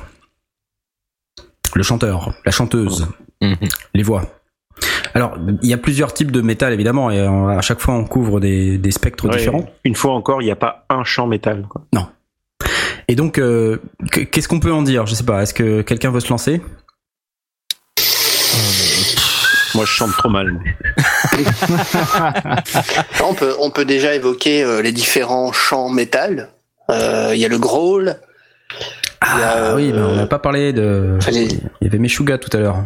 [1.75, 3.07] Le chanteur, la chanteuse,
[3.41, 3.55] Mhm.
[3.93, 4.23] les voix.
[5.17, 8.05] Alors, il y a plusieurs types de métal évidemment, et euh, à chaque fois on
[8.05, 9.65] couvre des, des spectres Ouais, différents.
[9.83, 11.65] Une fois encore, il n'y a pas un chant métal.
[11.67, 11.81] Quoi.
[13.07, 13.81] Et donc, euh,
[14.11, 15.05] que- qu'est-ce qu'on peut en dire?
[15.07, 15.41] Je sais pas.
[15.41, 16.61] Est-ce que quelqu'un veut se lancer?
[19.75, 20.59] Moi, je chante trop mal.
[23.23, 26.49] On peut, on peut déjà évoquer euh, les différents chants métal.
[26.89, 28.15] Euh, Il y a le growl.
[29.21, 31.17] A, Ah oui, ben, on euh, n'a pas parlé de.
[31.31, 32.85] Il y avait Meshuga tout à l'heure.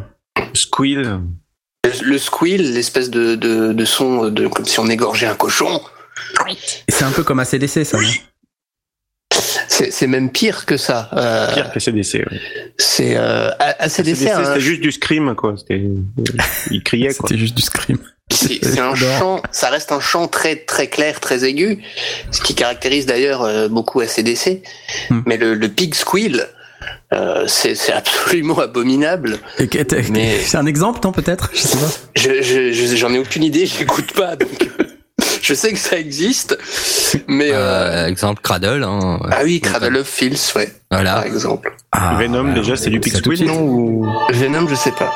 [0.54, 1.22] Squeal.
[2.02, 5.82] Le, squeal, l'espèce de, de, de son de, comme si on égorgeait un cochon.
[6.88, 7.98] C'est un peu comme ACDC, ça.
[7.98, 8.08] Non?
[9.68, 11.10] C'est c'est même pire que ça.
[11.14, 12.20] Euh, Pire que CDC.
[12.30, 12.42] Ouais.
[12.78, 13.90] c'est euh, A- ACDC.
[14.16, 15.56] CDC, hein, c'était juste du scream, quoi.
[15.58, 15.82] C'était,
[16.70, 17.28] il criait, quoi.
[17.28, 17.98] C'était juste du scream.
[18.32, 21.84] C'est c'est un chant, ça reste un chant très très clair, très aigu,
[22.32, 24.62] ce qui caractérise d'ailleurs euh, beaucoup ACDC.
[25.10, 25.22] Hmm.
[25.26, 26.48] Mais le, le pig squeal,
[27.14, 29.40] euh, c'est absolument abominable.
[30.12, 31.50] Mais- C'est un exemple, non, peut-être?
[31.54, 31.92] Je sais pas.
[32.16, 34.50] Je je- je- j'en ai aucune idée, j'écoute pas, donc
[35.42, 36.58] je sais que ça existe.
[37.28, 38.84] Mais euh, Euh, exemple Cradle.
[38.84, 41.26] Hein, ah oui, Cradle of Filth, ouais, par Voilà.
[41.28, 41.74] exemple.
[41.92, 43.60] Ah, Venom, bah, déjà, c'est du ça Pix tout de Squeal, suite.
[43.60, 44.08] non ou...
[44.32, 45.12] Venom, je sais pas.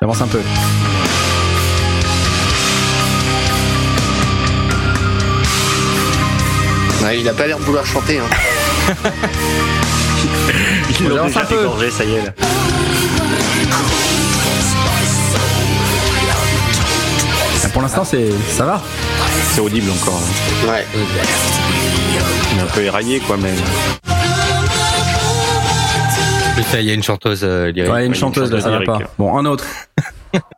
[0.00, 0.38] Avance un peu.
[7.02, 8.18] Ouais, il a pas l'air de vouloir chanter.
[8.18, 8.94] Hein.
[11.00, 11.90] On déjà un peu.
[11.90, 12.32] ça y est, là.
[17.64, 18.82] Ah, Pour l'instant, c'est ça va.
[19.52, 20.20] C'est audible encore.
[20.20, 20.68] hein.
[20.72, 20.86] Ouais.
[22.52, 23.52] Il est un peu éraillé, quoi, mais.
[26.74, 27.92] Il y a une chanteuse euh, lyrique.
[27.92, 28.98] Ouais, une une chanteuse là, ça va pas.
[29.18, 29.64] Bon, un autre.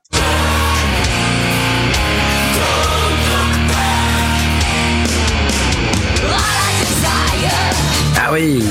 [8.16, 8.62] Ah oui.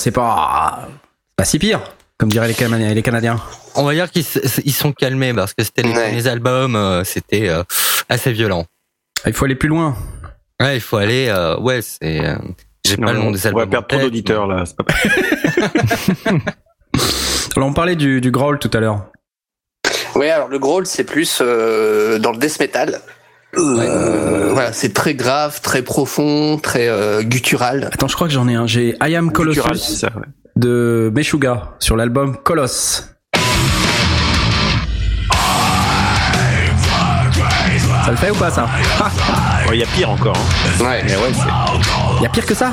[0.00, 0.88] C'est pas
[1.36, 1.80] pas si pire,
[2.18, 3.40] comme diraient les, Cana- les Canadiens.
[3.74, 4.24] On va dire qu'ils
[4.64, 6.08] ils sont calmés parce que c'était les Ouais.
[6.08, 7.62] premiers albums, euh, c'était euh,
[8.08, 8.66] assez violent.
[9.26, 9.96] Il faut aller plus loin.
[10.60, 11.28] Ouais, il faut aller.
[11.28, 12.24] euh, ouais, c'est.
[12.26, 12.36] euh,
[12.84, 13.60] J'ai pas le nom des on albums.
[13.62, 14.64] va perdre trop d'auditeurs, là.
[14.76, 14.84] pas
[17.56, 19.06] Alors on parlait du, du growl tout à l'heure.
[20.14, 23.00] Ouais, alors le growl, c'est plus euh, dans le death metal.
[23.56, 27.88] Euh, Voilà, c'est très grave, très profond, très euh, guttural.
[27.92, 28.66] Attends, je crois que j'en ai un.
[28.66, 30.26] J'ai I Am Colossus c'est ça, ouais.
[30.56, 33.06] de Meshuga sur l'album Colosse.
[38.04, 38.64] Ça le fait ou pas ça
[39.68, 40.36] Ouais, Il y a pire encore.
[40.36, 40.84] Hein.
[40.84, 41.02] Ouais.
[41.04, 42.22] Mais ouais, c'est...
[42.22, 42.72] Y a pire que ça?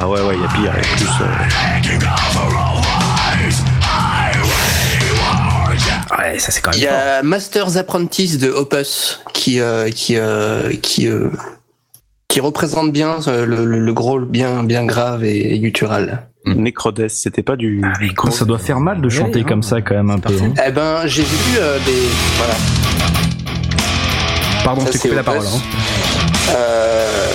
[0.00, 0.58] Ah ouais, ouais, il y a pire.
[0.60, 3.05] Il y a plus, euh,
[6.18, 6.94] Ouais, ça c'est quand Il y fort.
[6.96, 11.30] a Masters Apprentice de Opus qui euh, qui euh, qui euh,
[12.28, 16.28] qui représente bien le, le, le growl bien bien grave et, et guttural.
[16.44, 17.82] Necrodes, c'était pas du,
[18.14, 18.30] gros.
[18.30, 19.62] Ça doit faire mal de chanter Ouais, comme hein.
[19.62, 20.32] ça quand même un peu.
[20.40, 20.54] hein.
[20.64, 22.02] Eh ben, j'ai vu euh, des
[22.36, 22.54] voilà.
[24.62, 25.44] Pardon, ça, je t'ai c'est coupé la parole.
[25.44, 25.60] hein.
[26.50, 27.26] Euh,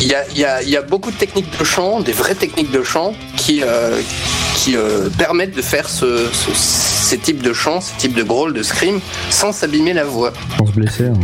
[0.00, 2.12] Il y, a, il y, a, il y a beaucoup de techniques de chant, des
[2.12, 4.00] vraies techniques de chant qui, euh,
[4.56, 6.50] qui euh, permettent de faire ce, ce-
[7.08, 10.30] ces types de chants, ces types de growl, de scream, sans s'abîmer la voix.
[10.58, 11.06] Sans se blesser.
[11.06, 11.14] hein.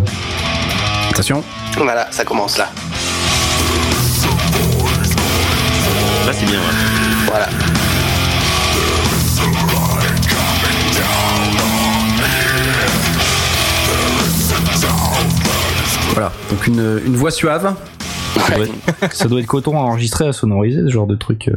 [1.10, 1.44] Attention.
[1.76, 2.70] Voilà, ça commence là.
[6.26, 6.54] Là, c'est bien.
[6.58, 7.26] ouais.
[7.26, 7.48] Voilà.
[16.12, 16.32] Voilà.
[16.50, 17.74] Donc une, une voix suave.
[18.48, 21.48] Ça doit, être, ça doit être coton enregistré à sonoriser ce genre de truc.
[21.48, 21.54] euh.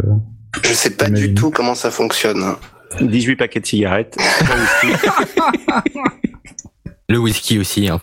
[0.64, 2.56] Je sais pas du tout comment ça fonctionne.
[3.02, 4.18] 18 paquets de cigarettes.
[7.10, 8.02] Le whisky aussi, hein.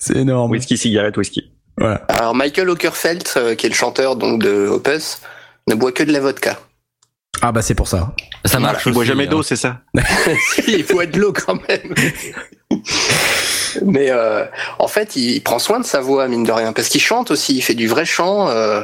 [0.00, 0.52] C'est énorme.
[0.52, 1.50] whisky, cigarette, whisky.
[1.76, 2.04] Voilà.
[2.08, 5.20] Alors Michael Okerfeld, euh, qui est le chanteur donc de Opus,
[5.66, 6.60] ne boit que de la vodka.
[7.42, 8.14] Ah bah c'est pour ça.
[8.44, 9.30] Ça marche Il boit jamais hein.
[9.30, 9.80] d'eau, c'est ça
[10.68, 11.94] Il boit de l'eau quand même.
[13.82, 14.44] Mais euh,
[14.78, 17.56] en fait, il, prend soin de sa voix, mine de rien, parce qu'il chante aussi.
[17.56, 18.82] Il fait du vrai chant euh,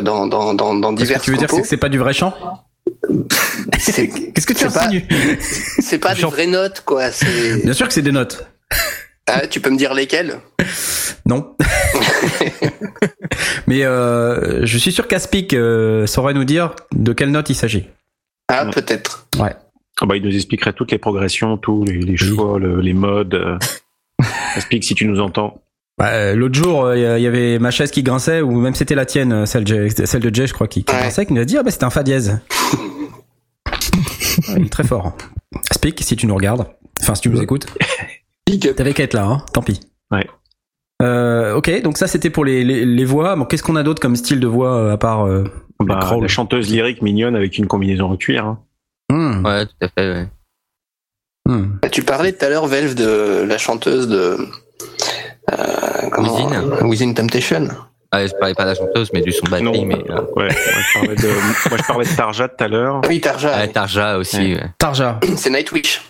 [0.00, 2.34] dans, dans, dans, divers que tu veux dire, c'est que c'est pas du vrai chant?
[3.78, 5.06] C'est Qu'est-ce que tu C'est pas- insinues
[5.80, 7.10] c'est pas des vraies notes, quoi.
[7.10, 8.46] C'est- Bien sûr que c'est des notes.
[9.28, 10.38] Ah, tu peux me dire lesquelles?
[11.26, 11.54] Non.
[13.66, 17.88] Mais euh, je suis sûr qu'Aspic euh, saurait nous dire de quelle note il s'agit.
[18.48, 19.26] Ah, peut-être.
[19.38, 19.54] Ouais.
[20.00, 23.34] Ah bah, il nous expliquerait toutes les progressions, tous les, les choix, le- les modes.
[23.34, 23.58] euh.
[24.54, 25.60] Explique si tu nous entends.
[25.98, 29.06] Bah, euh, L'autre jour, il y avait ma chaise qui grinçait, ou même c'était la
[29.06, 31.00] tienne, celle, de Jay- celle de Jay, je crois, qui, qui Ouais.
[31.00, 32.38] grinçait, qui nous a dit ah bah c'était un fa dièse.
[34.70, 35.16] Très fort.
[35.70, 36.66] Aspic, si tu nous regardes,
[37.00, 37.66] enfin si tu nous écoutes,
[38.46, 38.76] Big up.
[38.76, 39.80] t'avais qu'à être là, hein, tant pis.
[40.10, 40.26] Ouais.
[41.02, 43.36] Euh, ok, donc ça c'était pour les, les, les voix.
[43.36, 45.44] Bon, qu'est-ce qu'on a d'autre comme style de voix euh, à part euh,
[45.80, 46.22] Bah, crawl.
[46.22, 48.46] la chanteuse lyrique mignonne avec une combinaison en cuir.
[48.46, 48.58] hein.
[49.10, 50.10] hmm, Ouais, tout à fait.
[50.12, 50.28] ouais.
[51.48, 51.78] hmm.
[51.92, 54.38] Tu parlais tout à l'heure, Velve, de la chanteuse de.
[55.52, 56.86] Euh, comment Within.
[56.88, 57.68] Within Temptation.
[58.12, 60.20] Ah, je parlais pas de la chanteuse, mais du son de batterie, Non, mais euh,
[60.36, 63.00] Ouais, moi je parlais de, moi, je parlais de Tarja tout à l'heure.
[63.08, 63.52] Oui, Tarja.
[63.54, 64.36] ah, Tarja aussi.
[64.54, 64.54] Ouais.
[64.62, 64.70] ouais.
[64.78, 65.18] Tarja.
[65.36, 66.02] C'est Nightwish.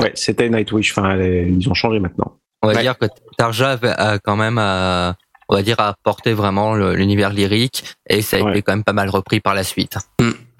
[0.00, 0.92] Ouais, c'était Nightwish.
[0.96, 2.36] Enfin, est- ils ont changé maintenant.
[2.62, 2.80] On va Ouais.
[2.82, 5.12] dire que Tarja a quand même, euh,
[5.48, 8.50] on va dire, apporté vraiment l'univers lyrique et ça a Ouais.
[8.52, 9.98] été quand même pas mal repris par la suite.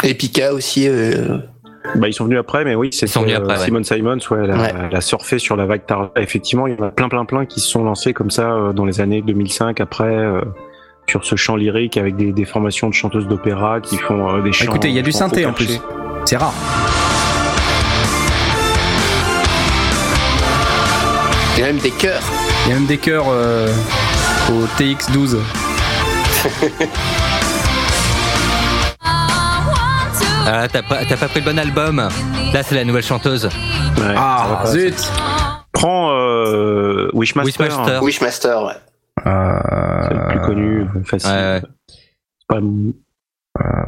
[0.05, 0.87] Et Pika aussi.
[0.89, 1.39] euh,
[1.97, 3.65] Bah, ils sont venus après, mais oui, c'est sont venus après, ouais.
[3.65, 4.73] Simon Simons, ouais, elle a, Ouais.
[4.91, 6.11] elle a surfé sur la vague Tarja.
[6.17, 8.73] Effectivement, il y en a plein, plein, plein qui se sont lancés comme ça euh,
[8.73, 10.05] dans les années 2005 après.
[10.05, 10.41] euh,
[11.07, 14.53] sur ce chant lyrique avec des, des formations de chanteuses d'opéra qui font euh, des
[14.53, 14.65] chants.
[14.65, 15.79] Écoutez, il y a du chants synthé en plus.
[16.25, 16.55] C'est rare.
[21.57, 22.23] Il y a même des chœurs.
[22.65, 23.69] Il y a même des chœurs euh,
[24.51, 25.37] au TX12.
[30.47, 31.97] Ah, t'as pas, pas pris le bon album.
[32.53, 33.47] Là, c'est la nouvelle chanteuse.
[33.47, 34.67] Ouais, Ah pas.
[34.71, 34.95] zut
[35.73, 38.03] Prends euh, Wishmaster, Wishmaster.
[38.03, 38.75] Wishmaster, ouais.
[39.25, 41.31] c'est le plus euh, connu, facile.
[41.31, 41.63] Ouais,
[42.49, 42.93] pas- euh,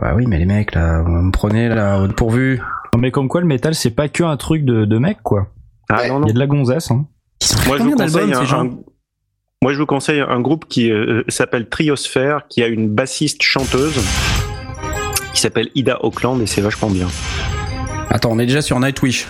[0.00, 2.60] Bah oui, mais les mecs là, vous me prenez là au pourvu.
[2.94, 5.48] Non, mais comme quoi le métal c'est pas que un truc de, de mec quoi.
[5.90, 6.08] Ah Ouais.
[6.08, 6.26] non, Il non.
[6.26, 6.90] y a de la gonzesse.
[6.90, 7.06] Hein.
[7.66, 8.70] Moi, je vous conseille un,
[9.62, 14.00] Moi, je vous conseille un groupe qui euh, s'appelle Triosphère, qui a une bassiste chanteuse
[15.36, 17.08] qui s'appelle Ida Auckland et c'est vachement bien.
[18.10, 19.26] Attends, on est déjà sur Nightwish.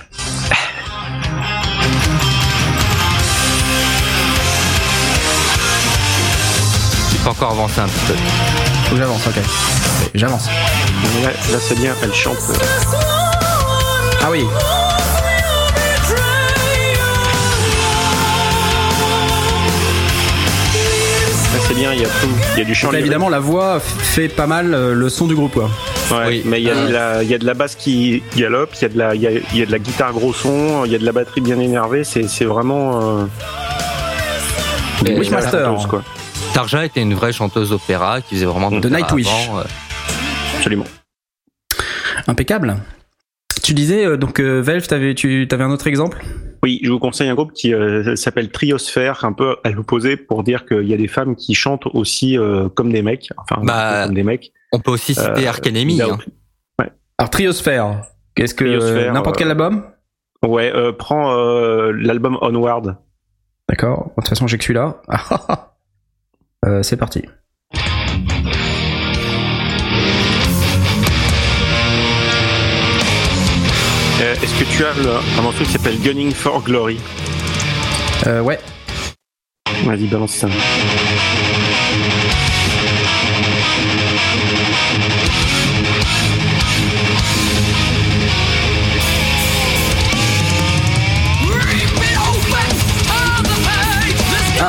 [7.12, 8.14] Il faut encore avancer un petit peu.
[8.84, 9.34] Faut que j'avance, ok.
[10.14, 10.46] J'avance.
[11.22, 12.36] Là, là, c'est bien, elle chante.
[12.50, 12.54] euh,
[14.22, 14.44] Ah oui.
[21.52, 22.28] Là, c'est bien, il y a tout.
[22.54, 25.26] Il y a du chant là, évidemment, la voix fait pas mal euh, le son
[25.26, 25.70] du groupe, quoi.
[26.10, 26.42] Ouais, Oui.
[26.44, 28.82] mais il y, a de la, il y a de la basse qui galope, il
[28.82, 30.92] y, a de la, il y, a, y a de la guitare gros son, il
[30.92, 33.20] y a de la batterie bien énervée, c'est c'est vraiment.
[33.20, 33.24] Euh,
[35.04, 35.72] Wishmaster.
[35.88, 36.02] quoi.
[36.54, 39.26] Tarja était une vraie chanteuse d'opéra qui faisait vraiment De d'opéra Nightwish.
[39.28, 39.64] avant, euh.
[40.56, 40.86] Absolument.
[42.26, 42.76] Impeccable.
[43.62, 46.24] Tu disais, euh, donc, euh, Velv, t'avais, tu avais un autre exemple?
[46.62, 50.42] Oui, je vous conseille un groupe qui euh, s'appelle Triosphère, un peu à l'opposé, pour
[50.44, 54.04] dire qu'il y a des femmes qui chantent aussi euh, comme des mecs, enfin Bah,
[54.06, 54.52] comme des mecs.
[54.72, 55.52] On peut aussi citer Euh.
[55.90, 56.18] Ida hein.
[57.18, 58.02] Alors, Triosphère.
[58.34, 59.10] Qu'est-ce que.
[59.10, 59.86] N'importe quel euh, album
[60.46, 62.96] Ouais, euh, prends euh, l'album Onward.
[63.68, 64.10] D'accord.
[64.10, 65.00] De toute façon, j'ai que celui-là.
[66.82, 67.22] C'est parti.
[74.20, 76.98] Euh, Est-ce que tu as le- un morceau qui s'appelle Gunning for Glory
[78.26, 78.58] Euh, ouais.
[79.84, 80.48] Vas-y, balance ça.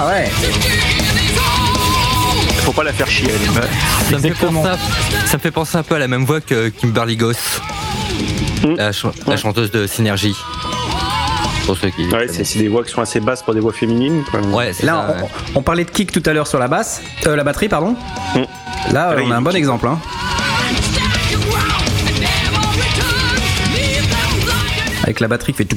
[0.09, 0.29] Ah ouais.
[2.61, 3.27] Faut pas la faire chier.
[3.29, 3.59] elle Ça
[4.15, 4.61] me, fait Exactement.
[4.63, 4.79] penser,
[5.25, 7.59] ça me fait penser un peu à la même voix que Kimberly Goss,
[8.63, 8.75] Mm.
[8.75, 9.37] la, ch- la Ouais.
[9.37, 10.35] chanteuse de Synergie.
[11.65, 12.07] Pour ceux qui.
[12.07, 14.23] Ouais, c'est des voix qui sont assez basses pour des voix féminines.
[14.31, 14.39] quoi.
[14.39, 15.29] Ouais, Là, ça, on, ouais.
[15.55, 17.95] on parlait de kick tout à l'heure sur la basse, euh, la batterie, pardon.
[18.35, 18.93] Mm.
[18.93, 19.59] Là, Là, on a un bon kick.
[19.59, 19.87] exemple.
[19.87, 19.99] Hein.
[25.03, 25.67] Avec la batterie qui fait.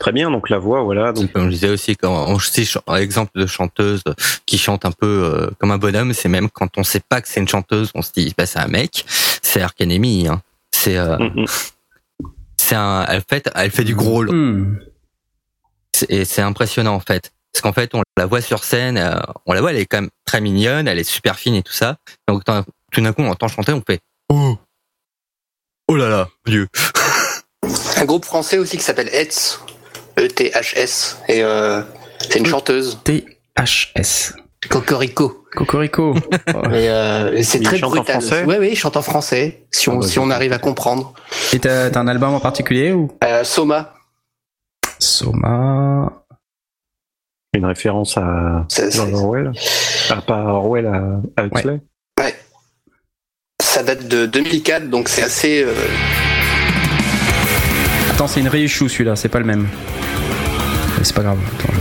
[0.00, 1.12] Très bien, donc la voix, voilà.
[1.12, 2.38] Donc, Comme je disais aussi, quand on
[2.86, 4.02] un exemple de chanteuse
[4.46, 7.28] qui chante un peu euh, comme un bonhomme, c'est même quand on sait pas que
[7.28, 9.04] c'est une chanteuse, on se dit bah c'est un mec,
[9.42, 10.26] c'est Ark Enemy.
[10.28, 10.40] Hein.
[10.72, 11.46] C'est euh, mm, mm.
[12.56, 14.78] c'est un, elle fait, elle fait du gros, Hmm.
[15.94, 17.30] C'est- et c'est impressionnant en fait.
[17.52, 20.00] Parce qu'en fait, on la voit sur scène, euh, on la voit, elle est quand
[20.00, 21.98] même très mignonne, elle est super fine et tout ça.
[22.26, 24.56] Donc tout d'un coup, on entend chanter, on fait oh
[25.88, 26.68] oh là là, Dieu.
[27.96, 29.60] Un groupe français aussi qui s'appelle Hetz.
[30.20, 31.18] E-T-H-S.
[31.28, 31.82] Et euh,
[32.20, 32.98] c'est une chanteuse.
[33.04, 34.34] T-H-S.
[34.68, 35.44] Cocorico.
[35.56, 36.14] Cocorico.
[36.72, 38.20] Et, euh, et c'est très chante en brutal.
[38.20, 39.64] français Oui, oui, il chante en français.
[39.70, 41.14] Si on, Ah bah, si on arrive à comprendre.
[41.52, 43.10] Et t'as t'as un album en particulier ou?
[43.24, 43.94] Euh, Soma.
[44.98, 46.12] Soma.
[47.54, 49.52] Une référence à George Orwell?
[50.10, 51.80] Ah, pas Orwell, à, à Huxley
[53.62, 55.62] ça date de 2004, donc c'est assez.
[55.62, 55.72] euh,
[58.20, 59.66] Attends, c'est une reissue celui-là, c'est pas le même.
[60.98, 61.38] Mais C'est pas grave.
[61.58, 61.72] Attends,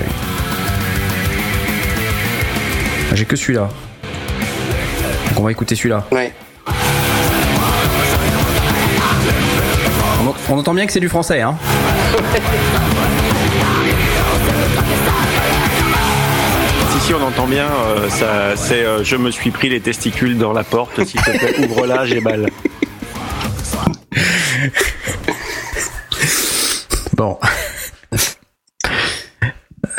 [3.11, 3.67] Ah, J'ai que celui-là.
[5.27, 6.05] Donc on va écouter celui-là.
[6.13, 6.31] ouais.
[10.23, 11.57] On, en- on entend bien que c'est du français, hein
[16.93, 20.37] Si, si, on entend bien, euh, ça, c'est euh, Je me suis pris les testicules
[20.37, 22.47] dans la porte, s'il te plaît, ouvre-la, j'ai balle.
[27.19, 27.37] Bon.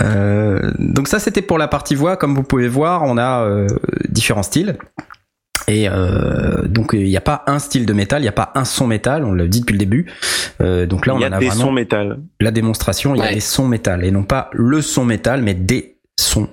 [0.01, 2.17] Euh, donc ça c'était pour la partie voix.
[2.17, 3.67] Comme vous pouvez voir, on a euh,
[4.09, 4.79] différents styles.
[5.69, 8.51] Et euh, donc il n'y a pas un style de métal, il n'y a pas
[8.55, 10.11] un son métal, on l'a dit depuis le début.
[10.63, 12.19] Euh, donc là on Il y en a a des vraiment sons métal.
[12.41, 15.55] la démonstration, il y a des sons métal et non pas le son métal, mais
[15.55, 16.49] des sons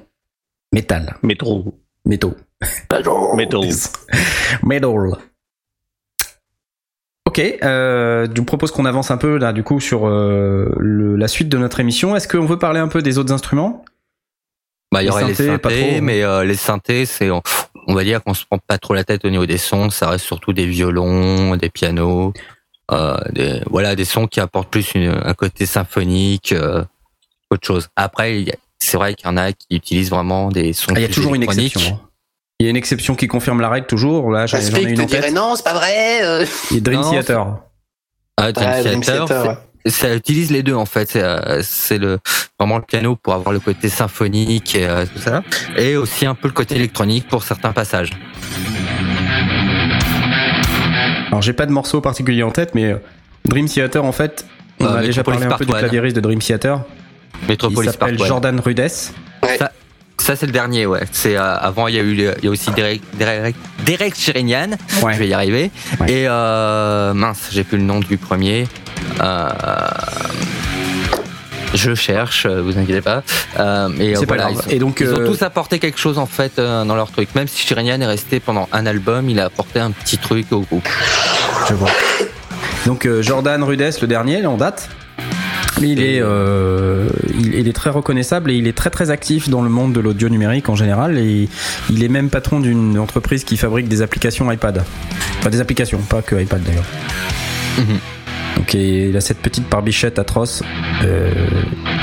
[0.74, 1.80] métal, Métro.
[2.06, 2.36] métaux.
[3.36, 3.64] Metal.
[4.64, 5.18] Metal.
[7.28, 11.18] Ok, euh, je vous propose qu'on avance un peu là du coup sur euh, le-
[11.18, 12.16] la suite de notre émission.
[12.16, 13.84] Est-ce qu'on veut parler un peu des autres instruments?
[14.94, 16.02] Bah, il y aurait les synthés, pas trop.
[16.02, 17.42] mais euh, les synthés, c'est, on,
[17.88, 19.90] on va dire qu'on se prend pas trop la tête au niveau des sons.
[19.90, 22.32] Ça reste surtout des violons, des pianos,
[23.34, 26.56] des, voilà, des sons qui apportent plus une- un côté symphonique,
[27.52, 27.90] autre chose.
[27.98, 28.46] Après,
[28.80, 30.94] c'est vrai qu'il y en a qui utilisent vraiment des sons.
[30.96, 32.00] Ah, Il y a toujours une exception.
[32.60, 34.32] Il y a une exception qui confirme la règle toujours.
[34.32, 35.34] Là, j'en ai une en dirait tête.
[35.36, 36.24] non, c'est pas vrai.
[36.24, 36.46] euh.
[36.76, 37.58] Et Dream Non, Theater.
[38.38, 41.08] Ah, Dream Ouais, Dream Theater, Theater, c'est- ça utilise les deux en fait.
[41.12, 42.18] C'est, euh, c'est le
[42.60, 45.44] vraiment le piano pour avoir le côté symphonique et euh, tout ça,
[45.78, 48.10] et aussi un peu le côté électronique pour certains passages.
[51.28, 52.98] Alors j'ai pas de morceau particulier en tête, mais euh,
[53.46, 54.46] Dream Theater en fait,
[54.80, 56.82] on Euh, a déjà parlé un peu du clavieriste de Dream Theater.
[57.44, 58.28] Il Metropolis s'appelle Part One.
[58.28, 59.14] Jordan Rudess.
[59.60, 59.72] Ça
[60.20, 61.02] c'est le dernier, ouais.
[61.12, 63.56] C'est euh, avant il y a eu le- il y a aussi Derek Derek,
[63.86, 64.72] Derek Chirinian,
[65.02, 65.14] Ouais.
[65.14, 65.72] je vais y arriver.
[66.00, 66.12] Ouais.
[66.12, 68.68] Et euh, mince, j'ai plus le nom du premier.
[69.22, 69.50] Euh,
[71.74, 73.24] je cherche, vous inquiétez pas.
[74.00, 76.58] Et C'est pas ils, ont, Et donc, ils ont tous apporté quelque chose en fait
[76.60, 77.34] dans leur truc.
[77.36, 80.62] Même si Chirinian est resté pendant un album, il a apporté un petit truc au
[80.62, 80.88] groupe.
[81.70, 81.90] Je vois.
[82.86, 84.90] Donc Jordan Rudess, le dernier, là, en date?
[85.82, 87.08] Mais il est, euh,
[87.38, 90.00] il, il est très reconnaissable et il est très très actif dans le monde de
[90.00, 91.48] l'audio numérique en général et
[91.90, 94.84] il est même patron d'une entreprise qui fabrique des applications iPad.
[95.40, 96.86] Enfin des applications, pas que iPad d'ailleurs.
[97.78, 97.98] Mhm.
[98.58, 100.64] Donc il a cette petite barbichette atroce.
[101.04, 101.32] Euh,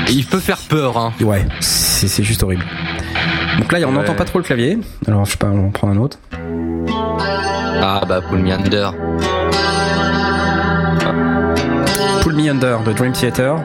[0.08, 1.12] Et il peut faire peur, hein.
[1.20, 2.64] ouais, c'est c'est juste horrible.
[3.58, 3.92] Donc là on Ouais.
[3.92, 4.78] n'entend pas trop le clavier.
[5.08, 6.18] Alors je sais pas, on va en prendre un autre.
[7.82, 8.90] Ah bah Paul Meander.
[12.24, 13.56] Pull Me Under de Dream Theater.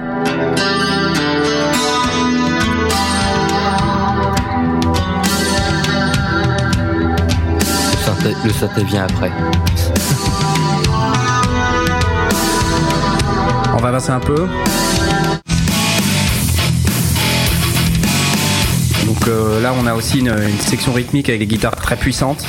[8.44, 9.32] Le synthé, vient après.
[13.74, 14.36] On va avancer un peu.
[19.06, 22.46] Donc euh, là, on a aussi une, une section rythmique avec des guitares très puissantes.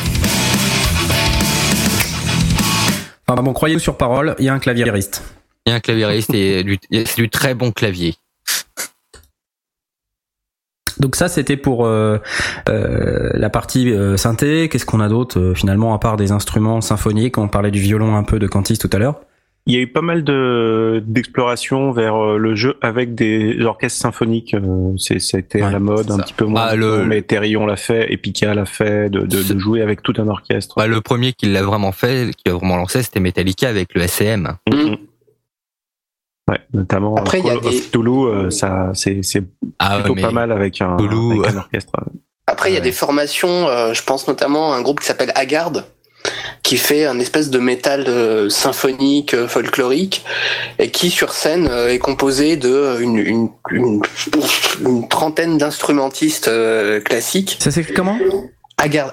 [3.28, 5.22] Enfin bon, croyez-nous sur parole, il y a un claviériste.
[5.66, 8.14] Il y a un claviériste et du- c'est du très bon clavier.
[10.98, 12.18] Donc ça, c'était pour euh,
[12.68, 14.68] euh, la partie euh, synthé.
[14.68, 17.38] Qu'est-ce qu'on a d'autre euh, finalement à part des instruments symphoniques?
[17.38, 19.20] On parlait du violon un peu de Cantis tout à l'heure.
[19.66, 24.54] Il y a eu pas mal de d'exploration vers le jeu avec des orchestres symphoniques.
[24.54, 26.22] euh, C'est c'était à la mode un ça.
[26.24, 26.62] petit peu moins.
[26.62, 30.14] Ah, le- mais Therion l'a fait, Epica l'a fait, de, de, de jouer avec tout
[30.18, 30.74] un orchestre.
[30.76, 34.02] Bah, le premier qui l'a vraiment fait, qui a vraiment lancé, c'était Metallica avec le
[34.02, 34.56] SCM.
[34.70, 34.96] Mhm.
[36.50, 39.44] Ouais, notamment Après, il y a Call of des- Cthulhu, euh, ça c'est c'est
[39.78, 41.92] Ah, plutôt mais pas mal avec un, avec un orchestre.
[42.46, 45.30] Après, il y a des formations, euh, je pense notamment à un groupe qui s'appelle
[45.36, 45.72] Haggard,
[46.64, 50.24] qui fait un espèce de métal euh, symphonique, euh, folklorique,
[50.80, 54.02] et qui sur scène euh, est composé de euh, une, une, une,
[54.84, 57.56] une trentaine d'instrumentistes euh, classiques.
[57.60, 58.18] Ça s'écrit comment?
[58.76, 59.12] Haggard,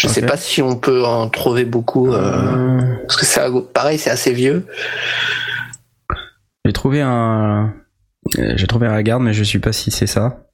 [0.00, 0.28] Je sais Ok.
[0.30, 3.42] pas si on peut en trouver beaucoup, euh, parce que c'est
[3.74, 4.66] pareil, c'est assez vieux.
[6.64, 7.74] J'ai trouvé un,
[8.38, 10.44] euh, j'ai trouvé un garde, mais je suis pas si c'est ça.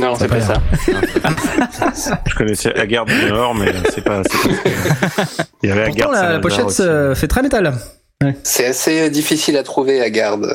[0.00, 2.22] Non, c'est pas pas ça.
[2.26, 4.22] Je connaissais Haggard du Nord, mais c'est pas.
[5.62, 6.82] Il y avait Pourtant, Haggard la, la pochette aussi.
[6.82, 7.74] euh, fait très métal.
[8.42, 10.50] C'est assez difficile à trouver à garde.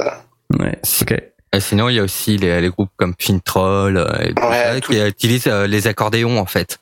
[0.60, 1.22] Ouais, ok.
[1.54, 4.64] Et sinon, il y a aussi les, les groupes comme Fintroll euh, et tout Ouais,
[4.74, 6.80] ça, tout- qui utilisent euh, les accordéons en fait.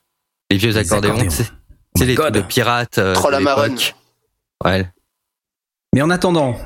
[0.51, 1.29] Les vieux Les accordéons, accordéons.
[1.29, 1.49] c'est
[1.99, 2.33] Oh les God.
[2.33, 2.97] trucs de pirates.
[2.97, 3.67] euh, Troll à.
[4.65, 4.87] Ouais.
[5.95, 6.57] Mais en attendant,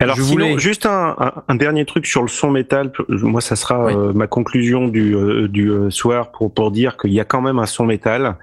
[0.00, 2.92] Alors Je sinon, voulais- juste un, un, un dernier truc sur le son métal.
[3.08, 3.94] Moi, ça sera Oui.
[3.94, 7.40] euh, ma conclusion du, euh, du euh, soir pour, pour dire qu'il y a quand
[7.40, 8.36] même un son métal.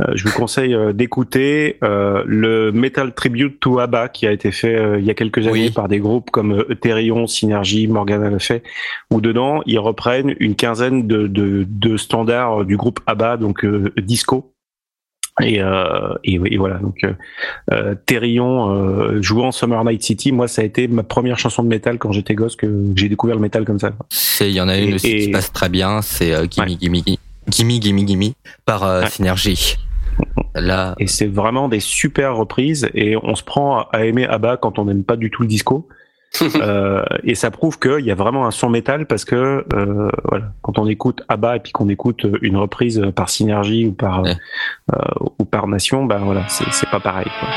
[0.00, 4.50] Euh, je vous conseille euh, d'écouter euh, le Metal Tribute to ABBA qui a été
[4.50, 5.70] fait euh, il y a quelques années Oui.
[5.70, 8.62] par des groupes comme Ethereum, Synergy, Morgana Le Fay,
[9.10, 13.92] où dedans ils reprennent une quinzaine de, de, de standards du groupe ABBA, donc euh,
[14.00, 14.48] disco.
[15.40, 17.12] Et, euh, et, et voilà, donc euh,
[17.72, 21.98] euh, euh, jouant Summer Night City, moi ça a été ma première chanson de métal
[21.98, 23.92] quand j'étais gosse que j'ai découvert le métal comme ça.
[24.40, 26.96] Il y en a une Et- aussi qui passe très bien, c'est euh, Gimme Gimme
[26.96, 27.16] Gimme
[27.52, 28.32] Gimme Gimme Gimme
[28.66, 29.08] par euh, Ouais.
[29.10, 29.76] Synergie.
[30.54, 34.78] Là, Et c'est vraiment des super reprises et on se prend à aimer ABBA quand
[34.78, 35.88] on n'aime pas du tout le disco.
[36.56, 40.46] Euh, et ça prouve qu'il y a vraiment un son métal parce que euh, voilà,
[40.62, 44.34] quand on écoute ABBA et puis qu'on écoute une reprise par Synergie ou par Ouais.
[44.94, 44.96] euh,
[45.38, 47.26] ou par Nation, ben voilà, c'est pas pareil.
[47.38, 47.48] Quoi.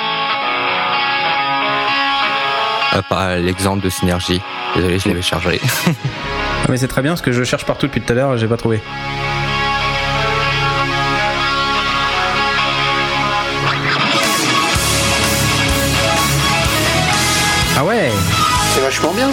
[3.09, 4.41] par l'exemple de Synergie.
[4.75, 5.59] Désolé, je l'avais chargé.
[6.67, 8.37] Ah, mais c'est très bien parce que je cherche partout depuis tout à l'heure et
[8.39, 8.79] j'ai pas trouvé.
[18.85, 19.31] Vachement bien.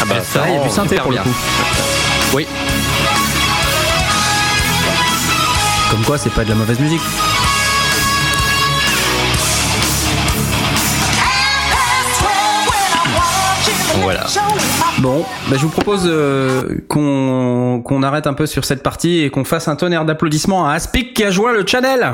[0.00, 1.36] Ah bah, ça, Ah, il y a du synthé pour le coup.
[2.32, 2.46] Oui.
[5.90, 7.02] Comme quoi, c'est pas de la mauvaise musique.
[14.02, 14.26] Voilà.
[14.98, 19.30] Bon, bah, je vous propose euh, qu'on qu'on arrête un peu sur cette partie et
[19.30, 22.12] qu'on fasse un tonnerre d'applaudissements à Aspic qui a joint le channel.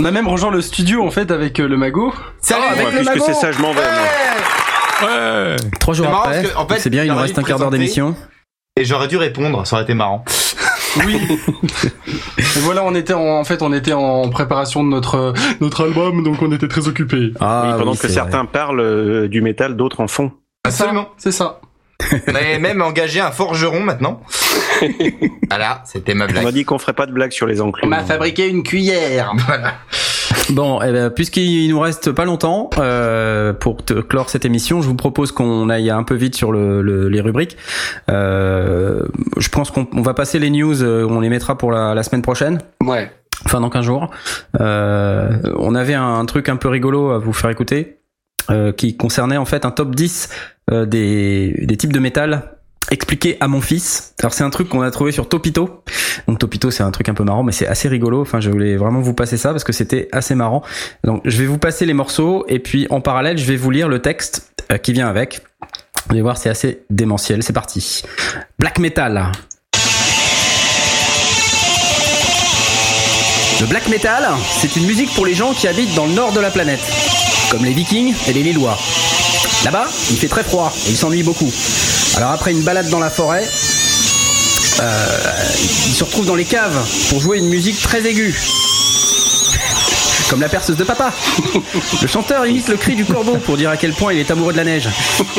[0.00, 2.12] On a même rejoint le studio en fait avec euh, le magot.
[2.40, 3.82] Salut Ouais, avec le puisque magot c'est ça, je m'en vais.
[5.00, 5.56] moi.
[5.80, 7.70] Trois jours après, parce que, en fait, c'est bien, il nous reste un quart d'heure
[7.70, 8.14] d'émission.
[8.78, 10.24] Et j'aurais dû répondre, ça aurait été marrant.
[11.04, 11.20] Oui.
[12.38, 16.22] Et voilà, on était en, en fait, on était en préparation de notre notre album,
[16.22, 17.32] donc on était très occupés.
[17.40, 20.32] Ah, pendant oui, que certains parlent euh, du métal, d'autres en font.
[20.64, 21.08] Absolument.
[21.18, 21.60] C'est ça.
[22.28, 24.20] On avait même engagé un forgeron maintenant.
[25.48, 26.54] voilà, c'était ma On m'a blague.
[26.54, 27.94] dit qu'on ferait pas de blagues sur les enclumes.
[28.06, 29.32] fabriqué une cuillère.
[29.46, 29.74] Voilà.
[30.50, 34.86] Bon, eh ben, puisqu'il nous reste pas longtemps euh, pour te clore cette émission, je
[34.88, 37.56] vous propose qu'on aille un peu vite sur le, le- les rubriques.
[38.10, 39.00] Euh,
[39.38, 42.02] je pense qu'on on va passer les news, euh, on les mettra pour la, la
[42.02, 42.58] semaine prochaine.
[42.80, 43.10] Ouais.
[43.44, 44.10] Enfin, dans 15 jours.
[44.60, 47.95] Euh, on avait un, truc un peu rigolo à vous faire écouter,
[48.50, 50.28] euh, qui concernait en fait un top 10
[50.70, 52.52] euh, des, types de métal
[52.90, 54.14] expliqué à mon fils.
[54.20, 55.82] Alors c'est un truc qu'on a trouvé sur Topito.
[56.28, 58.20] Donc Topito c'est un truc un peu marrant mais c'est assez rigolo.
[58.20, 60.62] Enfin je voulais vraiment vous passer ça parce que c'était assez marrant.
[61.04, 63.88] Donc je vais vous passer les morceaux et puis en parallèle je vais vous lire
[63.88, 65.40] le texte euh, qui vient avec.
[66.06, 67.42] Vous allez voir c'est assez démentiel.
[67.42, 68.02] C'est parti.
[68.58, 69.32] Black metal.
[73.58, 74.22] Le black metal,
[74.60, 76.80] c'est une musique pour les gens qui habitent dans le nord de la planète,
[77.50, 78.78] comme les vikings et les lillois.
[79.64, 81.50] Là-bas, il fait très froid et ils s'ennuient beaucoup.
[82.16, 83.44] Alors après une balade dans la forêt,
[84.80, 85.18] euh,
[85.88, 88.34] ils se retrouvent dans les caves pour jouer une musique très aiguë.
[90.28, 91.12] Comme la perceuse de papa.
[92.02, 94.52] Le chanteur imite le cri du corbeau pour dire à quel point il est amoureux
[94.52, 94.88] de la neige,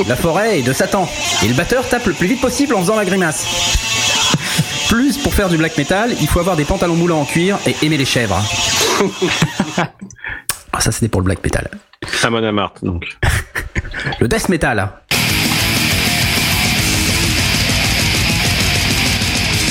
[0.07, 1.09] la forêt et de Satan.
[1.43, 3.45] Et le batteur tape le plus vite possible en faisant la grimace.
[4.87, 7.75] Plus pour faire du black metal, il faut avoir des pantalons moulants en cuir et
[7.81, 8.41] aimer les chèvres.
[10.71, 11.69] Ah, ça c'était pour le black metal.
[12.23, 13.17] Amon Amart, donc.
[14.19, 14.89] Le death metal.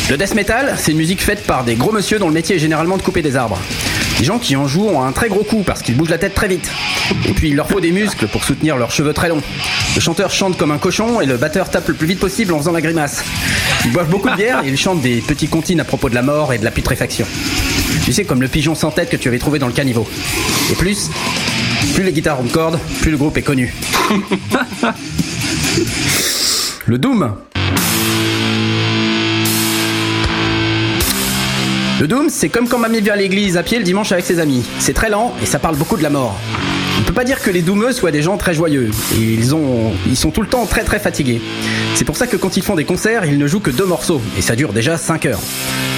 [0.09, 2.61] Le death metal, c'est une musique faite par des gros monsieur dont le métier est
[2.61, 3.59] généralement de couper des arbres.
[4.19, 6.35] Les gens qui en jouent ont un très gros coup parce qu'ils bougent la tête
[6.35, 6.71] très vite.
[7.29, 9.43] Et puis il leur faut des muscles pour soutenir leurs cheveux très longs.
[9.95, 12.59] Le chanteur chante comme un cochon et le batteur tape le plus vite possible en
[12.59, 13.25] faisant la grimace.
[13.85, 16.23] Ils boivent beaucoup de bière et ils chantent des petits comptines à propos de la
[16.23, 17.27] mort et de la putréfaction.
[18.05, 20.09] Tu sais, comme le pigeon sans tête que tu avais trouvé dans le caniveau.
[20.71, 21.11] Et plus,
[21.97, 23.75] plus les guitares ont de cordes, plus le groupe est connu.
[26.85, 27.35] Le Doom.
[31.99, 34.41] Le Doom, c'est comme quand mamie vient à l'église à pied le dimanche avec ses
[34.41, 34.63] amis.
[34.79, 36.39] C'est très lent et ça parle beaucoup de la mort.
[37.01, 38.91] On peut pas dire que les doomeux soient des gens très joyeux.
[39.19, 41.41] Ils, ont, ils sont tout le temps très très fatigués.
[41.95, 44.21] C'est pour ça que quand ils font des concerts, ils ne jouent que deux morceaux.
[44.37, 45.41] Et ça dure déjà 5 heures.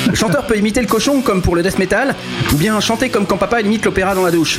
[0.09, 2.15] Le chanteur peut imiter le cochon comme pour le death metal,
[2.53, 4.59] ou bien chanter comme quand papa imite l'opéra dans la douche.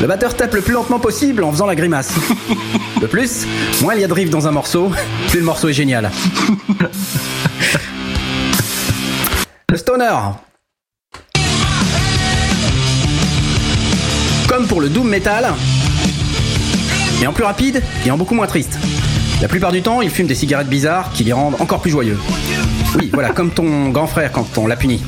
[0.00, 2.14] Le batteur tape le plus lentement possible en faisant la grimace.
[3.00, 3.46] De plus,
[3.82, 4.92] moins il y a de riff dans un morceau,
[5.28, 6.10] plus le morceau est génial.
[9.68, 10.14] Le stoner.
[14.48, 15.52] Comme pour le doom metal,
[17.20, 18.78] mais en plus rapide et en beaucoup moins triste.
[19.42, 22.16] La plupart du temps, ils fument des cigarettes bizarres qui les rendent encore plus joyeux.
[22.96, 25.02] Oui, voilà, comme ton grand frère quand on l'a puni.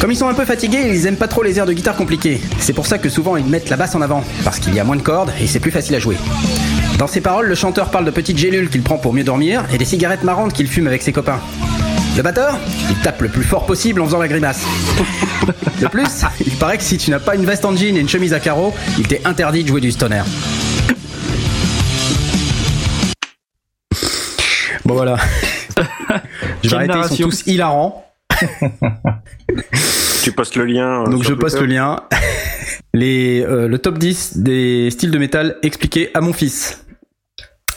[0.00, 2.40] Comme ils sont un peu fatigués, ils aiment pas trop les airs de guitare compliqués.
[2.58, 4.84] C'est pour ça que souvent ils mettent la basse en avant, parce qu'il y a
[4.84, 6.16] moins de cordes et c'est plus facile à jouer.
[6.98, 9.78] Dans ses paroles, le chanteur parle de petites gélules qu'il prend pour mieux dormir et
[9.78, 11.40] des cigarettes marrantes qu'il fume avec ses copains.
[12.16, 12.58] Le batteur,
[12.88, 14.64] il tape le plus fort possible en faisant la grimace.
[15.80, 18.08] De plus, il paraît que si tu n'as pas une veste en jean et une
[18.08, 20.22] chemise à carreaux, il t'est interdit de jouer du stoner.
[24.84, 25.16] Bon voilà.
[26.62, 28.06] Je vais arrêter, ils sont tous hilarants.
[30.22, 31.02] Tu postes le lien.
[31.02, 31.96] euh, Donc je poste le lien.
[32.94, 36.84] Les, euh, le top 10 des styles de métal expliqué à mon fils.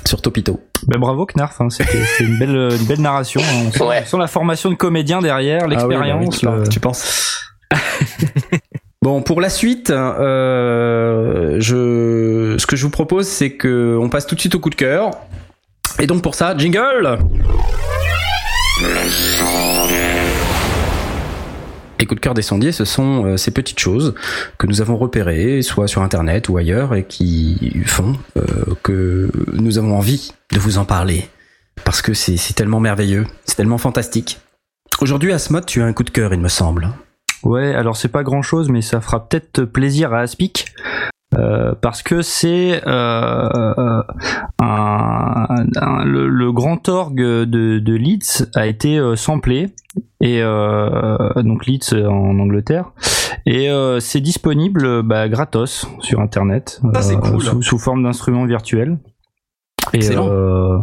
[0.05, 0.59] Sur Topito.
[0.87, 1.85] Ben bravo Knarf, hein, c'est
[2.19, 3.39] une belle, une belle narration.
[3.41, 3.63] hein.
[3.67, 4.01] On sent, Ouais.
[4.03, 5.95] on sent la formation de comédien derrière, Ah oui, bah oui,
[6.25, 6.39] l'expérience.
[6.39, 7.39] tu, penses- le- tu penses
[9.01, 14.25] Bon, pour la suite, euh, je, ce que je vous propose, c'est que on passe
[14.27, 15.11] tout de suite au coup de cœur.
[16.03, 17.17] Et donc pour ça, jingle
[21.97, 24.13] Les coups de cœur des sondiers, ce sont euh, ces petites choses
[24.57, 28.41] que nous avons repérées, soit sur internet ou ailleurs, et qui font euh,
[28.83, 31.29] que nous avons envie de vous en parler.
[31.85, 34.41] Parce que c'est tellement merveilleux, c'est tellement fantastique.
[34.99, 36.89] Aujourd'hui, Asmod, tu as un coup de cœur, il me semble.
[37.43, 40.65] Ouais, alors c'est pas grand chose, mais ça fera peut-être plaisir à Aspic.
[41.37, 44.03] Euh, parce que c'est euh, euh,
[44.59, 45.45] un,
[45.81, 49.67] un- le, le grand orgue de, de Leeds a été euh, samplé.
[50.21, 52.91] Et euh, donc Leeds en Angleterre.
[53.45, 57.41] Et euh, c'est disponible bah, gratos sur internet Ça, c'est cool.
[57.41, 58.97] sous, sous forme d'instrument virtuel
[59.93, 60.27] Excellent.
[60.29, 60.77] euh,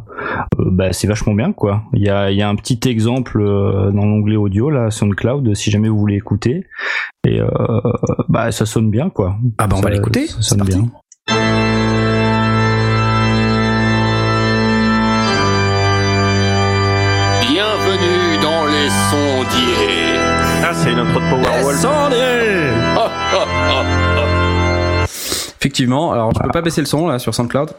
[0.58, 1.82] euh, bah, c'est vachement bien quoi.
[1.92, 5.54] Il y a, il y a un petit exemple euh, dans l'onglet audio là, SoundCloud,
[5.54, 6.66] si jamais vous voulez écouter.
[7.26, 7.48] Et euh,
[8.28, 9.36] bah ça sonne bien quoi.
[9.58, 10.78] Ah bah on Ça- va l'écouter, ça sonne parti.
[10.78, 10.90] bien.
[17.40, 20.18] Bienvenue dans les sondiers.
[20.62, 21.84] Ah, c'est une intro de Powerwolf.
[22.96, 25.04] Ah, ah.
[25.58, 27.70] Effectivement, alors je peux pas baisser le son là sur SoundCloud.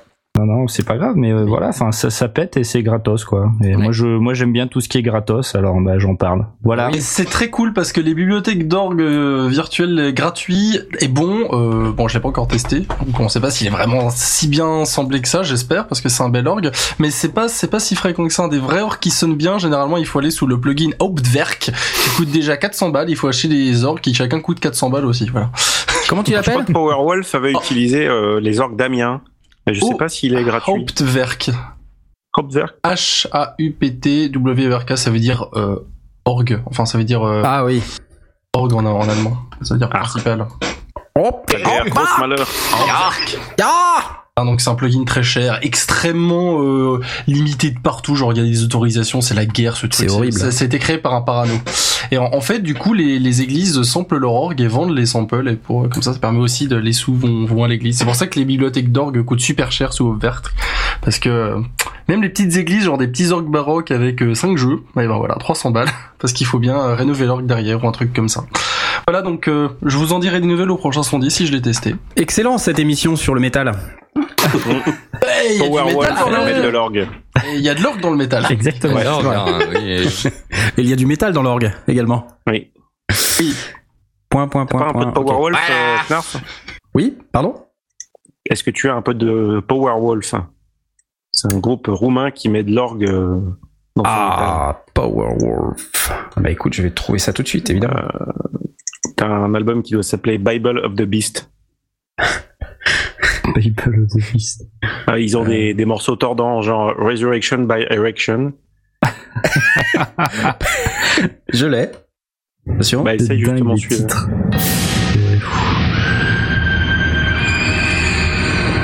[0.42, 3.26] Non non, c'est pas grave, mais euh, voilà, enfin ça, ça pète et c'est gratos
[3.26, 3.52] quoi.
[3.64, 6.48] Et moi je moi j'aime bien tout ce qui est gratos, alors bah j'en parle.
[6.64, 6.90] Voilà.
[6.94, 11.48] Et c'est très cool parce que les bibliothèques d'orgue euh, virtuelles gratuits est bon.
[11.52, 14.48] Euh, bon, je l'ai pas encore testé, donc on sait pas s'il est vraiment si
[14.48, 15.44] bien semblé que ça.
[15.44, 18.34] J'espère parce que c'est un bel orgue, mais c'est pas c'est pas si fréquent que
[18.34, 18.48] ça.
[18.48, 22.10] Des vrais orgues qui sonnent bien, généralement il faut aller sous le plugin Hauptwerk qui
[22.18, 23.10] coûte déjà 400 balles.
[23.10, 25.28] Il faut acheter des orgues qui chacun coûtent 400 balles aussi.
[25.30, 25.52] Voilà.
[26.10, 26.66] Comment tu l'appelles?
[26.66, 29.22] Powerwolf avait utilisé euh, les orgues d'Amiens.
[29.68, 30.72] Mais je sais Oh, pas s'il est gratuit.
[30.72, 31.52] Hauptwerk.
[32.38, 32.76] Hauptwerk.
[32.84, 35.86] H-A-U-P-T-W-E-R-K, ça veut dire euh,
[36.26, 36.62] orgue.
[36.66, 37.82] Enfin, ça veut dire euh, Ah oui.
[38.54, 39.38] orgue en, en allemand.
[39.62, 40.48] Ça veut dire principal.
[41.16, 42.48] Hop Der grosse malheur.
[43.62, 48.16] Ah, donc c'est un plugin très cher, extrêmement euh, limité de partout.
[48.16, 50.10] Genre il y a des autorisations, c'est la guerre ce truc.
[50.10, 50.38] C'est horrible.
[50.38, 51.54] Ça, ça a été créé par un parano.
[52.12, 55.06] Et en, en fait, du coup, les, les églises samplent leur orgue et vendent les
[55.06, 55.50] samples.
[55.50, 57.98] Et pour comme ça, ça permet aussi de les sous vont, vont à l'église.
[57.98, 60.42] C'est pour ça que les bibliothèques d'orgue coûtent super cher sous Vert,
[61.02, 61.60] parce que euh,
[62.08, 65.36] même les petites églises, genre des petits orgues baroques avec 5 jeux, et ben voilà,
[65.36, 68.46] 300 balles, parce qu'il faut bien euh, rénover l'orgue derrière ou un truc comme ça.
[69.08, 71.62] Voilà, donc euh, je vous en dirai des nouvelles au prochain sondier si je l'ai
[71.62, 71.96] testé.
[72.16, 73.72] Excellent cette émission sur le métal.
[75.24, 77.08] Hey, il y a de l'orgue.
[77.54, 78.46] Il y a de l'orgue dans le métal.
[78.50, 78.96] Exactement.
[78.96, 79.46] Ouais, alors, voilà.
[79.48, 80.04] hein, oui, et-
[80.78, 82.28] il y a du métal dans l'orgue également.
[82.48, 82.72] Oui.
[84.30, 85.06] Point, point, point, Pas un peu point.
[85.08, 85.12] de.
[85.12, 85.94] Powerwolf, Voilà.
[85.94, 86.38] euh, Knarf
[86.96, 87.56] Oui, pardon
[88.50, 90.36] Est-ce que tu as un peu de Powerwolf
[91.32, 93.40] C'est un groupe roumain qui met de l'orgue euh,
[93.96, 94.38] dans son métal.
[94.40, 96.12] Ah, Powerwolf.
[96.38, 98.00] Bah écoute, je vais trouver ça tout de suite, évidemment.
[99.16, 101.50] T'as un album qui doit s'appeler Bible of the Beast.
[103.56, 104.68] Bible of the Beast.
[105.08, 108.54] Ah, ils ont des, des morceaux tordants, genre Resurrection by Erection.
[111.54, 111.90] Je l'ai.
[112.70, 113.04] Attention.
[113.04, 114.28] Bah, essaye justement titres.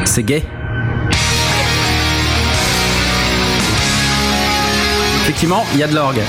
[0.05, 0.41] C'est gay.
[5.23, 6.21] Effectivement, il y a de l'orgue.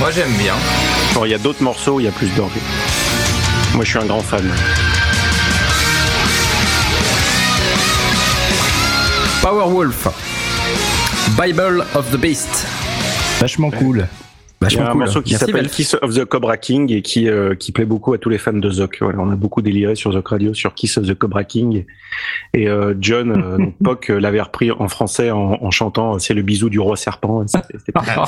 [0.00, 0.54] Moi j'aime bien.
[1.22, 2.50] Il y a d'autres morceaux où il y a plus d'orgue.
[3.74, 4.44] Moi, je suis un grand fan.
[9.42, 10.08] Powerwolf.
[11.40, 12.66] Bible of the Beast.
[13.40, 14.06] Vachement cool.
[14.60, 15.00] Il y Vachement a un cool.
[15.00, 15.68] morceau qui s'appelle.
[15.68, 18.52] Kiss of the Cobra King et qui, euh, qui plaît beaucoup à tous les fans
[18.54, 18.98] de Zoc.
[19.00, 21.84] Voilà, on a beaucoup déliré sur Zoc Radio sur Kiss of the Cobra King.
[22.54, 26.34] Et euh, John, euh, donc, Poc, euh, l'avait repris en français en, en chantant C'est
[26.34, 27.46] le bisou du roi serpent.
[27.46, 28.20] C'était c'était pas mal.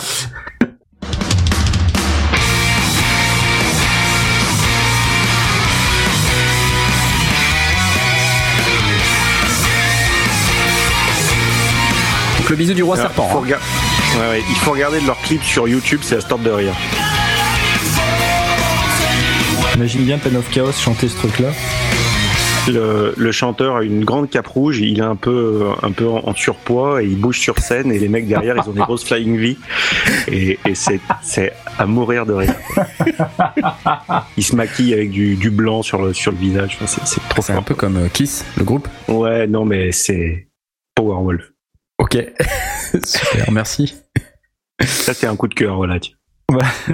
[12.47, 13.27] Donc le bisou du roi Alors, serpent.
[13.29, 13.43] il, faut hein.
[13.43, 16.75] rega- ouais, ouais, il faut regarder leurs clips sur YouTube, c'est à stop de rire.
[19.75, 21.49] Imagine bien Pen of Chaos chanter ce truc-là.
[22.69, 26.21] Le, le chanteur a une grande cape rouge, il est un peu, un peu en,
[26.25, 29.05] en surpoids et il bouge sur scène et les mecs derrière ils ont des grosses
[29.05, 29.57] flying V
[30.29, 32.55] et, et c'est, c'est à mourir de rire.
[34.37, 37.43] Il se maquille avec du, du blanc sur le, sur le visage, Enfin, c'est, trop
[37.43, 38.89] C'est un peu comme euh, Kiss, le groupe.
[39.09, 40.49] Ouais, non mais c'est
[40.95, 41.53] Powerwolf.
[41.99, 42.19] Ok.
[43.05, 43.95] Super, merci.
[44.83, 45.99] Ça c'est un coup de cœur, voilà.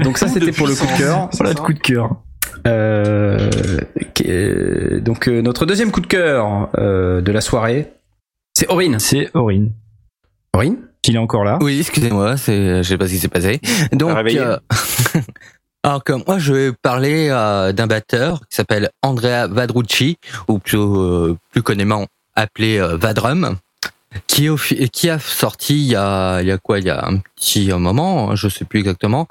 [0.03, 1.29] Donc ça c'était pour le coup de cœur.
[1.35, 2.17] Voilà de coup de cœur.
[2.67, 3.51] Euh,
[5.01, 7.93] donc euh, notre deuxième coup de cœur euh, de la soirée,
[8.55, 8.99] c'est Aurine.
[8.99, 9.73] C'est Aurine.
[10.55, 10.79] Aurine?
[11.09, 11.59] Il est encore là.
[11.61, 13.61] Oui, excusez-moi, c'est, je sais pas ce qui s'est passé.
[13.93, 14.57] Donc, euh,
[15.83, 20.17] alors comme moi, je vais parler euh, d'un batteur qui s'appelle Andrea Vadrucci,
[20.47, 22.07] ou plus, euh, plus connément
[22.37, 23.57] appelé euh, Vadrum,
[24.27, 27.07] qui, est qui a sorti il y a, il y a quoi, il y a
[27.07, 29.27] un petit moment, je sais plus exactement.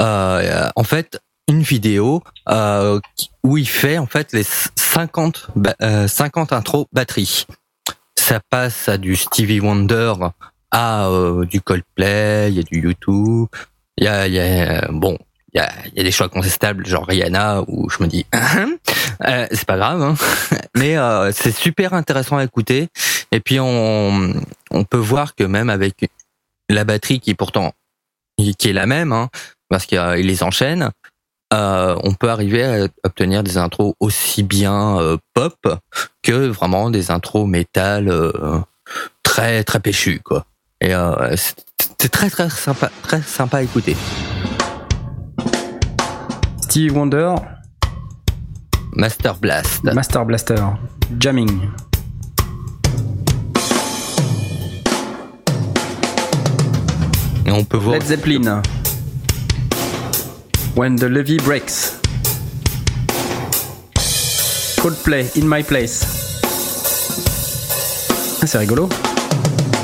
[0.00, 3.00] Euh, en fait, une vidéo euh,
[3.42, 4.44] où il fait en fait les
[4.76, 7.46] 50 ba- euh, 50 intros batterie.
[8.16, 10.14] Ça passe à du Stevie Wonder,
[10.70, 13.48] à euh, du Coldplay, il y a du YouTube,
[13.98, 15.18] il y a, il y a bon,
[15.52, 18.24] il y a, il y a des choix contestables genre Rihanna où je me dis
[19.26, 20.14] euh, c'est pas grave, hein.
[20.76, 22.88] mais euh, c'est super intéressant à écouter.
[23.32, 24.34] Et puis on
[24.70, 26.10] on peut voir que même avec
[26.68, 27.72] la batterie qui pourtant
[28.58, 29.28] qui est la même, hein,
[29.68, 30.90] parce qu'il les enchaîne,
[31.52, 35.56] euh, on peut arriver à obtenir des intros aussi bien euh, pop
[36.22, 38.60] que vraiment des intros métal euh,
[39.22, 40.46] très très péchu quoi.
[40.80, 40.92] Et
[41.36, 41.56] c'est
[41.98, 43.96] c'est très très sympa très sympa à écouter.
[46.62, 47.34] Steve Wonder,
[48.92, 49.84] Master Blast.
[49.84, 50.64] Master Blaster,
[51.18, 51.68] Jamming.
[57.50, 58.62] Et on peut voir Led Zeppelin.
[60.76, 61.94] When the levee breaks.
[64.80, 66.06] Coldplay, In My Place.
[68.40, 68.88] Ah, c'est rigolo.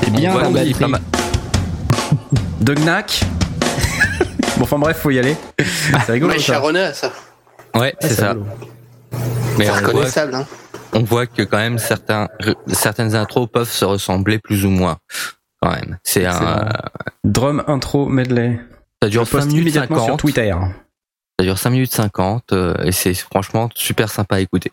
[0.05, 0.75] C'est bien la qu'il est batterie.
[0.75, 1.03] pas mal.
[2.61, 3.25] De Knack.
[4.59, 5.37] bon, enfin bref, faut y aller.
[5.59, 6.35] C'est rigolo.
[6.35, 6.53] Mais ça.
[6.55, 7.11] Charonna, ça.
[7.75, 8.35] Ouais, Ah, c'est ça.
[9.59, 10.47] Mais C'est on voit, reconnaissable, hein.
[10.93, 12.29] on voit que quand même certains
[12.73, 14.99] certaines intros peuvent se ressembler plus ou moins.
[15.69, 16.69] Quand même, c'est un
[17.25, 18.59] Drum intro medley.
[19.03, 20.07] ça dure Je 5 poste minutes immédiatement 50.
[20.09, 20.55] sur Twitter.
[21.39, 24.71] Ça dure 5 minutes 50 euh, et c'est franchement super sympa à écouter.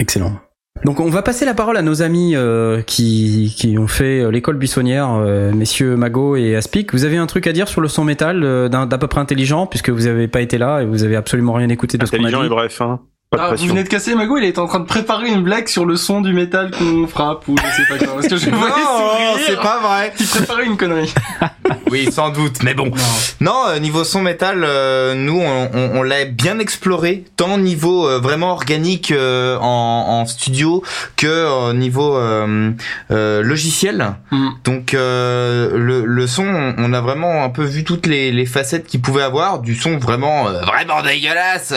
[0.00, 0.38] Excellent.
[0.84, 4.30] Donc on va passer la parole à nos amis euh, qui, qui ont fait euh,
[4.30, 6.92] l'école buissonnière, euh, messieurs Mago et Aspic.
[6.92, 9.66] Vous avez un truc à dire sur le son métal euh, d'à peu près intelligent
[9.66, 12.18] puisque vous avez pas été là et vous avez absolument rien écouté de ce qu'on
[12.18, 12.50] a Intelligent et dit.
[12.50, 13.00] bref, hein.
[13.30, 15.42] Pas de Ah, vous venez de casser Mago, il était en train de préparer une
[15.42, 18.14] blague sur le son du métal qu'on frappe ou je sais pas quoi.
[18.14, 20.14] Parce que je le voyais Non, c'est pas vrai.
[20.18, 21.12] Il préparait une connerie.
[21.90, 22.86] Oui, sans doute, mais bon.
[22.86, 22.92] Non.
[23.40, 28.06] Non, euh, niveau son métal, euh, nous on, on, on l'a bien exploré, tant niveau
[28.06, 30.82] euh, vraiment organique euh, en, en studio
[31.16, 32.70] que au niveau euh,
[33.10, 34.14] euh, logiciel.
[34.30, 34.48] Mm.
[34.64, 38.46] Donc euh, le, le son, on- on a vraiment un peu vu toutes les, les
[38.46, 41.72] facettes qu'il pouvait avoir, du son vraiment euh, vraiment dégueulasse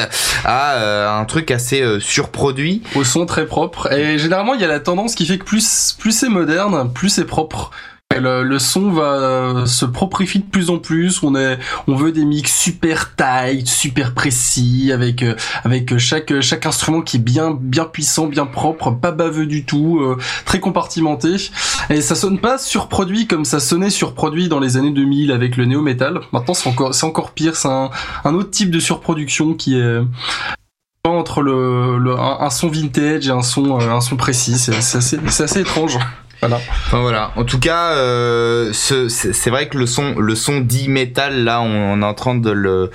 [0.45, 2.83] à euh, un truc assez euh, surproduit.
[2.95, 3.91] Au son très propre.
[3.91, 7.09] Et généralement, il y a la tendance qui fait que plus, plus c'est moderne, plus
[7.09, 7.71] c'est propre.
[8.19, 11.23] Le, le son va euh, se proprifie de plus en plus.
[11.23, 16.65] On est, on veut des mix super tight, super précis, avec euh, avec chaque chaque
[16.65, 21.35] instrument qui est bien bien puissant, bien propre, pas baveux du tout, euh, très compartimenté.
[21.89, 25.65] Et ça sonne pas surproduit comme ça sonnait surproduit dans les années 2000 avec le
[25.65, 26.19] néo metal.
[26.33, 27.55] Maintenant, c'est encore c'est encore pire.
[27.55, 27.91] C'est un
[28.25, 29.99] un autre type de surproduction qui est
[31.03, 34.57] entre le, le un, son vintage et un son euh, un son précis.
[34.57, 35.97] C'est assez assez étrange.
[36.41, 36.57] Voilà.
[36.87, 37.31] Enfin, voilà.
[37.35, 41.61] En tout cas, euh, ce- c'est vrai que le son, le son dit métal, là,
[41.61, 42.89] on, est en train de le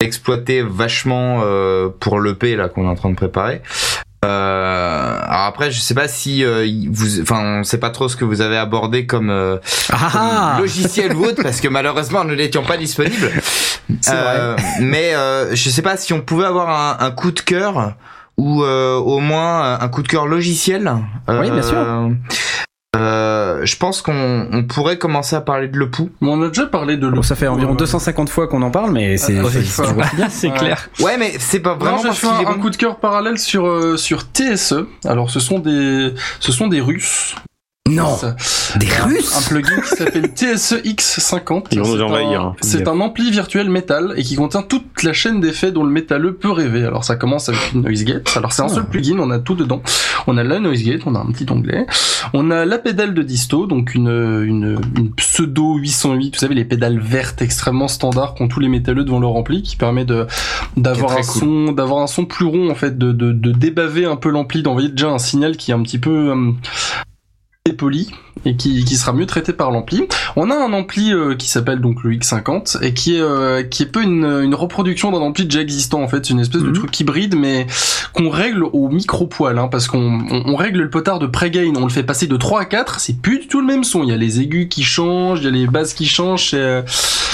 [0.00, 3.62] exploiter vachement euh, pour l'EP là qu'on est en train de préparer.
[4.26, 8.16] Euh, alors après, je sais pas si euh, vous, enfin, on sait pas trop ce
[8.16, 9.58] que vous avez abordé comme, euh,
[9.92, 13.30] Ah comme ah logiciel ou autre, parce que malheureusement nous n'étions pas disponibles.
[14.00, 17.40] C'est Euh, mais euh, je sais pas si on pouvait avoir un, un coup de
[17.40, 17.94] cœur
[18.36, 20.92] ou euh, au moins un coup de cœur logiciel.
[21.28, 21.78] Oui, bien sûr.
[23.00, 26.10] Euh, euh, je pense qu'on on pourrait commencer à parler de le pouls.
[26.20, 27.22] Mais on a déjà parlé de Bon, le.
[27.22, 30.88] ça fait environ 250 fois qu'on en parle, mais c'est Ah, c'est- ouais, c'est clair.
[31.00, 34.22] Ouais, mais c'est pas vraiment j'ai fait un, coup de cœur parallèle sur euh, sur
[34.22, 34.86] TSE.
[35.04, 37.34] Alors ce sont des ce sont des Russes
[37.86, 38.16] Non.
[38.76, 41.66] Des un, Russes Un plugin qui s'appelle TSEX50.
[41.70, 45.12] Ils vont nous C'est envahir, C'est un ampli virtuel métal et qui contient toute la
[45.12, 46.84] chaîne d'effets dont le métalleux peut rêver.
[46.84, 48.28] Alors ça commence avec une noise gate.
[48.36, 49.82] Alors c'est un seul plugin, on a tout dedans.
[50.26, 51.86] On a la noise gate, on a un petit onglet.
[52.32, 56.64] On a la pédale de disto, donc une, une, une pseudo 808, vous savez les
[56.64, 60.26] pédales vertes extrêmement standards qu'ont tous les métalleux devant leur ampli, qui permet de
[60.76, 64.16] d'avoir un son, d'avoir un son plus rond en fait, de, de, de débaver un
[64.16, 66.52] peu l'ampli, d'envoyer déjà un signal qui est un petit peu euh,
[67.72, 68.10] poli
[68.44, 70.06] et qui, qui sera mieux traité par l'ampli.
[70.36, 73.82] On a un ampli euh, qui s'appelle donc le X50 et qui est euh, qui
[73.82, 76.70] est peu une, une reproduction d'un ampli déjà existant en fait, c'est une espèce de
[76.70, 77.66] truc hybride mais
[78.12, 81.72] qu'on règle au micro poil hein, parce qu'on on, on règle le potard de pré-gain,
[81.76, 84.02] on le fait passer de 3 à 4, c'est plus du tout le même son,
[84.02, 86.56] il y a les aigus qui changent, il y a les basses qui changent, c'est
[86.56, 86.82] euh,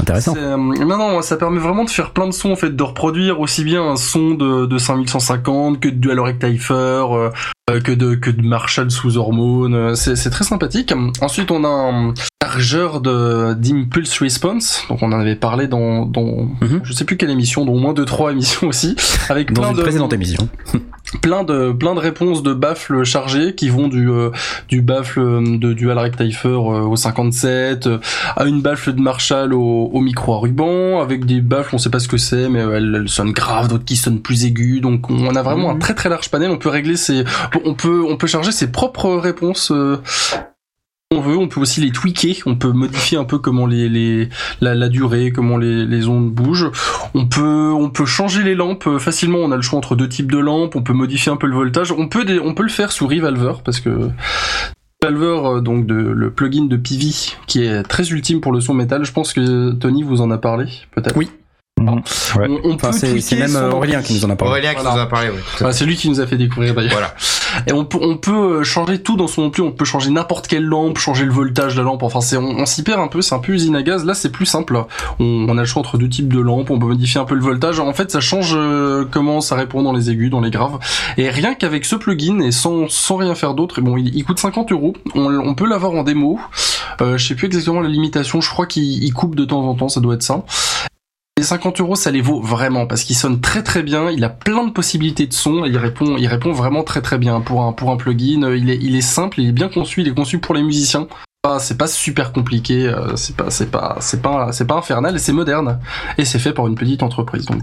[0.00, 0.34] Intéressant.
[0.34, 2.82] c'est, euh, non, non, ça permet vraiment de faire plein de sons, en fait, de
[2.82, 7.30] reproduire aussi bien un son de, de 5150 que de Dual Rectifier, euh,
[7.80, 9.74] que de, que de Marshall sous hormones.
[9.74, 10.92] euh, c'est très sympathique.
[11.20, 12.14] Ensuite, on a un
[12.52, 14.84] chargeur de, d'impulse response.
[14.88, 16.48] Donc, on en avait parlé dans, dans,
[16.82, 18.96] je sais plus quelle émission, dans au moins deux, trois émissions aussi,
[19.28, 19.54] avec Mhm.
[19.54, 20.48] Dans plein une de, précédente émission.
[21.20, 24.30] plein de plein de réponses de baffles chargés qui vont du euh,
[24.68, 27.98] du baffle euh, de dual rectifier euh, au 57 euh,
[28.36, 31.90] à une baffle de Marshall au, au micro à ruban avec des baffles on sait
[31.90, 35.10] pas ce que c'est mais elles, elles sonnent graves d'autres qui sonnent plus aigus donc
[35.10, 37.24] on a vraiment un très très large panel on peut régler ses
[37.64, 40.00] on peut on peut charger ses propres réponses euh,
[41.12, 44.28] on veut, on peut aussi les tweaker, on peut modifier un peu comment les,
[44.60, 46.70] la, la durée, comment les, ondes bougent.
[47.14, 49.38] On peut on peut changer les lampes euh, facilement.
[49.38, 50.74] On a le choix entre deux types de lampes.
[50.74, 51.92] On peut modifier un peu le voltage.
[51.92, 54.08] On peut dé- on peut le faire sous Revolver parce que
[55.04, 57.06] Revolver euh, donc de le plugin de PV
[57.46, 59.04] qui est très ultime pour le son métal.
[59.04, 61.16] Je pense que Tony vous en a parlé peut-être?
[61.16, 61.28] Oui.
[61.80, 62.00] On,
[62.64, 64.52] on Enfin, peut c'est- même, euh, son Aurélien qui nous en a parlé.
[64.52, 64.90] Aurélien qui Voilà.
[64.94, 65.64] nous en a parlé, oui.
[65.66, 66.92] Ouais, c'est lui qui nous a fait découvrir d'ailleurs.
[66.92, 67.14] Voilà.
[67.66, 70.46] Et on peut, on peut euh, changer tout dans son ampli, on peut changer n'importe
[70.46, 73.08] quelle lampe, changer le voltage de la lampe, enfin c'est, on, on s'y perd un
[73.08, 74.82] peu, c'est un peu usine à gaz, là c'est plus simple.
[75.18, 77.34] On, on a le choix entre deux types de lampes, on peut modifier un peu
[77.34, 80.50] le voltage, en fait ça change euh, comment ça répond dans les aigus, dans les
[80.50, 80.78] graves.
[81.18, 84.24] Et rien qu'avec ce plugin et sans, sans rien faire d'autre, et bon il, il
[84.24, 86.38] coûte 50 euros, on, on peut l'avoir en démo,
[87.02, 89.74] euh, je sais plus exactement la limitation, je crois qu'il il coupe de temps en
[89.74, 90.44] temps, ça doit être ça.
[91.38, 94.10] Les 50 euros, ça les vaut vraiment parce qu'il sonne très très bien.
[94.10, 97.16] Il a plein de possibilités de son et il répond, il répond vraiment très très
[97.16, 98.52] bien pour un pour un plugin.
[98.54, 101.08] Il est il est simple, il est bien conçu, il est conçu pour les musiciens.
[101.44, 105.16] Ah, C'est pas super compliqué, euh, c'est pas c'est pas c'est pas c'est pas infernal
[105.16, 105.78] et c'est moderne
[106.18, 107.46] et c'est fait par une petite entreprise.
[107.46, 107.62] Donc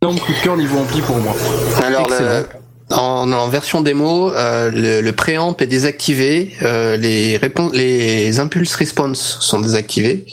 [0.00, 1.34] énorme coup de cœur niveau ampli pour moi.
[1.84, 2.46] Alors, le-
[2.90, 8.74] en, en version démo, euh, le, le préamp est désactivé, euh, les réponses, les impulse
[8.76, 10.24] response sont désactivés.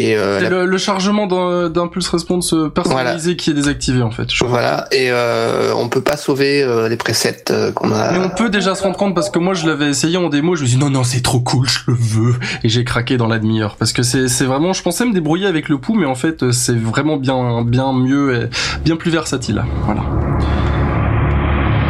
[0.00, 4.10] Et euh, la- le, le chargement d'un d'un pulse response personnalisé qui est désactivé en
[4.10, 4.30] fait.
[4.30, 4.48] je crois.
[4.48, 8.12] voilà, et euh, on peut pas sauver euh, les presets euh, qu'on a.
[8.12, 10.54] Mais on peut déjà se rendre compte parce que moi je l'avais essayé en démo,
[10.56, 13.16] je me suis dit non non c'est trop cool, je le veux et j'ai craqué
[13.16, 15.94] dans la demi-heure parce que c'est c'est vraiment je pensais me débrouiller avec le pouls
[15.98, 18.48] mais en fait c'est vraiment bien bien mieux et
[18.84, 19.64] bien plus versatile.
[19.84, 20.02] Voilà.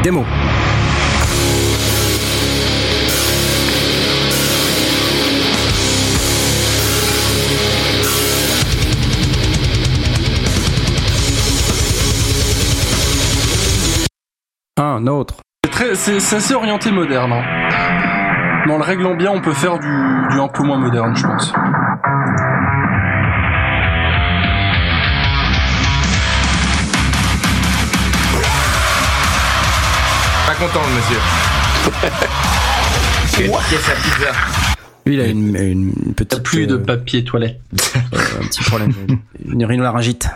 [0.03, 0.25] Démo.
[14.79, 15.35] Un autre.
[15.65, 17.33] C'est très c'est c'est assez orienté moderne.
[17.33, 17.43] hein.
[18.67, 19.89] Mais en le réglant bien, on peut faire du
[20.31, 21.53] du un peu moins moderne, je pense.
[30.47, 31.19] Pas content le monsieur.
[33.37, 34.33] Quelle pièce à pizza.
[35.07, 36.43] Lui, il a une, une petite.
[36.43, 37.61] Plus de euh, papier toilette.
[37.97, 38.93] euh, un petit problème.
[39.45, 40.29] une rhinolaryngite.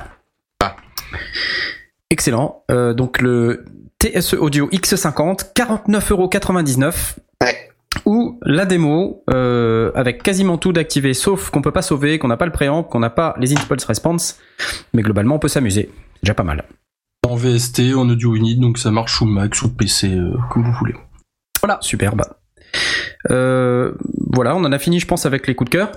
[2.11, 2.63] Excellent.
[2.71, 3.65] Euh, donc le
[4.03, 7.19] TSE Audio X50, 49,99€.
[8.05, 12.37] Ou la démo euh, avec quasiment tout d'activé, sauf qu'on peut pas sauver, qu'on n'a
[12.37, 14.41] pas le préamp, qu'on n'a pas les impulse response,
[14.93, 15.89] mais globalement on peut s'amuser.
[16.15, 16.65] C'est déjà pas mal.
[17.29, 20.73] En VST, en audio unit, donc ça marche sous Mac, sous PC, euh, comme vous
[20.73, 20.95] voulez.
[21.61, 22.23] Voilà, superbe.
[23.31, 23.93] Euh,
[24.33, 25.93] voilà, on en a fini, je pense, avec les coups de cœur.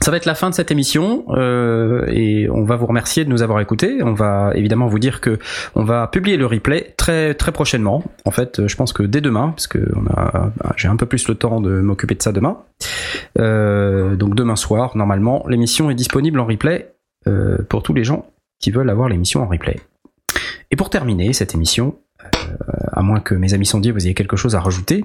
[0.00, 3.30] Ça va être la fin de cette émission euh, et on va vous remercier de
[3.30, 4.02] nous avoir écoutés.
[4.02, 5.38] On va évidemment vous dire que
[5.74, 8.02] on va publier le replay très très prochainement.
[8.24, 9.78] En fait, je pense que dès demain, parce que
[10.14, 12.58] a, j'ai un peu plus le temps de m'occuper de ça demain.
[13.38, 16.94] Euh, donc demain soir, normalement, l'émission est disponible en replay
[17.26, 18.26] euh, pour tous les gens
[18.60, 19.80] qui veulent avoir l'émission en replay.
[20.70, 22.28] Et pour terminer cette émission, euh,
[22.92, 25.04] à moins que mes amis sondiers vous ayez quelque chose à rajouter,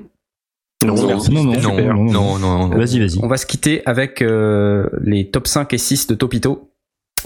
[0.86, 2.78] Non, merci, non, non, non, Non, non, non.
[2.78, 3.20] Vas-y, vas-y.
[3.22, 6.72] on va se quitter avec euh, les top 5 et 6 de Topito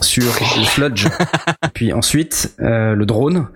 [0.02, 0.24] sur
[0.58, 1.08] le sludge,
[1.76, 3.48] puis ensuite euh, le drone,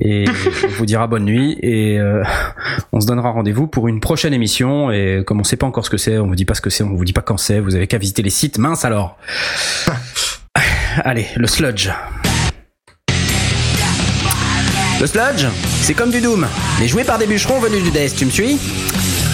[0.00, 0.24] Et
[0.64, 2.22] on vous dira bonne nuit et euh,
[2.92, 4.92] on se donnera rendez-vous pour une prochaine émission.
[4.92, 6.70] Et comme on sait pas encore ce que c'est, on vous dit pas ce que
[6.70, 7.58] c'est, on vous dit pas quand c'est.
[7.58, 8.56] Vous avez qu'à visiter les sites.
[8.58, 9.18] Mince alors.
[11.04, 11.90] Allez, le sludge.
[15.00, 15.46] Le sludge,
[15.80, 16.46] c'est comme du Doom,
[16.78, 18.58] mais joué par des bûcherons venus du Death, tu me suis?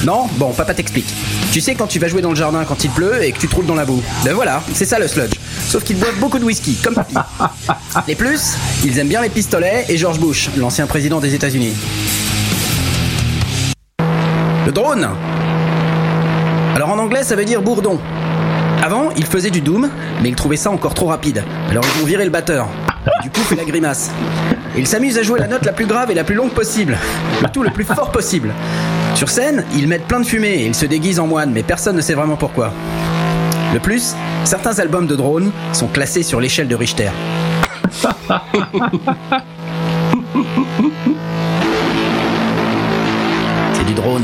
[0.04, 1.06] Non Bon, papa t'explique.
[1.52, 3.48] Tu sais quand tu vas jouer dans le jardin quand il pleut et que tu
[3.48, 4.02] te roules dans la boue.
[4.24, 5.32] Ben voilà, c'est ça le sludge.
[5.68, 7.14] Sauf qu'ils boivent beaucoup de whisky, comme papy.
[8.06, 11.74] Les plus, ils aiment bien les pistolets et George Bush, l'ancien président des États-Unis.
[14.66, 15.08] Le drone
[16.74, 17.98] Alors en anglais, ça veut dire bourdon.
[18.82, 19.88] Avant, il faisait du Doom,
[20.22, 21.42] mais il trouvait ça encore trop rapide.
[21.70, 22.68] Alors ils ont viré le batteur.
[23.22, 24.10] Du coup, fait la grimace.
[24.76, 26.98] Et il s'amuse à jouer la note la plus grave et la plus longue possible.
[27.42, 28.52] Le tout le plus fort possible.
[29.16, 31.96] Sur scène, ils mettent plein de fumée et ils se déguisent en moine, mais personne
[31.96, 32.70] ne sait vraiment pourquoi.
[33.72, 34.14] De plus,
[34.44, 37.10] certains albums de drone sont classés sur l'échelle de Richter.
[43.72, 44.22] C'est du drone.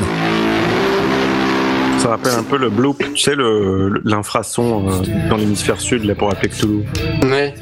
[1.98, 6.14] Ça rappelle un peu le bloop, tu sais, le- l'infrason euh, dans l'hémisphère sud là,
[6.16, 6.84] pour appeler Cthulhu.
[7.22, 7.54] Ouais.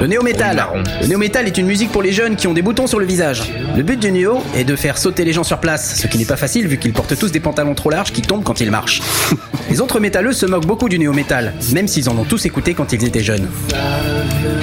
[0.00, 0.66] Le néo-métal.
[1.00, 3.42] Le néo-métal est une musique pour les jeunes qui ont des boutons sur le visage.
[3.76, 6.26] Le but du néo est de faire sauter les gens sur place, ce qui n'est
[6.26, 9.00] pas facile vu qu'ils portent tous des pantalons trop larges qui tombent quand ils marchent.
[9.70, 12.92] Les autres métalleux se moquent beaucoup du néo-métal, même s'ils en ont tous écouté quand
[12.92, 13.48] ils étaient jeunes.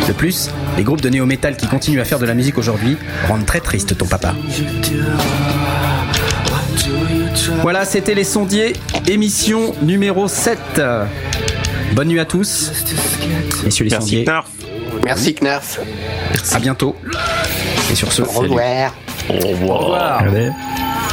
[0.08, 2.98] De plus, les groupes de néo-métal qui continuent à faire de la musique aujourd'hui
[3.28, 4.36] rendent très triste ton papa.
[7.62, 8.74] Voilà, c'était les sondiers,
[9.08, 10.58] émission numéro 7.
[11.96, 12.72] Bonne nuit à tous,
[13.66, 14.26] messieurs les Merci, sondiers.
[15.04, 15.80] Merci Knarf.
[16.54, 16.96] À bientôt.
[17.92, 18.94] Et sur ce, Au revoir.
[19.30, 19.80] Au revoir.
[19.80, 20.18] Au revoir.
[20.20, 20.50] Allez.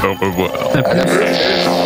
[0.05, 1.77] Au revoir.